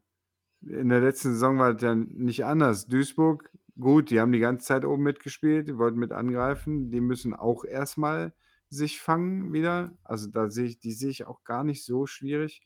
in 0.60 0.88
der 0.88 1.00
letzten 1.00 1.32
Saison 1.32 1.58
war 1.58 1.72
das 1.74 1.82
ja 1.82 1.94
nicht 1.94 2.44
anders. 2.44 2.86
Duisburg, 2.86 3.50
gut, 3.78 4.10
die 4.10 4.20
haben 4.20 4.32
die 4.32 4.38
ganze 4.38 4.66
Zeit 4.66 4.84
oben 4.84 5.02
mitgespielt, 5.02 5.68
die 5.68 5.78
wollten 5.78 5.98
mit 5.98 6.12
angreifen. 6.12 6.90
Die 6.90 7.00
müssen 7.00 7.34
auch 7.34 7.64
erstmal 7.64 8.32
sich 8.68 9.00
fangen 9.00 9.52
wieder. 9.52 9.92
Also 10.02 10.28
da 10.30 10.50
sehe 10.50 10.66
ich, 10.66 10.78
die 10.80 10.92
sehe 10.92 11.10
ich 11.10 11.26
auch 11.26 11.44
gar 11.44 11.64
nicht 11.64 11.84
so 11.84 12.06
schwierig. 12.06 12.62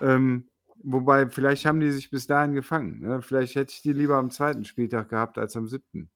Ähm, 0.00 0.48
wobei, 0.82 1.28
vielleicht 1.28 1.66
haben 1.66 1.80
die 1.80 1.90
sich 1.90 2.10
bis 2.10 2.26
dahin 2.26 2.54
gefangen. 2.54 3.00
Ne? 3.00 3.22
Vielleicht 3.22 3.54
hätte 3.54 3.72
ich 3.72 3.82
die 3.82 3.92
lieber 3.92 4.16
am 4.16 4.30
zweiten 4.30 4.64
Spieltag 4.64 5.08
gehabt 5.08 5.38
als 5.38 5.56
am 5.56 5.66
siebten. 5.66 6.10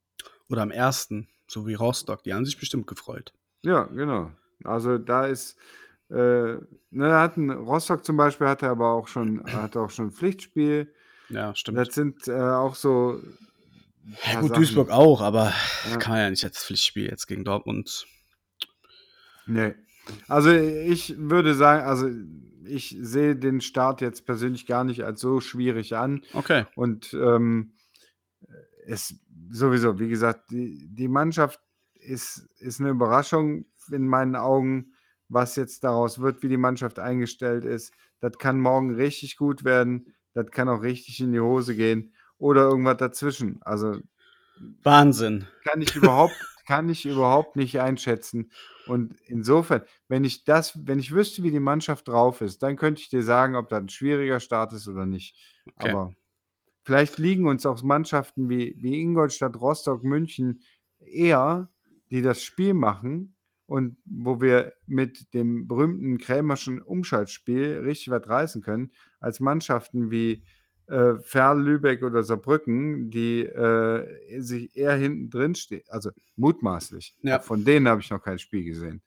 Oder 0.51 0.63
am 0.63 0.71
ersten, 0.71 1.29
so 1.47 1.67
wie 1.67 1.75
Rostock. 1.75 2.23
Die 2.25 2.35
haben 2.35 2.45
sich 2.45 2.59
bestimmt 2.59 2.87
gefreut. 2.87 3.33
Ja, 3.63 3.85
genau. 3.85 4.33
Also 4.65 4.99
da 4.99 5.27
ist, 5.27 5.57
äh, 6.11 6.57
ne, 6.91 7.13
hatten, 7.15 7.51
Rostock 7.51 8.05
zum 8.05 8.17
Beispiel 8.17 8.49
hatte 8.49 8.69
aber 8.69 8.93
auch 8.93 9.09
schon, 9.09 9.43
hatte 9.53 9.81
auch 9.81 9.91
schon 9.91 10.09
ein 10.09 10.13
Pflichtspiel. 10.13 10.93
Ja, 11.29 11.55
stimmt. 11.55 11.79
Das 11.79 11.95
sind 11.95 12.29
äh, 12.29 12.33
auch 12.33 12.75
so. 12.75 13.21
Ja, 14.27 14.41
gut, 14.41 14.49
Sachen. 14.51 14.61
Duisburg 14.61 14.91
auch, 14.91 15.21
aber 15.21 15.53
ja. 15.89 15.97
kann 15.99 16.13
man 16.13 16.21
ja 16.21 16.31
nicht 16.31 16.45
als 16.45 16.65
Pflichtspiel 16.65 17.07
jetzt 17.07 17.27
gegen 17.27 17.45
Dortmund 17.45 18.07
Nee. 19.51 19.75
Also 20.29 20.51
ich 20.51 21.15
würde 21.19 21.55
sagen, 21.55 21.85
also 21.85 22.09
ich 22.65 22.97
sehe 23.01 23.37
den 23.37 23.61
Start 23.61 24.01
jetzt 24.01 24.27
persönlich 24.27 24.67
gar 24.67 24.85
nicht 24.85 25.05
als 25.05 25.21
so 25.21 25.41
schwierig 25.41 25.97
an. 25.97 26.23
Okay. 26.33 26.67
Und 26.75 27.13
ähm, 27.15 27.73
es 28.87 29.15
sowieso, 29.51 29.99
wie 29.99 30.09
gesagt, 30.09 30.51
die, 30.51 30.89
die 30.89 31.09
Mannschaft 31.09 31.61
ist, 31.95 32.49
ist 32.59 32.81
eine 32.81 32.91
Überraschung 32.91 33.67
in 33.91 34.07
meinen 34.07 34.37
Augen, 34.37 34.93
was 35.29 35.57
jetzt 35.57 35.85
daraus 35.85 36.21
wird, 36.21 36.43
wie 36.43 36.49
die 36.49 36.57
Mannschaft 36.57 36.99
eingestellt 36.99 37.65
ist. 37.65 37.93
Das 38.21 38.33
kann 38.39 38.61
morgen 38.61 38.95
richtig 38.95 39.37
gut 39.37 39.65
werden, 39.65 40.15
das 40.35 40.51
kann 40.51 40.69
auch 40.69 40.83
richtig 40.83 41.21
in 41.21 41.33
die 41.33 41.41
Hose 41.41 41.75
gehen 41.75 42.15
oder 42.39 42.63
irgendwas 42.63 42.97
dazwischen. 42.97 43.61
Also 43.63 43.99
Wahnsinn. 44.83 45.47
Kann 45.65 45.81
ich 45.81 45.95
überhaupt, 45.95 46.35
kann 46.67 46.89
ich 46.89 47.07
überhaupt 47.07 47.57
nicht 47.57 47.81
einschätzen. 47.81 48.51
Und 48.87 49.15
insofern, 49.27 49.83
wenn 50.09 50.25
ich 50.25 50.45
das, 50.45 50.79
wenn 50.87 50.99
ich 50.99 51.13
wüsste, 51.13 51.43
wie 51.43 51.51
die 51.51 51.61
Mannschaft 51.61 52.09
drauf 52.09 52.41
ist, 52.41 52.63
dann 52.63 52.77
könnte 52.77 53.01
ich 53.01 53.09
dir 53.09 53.23
sagen, 53.23 53.57
ob 53.57 53.69
das 53.69 53.81
ein 53.81 53.89
schwieriger 53.89 54.41
Start 54.41 54.73
ist 54.73 54.89
oder 54.89 55.07
nicht. 55.07 55.37
Okay. 55.77 55.91
Aber 55.91 56.15
vielleicht 56.83 57.19
liegen 57.19 57.47
uns 57.47 57.67
auch 57.67 57.83
Mannschaften 57.83 58.49
wie, 58.49 58.75
wie 58.79 59.01
Ingolstadt, 59.01 59.61
Rostock, 59.61 60.05
München 60.05 60.63
eher, 60.99 61.69
die 62.11 62.23
das 62.23 62.43
Spiel 62.43 62.75
machen 62.75 63.35
und 63.67 63.97
wo 64.05 64.41
wir 64.41 64.73
mit 64.87 65.33
dem 65.33 65.69
berühmten 65.69 66.19
Krämerschen 66.19 66.83
Umschaltspiel 66.83 67.83
richtig 67.85 68.11
was 68.11 68.29
reißen 68.29 68.63
können, 68.63 68.91
als 69.21 69.39
Mannschaften 69.39 70.11
wie 70.11 70.43
äh, 70.91 71.15
Ferl, 71.23 71.63
Lübeck 71.63 72.03
oder 72.03 72.25
Saarbrücken, 72.25 73.11
die 73.11 73.43
äh, 73.43 74.41
sich 74.41 74.77
eher 74.77 74.97
hinten 74.97 75.31
drin 75.31 75.55
stehen, 75.55 75.85
also 75.89 76.11
mutmaßlich. 76.35 77.15
Ja. 77.23 77.39
Von 77.39 77.65
denen 77.65 77.87
habe 77.87 78.01
ich 78.01 78.11
noch 78.11 78.23
kein 78.23 78.41
Spiel 78.41 78.65
gesehen. 78.65 79.03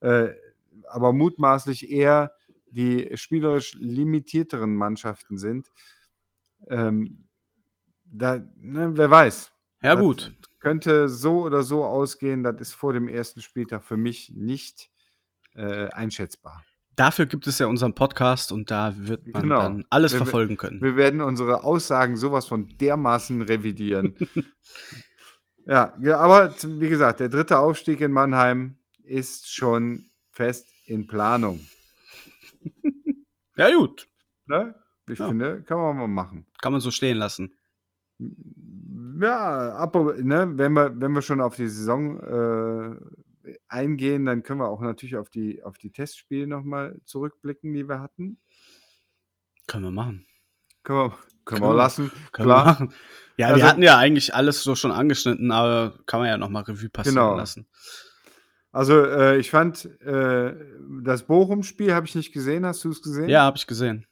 Äh, 0.00 0.28
aber 0.88 1.14
mutmaßlich 1.14 1.90
eher 1.90 2.32
die 2.70 3.10
spielerisch 3.14 3.74
limitierteren 3.74 4.74
Mannschaften 4.74 5.38
sind. 5.38 5.70
Ähm, 6.68 7.28
da, 8.04 8.40
ne, 8.56 8.96
wer 8.96 9.10
weiß. 9.10 9.52
Ja, 9.82 9.94
gut. 9.94 10.32
Könnte 10.60 11.08
so 11.08 11.42
oder 11.42 11.62
so 11.62 11.84
ausgehen, 11.84 12.44
das 12.44 12.60
ist 12.60 12.72
vor 12.74 12.92
dem 12.92 13.08
ersten 13.08 13.40
Spieltag 13.40 13.82
für 13.82 13.96
mich 13.96 14.32
nicht 14.34 14.90
äh, 15.54 15.88
einschätzbar. 15.88 16.64
Dafür 16.94 17.26
gibt 17.26 17.46
es 17.46 17.58
ja 17.58 17.66
unseren 17.66 17.94
Podcast 17.94 18.52
und 18.52 18.70
da 18.70 18.94
wird 18.96 19.26
man 19.26 19.42
genau. 19.42 19.62
dann 19.62 19.84
alles 19.88 20.12
wir, 20.12 20.18
verfolgen 20.18 20.56
können. 20.56 20.82
Wir 20.82 20.96
werden 20.96 21.22
unsere 21.22 21.64
Aussagen 21.64 22.16
sowas 22.16 22.46
von 22.46 22.68
dermaßen 22.78 23.42
revidieren. 23.42 24.14
ja, 25.66 25.96
ja, 26.00 26.18
aber 26.18 26.54
wie 26.62 26.88
gesagt, 26.90 27.20
der 27.20 27.30
dritte 27.30 27.58
Aufstieg 27.58 28.00
in 28.02 28.12
Mannheim 28.12 28.76
ist 29.02 29.52
schon 29.52 30.10
fest 30.30 30.68
in 30.84 31.06
Planung. 31.06 31.66
ja, 33.56 33.74
gut. 33.74 34.06
Ne? 34.46 34.74
Ich 35.08 35.18
ja. 35.18 35.28
finde, 35.28 35.62
kann 35.62 35.78
man 35.78 35.96
mal 35.96 36.08
machen. 36.08 36.46
Kann 36.60 36.72
man 36.72 36.80
so 36.80 36.90
stehen 36.90 37.16
lassen. 37.16 37.54
Ja, 39.20 39.74
ab, 39.74 39.94
ne, 39.94 40.52
wenn, 40.54 40.72
wir, 40.72 41.00
wenn 41.00 41.12
wir 41.12 41.22
schon 41.22 41.40
auf 41.40 41.56
die 41.56 41.68
Saison 41.68 42.20
äh, 42.20 43.54
eingehen, 43.68 44.24
dann 44.24 44.42
können 44.42 44.60
wir 44.60 44.68
auch 44.68 44.80
natürlich 44.80 45.16
auf 45.16 45.28
die, 45.28 45.62
auf 45.62 45.78
die 45.78 45.90
Testspiele 45.90 46.46
nochmal 46.46 47.00
zurückblicken, 47.04 47.72
die 47.72 47.88
wir 47.88 48.00
hatten. 48.00 48.38
Können 49.66 49.84
wir 49.84 49.90
machen. 49.90 50.26
Können 50.82 50.98
wir, 50.98 51.10
können, 51.10 51.20
können 51.44 51.62
wir 51.62 51.74
lassen. 51.74 52.10
Können 52.32 52.46
Klar. 52.46 52.64
wir 52.64 52.70
machen. 52.70 52.94
Ja, 53.36 53.48
also, 53.48 53.60
wir 53.60 53.68
hatten 53.68 53.82
ja 53.82 53.98
eigentlich 53.98 54.34
alles 54.34 54.62
so 54.62 54.74
schon 54.74 54.92
angeschnitten, 54.92 55.50
aber 55.50 55.98
kann 56.06 56.20
man 56.20 56.28
ja 56.28 56.36
nochmal 56.36 56.62
Revue 56.64 56.90
passieren 56.90 57.16
genau. 57.16 57.36
lassen. 57.36 57.66
Also 58.70 59.04
äh, 59.04 59.38
ich 59.38 59.50
fand, 59.50 59.84
äh, 60.00 60.54
das 61.02 61.24
Bochum-Spiel 61.24 61.92
habe 61.92 62.06
ich 62.06 62.14
nicht 62.14 62.32
gesehen. 62.32 62.64
Hast 62.64 62.84
du 62.84 62.90
es 62.90 63.02
gesehen? 63.02 63.28
Ja, 63.28 63.42
habe 63.42 63.58
ich 63.58 63.66
gesehen. 63.66 64.06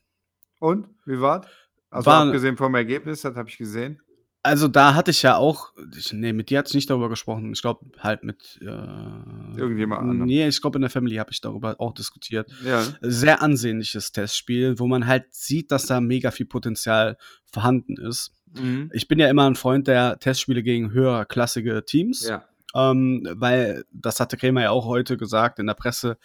Und? 0.60 0.86
Wie 1.04 1.20
war's? 1.20 1.46
Also 1.90 2.06
War, 2.06 2.26
abgesehen 2.26 2.56
vom 2.56 2.74
Ergebnis, 2.76 3.22
das 3.22 3.34
habe 3.34 3.48
ich 3.48 3.58
gesehen. 3.58 4.00
Also 4.42 4.68
da 4.68 4.94
hatte 4.94 5.10
ich 5.10 5.22
ja 5.22 5.36
auch, 5.36 5.72
ich, 5.94 6.14
nee, 6.14 6.32
mit 6.32 6.48
dir 6.48 6.58
hatte 6.58 6.68
ich 6.68 6.74
nicht 6.74 6.88
darüber 6.88 7.10
gesprochen. 7.10 7.52
Ich 7.52 7.60
glaube 7.60 7.84
halt 7.98 8.22
mit 8.24 8.58
äh, 8.62 8.64
irgendjemand 8.64 10.00
anderem. 10.00 10.24
Nee, 10.24 10.48
ich 10.48 10.62
glaube 10.62 10.78
in 10.78 10.82
der 10.82 10.90
Family 10.90 11.16
habe 11.16 11.30
ich 11.30 11.42
darüber 11.42 11.76
auch 11.78 11.92
diskutiert. 11.92 12.50
Ja. 12.64 12.82
Sehr 13.02 13.42
ansehnliches 13.42 14.12
Testspiel, 14.12 14.78
wo 14.78 14.86
man 14.86 15.06
halt 15.06 15.34
sieht, 15.34 15.70
dass 15.70 15.84
da 15.84 16.00
mega 16.00 16.30
viel 16.30 16.46
Potenzial 16.46 17.18
vorhanden 17.52 17.98
ist. 17.98 18.32
Mhm. 18.56 18.90
Ich 18.94 19.08
bin 19.08 19.18
ja 19.18 19.28
immer 19.28 19.46
ein 19.46 19.56
Freund 19.56 19.88
der 19.88 20.18
Testspiele 20.18 20.62
gegen 20.62 20.92
höherklassige 20.92 21.84
Teams. 21.84 22.26
Ja. 22.26 22.44
Ähm, 22.74 23.28
weil, 23.32 23.84
das 23.92 24.20
hatte 24.20 24.38
Krämer 24.38 24.62
ja 24.62 24.70
auch 24.70 24.86
heute 24.86 25.18
gesagt 25.18 25.58
in 25.58 25.66
der 25.66 25.74
Presse, 25.74 26.16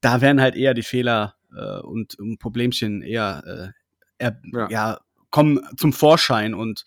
da 0.00 0.20
werden 0.20 0.40
halt 0.40 0.54
eher 0.54 0.74
die 0.74 0.82
Fehler 0.82 1.37
äh, 1.56 1.80
und 1.80 2.16
Problemchen 2.38 3.02
eher, 3.02 3.74
äh, 4.18 4.24
eher 4.24 4.40
ja. 4.52 4.68
ja, 4.70 5.00
kommen 5.30 5.60
zum 5.76 5.92
Vorschein 5.92 6.54
und 6.54 6.84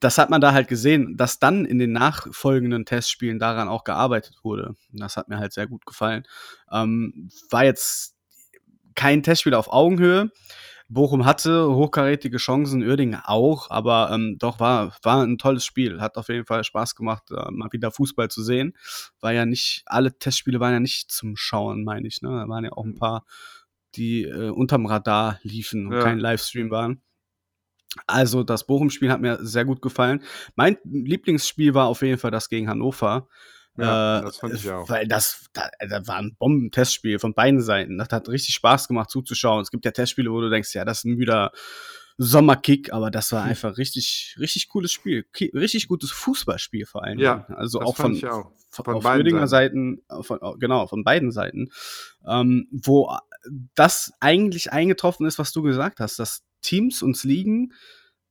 das 0.00 0.16
hat 0.16 0.30
man 0.30 0.40
da 0.40 0.52
halt 0.52 0.66
gesehen, 0.66 1.16
dass 1.16 1.38
dann 1.38 1.66
in 1.66 1.78
den 1.78 1.92
nachfolgenden 1.92 2.86
Testspielen 2.86 3.38
daran 3.38 3.68
auch 3.68 3.84
gearbeitet 3.84 4.38
wurde. 4.42 4.74
Das 4.92 5.16
hat 5.16 5.28
mir 5.28 5.38
halt 5.38 5.52
sehr 5.52 5.66
gut 5.66 5.84
gefallen. 5.84 6.24
Ähm, 6.72 7.30
war 7.50 7.64
jetzt 7.64 8.16
kein 8.94 9.22
Testspiel 9.22 9.54
auf 9.54 9.70
Augenhöhe. 9.70 10.30
Bochum 10.88 11.24
hatte 11.24 11.72
hochkarätige 11.72 12.38
Chancen, 12.38 12.82
Uerdingen 12.82 13.20
auch, 13.22 13.70
aber 13.70 14.10
ähm, 14.12 14.38
doch 14.38 14.58
war, 14.58 14.96
war 15.04 15.22
ein 15.22 15.38
tolles 15.38 15.64
Spiel. 15.64 16.00
Hat 16.00 16.16
auf 16.16 16.28
jeden 16.28 16.46
Fall 16.46 16.64
Spaß 16.64 16.96
gemacht, 16.96 17.30
äh, 17.30 17.50
mal 17.52 17.68
wieder 17.70 17.92
Fußball 17.92 18.28
zu 18.28 18.42
sehen. 18.42 18.76
War 19.20 19.32
ja 19.32 19.46
nicht, 19.46 19.82
alle 19.86 20.18
Testspiele 20.18 20.58
waren 20.58 20.72
ja 20.72 20.80
nicht 20.80 21.12
zum 21.12 21.36
Schauen, 21.36 21.84
meine 21.84 22.08
ich. 22.08 22.22
Ne? 22.22 22.30
Da 22.30 22.48
waren 22.48 22.64
ja 22.64 22.72
auch 22.72 22.84
ein 22.84 22.96
paar, 22.96 23.24
die 23.96 24.24
äh, 24.24 24.50
unterm 24.50 24.86
Radar 24.86 25.38
liefen 25.42 25.86
und 25.86 25.94
ja. 25.94 26.02
kein 26.02 26.18
Livestream 26.18 26.70
waren. 26.70 27.02
Also 28.06 28.44
das 28.44 28.66
Bochum-Spiel 28.66 29.10
hat 29.10 29.20
mir 29.20 29.44
sehr 29.44 29.64
gut 29.64 29.82
gefallen. 29.82 30.22
Mein 30.54 30.78
Lieblingsspiel 30.84 31.74
war 31.74 31.86
auf 31.86 32.02
jeden 32.02 32.18
Fall 32.18 32.30
das 32.30 32.48
gegen 32.48 32.68
Hannover. 32.68 33.28
Ja, 33.76 34.20
äh, 34.20 34.22
das 34.22 34.36
fand 34.36 34.54
ich 34.54 34.70
auch. 34.70 34.88
Weil 34.88 35.08
das, 35.08 35.46
da, 35.52 35.68
da 35.88 36.06
war 36.06 36.16
ein 36.16 36.36
Bombentestspiel 36.38 37.18
von 37.18 37.34
beiden 37.34 37.60
Seiten. 37.60 37.98
Das 37.98 38.08
hat 38.10 38.28
richtig 38.28 38.54
Spaß 38.54 38.88
gemacht 38.88 39.10
zuzuschauen. 39.10 39.62
Es 39.62 39.70
gibt 39.70 39.84
ja 39.84 39.90
Testspiele, 39.90 40.30
wo 40.30 40.40
du 40.40 40.50
denkst, 40.50 40.74
ja, 40.74 40.84
das 40.84 40.98
ist 40.98 41.04
ein 41.04 41.16
müder 41.16 41.50
Sommerkick, 42.16 42.92
aber 42.92 43.10
das 43.10 43.32
war 43.32 43.44
einfach 43.44 43.76
richtig, 43.76 44.36
richtig 44.38 44.68
cooles 44.68 44.92
Spiel. 44.92 45.24
Richtig 45.54 45.88
gutes 45.88 46.10
Fußballspiel 46.12 46.86
vor 46.86 47.04
allem. 47.04 47.18
Ja, 47.18 47.46
also 47.48 47.80
auch 47.80 47.96
von, 47.96 48.16
auch. 48.24 48.52
von, 48.70 48.84
von 48.84 49.02
beiden 49.02 49.46
Seiten, 49.48 50.02
Seiten 50.08 50.22
von, 50.22 50.38
genau, 50.60 50.86
von 50.86 51.02
beiden 51.02 51.32
Seiten. 51.32 51.70
Ähm, 52.26 52.68
wo 52.70 53.16
das 53.74 54.12
eigentlich 54.20 54.72
eingetroffen 54.72 55.26
ist, 55.26 55.38
was 55.38 55.52
du 55.52 55.62
gesagt 55.62 56.00
hast, 56.00 56.18
dass 56.18 56.42
Teams 56.62 57.02
uns 57.02 57.24
liegen, 57.24 57.72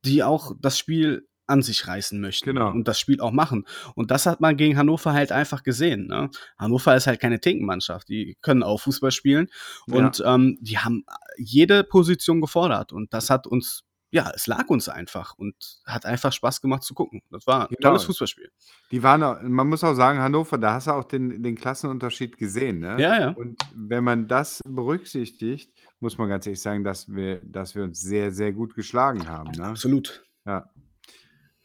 die 0.04 0.22
auch 0.22 0.52
das 0.60 0.78
Spiel 0.78 1.26
an 1.50 1.62
sich 1.62 1.86
reißen 1.88 2.20
möchten 2.20 2.46
genau. 2.46 2.70
und 2.70 2.86
das 2.86 2.98
Spiel 3.00 3.20
auch 3.20 3.32
machen. 3.32 3.66
Und 3.96 4.12
das 4.12 4.24
hat 4.24 4.40
man 4.40 4.56
gegen 4.56 4.78
Hannover 4.78 5.12
halt 5.12 5.32
einfach 5.32 5.64
gesehen. 5.64 6.06
Ne? 6.06 6.30
Hannover 6.56 6.94
ist 6.94 7.08
halt 7.08 7.20
keine 7.20 7.40
Tinkenmannschaft, 7.40 8.08
die 8.08 8.38
können 8.40 8.62
auch 8.62 8.80
Fußball 8.80 9.10
spielen 9.10 9.48
und 9.88 10.20
ja. 10.20 10.34
ähm, 10.34 10.58
die 10.60 10.78
haben 10.78 11.04
jede 11.36 11.82
Position 11.82 12.40
gefordert 12.40 12.92
und 12.92 13.12
das 13.12 13.30
hat 13.30 13.48
uns 13.48 13.82
ja, 14.10 14.30
es 14.34 14.46
lag 14.46 14.68
uns 14.68 14.88
einfach 14.88 15.34
und 15.38 15.54
hat 15.86 16.04
einfach 16.04 16.32
Spaß 16.32 16.60
gemacht 16.60 16.82
zu 16.82 16.94
gucken. 16.94 17.22
Das 17.30 17.46
war 17.46 17.62
ein 17.62 17.76
genau. 17.76 17.90
tolles 17.90 18.04
Fußballspiel. 18.04 18.50
Die 18.90 19.02
waren, 19.02 19.50
man 19.52 19.68
muss 19.68 19.84
auch 19.84 19.94
sagen, 19.94 20.18
Hannover, 20.18 20.58
da 20.58 20.74
hast 20.74 20.88
du 20.88 20.92
auch 20.92 21.04
den, 21.04 21.42
den 21.42 21.54
Klassenunterschied 21.54 22.36
gesehen. 22.36 22.80
Ne? 22.80 23.00
Ja, 23.00 23.20
ja. 23.20 23.28
Und 23.30 23.60
wenn 23.74 24.02
man 24.02 24.26
das 24.26 24.60
berücksichtigt, 24.66 25.72
muss 26.00 26.18
man 26.18 26.28
ganz 26.28 26.46
ehrlich 26.46 26.60
sagen, 26.60 26.82
dass 26.82 27.08
wir, 27.08 27.40
dass 27.44 27.74
wir 27.74 27.84
uns 27.84 28.00
sehr, 28.00 28.32
sehr 28.32 28.52
gut 28.52 28.74
geschlagen 28.74 29.28
haben. 29.28 29.52
Ne? 29.52 29.66
Absolut. 29.66 30.24
Ja. 30.44 30.68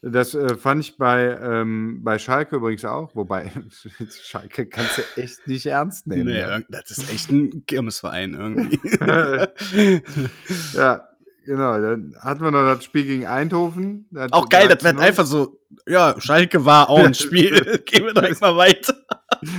Das 0.07 0.35
äh, 0.35 0.55
fand 0.55 0.81
ich 0.81 0.97
bei, 0.97 1.35
ähm, 1.41 2.03
bei 2.03 2.19
Schalke 2.19 2.57
übrigens 2.57 2.85
auch, 2.85 3.15
wobei 3.15 3.51
Schalke 4.21 4.67
kannst 4.67 4.99
du 4.99 5.01
echt 5.19 5.47
nicht 5.47 5.65
ernst 5.65 6.05
nehmen. 6.05 6.25
Nee, 6.25 6.45
ne? 6.45 6.63
das 6.69 6.91
ist 6.91 7.11
echt 7.11 7.31
ein 7.31 7.65
Kirmesverein 7.65 8.35
irgendwie. 8.35 8.79
ja, 10.77 11.07
genau. 11.45 11.79
Dann 11.79 12.15
hatten 12.19 12.43
wir 12.43 12.51
noch 12.51 12.75
das 12.75 12.83
Spiel 12.83 13.05
gegen 13.05 13.25
Einthofen. 13.25 14.09
Auch 14.31 14.49
geil, 14.49 14.67
das 14.67 14.83
wird 14.83 14.99
einfach 14.99 15.25
so, 15.25 15.59
ja, 15.87 16.15
Schalke 16.19 16.65
war 16.65 16.89
auch 16.89 17.03
ein 17.03 17.13
Spiel. 17.13 17.81
Gehen 17.85 18.05
wir 18.05 18.13
direkt 18.13 18.41
mal 18.41 18.55
weiter. 18.55 18.95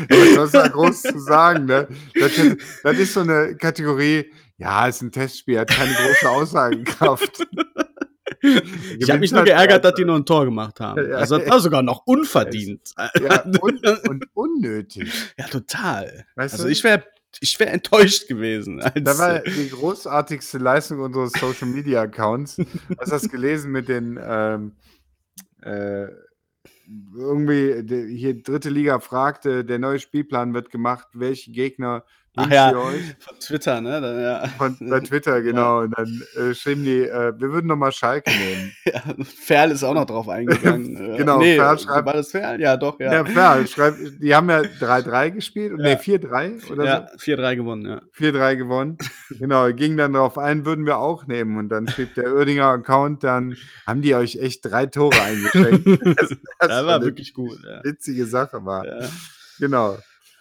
das 0.09 0.47
ist 0.47 0.55
ja 0.55 0.68
groß 0.68 1.03
zu 1.03 1.18
sagen, 1.18 1.66
ne? 1.66 1.89
Das, 2.18 2.32
das 2.82 2.99
ist 2.99 3.14
so 3.14 3.20
eine 3.20 3.57
Kategorie, 3.57 4.30
ja, 4.59 4.87
ist 4.87 5.03
ein 5.03 5.12
Testspiel, 5.12 5.61
hat 5.61 5.68
keine 5.68 5.93
große 5.93 6.28
Aussagekraft. 6.28 7.47
Ich 8.99 9.09
habe 9.09 9.20
mich 9.20 9.32
nur 9.32 9.45
geärgert, 9.45 9.84
dass 9.84 9.95
die 9.95 10.05
noch 10.05 10.16
ein 10.16 10.24
Tor 10.24 10.45
gemacht 10.45 10.78
haben. 10.80 11.11
Ja, 11.11 11.16
also 11.16 11.39
das 11.39 11.49
war 11.49 11.61
sogar 11.61 11.82
noch 11.82 12.07
unverdient. 12.07 12.93
Ja, 13.20 13.43
und, 13.61 14.09
und 14.09 14.24
unnötig. 14.34 15.11
Ja, 15.39 15.47
total. 15.47 16.26
Weißt 16.34 16.55
also 16.55 16.64
du? 16.64 16.70
ich 16.70 16.82
wäre 16.84 17.05
ich 17.41 17.59
wäre 17.59 17.70
enttäuscht 17.70 18.28
gewesen. 18.28 18.78
Da 18.95 19.18
war 19.18 19.41
die 19.41 19.70
großartigste 19.70 20.59
Leistung 20.59 21.01
unseres 21.01 21.32
Social 21.32 21.68
Media 21.68 22.03
Accounts. 22.03 22.57
Hast 22.99 23.07
du 23.07 23.11
das 23.11 23.28
gelesen 23.28 23.72
mit 23.72 23.89
den 23.89 24.18
ähm, 24.22 24.72
äh, 25.62 26.07
irgendwie 27.14 28.16
hier 28.16 28.43
dritte 28.43 28.70
Liga 28.70 29.01
fragte, 29.01 29.64
der 29.64 29.78
neue 29.78 29.99
Spielplan 29.99 30.55
wird 30.55 30.70
gemacht, 30.70 31.09
welche 31.14 31.51
Gegner 31.51 32.05
Ach 32.39 32.51
ja, 32.51 32.70
von 32.70 33.41
Twitter, 33.41 33.80
ne? 33.80 33.99
Dann, 33.99 34.20
ja. 34.20 34.47
Von, 34.59 34.76
bei 34.78 35.01
Twitter, 35.01 35.41
genau. 35.41 35.78
Ja. 35.78 35.84
Und 35.84 35.99
dann 35.99 36.22
äh, 36.37 36.55
schrieben 36.55 36.84
die, 36.84 37.01
äh, 37.01 37.32
wir 37.39 37.51
würden 37.51 37.66
nochmal 37.66 37.93
Schalke 37.93 38.30
nehmen. 38.30 38.72
ja, 38.84 39.03
Ferl 39.24 39.70
ist 39.70 39.82
auch 39.82 39.95
noch 39.95 40.05
drauf 40.05 40.28
eingegangen. 40.28 40.95
genau, 41.16 41.39
nee, 41.39 41.57
Ferl 41.57 41.78
schreibt. 41.78 42.07
War 42.07 42.12
das 42.12 42.30
Ferl? 42.30 42.61
Ja, 42.61 42.76
doch, 42.76 43.01
ja. 43.01 43.11
Ja, 43.11 43.24
Ferl 43.24 43.66
schreibt, 43.66 43.99
die 44.22 44.34
haben 44.34 44.51
ja 44.51 44.61
3-3 44.61 45.30
gespielt, 45.30 45.72
ja. 45.78 45.82
nee, 45.82 45.95
4-3 45.95 46.70
oder 46.70 46.84
ja, 46.84 47.09
so. 47.16 47.32
4-3 47.32 47.57
gewonnen, 47.57 47.87
ja. 47.87 48.03
4-3 48.18 48.57
gewonnen. 48.57 48.99
genau, 49.30 49.72
ging 49.72 49.97
dann 49.97 50.12
darauf 50.12 50.37
ein, 50.37 50.66
würden 50.66 50.84
wir 50.84 50.99
auch 50.99 51.26
nehmen. 51.26 51.57
Und 51.57 51.70
dann 51.70 51.89
schrieb 51.89 52.14
der 52.16 52.34
Oerdinger 52.34 52.66
Account, 52.66 53.24
dann 53.24 53.57
haben 53.87 54.03
die 54.03 54.14
euch 54.14 54.37
echt 54.37 54.62
drei 54.62 54.84
Tore 54.84 55.18
eingeschenkt. 55.22 55.87
das, 56.05 56.28
das, 56.28 56.39
das 56.59 56.87
war 56.87 57.01
wirklich 57.01 57.32
gut. 57.32 57.59
Witzige 57.82 58.26
Sache 58.26 58.62
war. 58.66 58.84
Genau. 59.59 59.97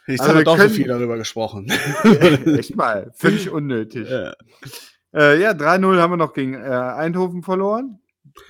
Jetzt 0.08 0.22
also 0.22 0.32
haben 0.32 0.39
wir 0.39 0.45
doch 0.45 0.58
können, 0.58 0.70
so 0.70 0.76
viel 0.76 0.88
darüber 0.88 1.18
gesprochen. 1.18 1.70
Echt 2.45 2.76
mal, 2.76 3.12
völlig 3.16 3.49
unnötig. 3.49 4.08
Ja, 4.10 4.34
äh, 5.14 5.41
ja 5.41 5.51
3-0 5.51 5.99
haben 5.99 6.12
wir 6.12 6.18
noch 6.18 6.34
gegen 6.34 6.53
äh, 6.53 6.58
Eindhoven 6.58 7.41
verloren. 7.41 7.99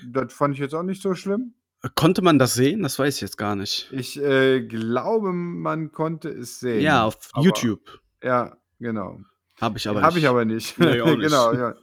Das 0.08 0.34
fand 0.34 0.56
ich 0.56 0.60
jetzt 0.60 0.74
auch 0.74 0.84
nicht 0.84 1.02
so 1.02 1.14
schlimm. 1.16 1.54
Konnte 1.94 2.22
man 2.24 2.40
das 2.40 2.56
sehen? 2.56 2.82
Das 2.82 2.98
weiß 2.98 3.16
ich 3.16 3.22
jetzt 3.22 3.38
gar 3.38 3.56
nicht. 3.56 3.90
Ich 3.92 4.20
äh, 4.22 4.62
glaube, 4.62 5.32
man 5.32 5.92
konnte 5.92 6.30
es 6.30 6.60
sehen. 6.60 6.82
Ja, 6.82 7.04
auf 7.04 7.30
aber, 7.34 7.46
YouTube. 7.46 8.02
Ja, 8.24 8.58
genau. 8.80 9.20
Habe 9.62 9.78
ich 9.78 9.88
aber 9.88 10.02
Hab 10.02 10.16
nicht. 10.16 10.26
Habe 10.26 10.42
ich 10.42 10.42
aber 10.42 10.46
nicht. 10.46 10.80
Nee, 10.80 11.02
nicht. 11.16 11.22
genau, 11.22 11.54
ja. 11.54 11.76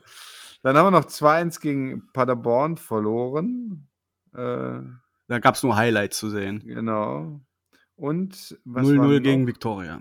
Dann 0.62 0.76
haben 0.76 0.86
wir 0.86 0.90
noch 0.90 1.06
2-1 1.06 1.60
gegen 1.60 2.08
Paderborn 2.12 2.76
verloren. 2.76 3.88
Äh, 4.34 4.80
da 5.28 5.38
gab 5.38 5.54
es 5.54 5.62
nur 5.62 5.76
Highlights 5.76 6.18
zu 6.18 6.30
sehen. 6.30 6.62
Genau. 6.64 7.40
Und 8.02 8.58
was 8.64 8.84
0-0 8.84 9.20
gegen 9.20 9.46
Viktoria. 9.46 10.00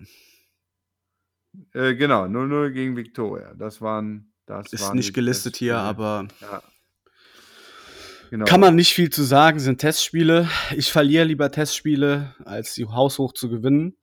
Äh, 1.71 1.93
genau, 1.93 2.23
0-0 2.23 2.71
gegen 2.71 2.97
Viktoria. 2.97 3.53
Das 3.53 3.79
waren. 3.79 4.33
Das 4.47 4.73
Ist 4.73 4.81
waren 4.81 4.97
nicht 4.97 5.13
gelistet 5.13 5.55
hier, 5.55 5.77
aber. 5.77 6.27
Ja. 6.41 6.63
Genau. 8.31 8.45
Kann 8.45 8.59
man 8.59 8.75
nicht 8.75 8.95
viel 8.95 9.11
zu 9.11 9.21
sagen, 9.21 9.59
sind 9.59 9.81
Testspiele. 9.81 10.49
Ich 10.75 10.91
verliere 10.91 11.25
lieber 11.25 11.51
Testspiele, 11.51 12.33
als 12.43 12.73
die 12.73 12.87
haushoch 12.87 13.33
zu 13.33 13.49
gewinnen. 13.51 13.95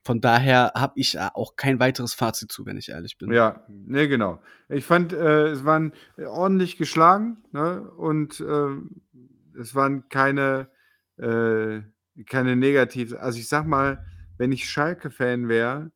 Von 0.00 0.22
daher 0.22 0.72
habe 0.74 0.94
ich 0.96 1.20
auch 1.20 1.54
kein 1.56 1.78
weiteres 1.80 2.14
Fazit 2.14 2.50
zu, 2.50 2.64
wenn 2.64 2.78
ich 2.78 2.88
ehrlich 2.88 3.18
bin. 3.18 3.30
Ja, 3.30 3.66
ne, 3.68 4.08
genau. 4.08 4.40
Ich 4.70 4.86
fand, 4.86 5.12
äh, 5.12 5.48
es 5.48 5.66
waren 5.66 5.92
ordentlich 6.16 6.78
geschlagen 6.78 7.44
ne? 7.52 7.82
und 7.90 8.40
äh, 8.40 9.60
es 9.60 9.74
waren 9.74 10.08
keine 10.08 10.70
äh, 11.18 11.82
keine 12.26 12.56
negativ 12.56 13.14
also 13.14 13.38
ich 13.38 13.48
sag 13.48 13.66
mal, 13.66 14.04
wenn 14.38 14.52
ich 14.52 14.68
Schalke-Fan 14.68 15.48
wäre, 15.48 15.90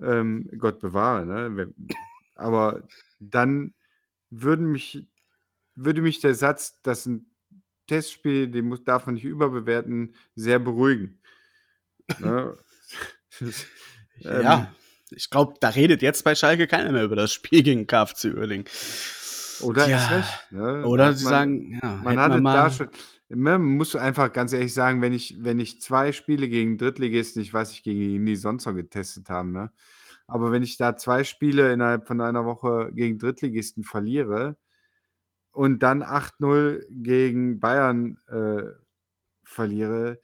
ähm, 0.00 0.50
Gott 0.58 0.80
bewahre, 0.80 1.26
ne? 1.26 1.72
Aber 2.34 2.82
dann 3.20 3.74
würden 4.30 4.70
mich, 4.70 5.06
würde 5.74 6.02
mich 6.02 6.20
der 6.20 6.34
Satz, 6.34 6.80
dass 6.82 7.06
ein 7.06 7.26
Testspiel, 7.86 8.48
den 8.48 8.66
muss, 8.66 8.84
darf 8.84 9.06
man 9.06 9.14
nicht 9.14 9.24
überbewerten, 9.24 10.14
sehr 10.34 10.58
beruhigen. 10.58 11.20
Ne? 12.18 12.56
ja, 14.18 14.54
ähm, 14.54 14.66
ich 15.10 15.30
glaube, 15.30 15.54
da 15.60 15.68
redet 15.68 16.02
jetzt 16.02 16.24
bei 16.24 16.34
Schalke 16.34 16.66
keiner 16.66 16.92
mehr 16.92 17.04
über 17.04 17.16
das 17.16 17.32
Spiel 17.32 17.62
gegen 17.62 17.86
KFC 17.86 18.34
Uerdingen. 18.34 18.66
Oder 19.60 19.88
ja. 19.88 19.98
ist 19.98 20.10
recht. 20.10 20.52
Ne? 20.52 20.86
Oder 20.86 21.12
sie 21.12 21.24
sagen, 21.24 21.78
ja, 21.82 22.00
man 22.02 22.18
hatte 22.18 22.42
da 22.42 22.70
schon, 22.70 22.88
man 23.28 23.62
muss 23.62 23.96
einfach 23.96 24.32
ganz 24.32 24.52
ehrlich 24.52 24.74
sagen, 24.74 25.00
wenn 25.02 25.12
ich, 25.12 25.36
wenn 25.42 25.58
ich 25.58 25.80
zwei 25.80 26.12
Spiele 26.12 26.48
gegen 26.48 26.78
Drittligisten, 26.78 27.42
ich 27.42 27.52
weiß 27.52 27.70
nicht, 27.70 27.84
gegen 27.84 28.24
die 28.24 28.36
sonst 28.36 28.66
noch 28.66 28.74
getestet 28.74 29.30
haben, 29.30 29.52
ne? 29.52 29.70
aber 30.26 30.52
wenn 30.52 30.62
ich 30.62 30.76
da 30.76 30.96
zwei 30.96 31.24
Spiele 31.24 31.72
innerhalb 31.72 32.06
von 32.06 32.20
einer 32.20 32.44
Woche 32.44 32.90
gegen 32.92 33.18
Drittligisten 33.18 33.84
verliere 33.84 34.56
und 35.52 35.82
dann 35.82 36.02
8-0 36.02 36.84
gegen 36.90 37.60
Bayern 37.60 38.18
äh, 38.28 38.62
verliere, 39.42 40.20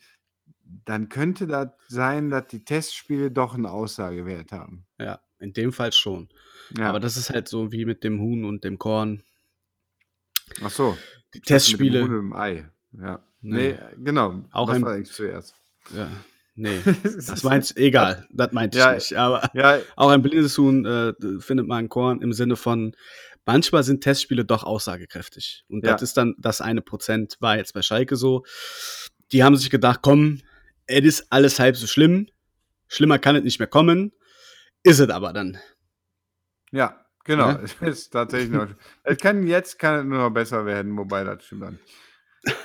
dann 0.84 1.08
könnte 1.08 1.46
das 1.46 1.68
sein, 1.88 2.30
dass 2.30 2.46
die 2.46 2.64
Testspiele 2.64 3.30
doch 3.30 3.54
einen 3.54 3.66
Aussagewert 3.66 4.52
haben. 4.52 4.86
Ja, 4.98 5.20
in 5.38 5.52
dem 5.52 5.72
Fall 5.72 5.92
schon. 5.92 6.28
Ja. 6.76 6.88
Aber 6.88 7.00
das 7.00 7.16
ist 7.16 7.30
halt 7.30 7.48
so 7.48 7.72
wie 7.72 7.84
mit 7.84 8.04
dem 8.04 8.20
Huhn 8.20 8.44
und 8.44 8.64
dem 8.64 8.78
Korn. 8.78 9.22
Ach 10.62 10.70
so. 10.70 10.96
Die 11.34 11.40
Testspiele. 11.40 12.02
Mit 12.02 12.08
dem 12.08 12.14
Huhn 12.14 12.18
und 12.18 12.30
dem 12.30 12.32
Ei. 12.32 12.70
Ja. 12.92 13.20
Nee, 13.40 13.72
nee 13.72 13.78
genau. 14.04 14.44
Auch 14.52 14.68
das 14.68 14.76
ein, 14.76 14.82
war 14.82 14.92
eigentlich 14.92 15.12
zuerst. 15.12 15.54
Ja. 15.94 16.08
Nee, 16.56 16.80
das 17.02 17.42
meint 17.42 17.76
egal, 17.76 18.26
das 18.30 18.52
meinte 18.52 18.76
ich 18.76 18.84
ja, 18.84 18.94
nicht. 18.94 19.16
Aber 19.16 19.48
ja. 19.54 19.78
auch 19.96 20.10
ein 20.10 20.20
blindes 20.20 20.58
Huhn 20.58 20.84
äh, 20.84 21.14
findet 21.40 21.66
man 21.66 21.84
ein 21.84 21.88
Korn 21.88 22.20
im 22.20 22.32
Sinne 22.32 22.56
von, 22.56 22.94
manchmal 23.46 23.82
sind 23.82 24.02
Testspiele 24.02 24.44
doch 24.44 24.64
aussagekräftig. 24.64 25.64
Und 25.68 25.84
ja. 25.84 25.92
das 25.92 26.02
ist 26.02 26.16
dann 26.16 26.34
das 26.38 26.60
eine 26.60 26.82
Prozent, 26.82 27.36
war 27.40 27.56
jetzt 27.56 27.72
bei 27.72 27.82
Schalke 27.82 28.16
so. 28.16 28.44
Die 29.32 29.42
haben 29.42 29.56
sich 29.56 29.70
gedacht, 29.70 30.00
komm, 30.02 30.42
es 30.86 31.04
ist 31.04 31.26
alles 31.30 31.58
halb 31.58 31.76
so 31.76 31.86
schlimm. 31.86 32.26
Schlimmer 32.88 33.18
kann 33.18 33.36
es 33.36 33.44
nicht 33.44 33.58
mehr 33.58 33.68
kommen. 33.68 34.12
Ist 34.82 34.98
es 34.98 35.08
aber 35.08 35.32
dann. 35.32 35.58
Ja, 36.72 37.00
Genau, 37.24 37.50
es 37.62 37.74
ist 37.80 38.10
tatsächlich 38.10 38.50
noch. 38.50 38.68
Es 39.04 39.18
kann 39.18 39.46
jetzt 39.46 39.78
kann 39.78 40.00
es 40.00 40.04
nur 40.04 40.18
noch 40.18 40.30
besser 40.30 40.64
werden, 40.66 40.96
wobei 40.96 41.24
das 41.24 41.44
stimmt 41.44 41.62
dann. 41.62 41.78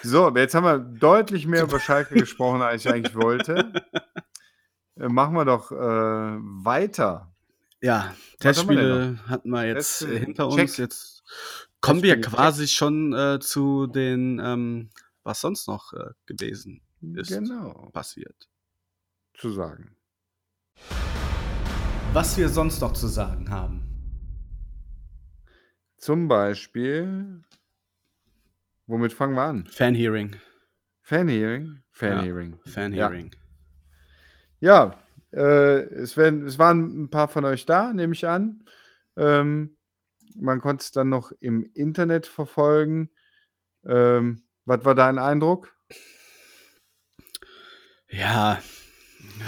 So, 0.03 0.29
jetzt 0.35 0.55
haben 0.55 0.63
wir 0.63 0.79
deutlich 0.79 1.47
mehr 1.47 1.63
über 1.63 1.79
Schalke 1.79 2.15
gesprochen, 2.19 2.61
als 2.61 2.85
ich 2.85 2.91
eigentlich 2.91 3.15
wollte. 3.15 3.73
Äh, 4.97 5.09
machen 5.09 5.33
wir 5.35 5.45
doch 5.45 5.71
äh, 5.71 5.75
weiter. 5.75 7.33
Ja, 7.81 8.13
wir 8.13 8.37
Testspiele 8.39 9.19
hatten 9.27 9.49
wir 9.49 9.65
jetzt 9.65 10.01
äh, 10.03 10.19
hinter 10.19 10.49
check. 10.49 10.59
uns. 10.61 10.77
Jetzt 10.77 11.23
kommen 11.81 12.01
wir 12.03 12.15
Testspiele, 12.15 12.21
check. 12.21 12.33
quasi 12.35 12.67
schon 12.67 13.13
äh, 13.13 13.39
zu 13.39 13.87
den, 13.87 14.39
ähm, 14.43 14.89
was 15.23 15.41
sonst 15.41 15.67
noch 15.67 15.91
äh, 15.93 16.11
gewesen 16.25 16.81
ist, 17.15 17.29
Genau, 17.29 17.89
passiert. 17.91 18.47
zu 19.33 19.51
sagen. 19.51 19.95
Was 22.13 22.37
wir 22.37 22.47
sonst 22.47 22.79
noch 22.79 22.93
zu 22.93 23.07
sagen 23.07 23.49
haben. 23.49 23.81
Zum 25.97 26.27
Beispiel, 26.29 27.41
womit 28.87 29.13
fangen 29.13 29.35
wir 29.35 29.43
an? 29.43 29.67
Fanhearing. 29.67 30.35
Fanhearing? 31.01 31.83
Fanhearing. 31.91 32.59
Fanhearing. 32.65 33.31
Ja, 34.59 34.99
äh, 35.31 35.83
es, 35.83 36.17
werden, 36.17 36.45
es 36.45 36.57
waren 36.57 37.03
ein 37.03 37.09
paar 37.09 37.27
von 37.27 37.45
euch 37.45 37.65
da, 37.65 37.93
nehme 37.93 38.13
ich 38.13 38.27
an. 38.27 38.63
Ähm, 39.17 39.77
man 40.35 40.59
konnte 40.61 40.83
es 40.83 40.91
dann 40.91 41.09
noch 41.09 41.31
im 41.39 41.69
Internet 41.73 42.27
verfolgen. 42.27 43.09
Ähm, 43.85 44.43
was 44.65 44.83
war 44.83 44.95
dein 44.95 45.19
Eindruck? 45.19 45.75
Ja, 48.09 48.61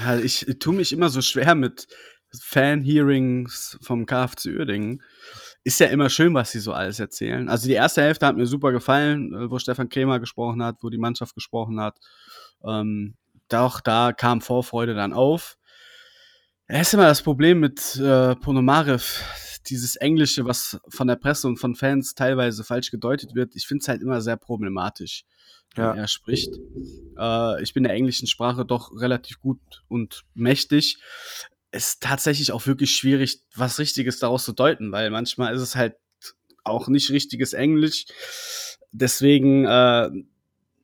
ja 0.04 0.18
ich, 0.20 0.48
ich 0.48 0.60
tue 0.60 0.76
mich 0.76 0.94
immer 0.94 1.10
so 1.10 1.22
schwer 1.22 1.56
mit 1.56 1.88
Fan-Hearings 2.40 3.80
vom 3.82 4.06
KFC 4.06 4.48
Uerdingen. 4.48 5.02
Ist 5.68 5.82
ja 5.82 5.88
immer 5.88 6.10
schön, 6.10 6.34
was 6.34 6.52
sie 6.52 6.62
so 6.62 6.72
alles 6.72 6.98
erzählen. 6.98 7.50
Also 7.50 7.68
die 7.68 7.74
erste 7.74 8.02
Hälfte 8.02 8.26
hat 8.26 8.38
mir 8.38 8.46
super 8.46 8.72
gefallen, 8.72 9.34
äh, 9.34 9.52
wo 9.52 9.60
Stefan 9.60 9.90
Krämer 9.90 10.18
gesprochen 10.22 10.64
hat, 10.64 10.78
wo 10.82 10.90
die 10.90 10.98
Mannschaft 10.98 11.36
gesprochen 11.36 11.82
hat. 11.82 11.98
Ähm, 12.64 13.16
doch, 13.50 13.82
da 13.82 14.14
kam 14.14 14.40
Vorfreude 14.40 14.94
dann 14.96 15.12
auf. 15.12 15.58
Es 16.68 16.88
ist 16.88 16.94
immer 16.94 17.08
das 17.08 17.22
Problem 17.22 17.60
mit 17.60 17.98
äh, 17.98 18.38
Ponomarev, 18.38 19.22
dieses 19.68 19.98
Englische, 19.98 20.46
was 20.46 20.80
von 20.88 21.08
der 21.08 21.18
Presse 21.18 21.50
und 21.50 21.58
von 21.58 21.76
Fans 21.76 22.16
teilweise 22.16 22.64
falsch 22.64 22.90
gedeutet 22.90 23.36
wird. 23.36 23.54
Ich 23.58 23.68
finde 23.68 23.82
es 23.82 23.90
halt 23.90 24.02
immer 24.02 24.22
sehr 24.22 24.38
problematisch, 24.38 25.26
wenn 25.76 25.84
Ja. 25.84 25.96
er 25.96 26.08
spricht. 26.08 26.56
Äh, 27.20 27.62
ich 27.62 27.74
bin 27.74 27.84
der 27.84 27.92
englischen 27.92 28.28
Sprache 28.28 28.64
doch 28.64 28.94
relativ 28.98 29.42
gut 29.42 29.60
und 29.90 30.24
mächtig. 30.34 30.98
Ist 31.72 32.02
tatsächlich 32.02 32.52
auch 32.52 32.66
wirklich 32.66 32.96
schwierig, 32.96 33.42
was 33.56 33.80
Richtiges 33.80 34.20
daraus 34.20 34.46
zu 34.46 34.54
deuten, 34.54 34.92
weil 34.92 35.10
manchmal 35.10 35.54
ist 35.54 35.62
es 35.62 35.76
halt 35.76 35.96
auch 36.64 36.88
nicht 36.88 37.10
richtiges 37.12 37.54
Englisch. 37.54 38.06
Deswegen, 38.92 39.66
äh, 39.66 40.10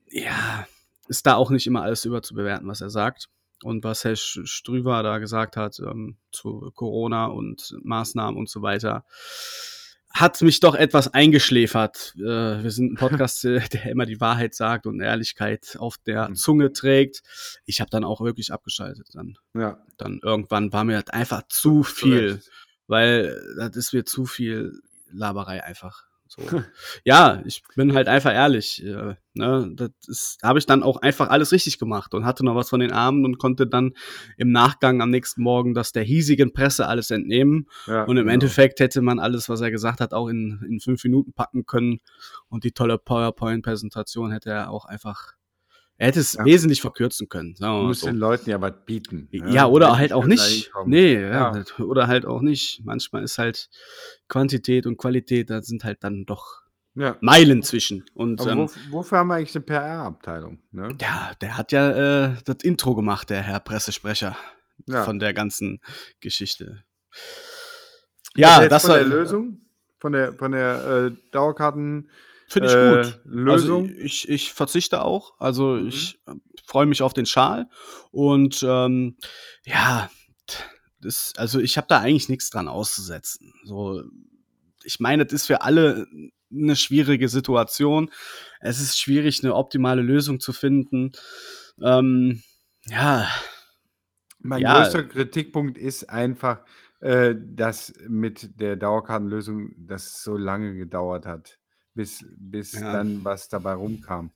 ja, 0.10 0.68
ist 1.08 1.26
da 1.26 1.36
auch 1.36 1.50
nicht 1.50 1.68
immer 1.68 1.84
alles 1.84 2.06
überzubewerten, 2.06 2.68
was 2.68 2.82
er 2.82 2.90
sagt. 2.90 3.30
Und 3.64 3.84
was 3.84 4.04
Herr 4.04 4.16
Strüver 4.16 5.04
da 5.04 5.20
gesagt 5.20 5.56
hat 5.56 5.80
ähm, 5.80 6.18
zu 6.32 6.72
Corona 6.76 7.28
und 7.28 7.76
Maßnahmen 7.82 8.38
und 8.38 8.50
so 8.50 8.62
weiter, 8.62 9.06
hat 10.14 10.42
mich 10.44 10.60
doch 10.60 10.76
etwas 10.76 11.14
eingeschläfert. 11.14 12.14
Äh, 12.18 12.22
wir 12.64 12.70
sind 12.72 12.94
ein 12.94 12.96
Podcast, 12.98 13.44
äh, 13.46 13.60
der 13.74 13.86
immer 13.88 14.06
die 14.06 14.22
Wahrheit 14.22 14.54
sagt 14.54 14.86
und 14.86 15.02
Ehrlichkeit 15.02 15.76
auf 15.80 15.98
der 15.98 16.30
Mhm. 16.30 16.36
Zunge 16.36 16.72
trägt. 16.74 17.24
Ich 17.66 17.82
habe 17.82 17.90
dann 17.90 18.04
auch 18.04 18.22
wirklich 18.22 18.54
abgeschaltet. 18.54 19.08
Dann, 19.14 19.38
Ja, 19.56 19.84
dann 19.98 20.20
irgendwann 20.24 20.72
war 20.72 20.84
mir 20.84 21.02
das 21.02 21.12
einfach 21.14 21.44
zu 21.50 21.84
viel, 21.84 22.42
weil 22.88 23.36
das 23.58 23.76
ist 23.76 23.94
mir 23.94 24.06
zu 24.06 24.26
viel 24.26 24.80
Laberei 25.12 25.64
einfach. 25.64 26.04
So. 26.36 26.64
ja, 27.04 27.42
ich 27.46 27.62
bin 27.76 27.94
halt 27.94 28.08
einfach 28.08 28.34
ehrlich. 28.34 28.84
Äh, 28.84 29.16
ne? 29.34 29.72
Das 29.76 29.92
ist- 30.08 30.38
habe 30.42 30.58
ich 30.60 30.66
dann 30.66 30.82
auch 30.84 30.98
einfach 30.98 31.30
alles 31.30 31.52
richtig 31.52 31.78
gemacht 31.78 32.14
und 32.14 32.26
hatte 32.26 32.44
noch 32.44 32.56
was 32.56 32.70
von 32.70 32.80
den 32.80 32.92
Armen 32.92 33.24
und 33.26 33.38
konnte 33.38 33.68
dann 33.68 33.94
im 34.38 34.52
Nachgang 34.52 35.02
am 35.02 35.10
nächsten 35.12 35.44
Morgen 35.44 35.74
das 35.74 35.92
der 35.92 36.04
hiesigen 36.04 36.52
Presse 36.54 36.88
alles 36.88 37.12
entnehmen. 37.12 37.68
Ja, 37.88 38.04
Und 38.04 38.18
im 38.18 38.24
genau. 38.24 38.34
Endeffekt 38.34 38.80
hätte 38.80 39.02
man 39.02 39.20
alles, 39.20 39.48
was 39.50 39.62
er 39.62 39.70
gesagt 39.72 40.00
hat, 40.00 40.14
auch 40.14 40.28
in, 40.28 40.64
in 40.68 40.80
fünf 40.80 41.04
Minuten 41.04 41.34
packen 41.34 41.66
können. 41.66 42.00
Und 42.50 42.64
die 42.64 42.72
tolle 42.72 42.98
PowerPoint-Präsentation 42.98 44.32
hätte 44.32 44.50
er 44.52 44.70
auch 44.72 44.86
einfach. 44.86 45.34
Er 45.98 46.08
hätte 46.08 46.20
es 46.20 46.34
Ja. 46.34 46.44
wesentlich 46.46 46.82
verkürzen 46.82 47.30
können. 47.30 47.56
Sagen 47.56 47.82
Du 47.82 47.88
musst 47.88 48.02
so. 48.02 48.08
den 48.08 48.16
Leuten 48.18 48.50
ja 48.50 48.60
was 48.60 48.74
bieten. 48.86 49.30
ne? 49.32 49.54
Ja, 49.54 49.68
oder 49.68 49.90
Wenn 49.92 49.98
halt 49.98 50.14
auch 50.14 50.26
nicht. 50.26 50.72
Nee, 50.86 51.22
ja, 51.22 51.56
Ja. 51.56 51.64
oder 51.86 52.08
halt 52.08 52.26
auch 52.26 52.42
nicht. 52.42 52.82
Manchmal 52.84 53.24
ist 53.24 53.38
halt 53.38 53.70
Quantität 54.28 54.86
und 54.86 54.98
Qualität, 54.98 55.50
da 55.50 55.62
sind 55.62 55.84
halt 55.84 56.04
dann 56.04 56.26
doch 56.26 56.64
Ja. 56.96 57.18
Meilen 57.22 57.62
zwischen. 57.64 58.04
Und 58.16 58.42
Aber 58.42 58.52
ähm, 58.52 58.58
wof- 58.60 58.78
wofür 58.92 59.20
haben 59.20 59.28
wir 59.30 59.36
eigentlich 59.36 59.56
eine 59.56 59.64
PR-Abteilung? 59.66 60.60
Ne? 60.72 60.90
ja, 61.00 61.32
der 61.42 61.58
hat 61.58 61.72
ja 61.72 61.92
äh, 62.32 62.36
das 62.46 62.58
Intro 62.64 62.96
gemacht, 62.96 63.30
der 63.30 63.42
Herr 63.42 63.60
Pressesprecher 63.60 64.36
Ja. 64.88 65.04
von 65.04 65.20
der 65.20 65.34
ganzen 65.34 65.80
Geschichte. 66.22 66.84
Ja, 68.36 68.68
das 68.68 68.82
von 68.84 68.92
war 68.92 68.98
der 68.98 69.08
Lösung, 69.08 69.62
von 70.00 70.12
der, 70.14 70.34
von 70.34 70.52
der 70.52 71.12
äh, 71.14 71.32
Dauerkarten. 71.32 72.10
Finde 72.54 72.70
ich 72.70 72.76
äh, 72.76 72.90
gut. 72.90 73.22
Lösung. 73.26 73.88
Also 73.90 73.96
ich, 74.00 74.30
ich 74.30 74.54
verzichte 74.54 75.04
auch. 75.04 75.34
Also 75.40 75.74
Mhm. 75.76 75.88
ich 75.88 76.20
äh, 76.28 76.34
freue 76.66 76.86
mich 76.86 77.02
auf 77.02 77.14
den 77.14 77.26
Schal. 77.26 77.68
Und 78.12 78.64
ähm, 78.68 79.18
ja, 79.66 80.10
das, 81.02 81.34
also 81.38 81.60
ich 81.60 81.78
habe 81.78 81.88
da 81.90 82.00
eigentlich 82.00 82.30
nichts 82.30 82.50
dran 82.50 82.68
auszusetzen. 82.68 83.54
So, 83.66 84.04
ich 84.84 85.00
meine, 85.00 85.26
das 85.26 85.34
ist 85.34 85.48
für 85.48 85.62
alle 85.62 86.08
eine 86.52 86.76
schwierige 86.76 87.30
Situation. 87.30 88.12
Es 88.60 88.80
ist 88.80 89.00
schwierig, 89.00 89.44
eine 89.44 89.56
optimale 89.56 90.02
Lösung 90.02 90.40
zu 90.40 90.54
finden. 90.54 91.12
Ähm, 91.82 92.44
ja, 92.86 93.28
Mein 94.40 94.62
Ja. 94.62 94.76
größter 94.76 95.04
Kritikpunkt 95.04 95.78
ist 95.78 96.10
einfach, 96.10 96.64
äh, 97.00 97.36
dass 97.36 97.94
mit 98.08 98.60
der 98.60 98.76
Dauerkartenlösung 98.76 99.74
das 99.78 100.22
so 100.24 100.38
lange 100.38 100.76
gedauert 100.76 101.26
hat, 101.26 101.60
bis, 101.94 102.26
bis 102.38 102.74
Ja. 102.74 102.94
dann 102.94 103.24
was 103.24 103.50
dabei 103.50 103.74
rumkam. 103.74 104.32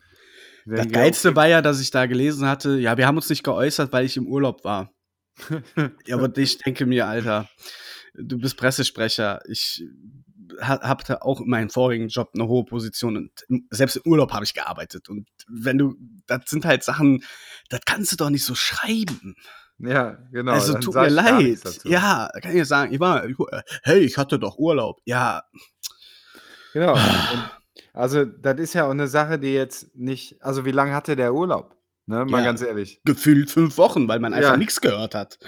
Ich 0.66 0.74
das 0.76 0.90
Geilste 0.90 1.36
war 1.36 1.48
ja, 1.48 1.62
dass 1.62 1.80
ich 1.80 1.92
da 1.92 2.06
gelesen 2.08 2.46
hatte, 2.48 2.78
ja, 2.78 2.98
wir 2.98 3.08
haben 3.08 3.16
uns 3.18 3.30
nicht 3.30 3.44
geäußert, 3.44 3.92
weil 3.94 4.06
ich 4.06 4.18
im 4.18 4.28
Urlaub 4.28 4.64
war. 4.64 4.92
Ja, 6.06 6.16
aber 6.18 6.36
ich 6.38 6.58
denke 6.58 6.86
mir, 6.86 7.08
Alter, 7.08 7.48
du 8.16 8.38
bist 8.38 8.58
Pressesprecher. 8.58 9.40
Ich 9.48 9.84
ha- 10.62 10.82
hatte 10.82 11.22
auch 11.22 11.40
in 11.42 11.50
meinem 11.50 11.70
vorigen 11.70 12.08
Job 12.10 12.32
eine 12.34 12.48
hohe 12.48 12.66
Position 12.66 13.16
und 13.18 13.32
selbst 13.70 13.98
im 13.98 14.12
Urlaub 14.12 14.32
habe 14.34 14.44
ich 14.46 14.54
gearbeitet. 14.54 15.10
Und 15.10 15.28
wenn 15.48 15.78
du, 15.78 15.96
das 16.26 16.42
sind 16.48 16.66
halt 16.66 16.84
Sachen, 16.84 17.24
das 17.70 17.82
kannst 17.86 18.12
du 18.12 18.16
doch 18.16 18.30
nicht 18.30 18.46
so 18.46 18.56
schreiben. 18.56 19.36
ja, 19.78 20.18
genau. 20.32 20.54
also 20.54 20.74
tut 20.80 20.96
mir 20.96 21.10
leid. 21.10 21.60
Ja, 21.84 22.30
kann 22.42 22.52
ich 22.52 22.58
ja 22.58 22.66
sagen, 22.66 22.94
ich 22.94 23.00
war, 23.00 23.26
ich, 23.26 23.38
hey, 23.84 24.00
ich 24.00 24.18
hatte 24.18 24.40
doch 24.40 24.58
Urlaub. 24.58 25.00
Ja, 25.06 25.44
Genau. 26.80 26.94
Und 26.94 27.52
also, 27.94 28.26
das 28.26 28.60
ist 28.60 28.74
ja 28.74 28.86
auch 28.86 28.92
eine 28.92 29.08
Sache, 29.08 29.40
die 29.40 29.54
jetzt 29.54 29.96
nicht. 29.96 30.42
Also, 30.44 30.66
wie 30.66 30.72
lange 30.72 30.94
hatte 30.94 31.16
der 31.16 31.34
Urlaub? 31.34 31.76
Ne, 32.06 32.24
mal 32.26 32.40
Ja. 32.40 32.46
ganz 32.46 32.62
ehrlich. 32.62 33.02
gefühlt 33.04 33.50
fünf 33.50 33.78
Wochen, 33.78 34.08
weil 34.08 34.20
man 34.20 34.34
einfach 34.34 34.52
Ja. 34.52 34.58
nichts 34.58 34.80
gehört 34.80 35.14
hat. 35.16 35.40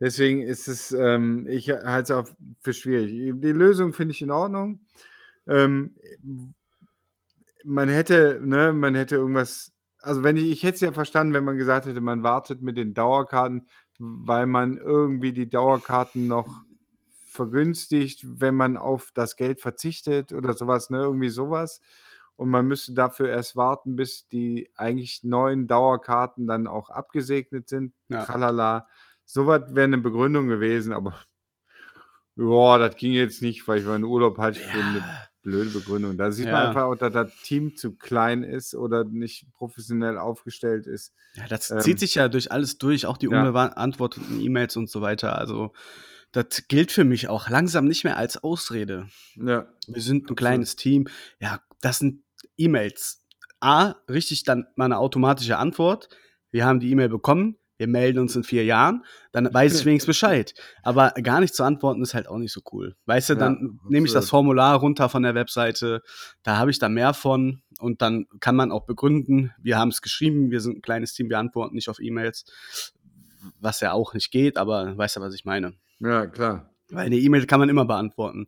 Deswegen 0.00 0.42
ist 0.42 0.66
es, 0.68 0.90
ähm, 0.92 1.46
ich 1.48 1.70
halte 1.70 2.02
es 2.02 2.10
auch 2.10 2.28
für 2.60 2.72
schwierig. 2.74 3.12
Die 3.40 3.52
Lösung 3.52 3.92
finde 3.92 4.12
ich 4.12 4.20
in 4.22 4.30
Ordnung. 4.32 4.80
Ähm, 5.46 5.94
man 7.64 7.88
hätte, 7.88 8.40
ne, 8.42 8.72
man 8.72 8.94
hätte 8.94 9.16
irgendwas, 9.16 9.72
also 10.00 10.22
wenn 10.22 10.36
ich, 10.36 10.50
ich 10.50 10.62
hätte 10.64 10.74
es 10.74 10.80
ja 10.80 10.92
verstanden, 10.92 11.32
wenn 11.32 11.44
man 11.44 11.56
gesagt 11.56 11.86
hätte, 11.86 12.00
man 12.00 12.22
wartet 12.22 12.60
mit 12.60 12.76
den 12.76 12.92
Dauerkarten, 12.92 13.66
weil 13.98 14.46
man 14.46 14.76
irgendwie 14.76 15.32
die 15.32 15.48
Dauerkarten 15.48 16.26
noch 16.26 16.62
vergünstigt, 17.34 18.24
wenn 18.40 18.54
man 18.54 18.76
auf 18.76 19.10
das 19.14 19.36
Geld 19.36 19.60
verzichtet 19.60 20.32
oder 20.32 20.54
sowas, 20.54 20.90
ne, 20.90 20.98
irgendwie 20.98 21.28
sowas. 21.30 21.80
Und 22.36 22.48
man 22.48 22.66
müsste 22.66 22.94
dafür 22.94 23.28
erst 23.28 23.54
warten, 23.56 23.96
bis 23.96 24.26
die 24.28 24.70
eigentlich 24.76 25.22
neuen 25.22 25.66
Dauerkarten 25.68 26.46
dann 26.46 26.66
auch 26.66 26.90
abgesegnet 26.90 27.68
sind. 27.68 27.92
Ja. 28.08 28.24
Tralala. 28.24 28.88
Sowas 29.24 29.62
wäre 29.74 29.84
eine 29.84 29.98
Begründung 29.98 30.48
gewesen, 30.48 30.92
aber 30.92 31.14
ja, 32.36 32.78
das 32.78 32.96
ging 32.96 33.12
jetzt 33.12 33.42
nicht, 33.42 33.66
weil 33.68 33.78
ich 33.80 33.86
meinen 33.86 34.04
Urlaub 34.04 34.38
halte 34.38 34.58
ich 34.58 34.64
für 34.66 34.78
eine 34.78 34.98
Ja. 34.98 35.28
blöde 35.42 35.70
Begründung. 35.70 36.16
Da 36.16 36.32
sieht 36.32 36.46
man 36.46 36.54
Ja. 36.54 36.68
einfach 36.68 36.82
auch, 36.84 36.96
dass 36.96 37.12
das 37.12 37.30
Team 37.42 37.76
zu 37.76 37.94
klein 37.94 38.42
ist 38.42 38.74
oder 38.74 39.04
nicht 39.04 39.46
professionell 39.52 40.18
aufgestellt 40.18 40.86
ist. 40.86 41.12
Ja, 41.34 41.46
das 41.46 41.70
Ähm, 41.70 41.80
zieht 41.80 42.00
sich 42.00 42.16
ja 42.16 42.28
durch 42.28 42.50
alles 42.50 42.78
durch, 42.78 43.06
auch 43.06 43.16
die 43.18 43.26
ja. 43.26 43.46
unbeantworteten 43.46 44.40
E-Mails 44.40 44.76
und 44.76 44.90
so 44.90 45.00
weiter. 45.00 45.38
Also, 45.38 45.72
das 46.34 46.68
gilt 46.68 46.92
für 46.92 47.04
mich 47.04 47.28
auch 47.28 47.48
langsam 47.48 47.86
nicht 47.86 48.04
mehr 48.04 48.16
als 48.16 48.42
Ausrede. 48.42 49.08
Ja, 49.36 49.66
Wir 49.86 50.02
sind 50.02 50.30
ein 50.30 50.36
kleines 50.36 50.76
Team. 50.76 51.08
Ja, 51.40 51.60
das 51.80 51.98
sind 51.98 52.22
E-Mails. 52.56 53.22
A, 53.60 53.94
richtig 54.10 54.44
dann 54.44 54.66
mal 54.76 54.86
eine 54.86 54.98
automatische 54.98 55.56
Antwort. 55.56 56.08
Wir 56.50 56.66
haben 56.66 56.80
die 56.80 56.90
E-Mail 56.90 57.08
bekommen. 57.08 57.56
Wir 57.76 57.86
wir 57.86 57.88
melden 57.88 58.20
uns 58.20 58.36
in 58.36 58.44
vier 58.44 58.64
Jahren, 58.64 59.04
dann 59.32 59.52
weiß 59.52 59.78
ich 59.78 59.84
wenigstens 59.86 60.06
Bescheid. 60.06 60.54
Aber 60.82 61.10
gar 61.22 61.40
nicht 61.40 61.54
zu 61.54 61.64
antworten 61.64 62.02
ist 62.02 62.14
halt 62.14 62.28
auch 62.28 62.38
nicht 62.38 62.52
so 62.52 62.60
cool. 62.72 62.94
Weißt 63.06 63.30
du, 63.30 63.34
dann 63.34 63.78
ja, 63.82 63.90
nehme 63.90 64.06
ich 64.06 64.12
das 64.12 64.30
Formular 64.30 64.76
runter 64.78 65.08
von 65.08 65.22
der 65.22 65.34
Webseite, 65.34 66.02
da 66.42 66.56
habe 66.56 66.70
ich 66.70 66.78
da 66.78 66.88
mehr 66.88 67.14
von 67.14 67.62
und 67.78 68.00
dann 68.00 68.26
kann 68.40 68.56
man 68.56 68.70
auch 68.70 68.86
begründen, 68.86 69.52
wir 69.60 69.78
haben 69.78 69.88
es 69.88 70.02
geschrieben, 70.02 70.50
wir 70.50 70.60
sind 70.60 70.78
ein 70.78 70.82
kleines 70.82 71.14
Team, 71.14 71.28
wir 71.28 71.38
antworten 71.38 71.74
nicht 71.74 71.88
auf 71.88 72.00
E-Mails, 72.00 72.44
was 73.60 73.80
ja 73.80 73.92
auch 73.92 74.14
nicht 74.14 74.30
geht, 74.30 74.56
aber 74.56 74.96
weißt 74.96 75.16
du, 75.16 75.20
was 75.20 75.34
ich 75.34 75.44
meine? 75.44 75.74
Ja, 76.04 76.26
klar. 76.26 76.70
Weil 76.90 77.06
eine 77.06 77.16
E-Mail 77.16 77.46
kann 77.46 77.60
man 77.60 77.70
immer 77.70 77.86
beantworten. 77.86 78.46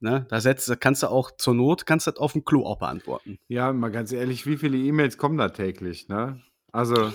Ne? 0.00 0.26
Da 0.28 0.40
setzt, 0.40 0.80
kannst 0.80 1.02
du 1.02 1.08
auch 1.08 1.30
zur 1.36 1.54
Not, 1.54 1.86
kannst 1.86 2.06
du 2.06 2.10
das 2.10 2.20
auf 2.20 2.32
dem 2.32 2.44
Klo 2.44 2.64
auch 2.64 2.78
beantworten. 2.78 3.38
Ja, 3.48 3.72
mal 3.72 3.90
ganz 3.90 4.12
ehrlich, 4.12 4.46
wie 4.46 4.56
viele 4.56 4.76
E-Mails 4.76 5.18
kommen 5.18 5.38
da 5.38 5.48
täglich? 5.48 6.08
Ne? 6.08 6.40
Also 6.72 7.12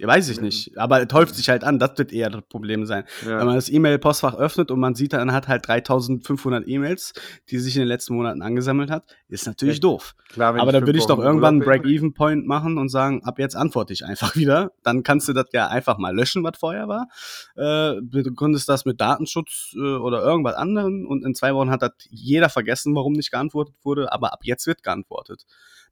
weiß 0.00 0.30
ich 0.30 0.40
nicht. 0.40 0.78
Aber 0.78 1.02
es 1.02 1.12
häuft 1.12 1.34
sich 1.34 1.48
halt 1.50 1.64
an, 1.64 1.78
das 1.78 1.98
wird 1.98 2.12
eher 2.12 2.30
das 2.30 2.42
Problem 2.48 2.86
sein. 2.86 3.04
Ja. 3.22 3.38
Wenn 3.38 3.46
man 3.46 3.56
das 3.56 3.68
E-Mail-Postfach 3.68 4.34
öffnet 4.34 4.70
und 4.70 4.80
man 4.80 4.94
sieht, 4.94 5.12
dann 5.12 5.32
hat 5.32 5.48
halt 5.48 5.66
3500 5.68 6.66
E-Mails, 6.66 7.12
die 7.50 7.58
sich 7.58 7.76
in 7.76 7.82
den 7.82 7.88
letzten 7.88 8.14
Monaten 8.14 8.40
angesammelt 8.40 8.90
hat, 8.90 9.04
ist 9.28 9.46
natürlich 9.46 9.76
ja. 9.76 9.80
doof. 9.80 10.14
Klar, 10.30 10.58
Aber 10.58 10.72
da 10.72 10.80
würde 10.80 10.98
ich 10.98 11.04
doch 11.04 11.18
irgendwann 11.18 11.56
einen 11.56 11.64
Break-Even-Point 11.64 12.46
machen 12.46 12.78
und 12.78 12.88
sagen, 12.88 13.22
ab 13.24 13.38
jetzt 13.38 13.54
antworte 13.54 13.92
ich 13.92 14.04
einfach 14.04 14.34
wieder. 14.36 14.72
Dann 14.82 15.02
kannst 15.02 15.28
du 15.28 15.34
das 15.34 15.46
ja 15.52 15.68
einfach 15.68 15.98
mal 15.98 16.14
löschen, 16.14 16.42
was 16.42 16.56
vorher 16.58 16.88
war. 16.88 17.08
Äh, 17.54 18.00
begründest 18.00 18.68
das 18.68 18.86
mit 18.86 19.00
Datenschutz 19.00 19.74
äh, 19.76 19.78
oder 19.78 20.22
irgendwas 20.22 20.54
anderem 20.54 21.06
und 21.06 21.24
in 21.24 21.34
zwei 21.34 21.54
Wochen 21.54 21.70
hat 21.70 21.82
das 21.82 21.92
jeder 22.08 22.48
vergessen, 22.48 22.94
warum 22.94 23.12
nicht 23.12 23.30
geantwortet 23.30 23.74
wurde, 23.82 24.10
aber 24.10 24.32
ab 24.32 24.40
jetzt 24.42 24.66
wird 24.66 24.82
geantwortet. 24.82 25.44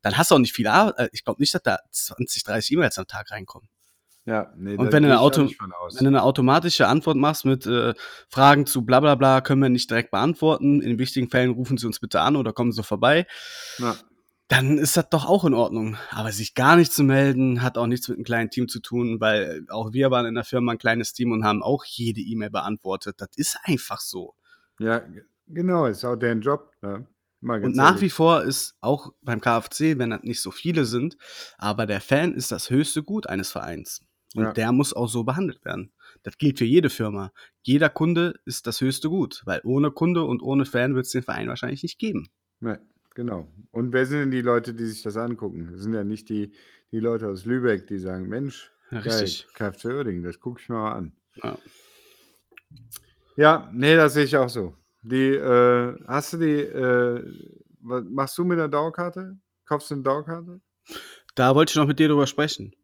Dann 0.03 0.17
hast 0.17 0.31
du 0.31 0.37
auch 0.37 0.39
nicht 0.39 0.55
viel, 0.55 0.67
äh, 0.67 1.09
ich 1.13 1.25
glaube 1.25 1.41
nicht, 1.41 1.55
dass 1.55 1.63
da 1.63 1.79
20, 1.91 2.45
30 2.45 2.73
E-Mails 2.73 2.99
am 2.99 3.07
Tag 3.07 3.31
reinkommen. 3.31 3.69
Ja, 4.27 4.53
nee, 4.57 4.77
und 4.77 4.93
wenn 4.93 5.03
du, 5.03 5.09
eine 5.09 5.21
Auto 5.21 5.49
wenn 5.49 6.05
du 6.05 6.07
eine 6.07 6.23
automatische 6.23 6.87
Antwort 6.87 7.17
machst 7.17 7.45
mit 7.47 7.67
äh, 7.67 7.95
Fragen 8.29 8.67
zu 8.67 8.83
bla 8.83 9.01
bla 9.01 9.15
bla, 9.15 9.41
können 9.41 9.63
wir 9.63 9.71
nicht 9.71 9.91
direkt 9.91 10.11
beantworten. 10.11 10.83
In 10.83 10.99
wichtigen 10.99 11.31
Fällen 11.31 11.51
rufen 11.51 11.79
Sie 11.79 11.87
uns 11.87 12.01
bitte 12.01 12.21
an 12.21 12.37
oder 12.37 12.53
kommen 12.53 12.73
Sie 12.73 12.83
vorbei. 12.83 13.27
Ja. 13.79 13.97
Dann 14.49 14.79
ist 14.79 14.97
das 14.97 15.09
doch 15.09 15.27
auch 15.27 15.45
in 15.45 15.55
Ordnung. 15.55 15.97
Aber 16.11 16.33
sich 16.33 16.55
gar 16.55 16.77
nicht 16.77 16.93
zu 16.93 17.03
melden, 17.03 17.63
hat 17.63 17.79
auch 17.79 17.87
nichts 17.87 18.09
mit 18.09 18.19
einem 18.19 18.25
kleinen 18.25 18.51
Team 18.51 18.69
zu 18.69 18.81
tun, 18.81 19.21
weil 19.21 19.65
auch 19.71 19.93
wir 19.93 20.11
waren 20.11 20.27
in 20.27 20.35
der 20.35 20.45
Firma 20.45 20.73
ein 20.73 20.79
kleines 20.79 21.13
Team 21.13 21.33
und 21.33 21.45
haben 21.45 21.63
auch 21.63 21.85
jede 21.85 22.21
E-Mail 22.21 22.51
beantwortet. 22.51 23.21
Das 23.21 23.31
ist 23.37 23.57
einfach 23.63 24.01
so. 24.01 24.35
Ja, 24.79 25.03
genau, 25.47 25.87
ist 25.87 26.05
auch 26.05 26.17
deren 26.17 26.41
Job. 26.41 26.73
Ne? 26.83 27.07
Und 27.43 27.75
nach 27.75 27.93
ehrlich. 27.93 28.03
wie 28.03 28.11
vor 28.11 28.43
ist 28.43 28.75
auch 28.81 29.13
beim 29.23 29.41
KFC, 29.41 29.99
wenn 29.99 30.11
das 30.11 30.23
nicht 30.25 30.43
so 30.43 30.51
viele 30.51 30.85
sind, 30.85 31.17
aber 31.57 31.87
der 31.87 32.03
Fan 32.03 32.35
ist 32.35 32.53
das 32.53 32.69
höchste 32.69 33.03
Gut 33.03 33.27
eines 33.29 33.51
Vereins. 33.51 34.03
Und 34.35 34.45
ja. 34.45 34.53
der 34.53 34.73
muss 34.73 34.93
auch 34.93 35.09
so 35.09 35.25
behandelt 35.25 35.65
werden. 35.65 35.93
Das 36.23 36.39
gilt 36.39 36.59
für 36.59 36.65
jede 36.65 36.91
Firma. 36.91 37.33
Jeder 37.63 37.89
Kunde 37.89 38.39
ist 38.45 38.67
das 38.67 38.81
höchste 38.81 39.09
Gut, 39.09 39.43
weil 39.45 39.61
ohne 39.65 39.91
Kunde 39.91 40.25
und 40.25 40.43
ohne 40.43 40.67
Fan 40.67 40.95
wird 40.95 41.07
es 41.07 41.13
den 41.13 41.23
Verein 41.23 41.49
wahrscheinlich 41.49 41.83
nicht 41.83 41.99
geben. 41.99 42.29
Ja, 42.61 42.79
genau. 43.15 43.49
Und 43.73 43.93
wer 43.93 44.07
sind 44.07 44.21
denn 44.21 44.31
die 44.31 44.43
Leute, 44.43 44.75
die 44.75 44.87
sich 44.87 45.03
das 45.03 45.17
angucken? 45.17 45.71
Das 45.73 45.83
sind 45.83 45.95
ja 45.95 46.05
nicht 46.05 46.29
die, 46.29 46.53
die 46.93 47.01
Leute 47.01 47.29
aus 47.29 47.45
Lübeck, 47.45 47.87
die 47.87 47.99
sagen, 47.99 48.29
Mensch, 48.29 48.71
ja, 48.91 48.99
richtig. 48.99 49.49
KFC 49.55 49.87
Oerding, 49.87 50.23
das 50.23 50.39
gucke 50.39 50.61
ich 50.61 50.69
mir 50.69 50.77
mal 50.77 50.93
an. 50.93 51.13
Ja. 51.43 51.59
ja, 53.37 53.71
nee, 53.73 53.97
das 53.97 54.15
sehe 54.15 54.25
ich 54.25 54.37
auch 54.37 54.49
so. 54.49 54.75
Die, 55.03 55.35
äh, 55.35 55.97
hast 56.07 56.35
du 56.35 56.37
die, 56.39 56.61
äh, 56.61 57.25
was 57.81 58.05
machst 58.05 58.37
du 58.37 58.45
mit 58.45 58.59
der 58.59 58.69
Dauerkarte? 58.69 59.39
Kaufst 59.65 59.91
du 59.91 59.95
eine 59.95 60.03
Dauerkarte? 60.03 60.61
Da 61.35 61.55
wollte 61.55 61.71
ich 61.71 61.77
noch 61.77 61.87
mit 61.87 61.99
dir 61.99 62.09
drüber 62.09 62.27
sprechen. 62.27 62.75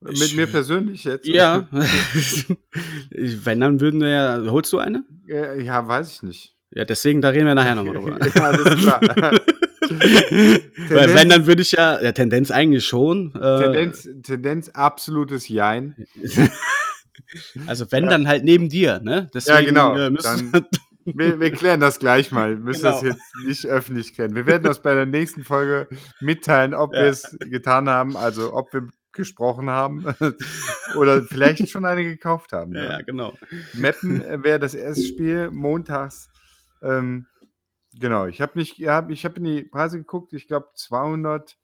Mit 0.00 0.12
ich, 0.14 0.36
mir 0.36 0.46
persönlich 0.46 1.04
jetzt? 1.04 1.26
Ja. 1.26 1.66
Wenn, 3.10 3.60
dann 3.60 3.80
würden 3.80 4.00
wir 4.00 4.08
ja. 4.08 4.42
Holst 4.50 4.72
du 4.72 4.78
eine? 4.78 5.04
Ja, 5.26 5.54
ja, 5.54 5.86
weiß 5.86 6.12
ich 6.12 6.22
nicht. 6.22 6.54
Ja, 6.70 6.84
deswegen, 6.84 7.20
da 7.20 7.30
reden 7.30 7.46
wir 7.46 7.54
nachher 7.54 7.74
nochmal 7.74 7.94
drüber. 7.94 8.18
ja, 8.34 8.42
alles 8.42 8.78
klar. 8.78 9.00
Weil 10.90 11.14
wenn, 11.14 11.30
dann 11.30 11.46
würde 11.46 11.62
ich 11.62 11.72
ja, 11.72 12.00
ja, 12.00 12.12
Tendenz 12.12 12.50
eigentlich 12.50 12.84
schon. 12.84 13.34
Äh, 13.34 13.58
Tendenz, 13.62 14.08
Tendenz 14.22 14.68
absolutes 14.68 15.48
Jein. 15.48 15.96
also 17.66 17.90
wenn, 17.90 18.04
ja. 18.04 18.10
dann 18.10 18.28
halt 18.28 18.44
neben 18.44 18.68
dir, 18.68 19.00
ne? 19.00 19.30
Deswegen, 19.32 19.56
ja, 19.56 19.64
genau. 19.64 19.96
Äh, 19.96 20.12
dann, 20.12 20.66
wir, 21.06 21.40
wir, 21.40 21.50
klären 21.50 21.80
das 21.80 21.98
gleich 21.98 22.30
mal. 22.32 22.50
Wir 22.50 22.64
müssen 22.64 22.82
genau. 22.82 22.92
das 22.92 23.02
jetzt 23.02 23.22
nicht 23.46 23.66
öffentlich 23.66 24.14
kennen. 24.14 24.34
Wir 24.34 24.46
werden 24.46 24.62
das 24.62 24.82
bei 24.82 24.94
der 24.94 25.06
nächsten 25.06 25.42
Folge 25.42 25.88
mitteilen, 26.20 26.74
ob 26.74 26.92
wir 26.92 27.00
es 27.00 27.36
getan 27.40 27.88
haben, 27.88 28.16
also 28.16 28.52
ob 28.52 28.72
wir 28.74 28.88
gesprochen 29.18 29.68
haben 29.68 30.06
oder 30.96 31.22
vielleicht 31.22 31.68
schon 31.68 31.84
eine 31.84 32.02
gekauft 32.04 32.52
haben. 32.52 32.74
Ja, 32.74 32.84
ja 32.84 33.02
genau. 33.02 33.34
Meppen 33.74 34.22
äh, 34.24 34.42
wäre 34.42 34.58
das 34.58 34.74
erste 34.74 35.04
Spiel 35.04 35.50
montags. 35.50 36.30
Ähm, 36.80 37.26
genau, 37.98 38.26
ich 38.26 38.40
habe 38.40 38.58
nicht, 38.58 38.78
ja, 38.78 39.06
ich 39.10 39.26
habe 39.26 39.36
in 39.36 39.44
die 39.44 39.62
Preise 39.64 39.98
geguckt, 39.98 40.32
ich 40.32 40.46
glaube 40.46 40.68
200. 40.74 41.58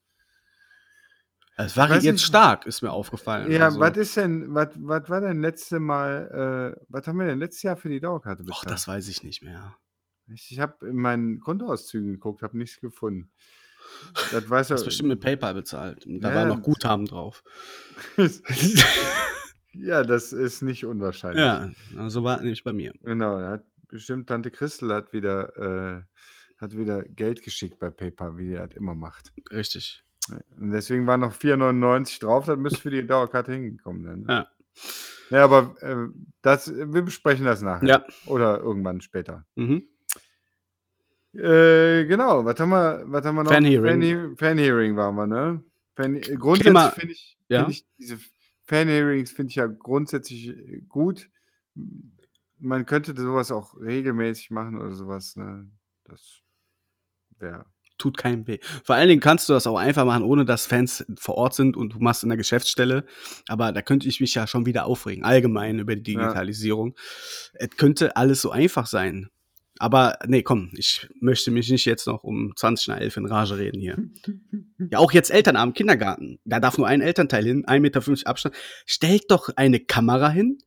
Es 1.56 1.76
variiert 1.76 2.02
jetzt 2.02 2.24
stark, 2.24 2.66
ist 2.66 2.82
mir 2.82 2.90
aufgefallen. 2.90 3.50
Ja, 3.50 3.66
also. 3.66 3.78
was 3.78 3.96
ist 3.96 4.16
denn, 4.16 4.52
was, 4.52 4.70
was 4.74 5.08
war 5.08 5.20
denn 5.20 5.40
letzte 5.40 5.78
Mal, 5.78 6.74
äh, 6.76 6.84
was 6.88 7.06
haben 7.06 7.18
wir 7.18 7.26
denn 7.26 7.38
letztes 7.38 7.62
Jahr 7.62 7.76
für 7.76 7.88
die 7.88 8.00
Dauerkarte 8.00 8.42
bezahlt? 8.42 8.64
Ach, 8.66 8.70
das 8.70 8.88
weiß 8.88 9.08
ich 9.08 9.22
nicht 9.22 9.42
mehr. 9.42 9.76
Ich, 10.26 10.50
ich 10.50 10.58
habe 10.58 10.86
in 10.88 10.96
meinen 10.96 11.40
Kontoauszügen 11.40 12.14
geguckt, 12.14 12.42
habe 12.42 12.58
nichts 12.58 12.80
gefunden. 12.80 13.30
Das 14.32 14.48
weiß 14.48 14.70
er. 14.70 14.76
Das 14.76 14.84
bestimmt 14.84 15.08
mit 15.08 15.20
PayPal 15.20 15.54
bezahlt. 15.54 16.04
da 16.06 16.28
ja, 16.28 16.34
waren 16.34 16.48
noch 16.48 16.62
Guthaben 16.62 17.06
drauf. 17.06 17.42
ja, 19.72 20.02
das 20.02 20.32
ist 20.32 20.62
nicht 20.62 20.84
unwahrscheinlich. 20.84 21.44
Ja, 21.44 21.70
so 21.92 22.00
also 22.00 22.24
war 22.24 22.40
nämlich 22.40 22.64
bei 22.64 22.72
mir. 22.72 22.92
Genau, 23.02 23.38
hat 23.40 23.64
bestimmt 23.88 24.28
Tante 24.28 24.50
Christel 24.50 24.92
hat 24.92 25.12
wieder, 25.12 25.56
äh, 25.56 26.02
hat 26.60 26.76
wieder 26.76 27.02
Geld 27.02 27.42
geschickt 27.42 27.78
bei 27.78 27.90
PayPal, 27.90 28.36
wie 28.38 28.52
er 28.52 28.66
das 28.66 28.76
immer 28.76 28.94
macht. 28.94 29.32
Richtig. 29.50 30.02
Und 30.58 30.70
deswegen 30.72 31.06
waren 31.06 31.20
noch 31.20 31.34
4,99 31.34 32.20
drauf, 32.20 32.46
dann 32.46 32.60
müsste 32.60 32.80
für 32.80 32.90
die 32.90 33.06
Dauerkarte 33.06 33.52
hingekommen 33.52 34.04
sein. 34.04 34.20
Ne? 34.20 34.26
Ja. 34.28 34.48
Ja, 35.30 35.44
aber 35.44 35.74
äh, 35.80 36.08
das, 36.42 36.72
wir 36.74 37.02
besprechen 37.02 37.44
das 37.44 37.62
nachher. 37.62 37.88
Ja. 37.88 38.04
Oder 38.26 38.58
irgendwann 38.58 39.00
später. 39.00 39.44
Mhm. 39.54 39.84
Äh, 41.34 42.04
genau, 42.06 42.44
was 42.44 42.58
haben 42.60 42.70
wir, 42.70 43.02
was 43.06 43.24
haben 43.24 43.36
wir 43.36 43.44
noch? 43.44 43.50
Fanhearing. 43.52 44.36
Fanhearing 44.36 44.96
waren 44.96 45.14
wir, 45.16 45.26
ne? 45.26 45.64
Fan, 45.96 46.16
äh, 46.16 46.20
grundsätzlich 46.36 46.92
finde 46.94 47.12
ich, 47.12 47.38
ja? 47.48 47.64
find 47.64 47.70
ich, 47.76 47.86
diese 47.98 48.18
Fanhearings 48.64 49.32
finde 49.32 49.50
ich 49.50 49.56
ja 49.56 49.66
grundsätzlich 49.66 50.48
äh, 50.48 50.80
gut. 50.88 51.28
Man 52.58 52.86
könnte 52.86 53.14
sowas 53.16 53.50
auch 53.50 53.74
regelmäßig 53.80 54.50
machen 54.50 54.80
oder 54.80 54.92
sowas, 54.92 55.36
ne? 55.36 55.70
Das 56.04 56.40
wäre 57.38 57.66
tut 57.98 58.18
keinem 58.18 58.46
weh. 58.46 58.58
Vor 58.82 58.96
allen 58.96 59.08
Dingen 59.08 59.20
kannst 59.20 59.48
du 59.48 59.52
das 59.52 59.66
auch 59.66 59.78
einfach 59.78 60.04
machen, 60.04 60.24
ohne 60.24 60.44
dass 60.44 60.66
Fans 60.66 61.04
vor 61.18 61.36
Ort 61.36 61.54
sind 61.54 61.76
und 61.76 61.94
du 61.94 61.98
machst 62.00 62.22
in 62.22 62.28
der 62.28 62.38
Geschäftsstelle. 62.38 63.06
Aber 63.48 63.72
da 63.72 63.82
könnte 63.82 64.08
ich 64.08 64.20
mich 64.20 64.34
ja 64.34 64.46
schon 64.46 64.66
wieder 64.66 64.86
aufregen, 64.86 65.24
allgemein 65.24 65.78
über 65.78 65.94
die 65.96 66.02
Digitalisierung. 66.02 66.94
Ja. 67.54 67.60
Es 67.60 67.76
könnte 67.76 68.16
alles 68.16 68.42
so 68.42 68.50
einfach 68.50 68.86
sein. 68.86 69.30
Aber 69.78 70.18
nee, 70.26 70.42
komm, 70.42 70.70
ich 70.74 71.08
möchte 71.20 71.50
mich 71.50 71.68
nicht 71.68 71.84
jetzt 71.84 72.06
noch 72.06 72.22
um 72.22 72.54
20 72.54 72.88
nach 72.88 73.00
11 73.00 73.16
in 73.16 73.26
Rage 73.26 73.58
reden 73.58 73.80
hier. 73.80 73.96
Ja, 74.90 74.98
auch 74.98 75.12
jetzt 75.12 75.30
Elternabend, 75.30 75.76
Kindergarten. 75.76 76.40
Da 76.44 76.60
darf 76.60 76.76
nur 76.76 76.86
ein 76.86 77.00
Elternteil 77.00 77.44
hin, 77.44 77.64
1,50 77.64 77.80
Meter 77.80 78.28
Abstand. 78.28 78.54
Stellt 78.84 79.30
doch 79.30 79.48
eine 79.56 79.80
Kamera 79.80 80.28
hin, 80.28 80.58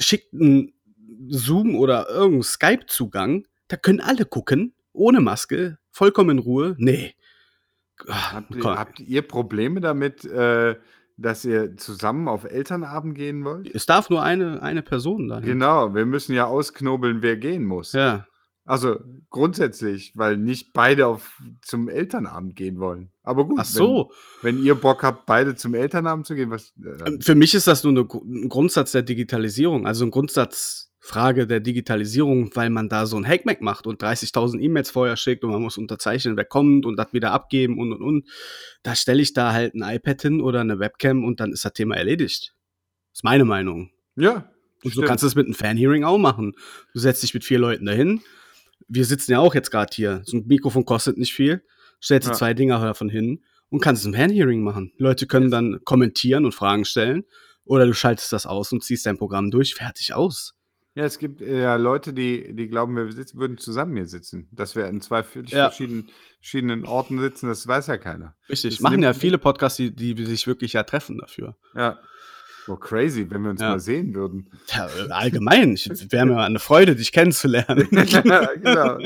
schickt 0.00 0.34
einen 0.34 0.72
Zoom 1.28 1.76
oder 1.76 2.08
irgendeinen 2.08 2.42
Skype-Zugang. 2.42 3.46
Da 3.68 3.76
können 3.76 4.00
alle 4.00 4.24
gucken, 4.24 4.74
ohne 4.92 5.20
Maske, 5.20 5.78
vollkommen 5.90 6.30
in 6.30 6.38
Ruhe. 6.38 6.74
Nee. 6.78 7.14
Habt 8.08 8.56
ihr, 8.56 8.64
habt 8.64 9.00
ihr 9.00 9.22
Probleme 9.22 9.80
damit, 9.80 10.24
äh, 10.24 10.76
dass 11.16 11.44
ihr 11.44 11.76
zusammen 11.76 12.28
auf 12.28 12.44
Elternabend 12.44 13.14
gehen 13.14 13.44
wollt? 13.44 13.74
Es 13.74 13.86
darf 13.86 14.10
nur 14.10 14.22
eine, 14.22 14.62
eine 14.62 14.82
Person 14.82 15.28
dahin. 15.28 15.46
Genau, 15.46 15.94
wir 15.94 16.06
müssen 16.06 16.34
ja 16.34 16.46
ausknobeln, 16.46 17.22
wer 17.22 17.36
gehen 17.36 17.64
muss. 17.64 17.92
Ja. 17.92 18.26
Also 18.64 18.98
grundsätzlich, 19.30 20.12
weil 20.16 20.36
nicht 20.36 20.72
beide 20.72 21.06
auf, 21.06 21.40
zum 21.62 21.88
Elternabend 21.88 22.56
gehen 22.56 22.80
wollen. 22.80 23.12
Aber 23.22 23.46
gut, 23.46 23.58
Ach 23.60 23.64
so. 23.64 24.10
wenn, 24.42 24.56
wenn 24.56 24.64
ihr 24.64 24.74
Bock 24.74 25.04
habt, 25.04 25.24
beide 25.24 25.54
zum 25.54 25.74
Elternabend 25.74 26.26
zu 26.26 26.34
gehen, 26.34 26.50
was. 26.50 26.74
Äh, 26.84 27.18
Für 27.20 27.36
mich 27.36 27.54
ist 27.54 27.68
das 27.68 27.84
nur 27.84 27.92
eine, 27.92 28.00
ein 28.02 28.48
Grundsatz 28.48 28.90
der 28.90 29.02
Digitalisierung, 29.02 29.86
also 29.86 30.04
ein 30.04 30.10
Grundsatz 30.10 30.92
Frage 31.06 31.46
der 31.46 31.60
Digitalisierung, 31.60 32.50
weil 32.54 32.68
man 32.68 32.88
da 32.88 33.06
so 33.06 33.16
ein 33.16 33.26
Hackmack 33.26 33.62
macht 33.62 33.86
und 33.86 34.02
30.000 34.02 34.60
E-Mails 34.60 34.90
vorher 34.90 35.16
schickt 35.16 35.44
und 35.44 35.50
man 35.50 35.62
muss 35.62 35.78
unterzeichnen, 35.78 36.36
wer 36.36 36.44
kommt 36.44 36.84
und 36.84 36.96
das 36.96 37.12
wieder 37.12 37.32
abgeben 37.32 37.78
und 37.78 37.92
und 37.92 38.02
und. 38.02 38.28
Da 38.82 38.96
stelle 38.96 39.22
ich 39.22 39.32
da 39.32 39.52
halt 39.52 39.74
ein 39.74 39.82
iPad 39.82 40.20
hin 40.20 40.40
oder 40.40 40.60
eine 40.60 40.80
Webcam 40.80 41.24
und 41.24 41.38
dann 41.38 41.52
ist 41.52 41.64
das 41.64 41.72
Thema 41.72 41.96
erledigt. 41.96 42.54
Das 43.12 43.20
ist 43.20 43.24
meine 43.24 43.44
Meinung. 43.44 43.90
Ja. 44.16 44.50
Und 44.82 44.94
so 44.94 45.02
kannst 45.02 45.22
du 45.22 45.28
es 45.28 45.34
mit 45.34 45.46
einem 45.46 45.54
Fan-Hearing 45.54 46.04
auch 46.04 46.18
machen. 46.18 46.54
Du 46.92 46.98
setzt 46.98 47.22
dich 47.22 47.34
mit 47.34 47.44
vier 47.44 47.58
Leuten 47.58 47.86
dahin. 47.86 48.20
Wir 48.88 49.04
sitzen 49.04 49.32
ja 49.32 49.38
auch 49.38 49.54
jetzt 49.54 49.70
gerade 49.70 49.94
hier. 49.94 50.22
So 50.24 50.36
ein 50.36 50.46
Mikrofon 50.46 50.84
kostet 50.84 51.18
nicht 51.18 51.32
viel. 51.32 51.62
Stellst 52.02 52.26
du 52.26 52.32
ja. 52.32 52.36
zwei 52.36 52.52
Dinger 52.52 52.80
davon 52.80 53.08
hin 53.08 53.42
und 53.70 53.80
kannst 53.80 54.04
ein 54.04 54.14
Fan-Hearing 54.14 54.62
machen. 54.62 54.92
Leute 54.98 55.26
können 55.26 55.50
dann 55.50 55.80
kommentieren 55.84 56.44
und 56.44 56.52
Fragen 56.52 56.84
stellen 56.84 57.24
oder 57.64 57.86
du 57.86 57.94
schaltest 57.94 58.32
das 58.32 58.46
aus 58.46 58.72
und 58.72 58.82
ziehst 58.82 59.06
dein 59.06 59.18
Programm 59.18 59.50
durch, 59.50 59.74
fertig 59.74 60.14
aus. 60.14 60.54
Ja, 60.96 61.04
es 61.04 61.18
gibt 61.18 61.42
äh, 61.42 61.60
ja 61.60 61.76
Leute, 61.76 62.14
die, 62.14 62.54
die 62.56 62.68
glauben, 62.68 62.96
wir 62.96 63.12
sitzen, 63.12 63.38
würden 63.38 63.58
zusammen 63.58 63.94
hier 63.96 64.06
sitzen. 64.06 64.48
Dass 64.50 64.74
wir 64.74 64.86
in 64.88 65.02
zwei 65.02 65.22
völlig 65.22 65.50
Ja. 65.52 65.64
verschiedenen, 65.68 66.08
verschiedenen 66.40 66.86
Orten 66.86 67.20
sitzen, 67.20 67.48
das 67.48 67.66
weiß 67.68 67.88
ja 67.88 67.98
keiner. 67.98 68.34
Richtig. 68.48 68.76
Das 68.76 68.80
Machen 68.80 69.02
ja 69.02 69.12
viele 69.12 69.36
Podcasts, 69.36 69.76
die, 69.76 69.94
die 69.94 70.24
sich 70.24 70.46
wirklich 70.46 70.72
ja 70.72 70.82
treffen 70.84 71.18
dafür. 71.18 71.54
Ja. 71.74 71.98
Oh, 72.66 72.76
crazy, 72.76 73.30
wenn 73.30 73.42
wir 73.42 73.50
uns 73.50 73.60
Ja. 73.60 73.68
mal 73.72 73.78
sehen 73.78 74.14
würden. 74.14 74.50
Ja, 74.74 74.86
allgemein. 75.10 75.76
Wäre 75.76 76.26
mir 76.26 76.38
eine 76.38 76.58
Freude, 76.58 76.96
dich 76.96 77.12
kennenzulernen. 77.12 77.88
genau. 77.90 78.98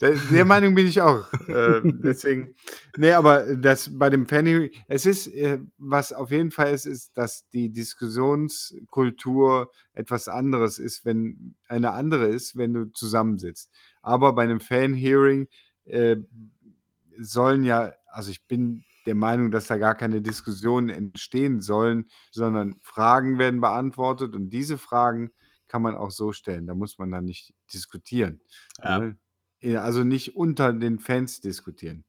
Der, 0.00 0.44
Meinung 0.44 0.74
bin 0.74 0.86
ich 0.86 1.00
auch. 1.00 1.30
Äh, 1.46 1.80
deswegen, 1.84 2.54
nee, 2.96 3.12
aber 3.12 3.54
das 3.56 3.98
bei 3.98 4.08
dem 4.08 4.26
Fanny, 4.26 4.72
es 4.88 5.04
ist, 5.04 5.26
äh, 5.28 5.58
was 5.76 6.12
auf 6.12 6.30
jeden 6.30 6.50
Fall 6.50 6.72
ist, 6.72 6.86
ist, 6.86 7.16
dass 7.16 7.48
die 7.50 7.70
Diskussionskultur 7.70 9.70
etwas 9.92 10.28
anderes 10.28 10.78
ist, 10.78 11.04
wenn 11.04 11.54
eine 11.68 11.92
andere 11.92 12.28
ist, 12.28 12.56
wenn 12.56 12.72
du 12.72 12.86
zusammensitzt. 12.92 13.70
Aber 14.02 14.32
bei 14.32 14.44
einem 14.44 14.60
Fan-Hearing 14.60 15.48
äh, 15.84 16.16
sollen 17.18 17.64
ja, 17.64 17.92
also 18.08 18.30
ich 18.30 18.46
bin 18.46 18.84
der 19.06 19.14
Meinung, 19.14 19.50
dass 19.50 19.66
da 19.66 19.76
gar 19.76 19.94
keine 19.94 20.22
Diskussionen 20.22 20.88
entstehen 20.88 21.60
sollen, 21.60 22.06
sondern 22.30 22.76
Fragen 22.80 23.38
werden 23.38 23.60
beantwortet 23.60 24.34
und 24.34 24.50
diese 24.50 24.78
Fragen 24.78 25.30
kann 25.74 25.82
man 25.82 25.96
auch 25.96 26.12
so 26.12 26.30
stellen. 26.30 26.68
Da 26.68 26.74
muss 26.76 26.98
man 27.00 27.10
dann 27.10 27.24
nicht 27.24 27.52
diskutieren. 27.72 28.40
Ja. 28.80 29.00
Ne? 29.00 29.18
Ja, 29.60 29.82
Also 29.82 30.04
nicht 30.04 30.36
unter 30.36 30.72
den 30.72 31.00
Fans 31.00 31.40
diskutieren, 31.40 32.04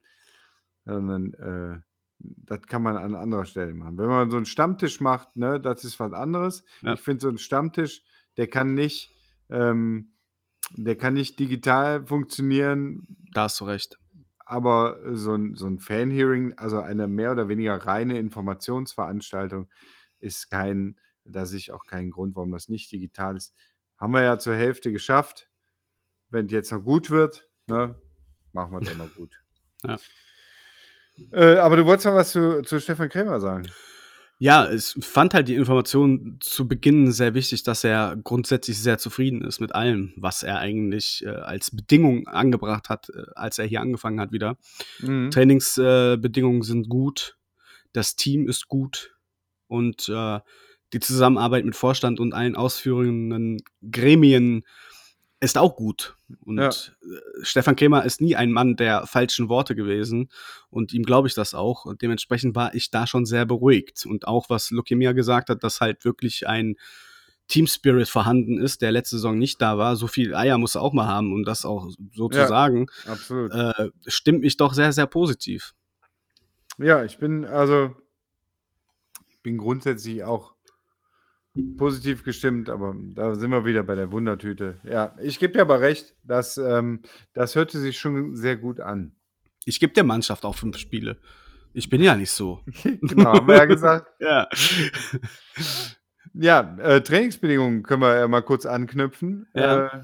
sondern 0.86 1.34
äh, 1.34 1.80
das 2.20 2.62
kann 2.68 2.84
man 2.84 2.96
an 2.96 3.16
anderer 3.16 3.46
Stelle 3.46 3.74
machen. 3.74 3.98
Wenn 3.98 4.06
man 4.06 4.30
so 4.30 4.38
einen 4.38 4.46
Stammtisch 4.46 5.02
macht, 5.02 5.36
ne, 5.36 5.60
das 5.60 5.84
ist 5.84 6.00
was 6.00 6.14
anderes. 6.14 6.64
Ja. 6.84 6.94
Ich 6.94 7.00
finde 7.02 7.22
so 7.22 7.30
ein 7.30 7.40
Stammtisch, 7.40 8.04
der 8.38 8.46
kann 8.46 8.76
nicht, 8.76 9.12
ähm, 9.50 10.14
der 10.78 10.96
kann 10.96 11.16
nicht 11.16 11.40
digital 11.40 12.06
funktionieren, 12.06 13.08
Da 13.34 13.46
hast 13.46 13.60
du 13.62 13.66
recht. 13.66 13.98
aber 14.46 15.00
so 15.16 15.34
ein, 15.34 15.56
so 15.56 15.66
ein 15.66 15.80
Fan-Hearing, 15.80 16.54
also 16.60 16.82
eine 16.82 17.08
mehr 17.08 17.32
oder 17.32 17.48
weniger 17.50 17.78
reine 17.78 18.20
Informationsveranstaltung, 18.20 19.70
ist 20.20 20.52
kein, 20.52 21.00
da 21.26 21.46
sehe 21.46 21.58
ich 21.58 21.72
auch 21.72 21.86
keinen 21.86 22.12
Grund, 22.12 22.36
warum 22.36 22.52
das 22.52 22.70
nicht 22.70 22.92
digital 22.92 23.36
ist. 23.36 23.54
Haben 23.98 24.14
wir 24.14 24.24
ja 24.24 24.38
zur 24.38 24.56
Hälfte 24.56 24.92
geschafft. 24.92 25.50
Wenn 26.30 26.48
es 26.48 26.52
jetzt 26.52 26.72
noch 26.72 26.84
gut 26.84 27.10
wird, 27.10 27.48
ne, 27.68 27.96
machen 28.52 28.72
wir 28.72 28.82
es 28.82 28.90
auch 28.90 28.98
noch 28.98 29.14
gut. 29.16 29.40
Ja. 29.84 30.00
Äh, 31.32 31.58
aber 31.58 31.78
du 31.78 31.86
wolltest 31.86 32.08
noch 32.08 32.16
was 32.16 32.32
zu, 32.32 32.64
zu 32.64 32.80
Stefan 32.80 33.08
Krämer 33.08 33.40
sagen. 33.40 33.68
Ja, 34.38 34.70
ich 34.70 34.96
fand 35.00 35.34
halt 35.34 35.48
die 35.48 35.56
Information 35.56 36.38
zu 36.42 36.68
Beginn 36.68 37.12
sehr 37.12 37.36
wichtig, 37.36 37.64
dass 37.64 37.86
er 37.86 38.18
grundsätzlich 38.22 38.78
sehr 38.78 38.98
zufrieden 38.98 39.42
ist 39.42 39.62
mit 39.62 39.74
allem, 39.74 40.12
was 40.18 40.44
er 40.44 40.60
eigentlich 40.60 41.24
äh, 41.26 41.30
als 41.30 41.72
Bedingung 41.72 42.28
angebracht 42.28 42.90
hat, 42.90 43.10
äh, 43.10 43.24
als 43.36 43.60
er 43.60 43.66
hier 43.66 43.80
angefangen 43.80 44.20
hat 44.20 44.34
wieder. 44.34 44.58
Mhm. 45.00 45.32
Trainingsbedingungen 45.32 46.62
äh, 46.62 46.66
sind 46.66 46.90
gut, 46.90 47.38
das 47.94 48.18
Team 48.18 48.50
ist 48.50 48.68
gut 48.68 49.16
und 49.68 50.10
äh, 50.10 50.40
die 50.94 51.00
Zusammenarbeit 51.00 51.66
mit 51.66 51.76
Vorstand 51.76 52.20
und 52.20 52.34
allen 52.34 52.56
ausführenden 52.56 53.62
Gremien 53.92 54.64
ist 55.42 55.58
auch 55.58 55.76
gut. 55.76 56.16
Und 56.46 56.58
Ja. 56.58 56.70
äh, 56.70 56.74
Stefan 57.44 57.76
Krämer 57.76 58.06
ist 58.06 58.22
nie 58.22 58.36
ein 58.36 58.52
Mann 58.52 58.76
der 58.78 59.06
falschen 59.06 59.50
Worte 59.50 59.76
gewesen 59.76 60.30
und 60.70 60.94
ihm 60.94 61.04
glaube 61.04 61.28
ich 61.28 61.34
das 61.34 61.54
auch. 61.54 61.86
Und 61.86 62.02
dementsprechend 62.02 62.56
war 62.56 62.74
ich 62.74 62.90
da 62.90 63.06
schon 63.06 63.26
sehr 63.26 63.46
beruhigt. 63.46 64.06
Und 64.06 64.28
auch 64.28 64.50
was 64.50 64.72
Lukemia 64.72 65.12
gesagt 65.12 65.50
hat, 65.50 65.64
dass 65.64 65.82
halt 65.82 66.06
wirklich 66.06 66.48
ein 66.48 66.76
Team 67.48 67.68
Spirit 67.68 68.08
vorhanden 68.08 68.58
ist, 68.60 68.82
der 68.82 68.92
letzte 68.92 69.18
Saison 69.18 69.38
nicht 69.38 69.62
da 69.62 69.78
war. 69.78 69.96
So 69.98 70.08
viel 70.08 70.34
Eier 70.34 70.58
muss 70.58 70.76
er 70.76 70.82
auch 70.82 70.94
mal 70.94 71.06
haben, 71.08 71.32
um 71.32 71.44
das 71.44 71.64
auch 71.66 71.90
so 72.14 72.30
zu 72.30 72.40
Ja. 72.40 72.48
sagen. 72.48 72.88
Absolut. 73.06 73.52
Äh, 73.54 73.90
stimmt 74.08 74.42
mich 74.42 74.58
doch 74.58 74.74
sehr, 74.74 74.94
sehr 74.94 75.06
positiv. 75.06 75.76
Ja, 76.80 77.04
ich 77.04 77.20
bin 77.20 77.46
also 77.46 77.96
bin 79.44 79.58
grundsätzlich 79.58 80.24
auch 80.24 80.55
positiv 81.78 82.24
gestimmt, 82.24 82.70
aber 82.70 82.96
da 83.14 83.36
sind 83.36 83.50
wir 83.52 83.66
wieder 83.66 83.84
bei 83.84 83.96
der 83.96 84.12
Wundertüte. 84.12 84.80
Ja, 84.84 85.16
ich 85.22 85.40
gebe 85.40 85.54
dir 85.54 85.62
aber 85.62 85.80
recht, 85.82 86.16
dass 86.24 86.58
ähm, 86.58 87.02
das 87.34 87.56
hörte 87.56 87.80
sich 87.80 87.98
schon 88.00 88.36
sehr 88.36 88.58
gut 88.58 88.80
an. 88.80 89.16
Ich 89.66 89.80
gebe 89.80 89.94
der 89.94 90.04
Mannschaft 90.04 90.46
auch 90.46 90.56
fünf 90.56 90.78
Spiele. 90.78 91.18
Ich 91.74 91.90
bin 91.90 92.02
ja 92.02 92.16
nicht 92.16 92.32
so. 92.32 92.62
genau, 92.84 93.34
haben 93.34 93.48
wir 93.48 93.56
ja 93.58 93.66
gesagt. 93.66 94.12
Ja. 94.20 94.48
Ja, 96.34 96.78
äh, 96.80 97.02
Trainingsbedingungen 97.02 97.84
können 97.84 98.02
wir 98.02 98.18
ja 98.20 98.28
mal 98.28 98.42
kurz 98.42 98.66
anknüpfen. 98.66 99.48
Ja. 99.54 99.88
Äh, 99.88 100.04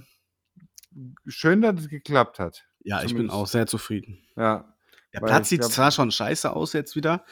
schön, 1.28 1.62
dass 1.62 1.80
es 1.82 1.90
geklappt 1.90 2.40
hat. 2.40 2.64
Ja, 2.84 2.98
ich 3.00 3.08
bin 3.08 3.10
Zumindest- 3.10 3.36
auch 3.36 3.48
sehr 3.48 3.68
zufrieden. 3.68 4.20
Ja, 4.38 4.74
Der 5.14 5.20
Platz 5.20 5.50
sieht 5.50 5.60
glaub- 5.60 5.72
zwar 5.72 5.92
schon 5.92 6.10
scheiße 6.12 6.52
aus 6.52 6.72
jetzt 6.74 6.96
wieder, 6.96 7.26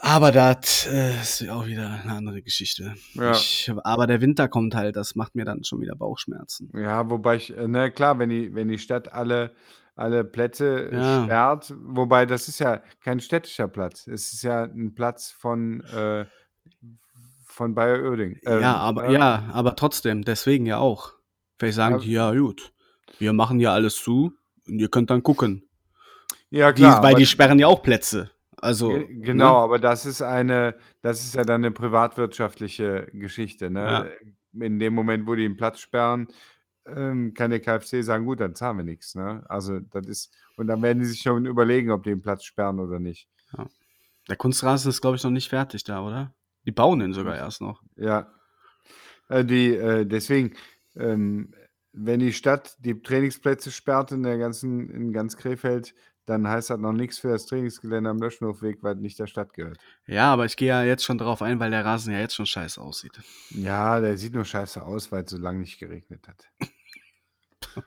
aber 0.00 0.32
das 0.32 0.86
äh, 0.86 1.14
ist 1.20 1.48
auch 1.48 1.66
wieder 1.66 2.00
eine 2.02 2.12
andere 2.14 2.42
Geschichte. 2.42 2.94
Ja. 3.14 3.32
Ich, 3.32 3.70
aber 3.84 4.06
der 4.06 4.20
Winter 4.20 4.48
kommt 4.48 4.74
halt, 4.74 4.96
das 4.96 5.14
macht 5.14 5.34
mir 5.34 5.44
dann 5.44 5.64
schon 5.64 5.80
wieder 5.80 5.94
Bauchschmerzen. 5.96 6.70
ja, 6.74 7.08
wobei 7.10 7.36
ich, 7.36 7.56
äh, 7.56 7.66
na 7.68 7.90
klar, 7.90 8.18
wenn 8.18 8.30
die, 8.30 8.54
wenn 8.54 8.68
die 8.68 8.78
Stadt 8.78 9.12
alle, 9.12 9.52
alle 9.96 10.24
Plätze 10.24 10.90
Ja. 10.92 11.24
sperrt, 11.24 11.74
wobei 11.82 12.26
das 12.26 12.48
ist 12.48 12.60
ja 12.60 12.80
kein 13.02 13.20
städtischer 13.20 13.68
Platz. 13.68 14.06
Es 14.06 14.32
ist 14.32 14.42
ja 14.42 14.64
ein 14.64 14.94
Platz 14.94 15.30
von, 15.30 15.80
äh, 15.84 16.24
von 17.44 17.74
Bayer 17.74 18.02
Oerding. 18.02 18.38
Ähm, 18.46 18.60
ja, 18.60 18.76
aber 18.76 19.08
äh, 19.08 19.12
ja, 19.14 19.48
aber 19.52 19.74
trotzdem, 19.76 20.22
deswegen 20.24 20.66
ja 20.66 20.78
auch. 20.78 21.12
Vielleicht 21.58 21.76
sagen 21.76 21.96
Ja. 21.96 22.00
die, 22.00 22.12
ja 22.12 22.32
gut, 22.32 22.72
wir 23.18 23.32
machen 23.32 23.58
ja 23.58 23.72
alles 23.72 23.96
zu 23.96 24.32
und 24.66 24.78
ihr 24.78 24.88
könnt 24.88 25.10
dann 25.10 25.22
gucken. 25.22 25.64
Ja, 26.50 26.72
Die, 26.72 26.82
klar. 26.82 27.02
weil 27.02 27.10
aber- 27.12 27.18
die 27.18 27.26
sperren 27.26 27.58
ja 27.58 27.66
auch 27.66 27.82
Plätze. 27.82 28.30
Also, 28.60 28.88
Ge- 28.90 29.06
Genau, 29.20 29.58
ne? 29.58 29.64
aber 29.64 29.78
das 29.78 30.06
ist 30.06 30.22
eine, 30.22 30.74
das 31.02 31.22
ist 31.24 31.34
ja 31.34 31.44
dann 31.44 31.62
eine 31.64 31.70
privatwirtschaftliche 31.70 33.08
Geschichte. 33.12 33.70
Ne? 33.70 34.10
In 34.64 34.78
dem 34.78 34.94
Moment, 34.94 35.26
wo 35.26 35.34
die 35.34 35.42
den 35.42 35.56
Platz 35.56 35.80
sperren, 35.80 36.28
ähm, 36.86 37.34
kann 37.34 37.50
der 37.50 37.60
KfC 37.60 38.02
sagen, 38.02 38.24
gut, 38.24 38.40
dann 38.40 38.54
zahlen 38.54 38.78
wir 38.78 38.84
nichts. 38.84 39.14
Ne? 39.14 39.44
Also 39.48 39.78
das 39.80 40.06
ist, 40.06 40.34
und 40.56 40.66
dann 40.66 40.82
werden 40.82 41.00
die 41.00 41.04
sich 41.04 41.20
schon 41.20 41.46
überlegen, 41.46 41.90
ob 41.90 42.02
die 42.02 42.10
den 42.10 42.22
Platz 42.22 42.44
sperren 42.44 42.80
oder 42.80 42.98
nicht. 42.98 43.28
Der 44.28 44.36
Kunstrasen 44.36 44.90
ist, 44.90 45.00
glaube 45.00 45.16
ich, 45.16 45.24
noch 45.24 45.30
nicht 45.30 45.48
fertig 45.48 45.84
da, 45.84 46.02
oder? 46.02 46.34
Die 46.66 46.72
bauen 46.72 46.98
den 46.98 47.14
sogar 47.14 47.36
erst 47.36 47.60
noch. 47.60 47.82
Ja. 47.96 48.32
Äh, 49.28 49.44
die, 49.44 49.74
äh, 49.74 50.04
deswegen, 50.04 50.54
ähm, 50.96 51.54
wenn 51.92 52.20
die 52.20 52.32
Stadt 52.32 52.76
die 52.80 53.00
Trainingsplätze 53.00 53.70
sperrt 53.70 54.12
in 54.12 54.22
der 54.22 54.38
ganzen, 54.38 54.90
in 54.90 55.12
ganz 55.12 55.36
Krefeld, 55.36 55.94
dann 56.28 56.46
heißt 56.46 56.70
das 56.70 56.78
noch 56.78 56.92
nichts 56.92 57.18
für 57.18 57.28
das 57.28 57.46
Trainingsgelände 57.46 58.10
am 58.10 58.18
Löschenhofweg, 58.18 58.82
weil 58.82 58.96
nicht 58.96 59.18
der 59.18 59.26
Stadt 59.26 59.54
gehört. 59.54 59.78
Ja, 60.06 60.32
aber 60.32 60.44
ich 60.44 60.56
gehe 60.56 60.68
ja 60.68 60.82
jetzt 60.82 61.04
schon 61.04 61.16
drauf 61.16 61.40
ein, 61.40 61.58
weil 61.58 61.70
der 61.70 61.84
Rasen 61.84 62.12
ja 62.12 62.20
jetzt 62.20 62.34
schon 62.34 62.46
scheiße 62.46 62.80
aussieht. 62.80 63.18
Ja, 63.50 64.00
der 64.00 64.18
sieht 64.18 64.34
nur 64.34 64.44
scheiße 64.44 64.82
aus, 64.82 65.10
weil 65.10 65.24
es 65.24 65.30
so 65.30 65.38
lange 65.38 65.60
nicht 65.60 65.78
geregnet 65.78 66.28
hat. 66.28 66.44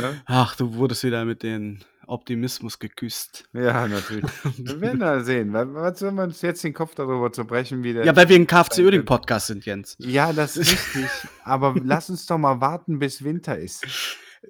ne? 0.00 0.22
Ach, 0.26 0.56
du 0.56 0.74
wurdest 0.74 1.04
wieder 1.04 1.24
mit 1.24 1.42
dem 1.44 1.78
Optimismus 2.06 2.78
geküsst. 2.78 3.48
Ja, 3.52 3.86
natürlich. 3.86 4.24
Wir 4.58 4.80
werden 4.80 5.00
da 5.00 5.20
sehen. 5.20 5.52
Was 5.52 6.00
sollen 6.00 6.16
wir 6.16 6.24
uns 6.24 6.42
jetzt 6.42 6.64
den 6.64 6.74
Kopf 6.74 6.94
darüber 6.94 7.32
zerbrechen, 7.32 7.82
wie 7.84 7.92
der. 7.92 8.04
Ja, 8.04 8.16
weil 8.16 8.28
wir 8.28 8.36
ein 8.36 8.46
KFC. 8.46 8.78
Uerdingen 8.78 9.06
Podcast 9.06 9.46
sind, 9.46 9.64
Jens. 9.64 9.96
ja, 9.98 10.32
das 10.32 10.56
ist 10.56 10.72
richtig. 10.94 11.10
aber 11.44 11.74
lass 11.82 12.10
uns 12.10 12.26
doch 12.26 12.38
mal 12.38 12.60
warten, 12.60 12.98
bis 12.98 13.22
Winter 13.24 13.56
ist. 13.56 13.86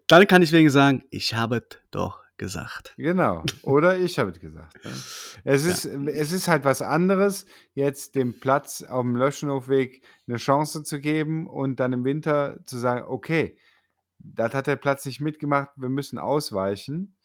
Dann 0.09 0.27
kann 0.27 0.43
ich 0.43 0.51
wegen 0.51 0.71
sagen, 0.71 1.05
ich 1.11 1.35
habe 1.35 1.59
es 1.59 1.79
doch 1.91 2.24
gesagt. 2.37 2.95
Genau. 2.97 3.45
Oder 3.63 3.99
ich 3.99 4.19
habe 4.19 4.31
es 4.31 4.41
gesagt. 4.41 4.85
Ne? 4.85 4.91
Es, 5.45 5.65
ist, 5.65 5.85
es 5.85 6.33
ist 6.33 6.49
halt 6.49 6.65
was 6.65 6.83
anderes, 6.83 7.47
jetzt 7.75 8.15
dem 8.15 8.39
Platz 8.39 8.83
auf 8.83 9.03
dem 9.03 9.17
Löschenhofweg 9.17 10.03
eine 10.27 10.39
Chance 10.39 10.83
zu 10.83 11.01
geben 11.01 11.47
und 11.47 11.81
dann 11.81 11.93
im 11.93 12.05
Winter 12.05 12.59
zu 12.67 12.79
sagen, 12.79 13.05
okay, 13.09 13.57
das 14.19 14.55
hat 14.55 14.67
der 14.67 14.77
Platz 14.77 15.05
nicht 15.05 15.21
mitgemacht, 15.21 15.71
wir 15.77 15.89
müssen 15.89 16.19
ausweichen. 16.19 17.17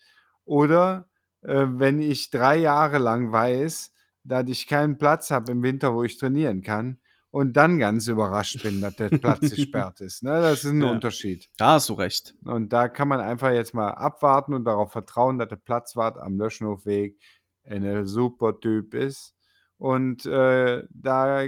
Oder 0.46 1.10
äh, 1.42 1.66
wenn 1.68 2.02
ich 2.02 2.30
drei 2.30 2.58
Jahre 2.58 2.98
lang 2.98 3.32
weiß, 3.32 3.94
dass 4.24 4.48
ich 4.48 4.68
keinen 4.68 4.98
Platz 4.98 5.32
habe 5.32 5.52
im 5.52 5.64
Winter, 5.64 5.94
wo 5.94 6.04
ich 6.04 6.18
trainieren 6.18 6.62
kann 6.62 7.00
und 7.32 7.54
dann 7.54 7.78
ganz 7.80 8.08
überrascht 8.08 8.62
bin, 8.64 8.82
dass 8.82 8.96
der 8.96 9.10
Platz 9.10 9.40
gesperrt 9.56 10.02
ist. 10.02 10.24
Ne? 10.24 10.42
Das 10.42 10.64
ist 10.64 10.72
ein 10.72 10.82
Ja. 10.82 10.92
Unterschied. 10.92 11.50
Da 11.58 11.74
hast 11.74 11.90
du 11.90 11.94
recht. 11.94 12.34
Und 12.44 12.74
da 12.74 12.88
kann 12.90 13.08
man 13.08 13.20
einfach 13.20 13.52
jetzt 13.52 13.74
mal 13.74 13.92
abwarten 13.92 14.54
und 14.54 14.66
darauf 14.66 14.92
vertrauen, 14.92 15.38
dass 15.38 15.50
der 15.50 15.56
Platzwart 15.58 16.18
am 16.18 16.38
Löschenhofweg 16.38 17.20
ein 17.66 18.06
super 18.08 18.60
Typ 18.60 18.94
ist 18.96 19.36
und 19.78 20.26
äh, 20.26 20.84
da 20.90 21.46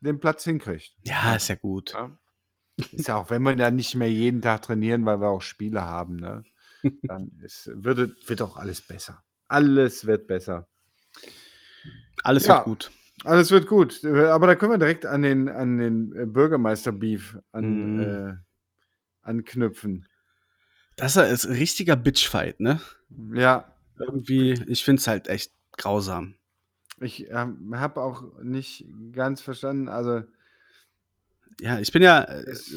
den 0.00 0.20
Platz 0.20 0.44
hinkriegt. 0.44 0.92
Ja, 1.04 1.34
ist 1.36 1.48
ja 1.48 1.54
gut. 1.56 1.92
Ja. 1.94 2.16
Ist 2.92 3.08
ja 3.08 3.16
auch, 3.16 3.30
wenn 3.30 3.42
wir 3.42 3.54
da 3.56 3.70
nicht 3.70 3.94
mehr 3.94 4.10
jeden 4.10 4.40
Tag 4.40 4.62
trainieren, 4.62 5.04
weil 5.04 5.20
wir 5.20 5.28
auch 5.28 5.42
Spiele 5.42 5.82
haben, 5.82 6.16
ne? 6.16 6.44
dann 7.02 7.30
ist, 7.42 7.70
wird, 7.74 8.28
wird 8.28 8.42
auch 8.42 8.56
alles 8.56 8.80
besser. 8.80 9.22
alles 9.48 10.06
wird 10.06 10.26
besser. 10.26 10.68
Alles 12.24 12.46
Ja. 12.46 12.56
wird 12.56 12.64
gut. 12.64 12.90
Alles 13.24 13.50
wird 13.50 13.66
gut. 13.66 14.04
Aber 14.04 14.46
da 14.46 14.54
können 14.54 14.72
wir 14.72 14.78
direkt 14.78 15.06
an 15.06 15.22
den, 15.22 15.48
an 15.48 15.78
den 15.78 16.12
äh, 16.16 16.26
Bürgermeister-Beef 16.26 17.38
an, 17.52 17.64
Mhm. 17.94 18.00
äh, 18.00 18.34
anknüpfen. 19.22 20.06
Das 20.96 21.16
ist 21.16 21.46
ein 21.46 21.52
richtiger 21.54 21.96
Bitchfight, 21.96 22.60
ne? 22.60 22.80
Ja, 23.34 23.74
Irgendwie, 23.98 24.52
ich 24.66 24.84
find's 24.84 25.06
halt 25.06 25.28
echt 25.28 25.52
grausam. 25.76 26.34
ich 27.00 27.28
ähm, 27.30 27.78
habe 27.78 28.00
auch 28.02 28.24
nicht 28.42 28.86
ganz 29.12 29.40
verstanden, 29.40 29.88
also 29.88 30.22
Ja, 31.60 31.78
ich 31.78 31.92
bin 31.92 32.02
ja, 32.02 32.22
äh, 32.22 32.42
Es- 32.50 32.72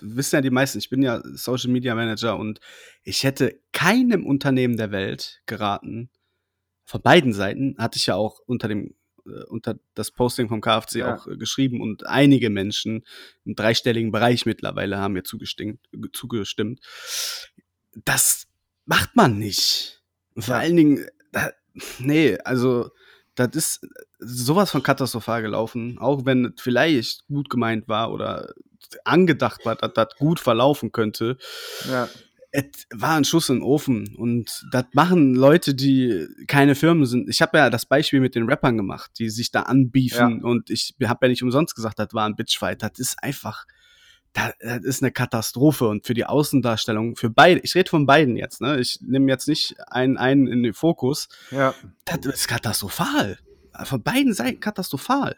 wissen 0.00 0.36
ja 0.36 0.40
die 0.40 0.50
meisten, 0.50 0.78
ich 0.78 0.88
bin 0.90 1.02
ja 1.02 1.20
Social 1.34 1.70
Media 1.70 1.94
Manager 1.94 2.36
und 2.38 2.60
ich 3.02 3.24
hätte 3.24 3.60
keinem 3.72 4.24
Unternehmen 4.26 4.76
der 4.76 4.90
Welt 4.92 5.42
geraten, 5.46 6.10
von 6.84 7.02
beiden 7.02 7.32
Seiten, 7.32 7.76
hatte 7.78 7.98
ich 7.98 8.06
ja 8.06 8.14
auch 8.16 8.40
unter 8.46 8.68
dem, 8.68 8.86
äh, 8.88 8.92
unter 9.48 9.76
das 9.94 10.10
Posting 10.10 10.48
vom 10.48 10.60
KFC 10.60 10.96
Ja. 10.96 11.14
auch 11.14 11.26
äh, 11.26 11.36
geschrieben 11.36 11.80
und 11.80 12.06
einige 12.06 12.50
Menschen 12.50 13.04
im 13.44 13.54
dreistelligen 13.54 14.12
Bereich 14.12 14.46
mittlerweile 14.46 14.98
haben 14.98 15.14
mir 15.14 15.22
zugestimmt, 15.22 15.80
zugestimmt. 16.12 16.80
Das 18.04 18.46
macht 18.86 19.16
man 19.16 19.38
nicht. 19.38 20.02
Vor 20.36 20.54
allen 20.56 20.76
Dingen, 20.76 21.06
da, 21.32 21.50
nee, 21.98 22.38
also 22.44 22.90
das 23.34 23.50
ist 23.54 23.88
sowas 24.18 24.70
von 24.70 24.82
katastrophal 24.82 25.42
gelaufen, 25.42 25.98
auch 25.98 26.24
wenn 26.26 26.46
es 26.46 26.60
vielleicht 26.62 27.26
gut 27.28 27.48
gemeint 27.48 27.88
war 27.88 28.12
oder 28.12 28.52
angedacht 29.04 29.64
war, 29.64 29.76
dass 29.76 29.92
das 29.94 30.16
gut 30.18 30.40
verlaufen 30.40 30.92
könnte. 30.92 31.36
ja, 31.88 32.08
Es 32.52 32.86
war 32.92 33.16
ein 33.16 33.24
Schuss 33.24 33.48
in 33.48 33.56
den 33.56 33.62
Ofen 33.62 34.16
und 34.16 34.66
das 34.72 34.86
machen 34.92 35.34
Leute, 35.34 35.74
die 35.74 36.26
keine 36.48 36.74
Firmen 36.74 37.06
sind. 37.06 37.28
Ich 37.28 37.42
habe 37.42 37.58
ja 37.58 37.70
das 37.70 37.86
Beispiel 37.86 38.20
mit 38.20 38.34
den 38.34 38.48
Rappern 38.48 38.76
gemacht, 38.76 39.12
die 39.18 39.30
sich 39.30 39.52
da 39.52 39.62
anbiefen 39.62 40.42
und 40.42 40.68
ich 40.70 40.94
habe 41.04 41.26
ja 41.26 41.30
nicht 41.30 41.42
umsonst 41.42 41.76
gesagt, 41.76 41.98
das 41.98 42.12
war 42.12 42.26
ein 42.26 42.34
Bitchfight. 42.34 42.82
Das 42.82 42.98
ist 42.98 43.22
einfach, 43.22 43.66
das, 44.32 44.52
das 44.60 44.84
ist 44.84 45.02
eine 45.02 45.12
Katastrophe 45.12 45.86
und 45.86 46.06
für 46.06 46.14
die 46.14 46.24
Außendarstellung, 46.24 47.16
für 47.16 47.30
beide, 47.30 47.60
ich 47.60 47.74
rede 47.74 47.90
von 47.90 48.06
beiden 48.06 48.36
jetzt, 48.36 48.60
ne? 48.60 48.80
Ich 48.80 49.00
nehme 49.00 49.30
jetzt 49.30 49.46
nicht 49.46 49.76
einen, 49.86 50.16
einen 50.16 50.48
in 50.48 50.62
den 50.62 50.74
Fokus. 50.74 51.28
ja. 51.50 51.74
Das 52.04 52.26
ist 52.26 52.48
katastrophal. 52.48 53.38
Von 53.84 54.02
beiden 54.02 54.34
Seiten 54.34 54.58
katastrophal. 54.58 55.36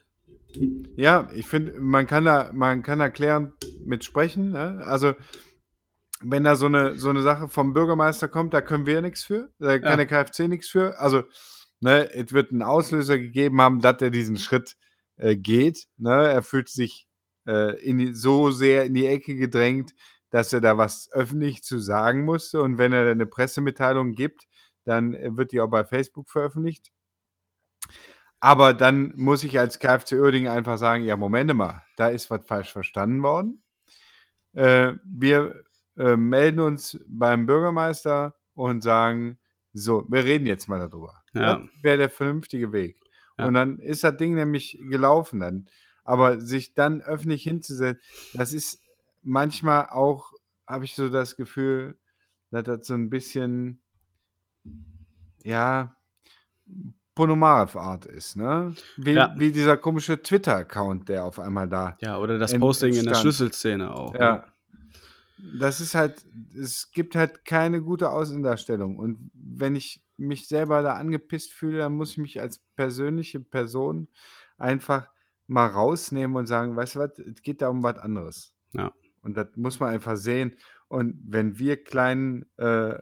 Ja, 0.97 1.29
ich 1.35 1.47
finde, 1.47 1.81
man 1.81 2.07
kann 2.07 2.25
da, 2.25 2.51
man 2.53 2.83
kann 2.83 3.01
erklären 3.01 3.53
mit 3.85 4.05
sprechen. 4.05 4.53
Ne? 4.53 4.83
Also, 4.85 5.15
wenn 6.25 6.45
da 6.45 6.57
so 6.57 6.67
eine, 6.67 6.99
so 6.99 7.11
eine 7.11 7.23
Sache 7.23 7.49
vom 7.49 7.73
Bürgermeister 7.73 8.29
kommt, 8.29 8.55
da 8.55 8.61
können 8.61 8.87
wir 8.87 9.01
nichts 9.03 9.25
für. 9.25 9.51
Da 9.59 9.79
kann 9.79 9.99
Ja. 9.99 10.05
der 10.05 10.07
KfC 10.07 10.49
nichts 10.49 10.69
für. 10.69 10.99
Also, 10.99 11.25
ne, 11.81 12.13
es 12.15 12.33
wird 12.33 12.51
einen 12.53 12.63
Auslöser 12.63 13.19
gegeben 13.19 13.61
haben, 13.61 13.81
dass 13.81 14.01
er 14.01 14.11
diesen 14.11 14.37
Schritt 14.39 14.77
äh, 15.17 15.37
geht. 15.37 15.87
Ne? 15.97 16.13
Er 16.33 16.43
fühlt 16.43 16.69
sich 16.69 17.07
äh, 17.47 17.81
in 17.83 17.99
die, 17.99 18.15
so 18.15 18.51
sehr 18.51 18.85
in 18.85 18.95
die 18.95 19.07
Ecke 19.07 19.35
gedrängt, 19.37 19.95
dass 20.31 20.53
er 20.53 20.61
da 20.61 20.79
was 20.79 21.11
öffentlich 21.13 21.63
zu 21.63 21.79
sagen 21.79 22.25
musste. 22.25 22.63
Und 22.63 22.79
wenn 22.79 22.93
er 22.93 23.11
eine 23.11 23.27
Pressemitteilung 23.27 24.13
gibt, 24.13 24.47
dann 24.85 25.15
äh, 25.15 25.37
wird 25.37 25.53
die 25.53 25.61
auch 25.61 25.71
bei 25.71 25.85
Facebook 25.85 26.31
veröffentlicht. 26.31 26.91
Aber 28.41 28.75
dann 28.75 29.13
muss 29.17 29.45
ich 29.45 29.59
als 29.59 29.79
KfC 29.79 30.19
Uerdingen 30.19 30.51
einfach 30.51 30.77
sagen, 30.79 31.05
ja, 31.05 31.17
Moment 31.17 31.55
mal, 31.55 31.85
da 31.97 32.09
ist 32.09 32.29
was 32.31 32.45
falsch 32.45 32.73
verstanden 32.73 33.23
worden. 33.23 33.63
Äh, 34.55 34.95
wir 35.05 35.63
äh, 35.97 36.17
melden 36.17 36.61
uns 36.61 36.99
beim 37.07 37.47
Bürgermeister 37.47 38.35
und 38.55 38.83
sagen, 38.83 39.39
so, 39.73 40.05
wir 40.09 40.25
reden 40.25 40.47
jetzt 40.47 40.69
mal 40.69 40.79
darüber. 40.79 41.23
Ja. 41.35 41.57
Das 41.57 41.63
wäre 41.83 41.99
der 41.99 42.11
vernünftige 42.11 42.73
Weg. 42.73 42.99
Ja. 43.39 43.47
Und 43.47 43.55
dann 43.55 43.79
ist 43.79 44.05
das 44.05 44.17
Ding 44.17 44.35
nämlich 44.35 44.79
gelaufen 44.89 45.41
dann. 45.41 45.67
Aber 46.05 46.41
sich 46.41 46.75
dann 46.75 47.01
öffentlich 47.01 47.43
hinzusetzen, 47.45 48.03
das 48.35 48.53
ist 48.53 48.83
manchmal 49.23 49.89
auch, 49.91 50.33
habe 50.67 50.85
ich 50.85 50.95
so 50.95 51.09
das 51.09 51.37
Gefühl, 51.37 51.97
dass 52.51 52.65
das 52.65 52.87
so 52.87 52.95
ein 52.95 53.09
bisschen, 53.09 53.81
ja, 55.45 55.97
Ponomarev-Art 57.15 58.07
ist, 58.07 58.37
ne? 58.37 58.75
Wie, 58.97 59.13
Ja. 59.13 59.35
wie 59.37 59.53
dieser 59.53 59.77
komische 59.77 60.23
Twitter-Account, 60.23 61.09
der 61.11 61.25
auf 61.25 61.39
einmal 61.39 61.69
da. 61.69 61.97
Ja, 62.01 62.19
oder 62.19 62.39
das 62.39 62.59
Posting 62.59 62.89
in 62.91 62.95
der 62.95 63.01
entstand. 63.09 63.21
Schlüsselszene 63.23 63.95
auch. 63.95 64.15
ne? 64.15 64.45
Das 65.45 65.81
ist 65.81 65.95
halt, 65.97 66.25
es 66.55 66.93
gibt 66.93 67.17
halt 67.17 67.45
keine 67.45 67.83
gute 67.83 68.11
Außendarstellung. 68.11 68.97
Und 68.97 69.31
wenn 69.35 69.75
ich 69.75 70.05
mich 70.17 70.47
selber 70.47 70.83
da 70.83 70.95
angepisst 70.95 71.53
fühle, 71.53 71.79
dann 71.79 71.95
muss 71.95 72.13
ich 72.13 72.19
mich 72.19 72.41
als 72.41 72.61
persönliche 72.77 73.41
Person 73.41 74.09
einfach 74.57 75.09
mal 75.49 75.67
rausnehmen 75.67 76.37
und 76.37 76.47
sagen, 76.47 76.77
weißt 76.77 76.95
du 76.95 76.99
was, 77.01 77.19
es 77.19 77.43
geht 77.43 77.61
da 77.61 77.69
um 77.69 77.83
was 77.83 77.99
anderes. 77.99 78.55
Ja. 78.73 78.93
Und 79.23 79.37
das 79.37 79.49
muss 79.57 79.81
man 79.81 79.91
einfach 79.91 80.17
sehen. 80.17 80.57
Und 80.89 81.21
wenn 81.27 81.59
wir 81.59 81.83
kleinen 81.83 82.47
äh, 82.59 82.99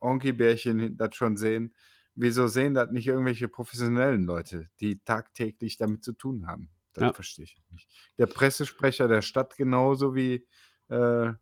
Onki-Bärchen 0.00 0.96
das 0.96 1.14
schon 1.14 1.36
sehen, 1.36 1.74
wieso 2.14 2.48
sehen 2.48 2.74
das 2.74 2.90
nicht 2.90 3.06
irgendwelche 3.06 3.48
professionellen 3.48 4.24
Leute, 4.24 4.68
die 4.80 5.00
tagtäglich 5.04 5.76
damit 5.76 6.04
zu 6.04 6.12
tun 6.12 6.46
haben? 6.46 6.70
Das 6.92 7.04
Ja. 7.04 7.12
verstehe 7.12 7.44
ich 7.44 7.56
nicht. 7.70 7.88
Der 8.18 8.26
Pressesprecher 8.26 9.08
der 9.08 9.22
Stadt 9.22 9.56
genauso 9.56 10.14
wie, 10.14 10.46
äh, 10.88 11.32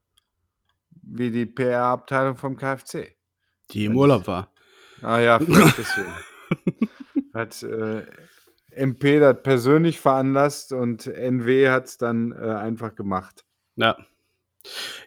wie 1.02 1.30
die 1.30 1.46
PR-Abteilung 1.46 2.36
vom 2.36 2.56
KfC. 2.56 3.14
Die 3.70 3.84
im 3.86 3.96
Urlaub 3.96 4.26
war. 4.26 4.52
Ah 5.02 5.18
ja, 5.18 5.38
vielleicht 5.44 5.78
deswegen. 5.78 6.12
hat 7.34 7.62
äh, 7.62 8.04
MP 8.70 9.18
das 9.20 9.42
persönlich 9.42 10.00
veranlasst 10.00 10.72
und 10.72 11.06
NW 11.06 11.70
hat 11.70 11.86
es 11.86 11.98
dann 11.98 12.32
äh, 12.32 12.50
einfach 12.54 12.94
gemacht. 12.94 13.44
Ja. 13.76 13.96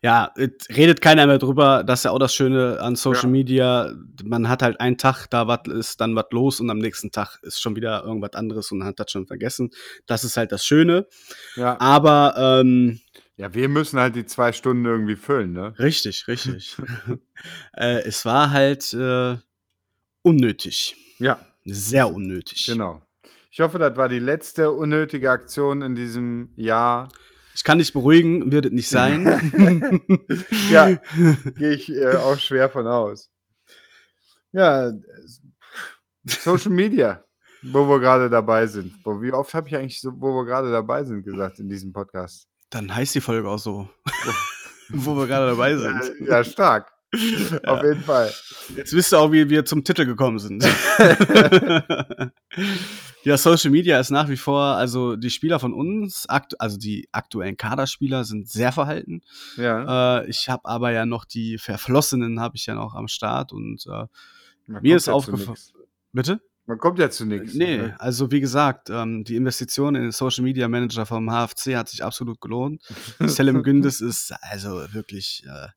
Ja, 0.03 0.34
redet 0.70 0.99
keiner 0.99 1.28
mehr 1.28 1.38
drüber. 1.38 1.84
Das 1.86 2.02
ist 2.02 2.03
ja 2.03 2.12
auch 2.12 2.20
das 2.20 2.34
Schöne 2.36 2.78
an 2.82 2.98
Social 2.98 3.24
Ja. 3.24 3.30
Media. 3.30 3.94
Man 4.24 4.49
hat 4.49 4.62
halt 4.62 4.82
einen 4.82 4.98
Tag, 4.98 5.28
da 5.30 5.48
was 5.48 5.62
ist 5.68 6.02
dann 6.02 6.14
was 6.14 6.26
los 6.32 6.60
und 6.60 6.70
am 6.70 6.80
nächsten 6.80 7.12
Tag 7.12 7.40
ist 7.41 7.62
schon 7.62 7.78
wieder 7.78 8.03
irgendwas 8.03 8.34
anderes 8.34 8.72
und 8.74 8.84
hat 8.84 8.99
das 8.99 9.12
schon 9.12 9.28
vergessen. 9.28 9.72
Das 10.07 10.26
ist 10.26 10.36
halt 10.36 10.52
das 10.52 10.66
Schöne. 10.66 11.07
Ja. 11.56 11.80
Aber 11.80 12.34
ähm, 12.38 12.99
ja, 13.38 13.53
wir 13.53 13.68
müssen 13.70 13.99
halt 13.99 14.16
die 14.16 14.26
zwei 14.26 14.52
Stunden 14.52 14.86
irgendwie 14.86 15.16
füllen, 15.16 15.52
ne? 15.53 15.78
richtig, 15.78 16.28
richtig. 16.28 16.78
äh, 17.74 18.02
es 18.03 18.26
war 18.26 18.52
halt 18.52 18.94
äh, 18.94 19.38
unnötig. 20.22 20.95
Ja, 21.20 21.40
Sehr 21.66 22.14
unnötig. 22.14 22.66
genau. 22.66 23.02
Ich 23.52 23.62
hoffe, 23.62 23.80
das 23.80 23.95
war 23.95 24.10
die 24.10 24.20
letzte 24.20 24.72
unnötige 24.72 25.32
Aktion 25.32 25.82
in 25.82 25.95
diesem 25.95 26.49
Jahr. 26.57 27.10
Ich 27.53 27.64
kann 27.64 27.78
dich 27.78 27.94
beruhigen, 27.94 28.52
wird 28.52 28.66
es 28.66 28.72
nicht 28.74 28.90
sein. 28.90 29.26
Ja. 30.70 30.95
Gehe 31.56 31.74
ich 31.74 31.90
äh, 31.90 32.16
auch 32.16 32.38
schwer 32.38 32.70
von 32.70 32.86
aus. 32.86 33.30
Ja, 34.52 34.91
Social 36.26 36.72
Media, 36.72 37.24
wo 37.62 37.88
wir 37.88 37.99
gerade 37.99 38.30
dabei 38.30 38.68
sind. 38.68 38.94
Wo, 39.06 39.22
wie 39.22 39.32
oft 39.32 39.53
habe 39.53 39.68
ich 39.70 39.76
eigentlich 39.76 40.02
so, 40.02 40.12
wo 40.20 40.34
wir 40.36 40.45
gerade 40.45 40.72
dabei 40.72 41.03
sind, 41.03 41.24
gesagt 41.24 41.60
in 41.60 41.70
diesem 41.70 41.94
Podcast? 41.94 42.48
Dann 42.76 42.93
heißt 42.93 43.15
die 43.15 43.22
Folge 43.22 43.47
auch 43.47 43.57
so. 43.57 43.88
Wo 44.89 45.15
wir 45.15 45.27
gerade 45.27 45.47
dabei 45.52 45.77
sind. 45.77 45.95
Äh, 46.19 46.30
Ja, 46.30 46.43
stark. 46.43 46.91
Auf 47.65 47.81
jeden 47.81 48.02
Fall. 48.03 48.30
Jetzt 48.76 48.91
wisst 48.91 49.14
ihr 49.14 49.19
auch, 49.19 49.31
wie 49.31 49.47
wir 49.49 49.64
zum 49.64 49.85
Titel 49.85 50.06
gekommen 50.06 50.38
sind. 50.39 50.61
ja, 53.23 53.38
Social 53.38 53.72
Media 53.72 53.97
ist 53.99 54.10
nach 54.10 54.27
wie 54.27 54.35
vor, 54.35 54.61
also 54.61 55.15
die 55.15 55.30
Spieler 55.30 55.60
von 55.60 55.73
uns, 55.73 56.26
also 56.27 56.77
die 56.77 57.07
aktuellen 57.14 57.56
Kaderspieler 57.56 58.26
sind 58.26 58.49
sehr 58.49 58.73
verhalten. 58.73 59.22
Ja. 59.56 60.19
Äh, 60.19 60.30
ich 60.30 60.49
habe 60.49 60.65
aber 60.65 60.91
ja 60.91 61.06
noch 61.06 61.23
die 61.23 61.57
Verflossenen 61.57 62.41
habe 62.41 62.57
ich 62.57 62.65
ja 62.65 62.76
noch 62.76 62.93
am 62.95 63.07
Start 63.07 63.53
und 63.53 63.85
äh, 63.88 64.07
mir 64.68 64.97
ist 64.97 65.07
ja 65.07 65.14
aufgefallen- 65.14 65.57
bitte? 66.11 66.41
Man 66.68 66.80
kommt 66.80 66.98
ja 66.98 67.12
zu 67.12 67.26
nichts. 67.26 67.54
Nee, 67.54 67.94
also 68.00 68.32
wie 68.32 68.40
gesagt, 68.42 68.90
ähm, 68.90 69.24
die 69.24 69.36
Investition 69.36 69.94
in 69.96 70.02
den 70.02 70.12
Social 70.12 70.44
Media 70.44 70.68
Manager 70.68 71.06
vom 71.06 71.30
HFC 71.30 71.76
hat 71.76 71.90
sich 71.90 72.04
absolut 72.04 72.42
gelohnt. 72.42 72.82
Selim 73.20 73.62
Gündes 73.62 74.02
ist 74.02 74.34
also 74.42 74.86
wirklich, 74.92 75.44
äh, 75.48 75.68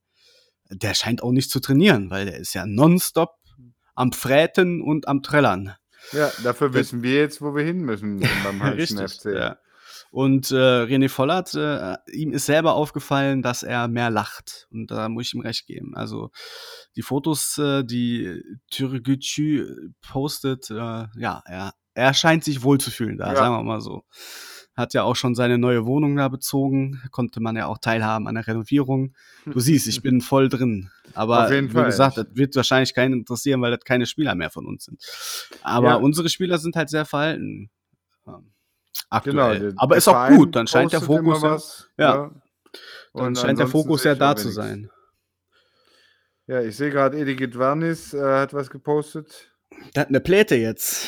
der 0.71 0.95
scheint 0.95 1.23
auch 1.23 1.33
nicht 1.33 1.51
zu 1.51 1.61
trainieren, 1.61 2.11
weil 2.11 2.25
der 2.25 2.39
ist 2.39 2.55
ja 2.55 2.65
nonstop 2.65 3.35
am 3.95 4.13
Fräten 4.13 4.81
und 4.81 5.09
am 5.09 5.23
Trellern. 5.23 5.75
Ja, 6.13 6.31
dafür 6.43 6.73
wissen 6.73 7.03
wir 7.03 7.17
jetzt, 7.17 7.43
wo 7.43 7.55
wir 7.55 7.65
hin 7.65 7.81
müssen 7.81 8.21
beim 8.45 8.63
Heißen 8.63 9.07
FC. 9.07 9.25
ja. 9.35 9.59
Und 10.11 10.51
äh, 10.51 10.55
René 10.55 11.09
Vollert, 11.09 11.55
äh, 11.55 11.97
ihm 12.13 12.33
ist 12.33 12.47
selber 12.47 12.75
aufgefallen, 12.75 13.43
dass 13.43 13.63
er 13.63 13.89
mehr 13.89 14.11
lacht. 14.11 14.67
Und 14.71 14.91
da 14.91 15.09
muss 15.09 15.27
ich 15.27 15.35
ihm 15.35 15.41
recht 15.41 15.67
geben. 15.67 15.95
Also 15.95 16.31
die 16.97 17.03
Fotos, 17.03 17.59
äh, 17.59 17.85
die 17.85 18.43
Türgücü 18.71 19.91
postet, 20.01 20.71
äh, 20.71 20.75
ja, 20.75 21.43
er, 21.47 21.73
er 21.95 22.15
scheint 22.15 22.45
sich 22.45 22.63
wohlzufühlen 22.63 23.19
da, 23.19 23.29
Ja. 23.33 23.37
sagen 23.37 23.55
wir 23.55 23.63
mal 23.63 23.81
so. 23.81 24.05
hat 24.75 24.95
ja 24.95 25.03
auch 25.03 25.17
schon 25.17 25.35
seine 25.35 25.59
neue 25.59 25.87
Wohnung 25.87 26.15
da 26.15 26.29
bezogen. 26.29 27.03
Konnte 27.11 27.41
man 27.41 27.57
ja 27.57 27.67
auch 27.67 27.79
teilhaben 27.79 28.29
an 28.29 28.37
der 28.37 28.47
Renovierung. 28.47 29.13
Du 29.45 29.59
siehst, 29.59 29.89
ich 29.89 30.03
bin 30.03 30.21
voll 30.21 30.49
drin. 30.49 30.89
Aber 31.15 31.51
wie 31.51 31.69
Fall. 31.69 31.87
gesagt, 31.87 32.17
das 32.17 32.27
wird 32.35 32.55
wahrscheinlich 32.55 32.95
keinen 32.95 33.15
interessieren, 33.15 33.61
weil 33.61 33.73
das 33.73 33.81
keine 33.85 34.07
Spieler 34.07 34.37
mehr 34.37 34.51
von 34.51 34.67
uns 34.67 34.85
sind. 34.85 35.03
Aber 35.63 35.89
Ja. 35.89 35.95
unsere 35.97 36.29
Spieler 36.29 36.59
sind 36.59 36.77
halt 36.77 36.91
sehr 36.91 37.05
verhalten. 37.05 37.71
Ähm, 38.29 38.33
Genau, 38.35 38.43
Aktuell. 39.11 39.59
der- 39.59 39.73
Aber 39.77 39.97
ist 39.97 40.09
auch 40.09 40.29
gut, 40.29 40.55
dann 40.57 40.67
scheint 40.67 40.93
der 40.93 41.01
Fokus 41.01 41.43
ja, 41.43 41.51
was, 41.51 41.89
ja. 41.97 42.15
ja. 42.15 42.31
dann 43.15 43.37
scheint 43.37 43.59
der 43.59 43.69
Fokus 43.69 44.05
ja 44.05 44.15
da 44.15 44.37
zu 44.37 44.51
sein. 44.51 44.91
Ja, 46.47 46.63
ich 46.63 46.77
sehe 46.77 46.91
gerade, 46.91 47.19
Edigit 47.19 47.59
Varnis 47.59 48.15
äh, 48.15 48.23
hat 48.23 48.55
was 48.55 48.71
gepostet. 48.71 49.51
Der 49.95 50.03
hat 50.03 50.09
eine 50.09 50.21
Pläte 50.21 50.55
jetzt. 50.57 51.07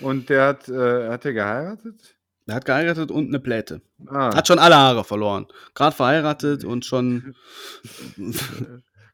Und 0.00 0.30
der 0.30 0.46
hat, 0.46 0.68
äh, 0.68 1.08
hat 1.08 1.24
der 1.24 1.32
geheiratet? 1.34 2.16
Der 2.46 2.54
hat 2.54 2.64
geheiratet 2.64 3.10
und 3.10 3.28
eine 3.28 3.40
Pläte. 3.40 3.82
Ah, 4.06 4.34
Hat 4.34 4.48
schon 4.48 4.58
alle 4.58 4.76
Haare 4.76 5.04
verloren. 5.04 5.46
Gerade 5.74 5.94
verheiratet 5.94 6.64
und 6.64 6.86
schon. 6.86 7.34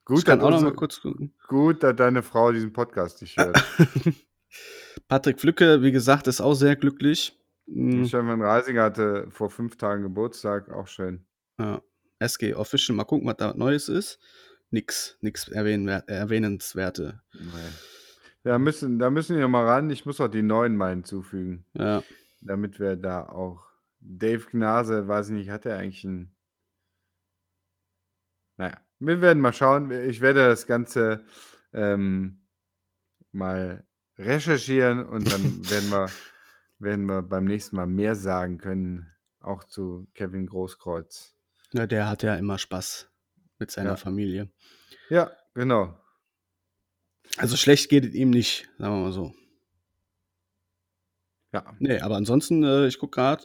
gut, 0.04 0.18
ich 0.18 0.24
kann 0.24 0.40
auch 0.40 0.50
noch 0.50 0.60
mal 0.60 0.72
kurz 0.72 1.00
gucken. 1.00 1.32
gut, 1.48 1.82
dass 1.82 1.96
deine 1.96 2.22
Frau 2.22 2.52
diesen 2.52 2.72
Podcast 2.72 3.22
nicht 3.22 3.36
hört. 3.36 3.60
Patrick 5.08 5.40
Flücke, 5.40 5.82
wie 5.82 5.90
gesagt, 5.90 6.28
ist 6.28 6.40
auch 6.40 6.54
sehr 6.54 6.76
glücklich. 6.76 7.36
Mhm. 7.66 8.04
Stefan 8.06 8.42
Reisinger 8.42 8.82
hatte 8.84 9.30
vor 9.30 9.50
fünf 9.50 9.76
Tagen 9.76 10.02
Geburtstag, 10.02 10.70
auch 10.70 10.86
schön. 10.86 11.26
Ja. 11.58 11.82
SG 12.18 12.54
Official, 12.54 12.96
mal 12.96 13.04
gucken, 13.04 13.26
was 13.26 13.36
da 13.36 13.54
Neues 13.54 13.88
ist. 13.88 14.18
Nix, 14.70 15.16
nix 15.20 15.48
erwähnenwer- 15.48 16.06
erwähnenswerte. 16.08 17.22
Nee. 17.32 17.40
Da 18.42 18.58
müssen, 18.58 18.98
da 18.98 19.08
müssen 19.10 19.36
wir 19.38 19.48
mal 19.48 19.64
ran. 19.66 19.88
Ich 19.90 20.04
muss 20.04 20.20
auch 20.20 20.28
die 20.28 20.42
neuen 20.42 20.76
mal 20.76 20.90
hinzufügen, 20.90 21.64
Ja. 21.74 22.02
damit 22.40 22.78
wir 22.80 22.96
da 22.96 23.26
auch. 23.28 23.64
Dave 24.00 24.44
Gnase, 24.50 25.08
weiß 25.08 25.28
ich 25.28 25.34
nicht, 25.34 25.48
hat 25.50 25.64
er 25.64 25.78
eigentlich 25.78 26.04
ein. 26.04 26.34
Naja, 28.56 28.76
wir 28.98 29.20
werden 29.22 29.40
mal 29.40 29.52
schauen. 29.52 29.90
Ich 29.90 30.20
werde 30.20 30.46
das 30.46 30.66
Ganze 30.66 31.24
ähm, 31.72 32.42
mal 33.32 33.84
recherchieren 34.18 35.04
und 35.06 35.32
dann 35.32 35.42
werden 35.70 35.90
wir, 35.90 36.10
werden 36.78 37.06
wir 37.06 37.22
beim 37.22 37.44
nächsten 37.44 37.76
Mal 37.76 37.86
mehr 37.86 38.14
sagen 38.14 38.58
können, 38.58 39.10
auch 39.40 39.64
zu 39.64 40.06
Kevin 40.14 40.46
Großkreuz. 40.46 41.34
ja, 41.72 41.86
der 41.86 42.08
hat 42.08 42.22
ja 42.22 42.34
immer 42.36 42.58
Spaß 42.58 43.08
mit 43.58 43.70
seiner 43.70 43.90
Ja. 43.90 43.96
Familie. 43.96 44.50
Ja, 45.10 45.30
genau. 45.54 45.98
Also 47.36 47.56
schlecht 47.56 47.88
geht 47.88 48.04
es 48.04 48.14
ihm 48.14 48.30
nicht, 48.30 48.68
sagen 48.78 48.94
wir 48.96 49.02
mal 49.04 49.12
so. 49.12 49.32
Ja, 51.52 51.74
Nee, 51.78 52.00
aber 52.00 52.16
ansonsten, 52.16 52.64
äh, 52.64 52.86
ich 52.86 52.98
gucke 52.98 53.20
gerade, 53.20 53.44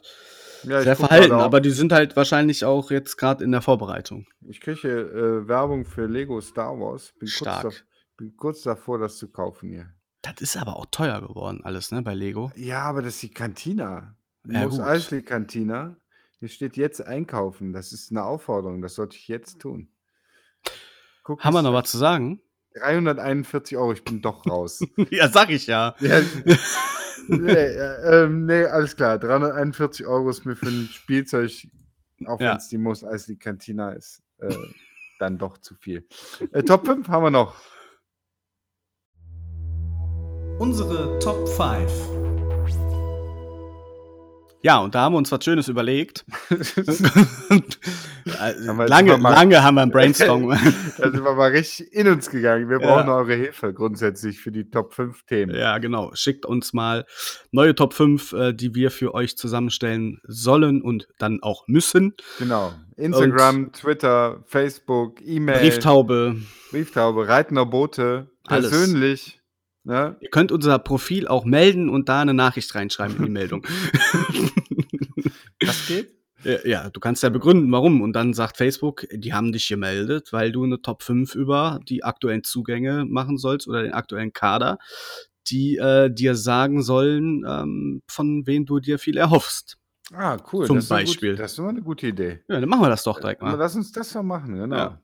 ja 0.64 0.82
sehr 0.82 0.96
verhalten, 0.96 1.32
aber 1.32 1.60
die 1.60 1.70
sind 1.70 1.92
halt 1.92 2.16
wahrscheinlich 2.16 2.64
auch 2.64 2.90
jetzt 2.90 3.16
gerade 3.16 3.44
in 3.44 3.52
der 3.52 3.62
Vorbereitung. 3.62 4.26
Ich 4.48 4.60
kriege 4.60 4.88
äh, 4.88 5.48
Werbung 5.48 5.84
für 5.84 6.06
Lego 6.06 6.40
Star 6.40 6.78
Wars. 6.78 7.12
Bin 7.12 7.28
kurz, 7.28 7.32
Stark. 7.32 7.62
dav 7.62 7.84
bin 8.16 8.36
kurz 8.36 8.62
davor, 8.62 8.98
das 8.98 9.16
zu 9.16 9.28
kaufen 9.30 9.70
hier. 9.70 9.94
Das 10.22 10.34
ist 10.40 10.56
aber 10.56 10.76
auch 10.76 10.86
teuer 10.90 11.20
geworden, 11.20 11.60
alles, 11.64 11.92
ne, 11.92 12.02
bei 12.02 12.14
Lego. 12.14 12.52
Ja, 12.54 12.82
aber 12.82 13.02
das 13.02 13.14
ist 13.14 13.22
die 13.22 13.30
Cantina. 13.30 14.14
Ja, 14.46 14.64
Muss 14.64 14.76
gut. 14.76 14.86
Eisley 14.86 15.22
Cantina. 15.22 15.96
Hier 16.38 16.48
steht 16.48 16.76
jetzt 16.76 17.04
einkaufen. 17.06 17.72
Das 17.72 17.92
ist 17.92 18.10
eine 18.10 18.24
Aufforderung. 18.24 18.80
Das 18.82 18.94
sollte 18.94 19.16
ich 19.16 19.28
jetzt 19.28 19.60
tun. 19.60 19.88
Guck, 21.22 21.42
Haben 21.44 21.54
wir 21.54 21.62
noch 21.62 21.72
was 21.72 21.90
zu 21.90 21.98
sagen? 21.98 22.40
341 22.74 23.76
Euro. 23.76 23.92
Ich 23.92 24.04
bin 24.04 24.22
doch 24.22 24.46
raus. 24.46 24.80
ja, 25.10 25.28
sag 25.28 25.50
ich 25.50 25.66
ja. 25.66 25.94
ja, 26.00 26.20
nee, 27.28 27.50
äh, 27.52 28.24
ähm, 28.24 28.46
nee, 28.46 28.64
alles 28.64 28.96
klar. 28.96 29.18
341 29.18 30.06
Euro 30.06 30.30
ist 30.30 30.44
mir 30.44 30.56
für 30.56 30.68
ein 30.68 30.88
Spielzeug, 30.92 31.50
auch 32.26 32.40
Ja. 32.40 32.50
wenn 32.52 32.56
es 32.58 32.68
die 32.68 32.78
Most 32.78 33.04
Eisley 33.04 33.36
Cantina 33.36 33.90
ist, 33.92 34.22
äh, 34.38 34.54
dann 35.18 35.36
doch 35.38 35.58
zu 35.58 35.74
viel. 35.74 36.06
Äh, 36.52 36.62
Top 36.62 36.86
5 36.86 37.08
haben 37.08 37.24
wir 37.24 37.30
noch. 37.30 37.54
Unsere 40.60 41.18
Top 41.18 41.48
5. 41.48 41.90
Ja, 44.62 44.78
und 44.80 44.94
da 44.94 45.00
haben 45.00 45.14
wir 45.14 45.18
uns 45.18 45.32
was 45.32 45.42
Schönes 45.42 45.68
überlegt. 45.68 46.24
Äh, 48.26 48.52
Haben 48.68 48.86
lange, 48.86 49.16
mal- 49.16 49.32
lange 49.32 49.62
haben 49.62 49.76
wir 49.76 49.80
ein 49.82 49.90
Brainstorm. 49.90 50.50
Da 50.98 51.10
sind 51.10 51.24
wir 51.24 51.34
mal 51.34 51.50
richtig 51.50 51.90
in 51.92 52.06
uns 52.06 52.28
gegangen. 52.30 52.68
Wir 52.68 52.78
Ja. 52.80 52.86
brauchen 52.86 53.08
eure 53.08 53.34
Hilfe 53.34 53.72
grundsätzlich 53.72 54.38
für 54.40 54.52
die 54.52 54.68
Top 54.70 54.92
5 54.92 55.24
Themen. 55.24 55.54
ja, 55.56 55.78
genau. 55.78 56.10
Schickt 56.14 56.44
uns 56.44 56.74
mal 56.74 57.06
neue 57.50 57.74
Top 57.74 57.94
5, 57.94 58.32
äh, 58.34 58.52
die 58.52 58.74
wir 58.74 58.90
für 58.90 59.14
euch 59.14 59.36
zusammenstellen 59.38 60.20
sollen 60.24 60.82
und 60.82 61.08
dann 61.18 61.42
auch 61.42 61.66
müssen. 61.66 62.14
Genau. 62.38 62.72
Instagram, 62.96 63.72
Twitter, 63.72 64.44
Facebook, 64.46 65.20
E-Mail, 65.22 65.58
Brieftaube. 65.58 66.36
Brieftaube, 66.70 67.26
Reitender 67.26 67.64
Bote, 67.66 68.28
Alles. 68.46 68.70
Ne? 69.84 70.16
Ihr 70.20 70.30
könnt 70.30 70.52
unser 70.52 70.78
Profil 70.78 71.26
auch 71.26 71.44
melden 71.44 71.88
und 71.88 72.08
da 72.08 72.20
eine 72.20 72.34
Nachricht 72.34 72.74
reinschreiben 72.74 73.16
in 73.16 73.24
die 73.24 73.30
Meldung. 73.30 73.66
Das 75.58 75.86
geht? 75.86 76.14
Ja, 76.64 76.88
du 76.88 77.00
kannst 77.00 77.22
ja 77.22 77.28
begründen, 77.28 77.70
warum. 77.70 78.00
Und 78.00 78.14
dann 78.14 78.32
sagt 78.32 78.56
Facebook, 78.56 79.06
die 79.12 79.34
haben 79.34 79.52
dich 79.52 79.68
gemeldet, 79.68 80.32
weil 80.32 80.52
du 80.52 80.64
eine 80.64 80.80
Top 80.80 81.02
5 81.02 81.34
über 81.34 81.80
die 81.86 82.02
aktuellen 82.02 82.44
Zugänge 82.44 83.04
machen 83.04 83.36
sollst 83.36 83.68
oder 83.68 83.82
den 83.82 83.92
aktuellen 83.92 84.32
Kader, 84.32 84.78
die 85.48 85.76
äh, 85.76 86.10
dir 86.10 86.34
sagen 86.36 86.82
sollen, 86.82 87.44
ähm, 87.46 88.02
von 88.08 88.46
wem 88.46 88.64
du 88.64 88.80
dir 88.80 88.98
viel 88.98 89.18
erhoffst. 89.18 89.76
Ah, 90.12 90.38
cool. 90.52 90.66
Zum 90.66 90.76
das 90.76 90.88
Beispiel. 90.88 91.32
Gute, 91.32 91.42
das 91.42 91.52
ist 91.52 91.58
immer 91.58 91.68
eine 91.68 91.82
gute 91.82 92.06
Idee. 92.06 92.42
Ja, 92.48 92.58
dann 92.58 92.68
machen 92.68 92.82
wir 92.82 92.88
das 92.88 93.04
doch 93.04 93.20
direkt 93.20 93.42
mal. 93.42 93.54
Lass 93.56 93.76
uns 93.76 93.92
das 93.92 94.14
mal 94.14 94.22
machen, 94.22 94.56
genau. 94.56 94.76
Ja. 94.76 95.02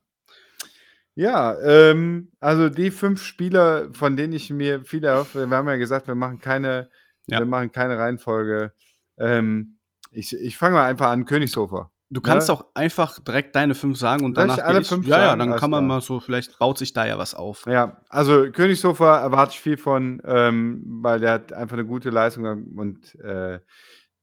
Ja, 1.17 1.57
ähm, 1.61 2.31
also 2.39 2.69
die 2.69 2.91
fünf 2.91 3.23
Spieler, 3.23 3.91
von 3.91 4.15
denen 4.15 4.33
ich 4.33 4.51
mir 4.51 4.85
viel 4.85 5.03
erhoffe, 5.03 5.49
wir 5.49 5.57
haben 5.57 5.67
ja 5.67 5.77
gesagt, 5.77 6.07
wir 6.07 6.13
machen 6.13 6.37
keine, 6.37 6.89
Ja. 7.25 7.39
wir 7.39 7.47
machen 7.47 7.71
keine 7.71 7.97
Reihenfolge. 7.97 8.71
Ähm, 9.17 9.79
ich 10.11 10.31
ich 10.35 10.57
fange 10.57 10.75
mal 10.75 10.85
einfach 10.85 11.07
an, 11.09 11.25
Königshofer. 11.25 11.89
Du 12.11 12.21
kannst 12.21 12.49
Ja. 12.49 12.53
auch 12.53 12.67
einfach 12.75 13.17
direkt 13.19 13.55
deine 13.55 13.73
fünf 13.73 13.97
sagen 13.97 14.23
und 14.25 14.35
Soll 14.35 14.45
ich 14.45 14.51
danach 14.57 14.67
alle 14.69 14.81
ich. 14.81 14.87
fünf 14.87 15.07
Ja, 15.07 15.19
ja, 15.19 15.35
dann 15.35 15.55
kann 15.55 15.71
man 15.71 15.87
mal 15.87 16.01
so, 16.01 16.19
vielleicht 16.19 16.59
baut 16.59 16.77
sich 16.77 16.93
da 16.93 17.07
ja 17.07 17.17
was 17.17 17.33
auf. 17.33 17.65
Ja, 17.65 17.99
also 18.09 18.51
Königshofer 18.51 19.17
erwarte 19.19 19.53
ich 19.53 19.59
viel 19.59 19.77
von, 19.77 20.21
ähm, 20.23 20.83
weil 21.01 21.19
der 21.19 21.31
hat 21.31 21.51
einfach 21.51 21.73
eine 21.77 21.85
gute 21.87 22.11
Leistung 22.11 22.45
und 22.77 23.15
äh, 23.21 23.59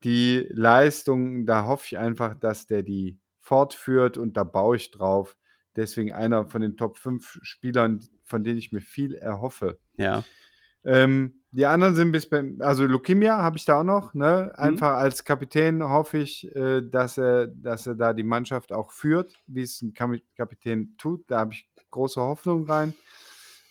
die 0.05 0.47
Leistung, 0.51 1.45
da 1.45 1.65
hoffe 1.66 1.87
ich 1.87 1.99
einfach, 1.99 2.35
dass 2.39 2.66
der 2.69 2.85
die 2.85 3.19
fortführt 3.41 4.16
und 4.16 4.37
da 4.37 4.45
baue 4.45 4.77
ich 4.77 4.93
drauf. 4.93 5.37
Deswegen 5.77 6.13
einer 6.13 6.47
von 6.47 6.63
den 6.63 6.77
Top 6.77 6.99
5 6.99 7.41
Spielern, 7.43 8.01
von 8.25 8.45
denen 8.45 8.59
ich 8.59 8.73
mir 8.73 8.81
viel 8.81 9.15
erhoffe. 9.15 9.79
Ja. 9.97 10.25
Ähm, 10.85 11.41
die 11.51 11.67
anderen 11.67 11.95
sind 11.95 12.13
bis 12.13 12.29
beim, 12.29 12.57
also 12.61 12.85
Lukimia 12.85 13.39
habe 13.39 13.57
ich 13.57 13.65
da 13.65 13.81
auch 13.81 13.85
noch, 13.85 14.13
ne? 14.13 14.53
Mhm. 14.53 14.63
Einfach 14.63 14.97
als 14.97 15.25
Kapitän 15.25 15.83
hoffe 15.83 16.19
ich, 16.19 16.55
äh, 16.55 16.83
dass 16.83 17.17
er, 17.17 17.47
dass 17.47 17.87
er 17.87 17.95
da 17.95 18.13
die 18.13 18.23
Mannschaft 18.23 18.73
auch 18.73 18.93
führt, 18.93 19.41
wie 19.47 19.63
es 19.63 19.81
ein 19.81 19.95
Kapitän 19.95 20.97
tut. 20.99 21.25
Da 21.31 21.39
habe 21.41 21.55
ich 21.55 21.69
große 21.91 22.21
Hoffnung 22.21 22.69
rein. 22.69 22.95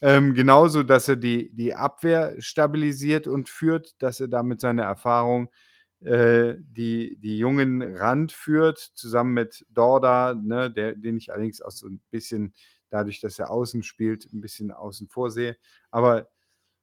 Ähm, 0.01 0.33
genauso, 0.33 0.83
dass 0.83 1.07
er 1.07 1.15
die, 1.15 1.49
die 1.53 1.75
Abwehr 1.75 2.35
stabilisiert 2.39 3.27
und 3.27 3.47
führt, 3.47 4.01
dass 4.01 4.19
er 4.19 4.27
da 4.27 4.43
mit 4.43 4.59
seiner 4.59 4.83
Erfahrung 4.83 5.47
äh, 5.47 5.49
die, 6.59 7.17
die 7.19 7.37
Jungen 7.37 7.81
ranführt, 7.97 8.77
zusammen 8.95 9.33
mit 9.33 9.65
Dorda, 9.69 10.33
ne, 10.35 10.69
der, 10.71 10.95
den 10.95 11.17
ich 11.17 11.31
allerdings 11.31 11.61
auch 11.61 11.71
so 11.71 11.87
ein 11.87 12.01
bisschen, 12.11 12.53
dadurch, 12.89 13.21
dass 13.21 13.39
er 13.39 13.49
außen 13.51 13.83
spielt, 13.83 14.31
ein 14.33 14.41
bisschen 14.41 14.71
außen 14.71 15.07
vor 15.09 15.31
sehe. 15.31 15.57
Aber 15.91 16.27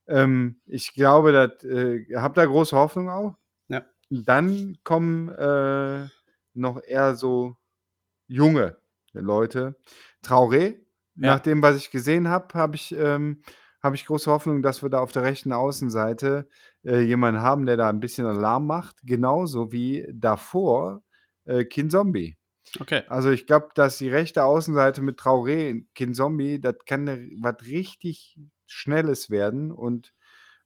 ähm, 0.08 0.60
ich 0.66 0.94
glaube, 0.94 1.32
dass 1.32 1.64
äh, 1.64 2.06
habe 2.16 2.34
da 2.34 2.44
große 2.46 2.76
Hoffnung 2.76 3.10
auch. 3.10 3.36
Ja. 3.68 3.84
Dann 4.10 4.78
kommen 4.84 5.28
äh, 5.30 6.08
noch 6.54 6.82
eher 6.82 7.14
so 7.14 7.56
junge 8.28 8.78
Leute. 9.12 9.76
Traoré, 10.24 10.76
Ja. 11.16 11.34
nach 11.36 11.40
dem, 11.40 11.62
was 11.62 11.76
ich 11.76 11.90
gesehen 11.90 12.28
habe, 12.28 12.54
habe 12.54 12.76
ich, 12.76 12.92
ähm, 12.92 13.42
habe 13.82 13.96
ich 13.96 14.06
große 14.06 14.30
Hoffnung, 14.30 14.62
dass 14.62 14.82
wir 14.82 14.90
da 14.90 15.00
auf 15.00 15.12
der 15.12 15.22
rechten 15.22 15.52
Außenseite 15.52 16.48
äh, 16.84 17.00
jemanden 17.00 17.40
haben, 17.42 17.66
der 17.66 17.76
da 17.76 17.88
ein 17.88 18.00
bisschen 18.00 18.26
Alarm 18.26 18.66
macht. 18.66 18.96
Genauso 19.02 19.72
wie 19.72 20.06
davor 20.12 21.02
äh, 21.44 21.64
Kinzombie. 21.64 22.36
Okay. 22.78 23.02
Also 23.08 23.30
ich 23.30 23.46
glaube, 23.46 23.68
dass 23.74 23.98
die 23.98 24.08
rechte 24.08 24.44
Außenseite 24.44 25.02
mit 25.02 25.18
Traoré, 25.18 25.84
Kinzombie, 25.94 26.60
das 26.60 26.76
kann 26.86 27.04
ne, 27.04 27.30
was 27.40 27.56
richtig 27.66 28.38
Schnelles 28.66 29.30
werden 29.30 29.72
und 29.72 30.12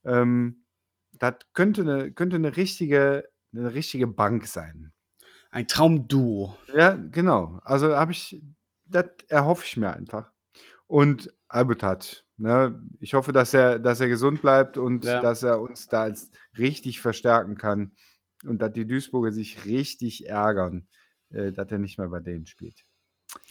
ähm, 0.03 0.65
das 1.13 1.35
könnte 1.53 1.81
eine, 1.81 2.11
könnte 2.11 2.35
eine 2.35 2.57
richtige, 2.57 3.27
eine 3.53 3.73
richtige 3.73 4.07
Bank 4.07 4.45
sein. 4.45 4.91
Ein 5.49 5.67
Traumduo. 5.67 6.57
Ja, 6.75 6.95
genau. 6.95 7.59
Also 7.63 7.95
habe 7.95 8.11
ich, 8.11 8.41
das 8.85 9.05
erhoffe 9.29 9.63
ich 9.65 9.77
mir 9.77 9.93
einfach. 9.93 10.31
Und 10.85 11.33
Albutat, 11.47 12.24
ne? 12.37 12.81
Ich 12.99 13.13
hoffe, 13.13 13.31
dass 13.31 13.53
er, 13.53 13.79
dass 13.79 13.99
er 13.99 14.07
gesund 14.07 14.41
bleibt 14.41 14.77
und 14.77 15.03
Ja. 15.05 15.21
dass 15.21 15.43
er 15.43 15.59
uns 15.61 15.87
da 15.87 16.03
als 16.03 16.31
richtig 16.57 17.01
verstärken 17.01 17.57
kann. 17.57 17.91
und 18.43 18.61
dass 18.61 18.73
die 18.73 18.85
Duisburger 18.85 19.31
sich 19.31 19.65
richtig 19.65 20.27
ärgern, 20.27 20.87
äh, 21.31 21.51
dass 21.51 21.71
er 21.71 21.79
nicht 21.79 21.97
mehr 21.97 22.09
bei 22.09 22.19
denen 22.19 22.45
spielt. 22.45 22.85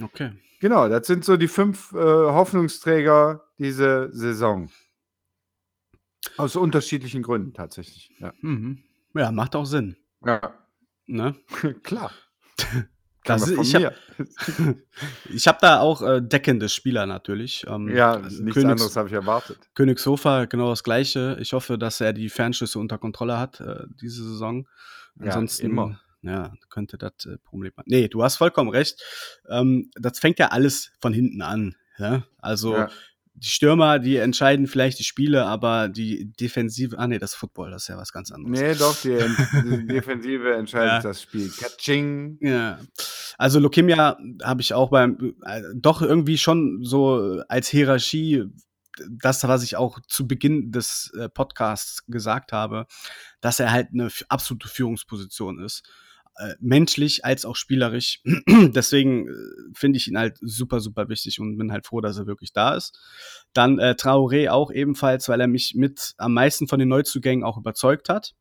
Okay. 0.01 0.33
Genau, 0.61 0.89
das 0.89 1.07
sind 1.09 1.25
so 1.25 1.37
die 1.37 1.49
fünf 1.49 1.93
äh, 1.93 1.97
Hoffnungsträger 1.97 3.43
diese 3.59 4.11
Saison. 4.13 4.71
Aus 6.37 6.55
unterschiedlichen 6.55 7.23
Gründen 7.23 7.55
tatsächlich. 7.55 8.11
Ja, 8.19 8.33
Mhm. 8.41 8.85
Ja, 9.15 9.33
macht 9.33 9.57
auch 9.57 9.65
Sinn. 9.67 9.97
ja. 10.25 10.55
Ne? 11.07 11.35
klar. 11.83 12.13
Das 13.25 13.49
ist, 13.49 13.59
ich 13.59 13.75
habe 13.75 13.95
hab 15.47 15.59
da 15.61 15.81
auch 15.81 16.03
äh, 16.03 16.21
deckende 16.21 16.69
Spieler 16.69 17.07
natürlich. 17.07 17.65
Ähm, 17.69 17.89
ja, 17.89 18.13
also 18.13 18.43
nichts 18.43 18.55
Königs, 18.55 18.73
anderes 18.73 18.97
habe 18.97 19.09
ich 19.09 19.15
erwartet. 19.15 19.59
Königshofer 19.75 20.47
genau 20.47 20.69
das 20.71 20.85
gleiche. 20.85 21.37
Ich 21.41 21.53
hoffe, 21.55 21.79
dass 21.79 22.01
er 22.01 22.13
die 22.13 22.29
Fernschüsse 22.29 22.79
unter 22.79 22.99
Kontrolle 22.99 23.39
hat 23.39 23.61
äh, 23.61 23.85
diese 24.01 24.23
Saison. 24.25 24.69
Ja, 25.19 25.27
Ansonsten 25.27 25.67
immer. 25.67 26.01
ja, 26.23 26.53
könnte 26.69 26.99
das 26.99 27.13
äh, 27.27 27.39
Problem 27.39 27.73
sein. 27.75 27.85
Nee, 27.89 28.09
du 28.09 28.23
hast 28.23 28.37
vollkommen 28.37 28.71
recht. 28.71 29.03
Ähm, 29.49 29.91
das 29.95 30.19
fängt 30.19 30.39
ja 30.39 30.49
alles 30.49 30.93
von 31.01 31.13
hinten 31.13 31.41
an. 31.41 31.77
Ja? 31.99 32.25
Also 32.39 32.75
Ja. 32.77 32.91
Die 33.37 33.49
Stürmer, 33.49 33.99
die 33.99 34.17
entscheiden 34.17 34.67
vielleicht 34.69 34.99
die 35.01 35.05
Spiele, 35.05 35.45
aber 35.47 35.89
die 35.89 36.33
Defensive, 36.41 36.99
ah 36.99 37.09
nee, 37.09 37.19
das 37.19 37.35
Football, 37.35 37.73
das 37.73 37.83
ist 37.83 37.89
ja 37.89 37.97
was 37.97 38.13
ganz 38.13 38.31
anderes. 38.31 38.61
Nee, 38.61 38.75
doch, 38.75 38.97
die, 39.03 39.19
die 39.79 39.87
Defensive 39.87 40.55
entscheidet 40.55 40.93
Ja. 40.93 41.01
das 41.01 41.23
Spiel. 41.23 41.51
Katsching. 41.51 42.39
Ja, 42.41 42.79
also 43.37 43.59
Lokimia 43.59 44.17
habe 44.43 44.61
ich 44.61 44.73
auch 44.73 44.91
beim 44.91 45.35
äh, 45.45 45.63
doch 45.75 46.01
irgendwie 46.01 46.39
schon 46.39 46.81
so 46.85 47.43
als 47.49 47.69
Hierarchie 47.69 48.45
das, 49.11 49.43
was 49.43 49.65
ich 49.65 49.77
auch 49.77 49.99
zu 50.07 50.29
Beginn 50.29 50.71
des 50.71 51.13
äh, 51.19 51.29
Podcasts 51.29 52.07
gesagt 52.07 52.53
habe, 52.53 52.87
dass 53.41 53.59
er 53.59 53.73
halt 53.73 53.89
eine 53.93 54.09
absolute 54.29 54.69
Führungsposition 54.69 55.59
ist. 55.61 55.83
Äh, 56.37 56.55
menschlich 56.59 57.25
als 57.25 57.45
auch 57.45 57.55
spielerisch. 57.55 58.21
Deswegen 58.49 59.29
äh, 59.29 59.33
finde 59.73 59.99
ich 59.99 60.09
ihn 60.09 60.19
halt 60.19 60.37
super, 60.41 60.81
super 60.81 61.09
wichtig 61.09 61.39
und 61.39 61.57
bin 61.57 61.71
halt 61.71 61.87
froh, 61.87 62.01
dass 62.01 62.19
er 62.19 62.27
wirklich 62.27 62.53
da 62.53 62.75
ist. 62.75 62.99
Dann 63.53 63.79
äh, 63.79 63.95
Traoré 63.97 64.51
auch 64.51 64.73
ebenfalls, 64.73 65.29
weil 65.29 65.41
er 65.41 65.47
mich 65.47 65.77
mit 65.77 66.15
am 66.19 66.35
meisten 66.35 66.67
von 66.67 66.81
den 66.81 66.89
Neuzugängen 66.89 67.45
auch 67.45 67.57
überzeugt 67.57 68.09
hat. 68.09 68.35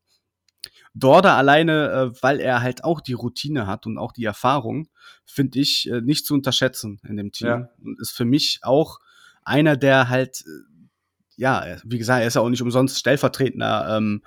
Dorda 0.96 1.38
alleine, 1.38 1.92
äh, 1.92 2.24
weil 2.24 2.40
er 2.40 2.64
halt 2.64 2.84
auch 2.84 3.00
die 3.00 3.14
Routine 3.14 3.68
hat 3.68 3.86
und 3.86 4.00
auch 4.00 4.12
die 4.12 4.26
Erfahrung, 4.26 4.88
finde 5.24 5.60
ich 5.60 5.88
äh, 5.88 6.02
nicht 6.02 6.26
zu 6.26 6.34
unterschätzen 6.34 7.00
in 7.08 7.16
dem 7.16 7.32
Team. 7.32 7.48
Ja. 7.48 7.70
Und 7.84 8.02
ist 8.02 8.12
für 8.12 8.26
mich 8.26 8.62
auch 8.64 9.02
einer, 9.44 9.78
der 9.78 10.10
halt, 10.10 10.44
ja, 11.36 11.78
wie 11.84 12.00
gesagt, 12.00 12.22
er 12.22 12.28
ist 12.28 12.34
ja 12.34 12.42
auch 12.42 12.50
nicht 12.50 12.64
umsonst 12.64 12.98
stellvertretender 12.98 13.98
ähm, 13.98 14.24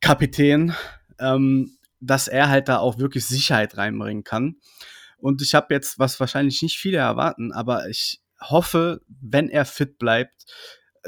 Kapitän, 0.00 0.74
ähm, 1.18 1.77
dass 2.00 2.28
er 2.28 2.48
halt 2.48 2.68
da 2.68 2.78
auch 2.78 2.98
wirklich 2.98 3.26
Sicherheit 3.26 3.76
reinbringen 3.76 4.24
kann. 4.24 4.56
Und 5.18 5.42
ich 5.42 5.54
habe 5.54 5.74
jetzt, 5.74 5.98
was 5.98 6.20
wahrscheinlich 6.20 6.62
nicht 6.62 6.78
viele 6.78 6.98
erwarten, 6.98 7.52
aber 7.52 7.88
ich 7.88 8.20
hoffe, 8.40 9.00
wenn 9.20 9.48
er 9.48 9.64
fit 9.64 9.98
bleibt, 9.98 10.44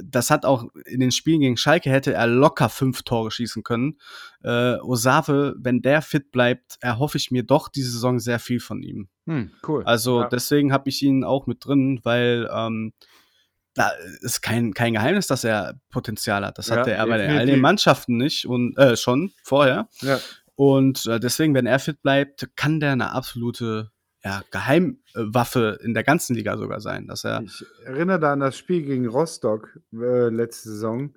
das 0.02 0.30
hat 0.30 0.44
auch 0.44 0.64
in 0.86 1.00
den 1.00 1.10
Spielen 1.10 1.40
gegen 1.40 1.56
Schalke 1.56 1.90
hätte 1.90 2.12
er 2.14 2.26
locker 2.26 2.68
fünf 2.68 3.02
Tore 3.02 3.30
schießen 3.30 3.62
können. 3.62 3.98
Äh, 4.42 4.76
Osave, 4.76 5.54
wenn 5.58 5.82
der 5.82 6.00
fit 6.00 6.30
bleibt, 6.30 6.76
erhoffe 6.80 7.18
ich 7.18 7.30
mir 7.30 7.42
doch 7.42 7.68
diese 7.68 7.90
Saison 7.90 8.18
sehr 8.18 8.38
viel 8.38 8.60
von 8.60 8.82
ihm. 8.82 9.08
Hm, 9.26 9.50
cool. 9.66 9.84
Also 9.84 10.22
Ja. 10.22 10.28
deswegen 10.28 10.72
habe 10.72 10.88
ich 10.88 11.02
ihn 11.02 11.22
auch 11.24 11.46
mit 11.46 11.64
drin, 11.64 12.00
weil 12.02 12.48
ähm, 12.52 12.92
da 13.74 13.90
ist 14.22 14.40
kein, 14.42 14.74
kein 14.74 14.94
Geheimnis, 14.94 15.26
dass 15.26 15.44
er 15.44 15.74
Potenzial 15.90 16.44
hat. 16.44 16.58
Das 16.58 16.68
Ja, 16.68 16.76
hatte 16.76 16.92
er 16.92 17.06
bei 17.06 17.18
den, 17.18 17.30
all 17.30 17.46
den. 17.46 17.60
Mannschaften 17.60 18.16
nicht 18.16 18.46
und 18.46 18.76
äh, 18.78 18.96
schon 18.96 19.32
vorher. 19.42 19.88
Ja. 20.00 20.18
Und 20.60 21.06
äh, 21.06 21.18
deswegen, 21.18 21.54
wenn 21.54 21.64
er 21.64 21.78
fit 21.78 22.02
bleibt, 22.02 22.50
kann 22.54 22.80
der 22.80 22.92
eine 22.92 23.12
absolute 23.12 23.90
ja, 24.22 24.42
Geheimwaffe 24.50 25.78
in 25.82 25.94
der 25.94 26.04
ganzen 26.04 26.36
Liga 26.36 26.58
sogar 26.58 26.80
sein, 26.80 27.06
dass 27.06 27.24
er 27.24 27.40
Ich 27.40 27.64
erinnere 27.86 28.20
da 28.20 28.34
an 28.34 28.40
das 28.40 28.58
Spiel 28.58 28.82
gegen 28.82 29.06
Rostock 29.06 29.80
äh, 29.94 30.28
letzte 30.28 30.68
Saison, 30.68 31.14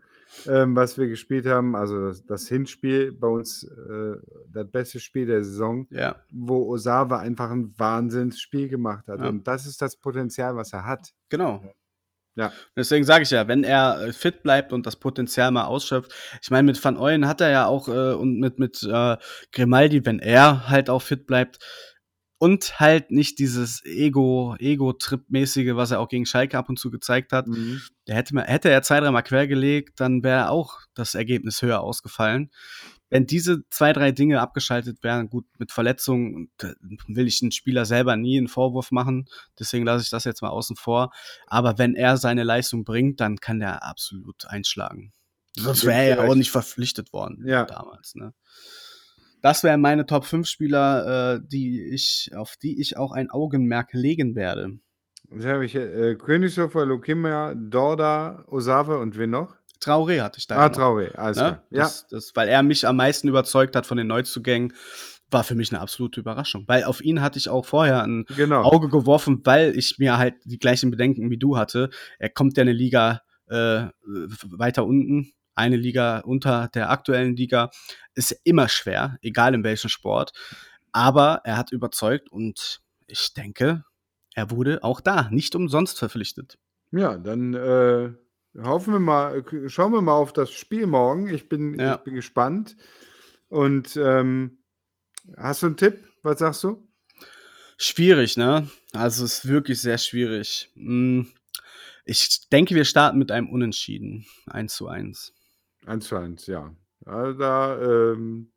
ähm, 0.48 0.78
was 0.78 0.98
wir 0.98 1.10
gespielt 1.10 1.46
haben. 1.46 1.76
Also 1.76 2.08
das, 2.08 2.26
das 2.26 2.48
Hinspiel 2.48 3.12
bei 3.12 3.28
uns, 3.28 3.64
äh, 3.66 4.16
das 4.48 4.72
beste 4.72 5.02
Spiel 5.02 5.26
der 5.26 5.44
Saison, 5.44 5.88
ja 5.90 6.16
wo 6.32 6.70
Osawa 6.70 7.20
einfach 7.20 7.52
ein 7.52 7.74
Wahnsinnsspiel 7.78 8.70
gemacht 8.70 9.10
hat. 9.10 9.20
Ja. 9.20 9.28
Und 9.28 9.46
das 9.46 9.66
ist 9.66 9.82
das 9.82 9.98
Potenzial, 9.98 10.56
was 10.56 10.72
er 10.72 10.86
hat. 10.86 11.12
Genau. 11.28 11.62
Ja. 12.36 12.52
Deswegen 12.76 13.06
sage 13.06 13.24
ich 13.24 13.30
ja, 13.30 13.48
wenn 13.48 13.64
er 13.64 14.02
äh, 14.02 14.14
fit 14.14 14.42
bleibt 14.42 14.74
und 14.74 14.86
das 14.86 14.96
Potenzial 14.96 15.52
mal 15.52 15.66
ausschöpft. 15.66 16.12
Ich 16.42 16.50
meine, 16.50 16.66
mit 16.66 16.84
Van 16.84 16.98
Ooyen 16.98 17.28
hat 17.28 17.42
er 17.42 17.52
ja 17.52 17.66
auch 17.68 17.88
äh, 17.88 18.14
und 18.14 18.40
mit, 18.40 18.58
mit 18.58 18.82
äh, 18.84 19.18
Grimaldi, 19.52 20.06
wenn 20.06 20.20
er 20.20 20.68
halt 20.68 20.90
auch 20.90 21.02
fit 21.02 21.28
bleibt 21.28 21.60
und 22.40 22.80
halt 22.80 23.10
nicht 23.10 23.40
dieses 23.40 23.86
Ego, 23.86 24.56
Ego-Trip-mäßige, 24.60 25.76
was 25.76 25.92
er 25.92 26.02
auch 26.02 26.10
gegen 26.10 26.26
Schalke 26.26 26.58
ab 26.58 26.68
und 26.68 26.78
zu 26.78 26.92
gezeigt 26.92 27.32
hat. 27.32 27.48
Mhm. 27.48 27.82
Der 28.08 28.16
hätte, 28.16 28.42
hätte 28.42 28.70
er 28.70 28.82
zwei, 28.82 29.00
dreimal 29.00 29.24
quergelegt, 29.24 30.02
dann 30.02 30.24
wäre 30.24 30.50
auch 30.50 30.80
das 30.94 31.16
Ergebnis 31.16 31.62
höher 31.62 31.80
ausgefallen. 31.80 32.52
Wenn 33.14 33.28
diese 33.28 33.62
zwei, 33.70 33.94
drei 33.94 34.12
Dinge 34.12 34.42
abgeschaltet 34.42 35.04
wären, 35.04 35.30
gut, 35.30 35.46
mit 35.60 35.72
Verletzungen 35.72 36.50
will 37.08 37.28
ich 37.28 37.40
den 37.40 37.52
Spieler 37.52 37.86
selber 37.86 38.16
nie 38.16 38.40
einen 38.40 38.48
Vorwurf 38.48 38.90
machen, 38.90 39.30
deswegen 39.60 39.86
lasse 39.86 40.04
ich 40.04 40.10
das 40.10 40.24
jetzt 40.24 40.42
mal 40.42 40.50
außen 40.50 40.76
vor. 40.76 41.12
Aber 41.46 41.78
wenn 41.78 41.94
er 41.94 42.18
seine 42.18 42.44
Leistung 42.44 42.84
bringt, 42.86 43.20
dann 43.20 43.38
kann 43.38 43.60
der 43.60 43.84
absolut 43.84 44.48
einschlagen. 44.48 45.14
Sonst 45.56 45.86
wäre 45.86 46.02
er 46.02 46.10
ja 46.18 46.28
auch 46.28 46.34
nicht 46.34 46.50
verpflichtet 46.50 47.14
worden 47.14 47.44
Ja. 47.46 47.66
damals. 47.66 48.16
Ne? 48.16 48.34
Das 49.44 49.64
wären 49.64 49.82
meine 49.82 50.08
Top 50.08 50.26
5 50.26 50.48
Spieler, 50.48 51.36
äh, 51.36 51.40
die 51.44 51.84
ich, 51.94 52.32
auf 52.36 52.56
die 52.58 52.82
ich 52.82 52.98
auch 52.98 53.12
ein 53.12 53.30
Augenmerk 53.30 53.94
legen 53.94 54.36
werde. 54.36 54.80
Jetzt 55.30 55.46
habe 55.46 55.66
ich 55.66 55.76
äh, 55.76 56.16
Königshofer, 56.16 56.84
Lokimia, 56.88 57.54
Dorda, 57.56 58.44
Osave 58.48 58.98
und 58.98 59.20
wen 59.20 59.30
noch? 59.30 59.56
Traoré 59.86 60.22
hatte 60.22 60.40
ich 60.40 60.48
da. 60.48 60.56
Ah, 60.58 60.70
noch. 60.70 60.76
Traoré, 60.76 61.14
alles 61.16 61.38
Ne? 61.38 61.44
klar. 61.44 61.64
Ja, 61.72 61.84
Das, 61.84 62.08
das, 62.08 62.32
weil 62.36 62.48
er 62.50 62.64
mich 62.64 62.88
am 62.88 62.96
meisten 62.98 63.28
überzeugt 63.28 63.76
hat 63.76 63.86
von 63.86 63.98
den 63.98 64.08
Neuzugängen, 64.08 64.74
war 65.32 65.44
für 65.44 65.56
mich 65.56 65.72
eine 65.72 65.82
absolute 65.82 66.20
Überraschung. 66.20 66.66
Weil 66.68 66.84
auf 66.84 67.02
ihn 67.04 67.22
hatte 67.22 67.40
ich 67.40 67.50
auch 67.50 67.66
vorher 67.66 68.04
ein 68.04 68.26
genau. 68.36 68.62
Auge 68.64 68.90
geworfen, 68.90 69.42
weil 69.44 69.76
ich 69.78 69.98
mir 69.98 70.18
halt 70.18 70.36
die 70.46 70.60
gleichen 70.60 70.92
Bedenken 70.92 71.30
wie 71.32 71.38
du 71.38 71.58
hatte. 71.58 71.90
Er 72.20 72.30
kommt 72.30 72.56
ja 72.58 72.62
eine 72.62 72.72
Liga 72.74 73.22
äh, 73.48 73.86
weiter 74.06 74.86
unten, 74.86 75.32
eine 75.56 75.76
Liga 75.76 76.20
unter 76.20 76.68
der 76.74 76.90
aktuellen 76.92 77.36
Liga. 77.36 77.70
Ist 78.16 78.40
immer 78.44 78.70
schwer, 78.70 79.18
egal 79.22 79.54
in 79.56 79.64
welchem 79.64 79.90
Sport. 79.90 80.34
Aber 80.92 81.42
er 81.44 81.58
hat 81.58 81.72
überzeugt 81.72 82.32
und 82.32 82.82
ich 83.08 83.34
denke, 83.34 83.84
er 84.36 84.52
wurde 84.52 84.84
auch 84.84 85.02
da 85.02 85.30
nicht 85.32 85.56
umsonst 85.56 85.98
verpflichtet. 85.98 86.58
Ja, 86.92 87.18
dann 87.18 87.56
äh, 87.56 88.12
hoffen 88.62 88.94
wir 88.94 89.00
mal, 89.00 89.44
schauen 89.68 89.92
wir 89.94 90.02
mal 90.02 90.14
auf 90.14 90.34
das 90.34 90.52
Spiel 90.52 90.88
morgen. 90.88 91.28
Ich 91.30 91.50
bin, 91.50 91.80
Ja. 91.80 91.96
ich 91.96 92.02
bin 92.02 92.16
gespannt. 92.16 92.76
Und 93.50 93.96
ähm, 93.98 94.58
hast 95.38 95.62
du 95.64 95.68
einen 95.68 95.78
Tipp? 95.78 96.00
Was 96.24 96.40
sagst 96.40 96.64
du? 96.64 96.88
Schwierig, 97.78 98.38
ne? 98.38 98.70
Also 98.94 99.26
es 99.26 99.40
ist 99.40 99.48
wirklich 99.48 99.82
sehr 99.82 99.98
schwierig. 99.98 100.72
Hm, 100.76 101.28
Ich 102.06 102.50
denke, 102.50 102.76
wir 102.76 102.84
starten 102.86 103.18
mit 103.18 103.32
einem 103.32 103.50
Unentschieden. 103.50 104.26
1 104.48 104.74
zu 104.76 104.88
1. 104.88 105.34
1 105.86 106.06
zu 106.08 106.16
1, 106.18 106.48
ja. 106.48 106.76
Also 107.06 107.40
da, 107.40 107.82
ähm, 107.82 108.52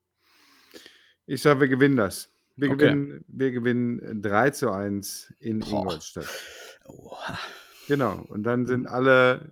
ich 1.26 1.42
sage, 1.42 1.60
wir 1.60 1.68
gewinnen 1.68 1.96
das. 1.96 2.28
Wir, 2.56 2.70
Okay. 2.70 2.86
gewinnen, 2.86 3.24
wir 3.28 3.50
gewinnen 3.52 4.22
3 4.22 4.50
zu 4.50 4.70
1 4.70 5.32
in 5.40 5.60
Boah. 5.60 5.68
Ingolstadt. 5.82 6.28
Oha. 6.86 7.38
Genau. 7.88 8.24
Und 8.28 8.42
dann 8.44 8.66
sind 8.66 8.86
alle 8.86 9.50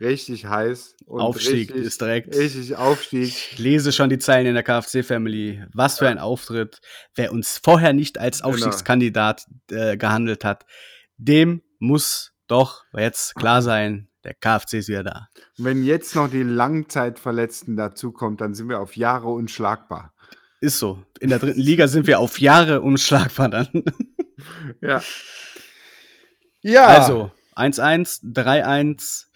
richtig 0.00 0.46
heiß. 0.46 0.96
Und 1.06 1.20
Aufstieg 1.20 1.70
richtig, 1.70 1.76
ist 1.76 2.00
direkt. 2.00 2.34
Richtig 2.36 2.76
Aufstieg. 2.76 3.24
Ich 3.28 3.58
lese 3.58 3.92
schon 3.92 4.10
die 4.10 4.18
Zeilen 4.18 4.46
in 4.46 4.54
der 4.54 4.62
KFC-Family. 4.62 5.64
Was 5.72 5.98
für 5.98 6.08
ein 6.08 6.18
Auftritt. 6.18 6.80
Wer 7.14 7.32
uns 7.32 7.58
vorher 7.58 7.92
nicht 7.92 8.18
als 8.18 8.38
Genau. 8.38 8.50
Aufstiegskandidat 8.50 9.46
äh, 9.70 9.96
gehandelt 9.96 10.44
hat, 10.44 10.66
dem 11.16 11.62
muss 11.78 12.32
doch 12.46 12.84
jetzt 12.96 13.34
klar 13.34 13.62
sein, 13.62 14.08
der 14.24 14.34
KFC 14.34 14.74
ist 14.74 14.88
wieder 14.88 15.04
da. 15.04 15.28
Wenn 15.56 15.82
jetzt 15.84 16.14
noch 16.14 16.28
die 16.30 16.42
Langzeitverletzten 16.42 17.76
dazukommt, 17.76 18.40
dann 18.40 18.54
sind 18.54 18.68
wir 18.68 18.80
auf 18.80 18.96
Jahre 18.96 19.28
unschlagbar. 19.28 20.12
Ist 20.60 20.78
so. 20.78 21.02
In 21.20 21.30
der 21.30 21.38
dritten 21.38 21.60
Liga 21.60 21.86
sind 21.88 22.06
wir 22.06 22.18
auf 22.18 22.40
Jahre 22.40 22.80
unschlagbar 22.80 23.48
dann. 23.48 23.84
Ja. 24.80 25.02
Ja, 26.60 26.86
Also, 26.86 27.30
1-1, 27.54 28.32
3-1. 28.34 29.26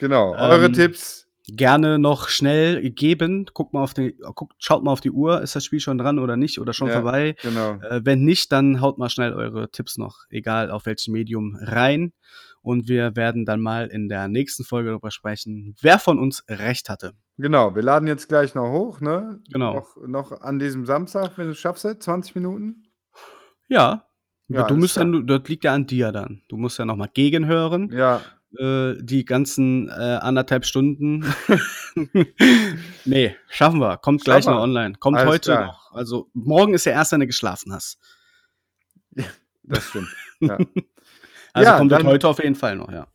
Genau. 0.00 0.34
Eure 0.34 0.66
ähm, 0.66 0.72
Tipps. 0.72 1.28
gerne 1.46 1.98
noch 2.00 2.28
schnell 2.28 2.90
geben. 2.90 3.46
Guckt 3.54 3.72
mal 3.72 3.82
auf 3.82 3.94
die, 3.94 4.16
guckt, 4.34 4.54
schaut 4.58 4.82
mal 4.82 4.90
auf 4.92 5.00
die 5.00 5.10
Uhr, 5.12 5.40
ist 5.42 5.54
das 5.54 5.64
Spiel 5.64 5.80
schon 5.80 5.98
dran 5.98 6.18
oder 6.18 6.36
nicht 6.36 6.58
oder 6.60 6.72
schon 6.72 6.88
Ja, 6.88 6.94
vorbei. 6.94 7.36
genau. 7.42 7.74
Äh, 7.82 8.00
wenn 8.04 8.24
nicht, 8.24 8.50
dann 8.52 8.80
haut 8.80 8.98
mal 8.98 9.08
schnell 9.10 9.32
eure 9.32 9.70
Tipps 9.70 9.96
noch, 9.98 10.24
egal 10.30 10.70
auf 10.72 10.86
welchem 10.86 11.12
Medium, 11.12 11.56
rein. 11.60 12.12
Und 12.62 12.88
wir 12.88 13.16
werden 13.16 13.46
dann 13.46 13.60
mal 13.62 13.86
in 13.86 14.08
der 14.10 14.28
nächsten 14.28 14.64
Folge 14.64 14.90
darüber 14.90 15.10
sprechen, 15.10 15.74
wer 15.80 15.98
von 15.98 16.18
uns 16.18 16.44
recht 16.48 16.90
hatte. 16.90 17.14
Genau, 17.38 17.74
wir 17.74 17.82
laden 17.82 18.06
jetzt 18.06 18.28
gleich 18.28 18.54
noch 18.54 18.70
hoch, 18.70 19.00
ne? 19.00 19.40
Genau. 19.50 19.74
Noch, 19.76 19.96
noch 20.06 20.40
an 20.42 20.58
diesem 20.58 20.84
Samstag, 20.84 21.38
wenn 21.38 21.46
du 21.46 21.52
es 21.52 21.58
schaffst, 21.58 21.86
20 22.02 22.34
Minuten. 22.34 22.82
Ja. 23.68 24.04
Ja, 24.48 24.64
du 24.64 24.76
musst 24.76 24.94
klar. 24.94 25.06
dann, 25.06 25.26
das 25.26 25.42
liegt 25.48 25.64
ja 25.64 25.72
an 25.72 25.86
dir 25.86 26.10
dann. 26.12 26.42
Du 26.48 26.56
musst 26.56 26.78
ja 26.78 26.84
nochmal 26.84 27.08
gegenhören. 27.14 27.88
Ja, 27.92 28.20
Äh, 28.58 28.96
die 29.00 29.24
ganzen 29.24 29.88
äh, 29.88 29.92
anderthalb 29.92 30.64
Stunden. 30.66 31.24
nee, 33.04 33.36
schaffen 33.48 33.78
wir. 33.78 33.96
Kommt 33.98 34.24
gleich 34.24 34.44
noch 34.46 34.60
online. 34.60 34.94
Kommt 34.98 35.18
Alles 35.18 35.30
heute 35.30 35.52
klar. 35.52 35.66
noch. 35.66 35.92
Also 35.92 36.30
morgen 36.32 36.74
ist 36.74 36.84
der 36.84 36.94
erste, 36.94 37.14
wenn 37.14 37.20
du 37.20 37.26
geschlafen 37.28 37.72
hast. 37.72 37.98
das 39.62 39.84
stimmt. 39.84 40.08
Ja. 40.42 40.56
Also 41.52 41.70
Ja, 41.70 41.76
kommt 41.76 41.92
heute 41.92 42.28
auf 42.28 42.42
jeden 42.42 42.54
Fall 42.54 42.76
noch, 42.76 42.90
ja. 42.90 43.06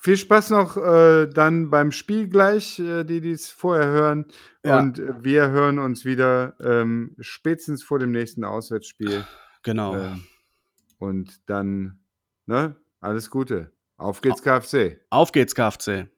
Viel 0.00 0.16
Spaß 0.16 0.50
noch 0.50 0.76
äh, 0.76 1.28
dann 1.28 1.70
beim 1.70 1.92
Spiel 1.92 2.28
gleich, 2.28 2.80
äh, 2.80 3.04
die 3.04 3.20
dies 3.20 3.48
vorher 3.48 3.86
hören. 3.86 4.24
Ja. 4.64 4.80
Und 4.80 4.98
äh, 4.98 5.22
wir 5.22 5.50
hören 5.50 5.78
uns 5.78 6.04
wieder 6.04 6.56
ähm, 6.60 7.14
spätestens 7.20 7.84
vor 7.84 8.00
dem 8.00 8.10
nächsten 8.10 8.42
Auswärtsspiel. 8.42 9.24
Genau. 9.62 9.94
Ähm, 9.96 10.24
und 10.98 11.48
dann, 11.48 12.00
ne, 12.46 12.74
alles 13.00 13.30
Gute. 13.30 13.70
Auf 14.02 14.20
geht's, 14.20 14.42
KFC. 14.42 14.98
Auf 15.10 15.32
geht's, 15.32 15.54
KFC. 15.54 16.08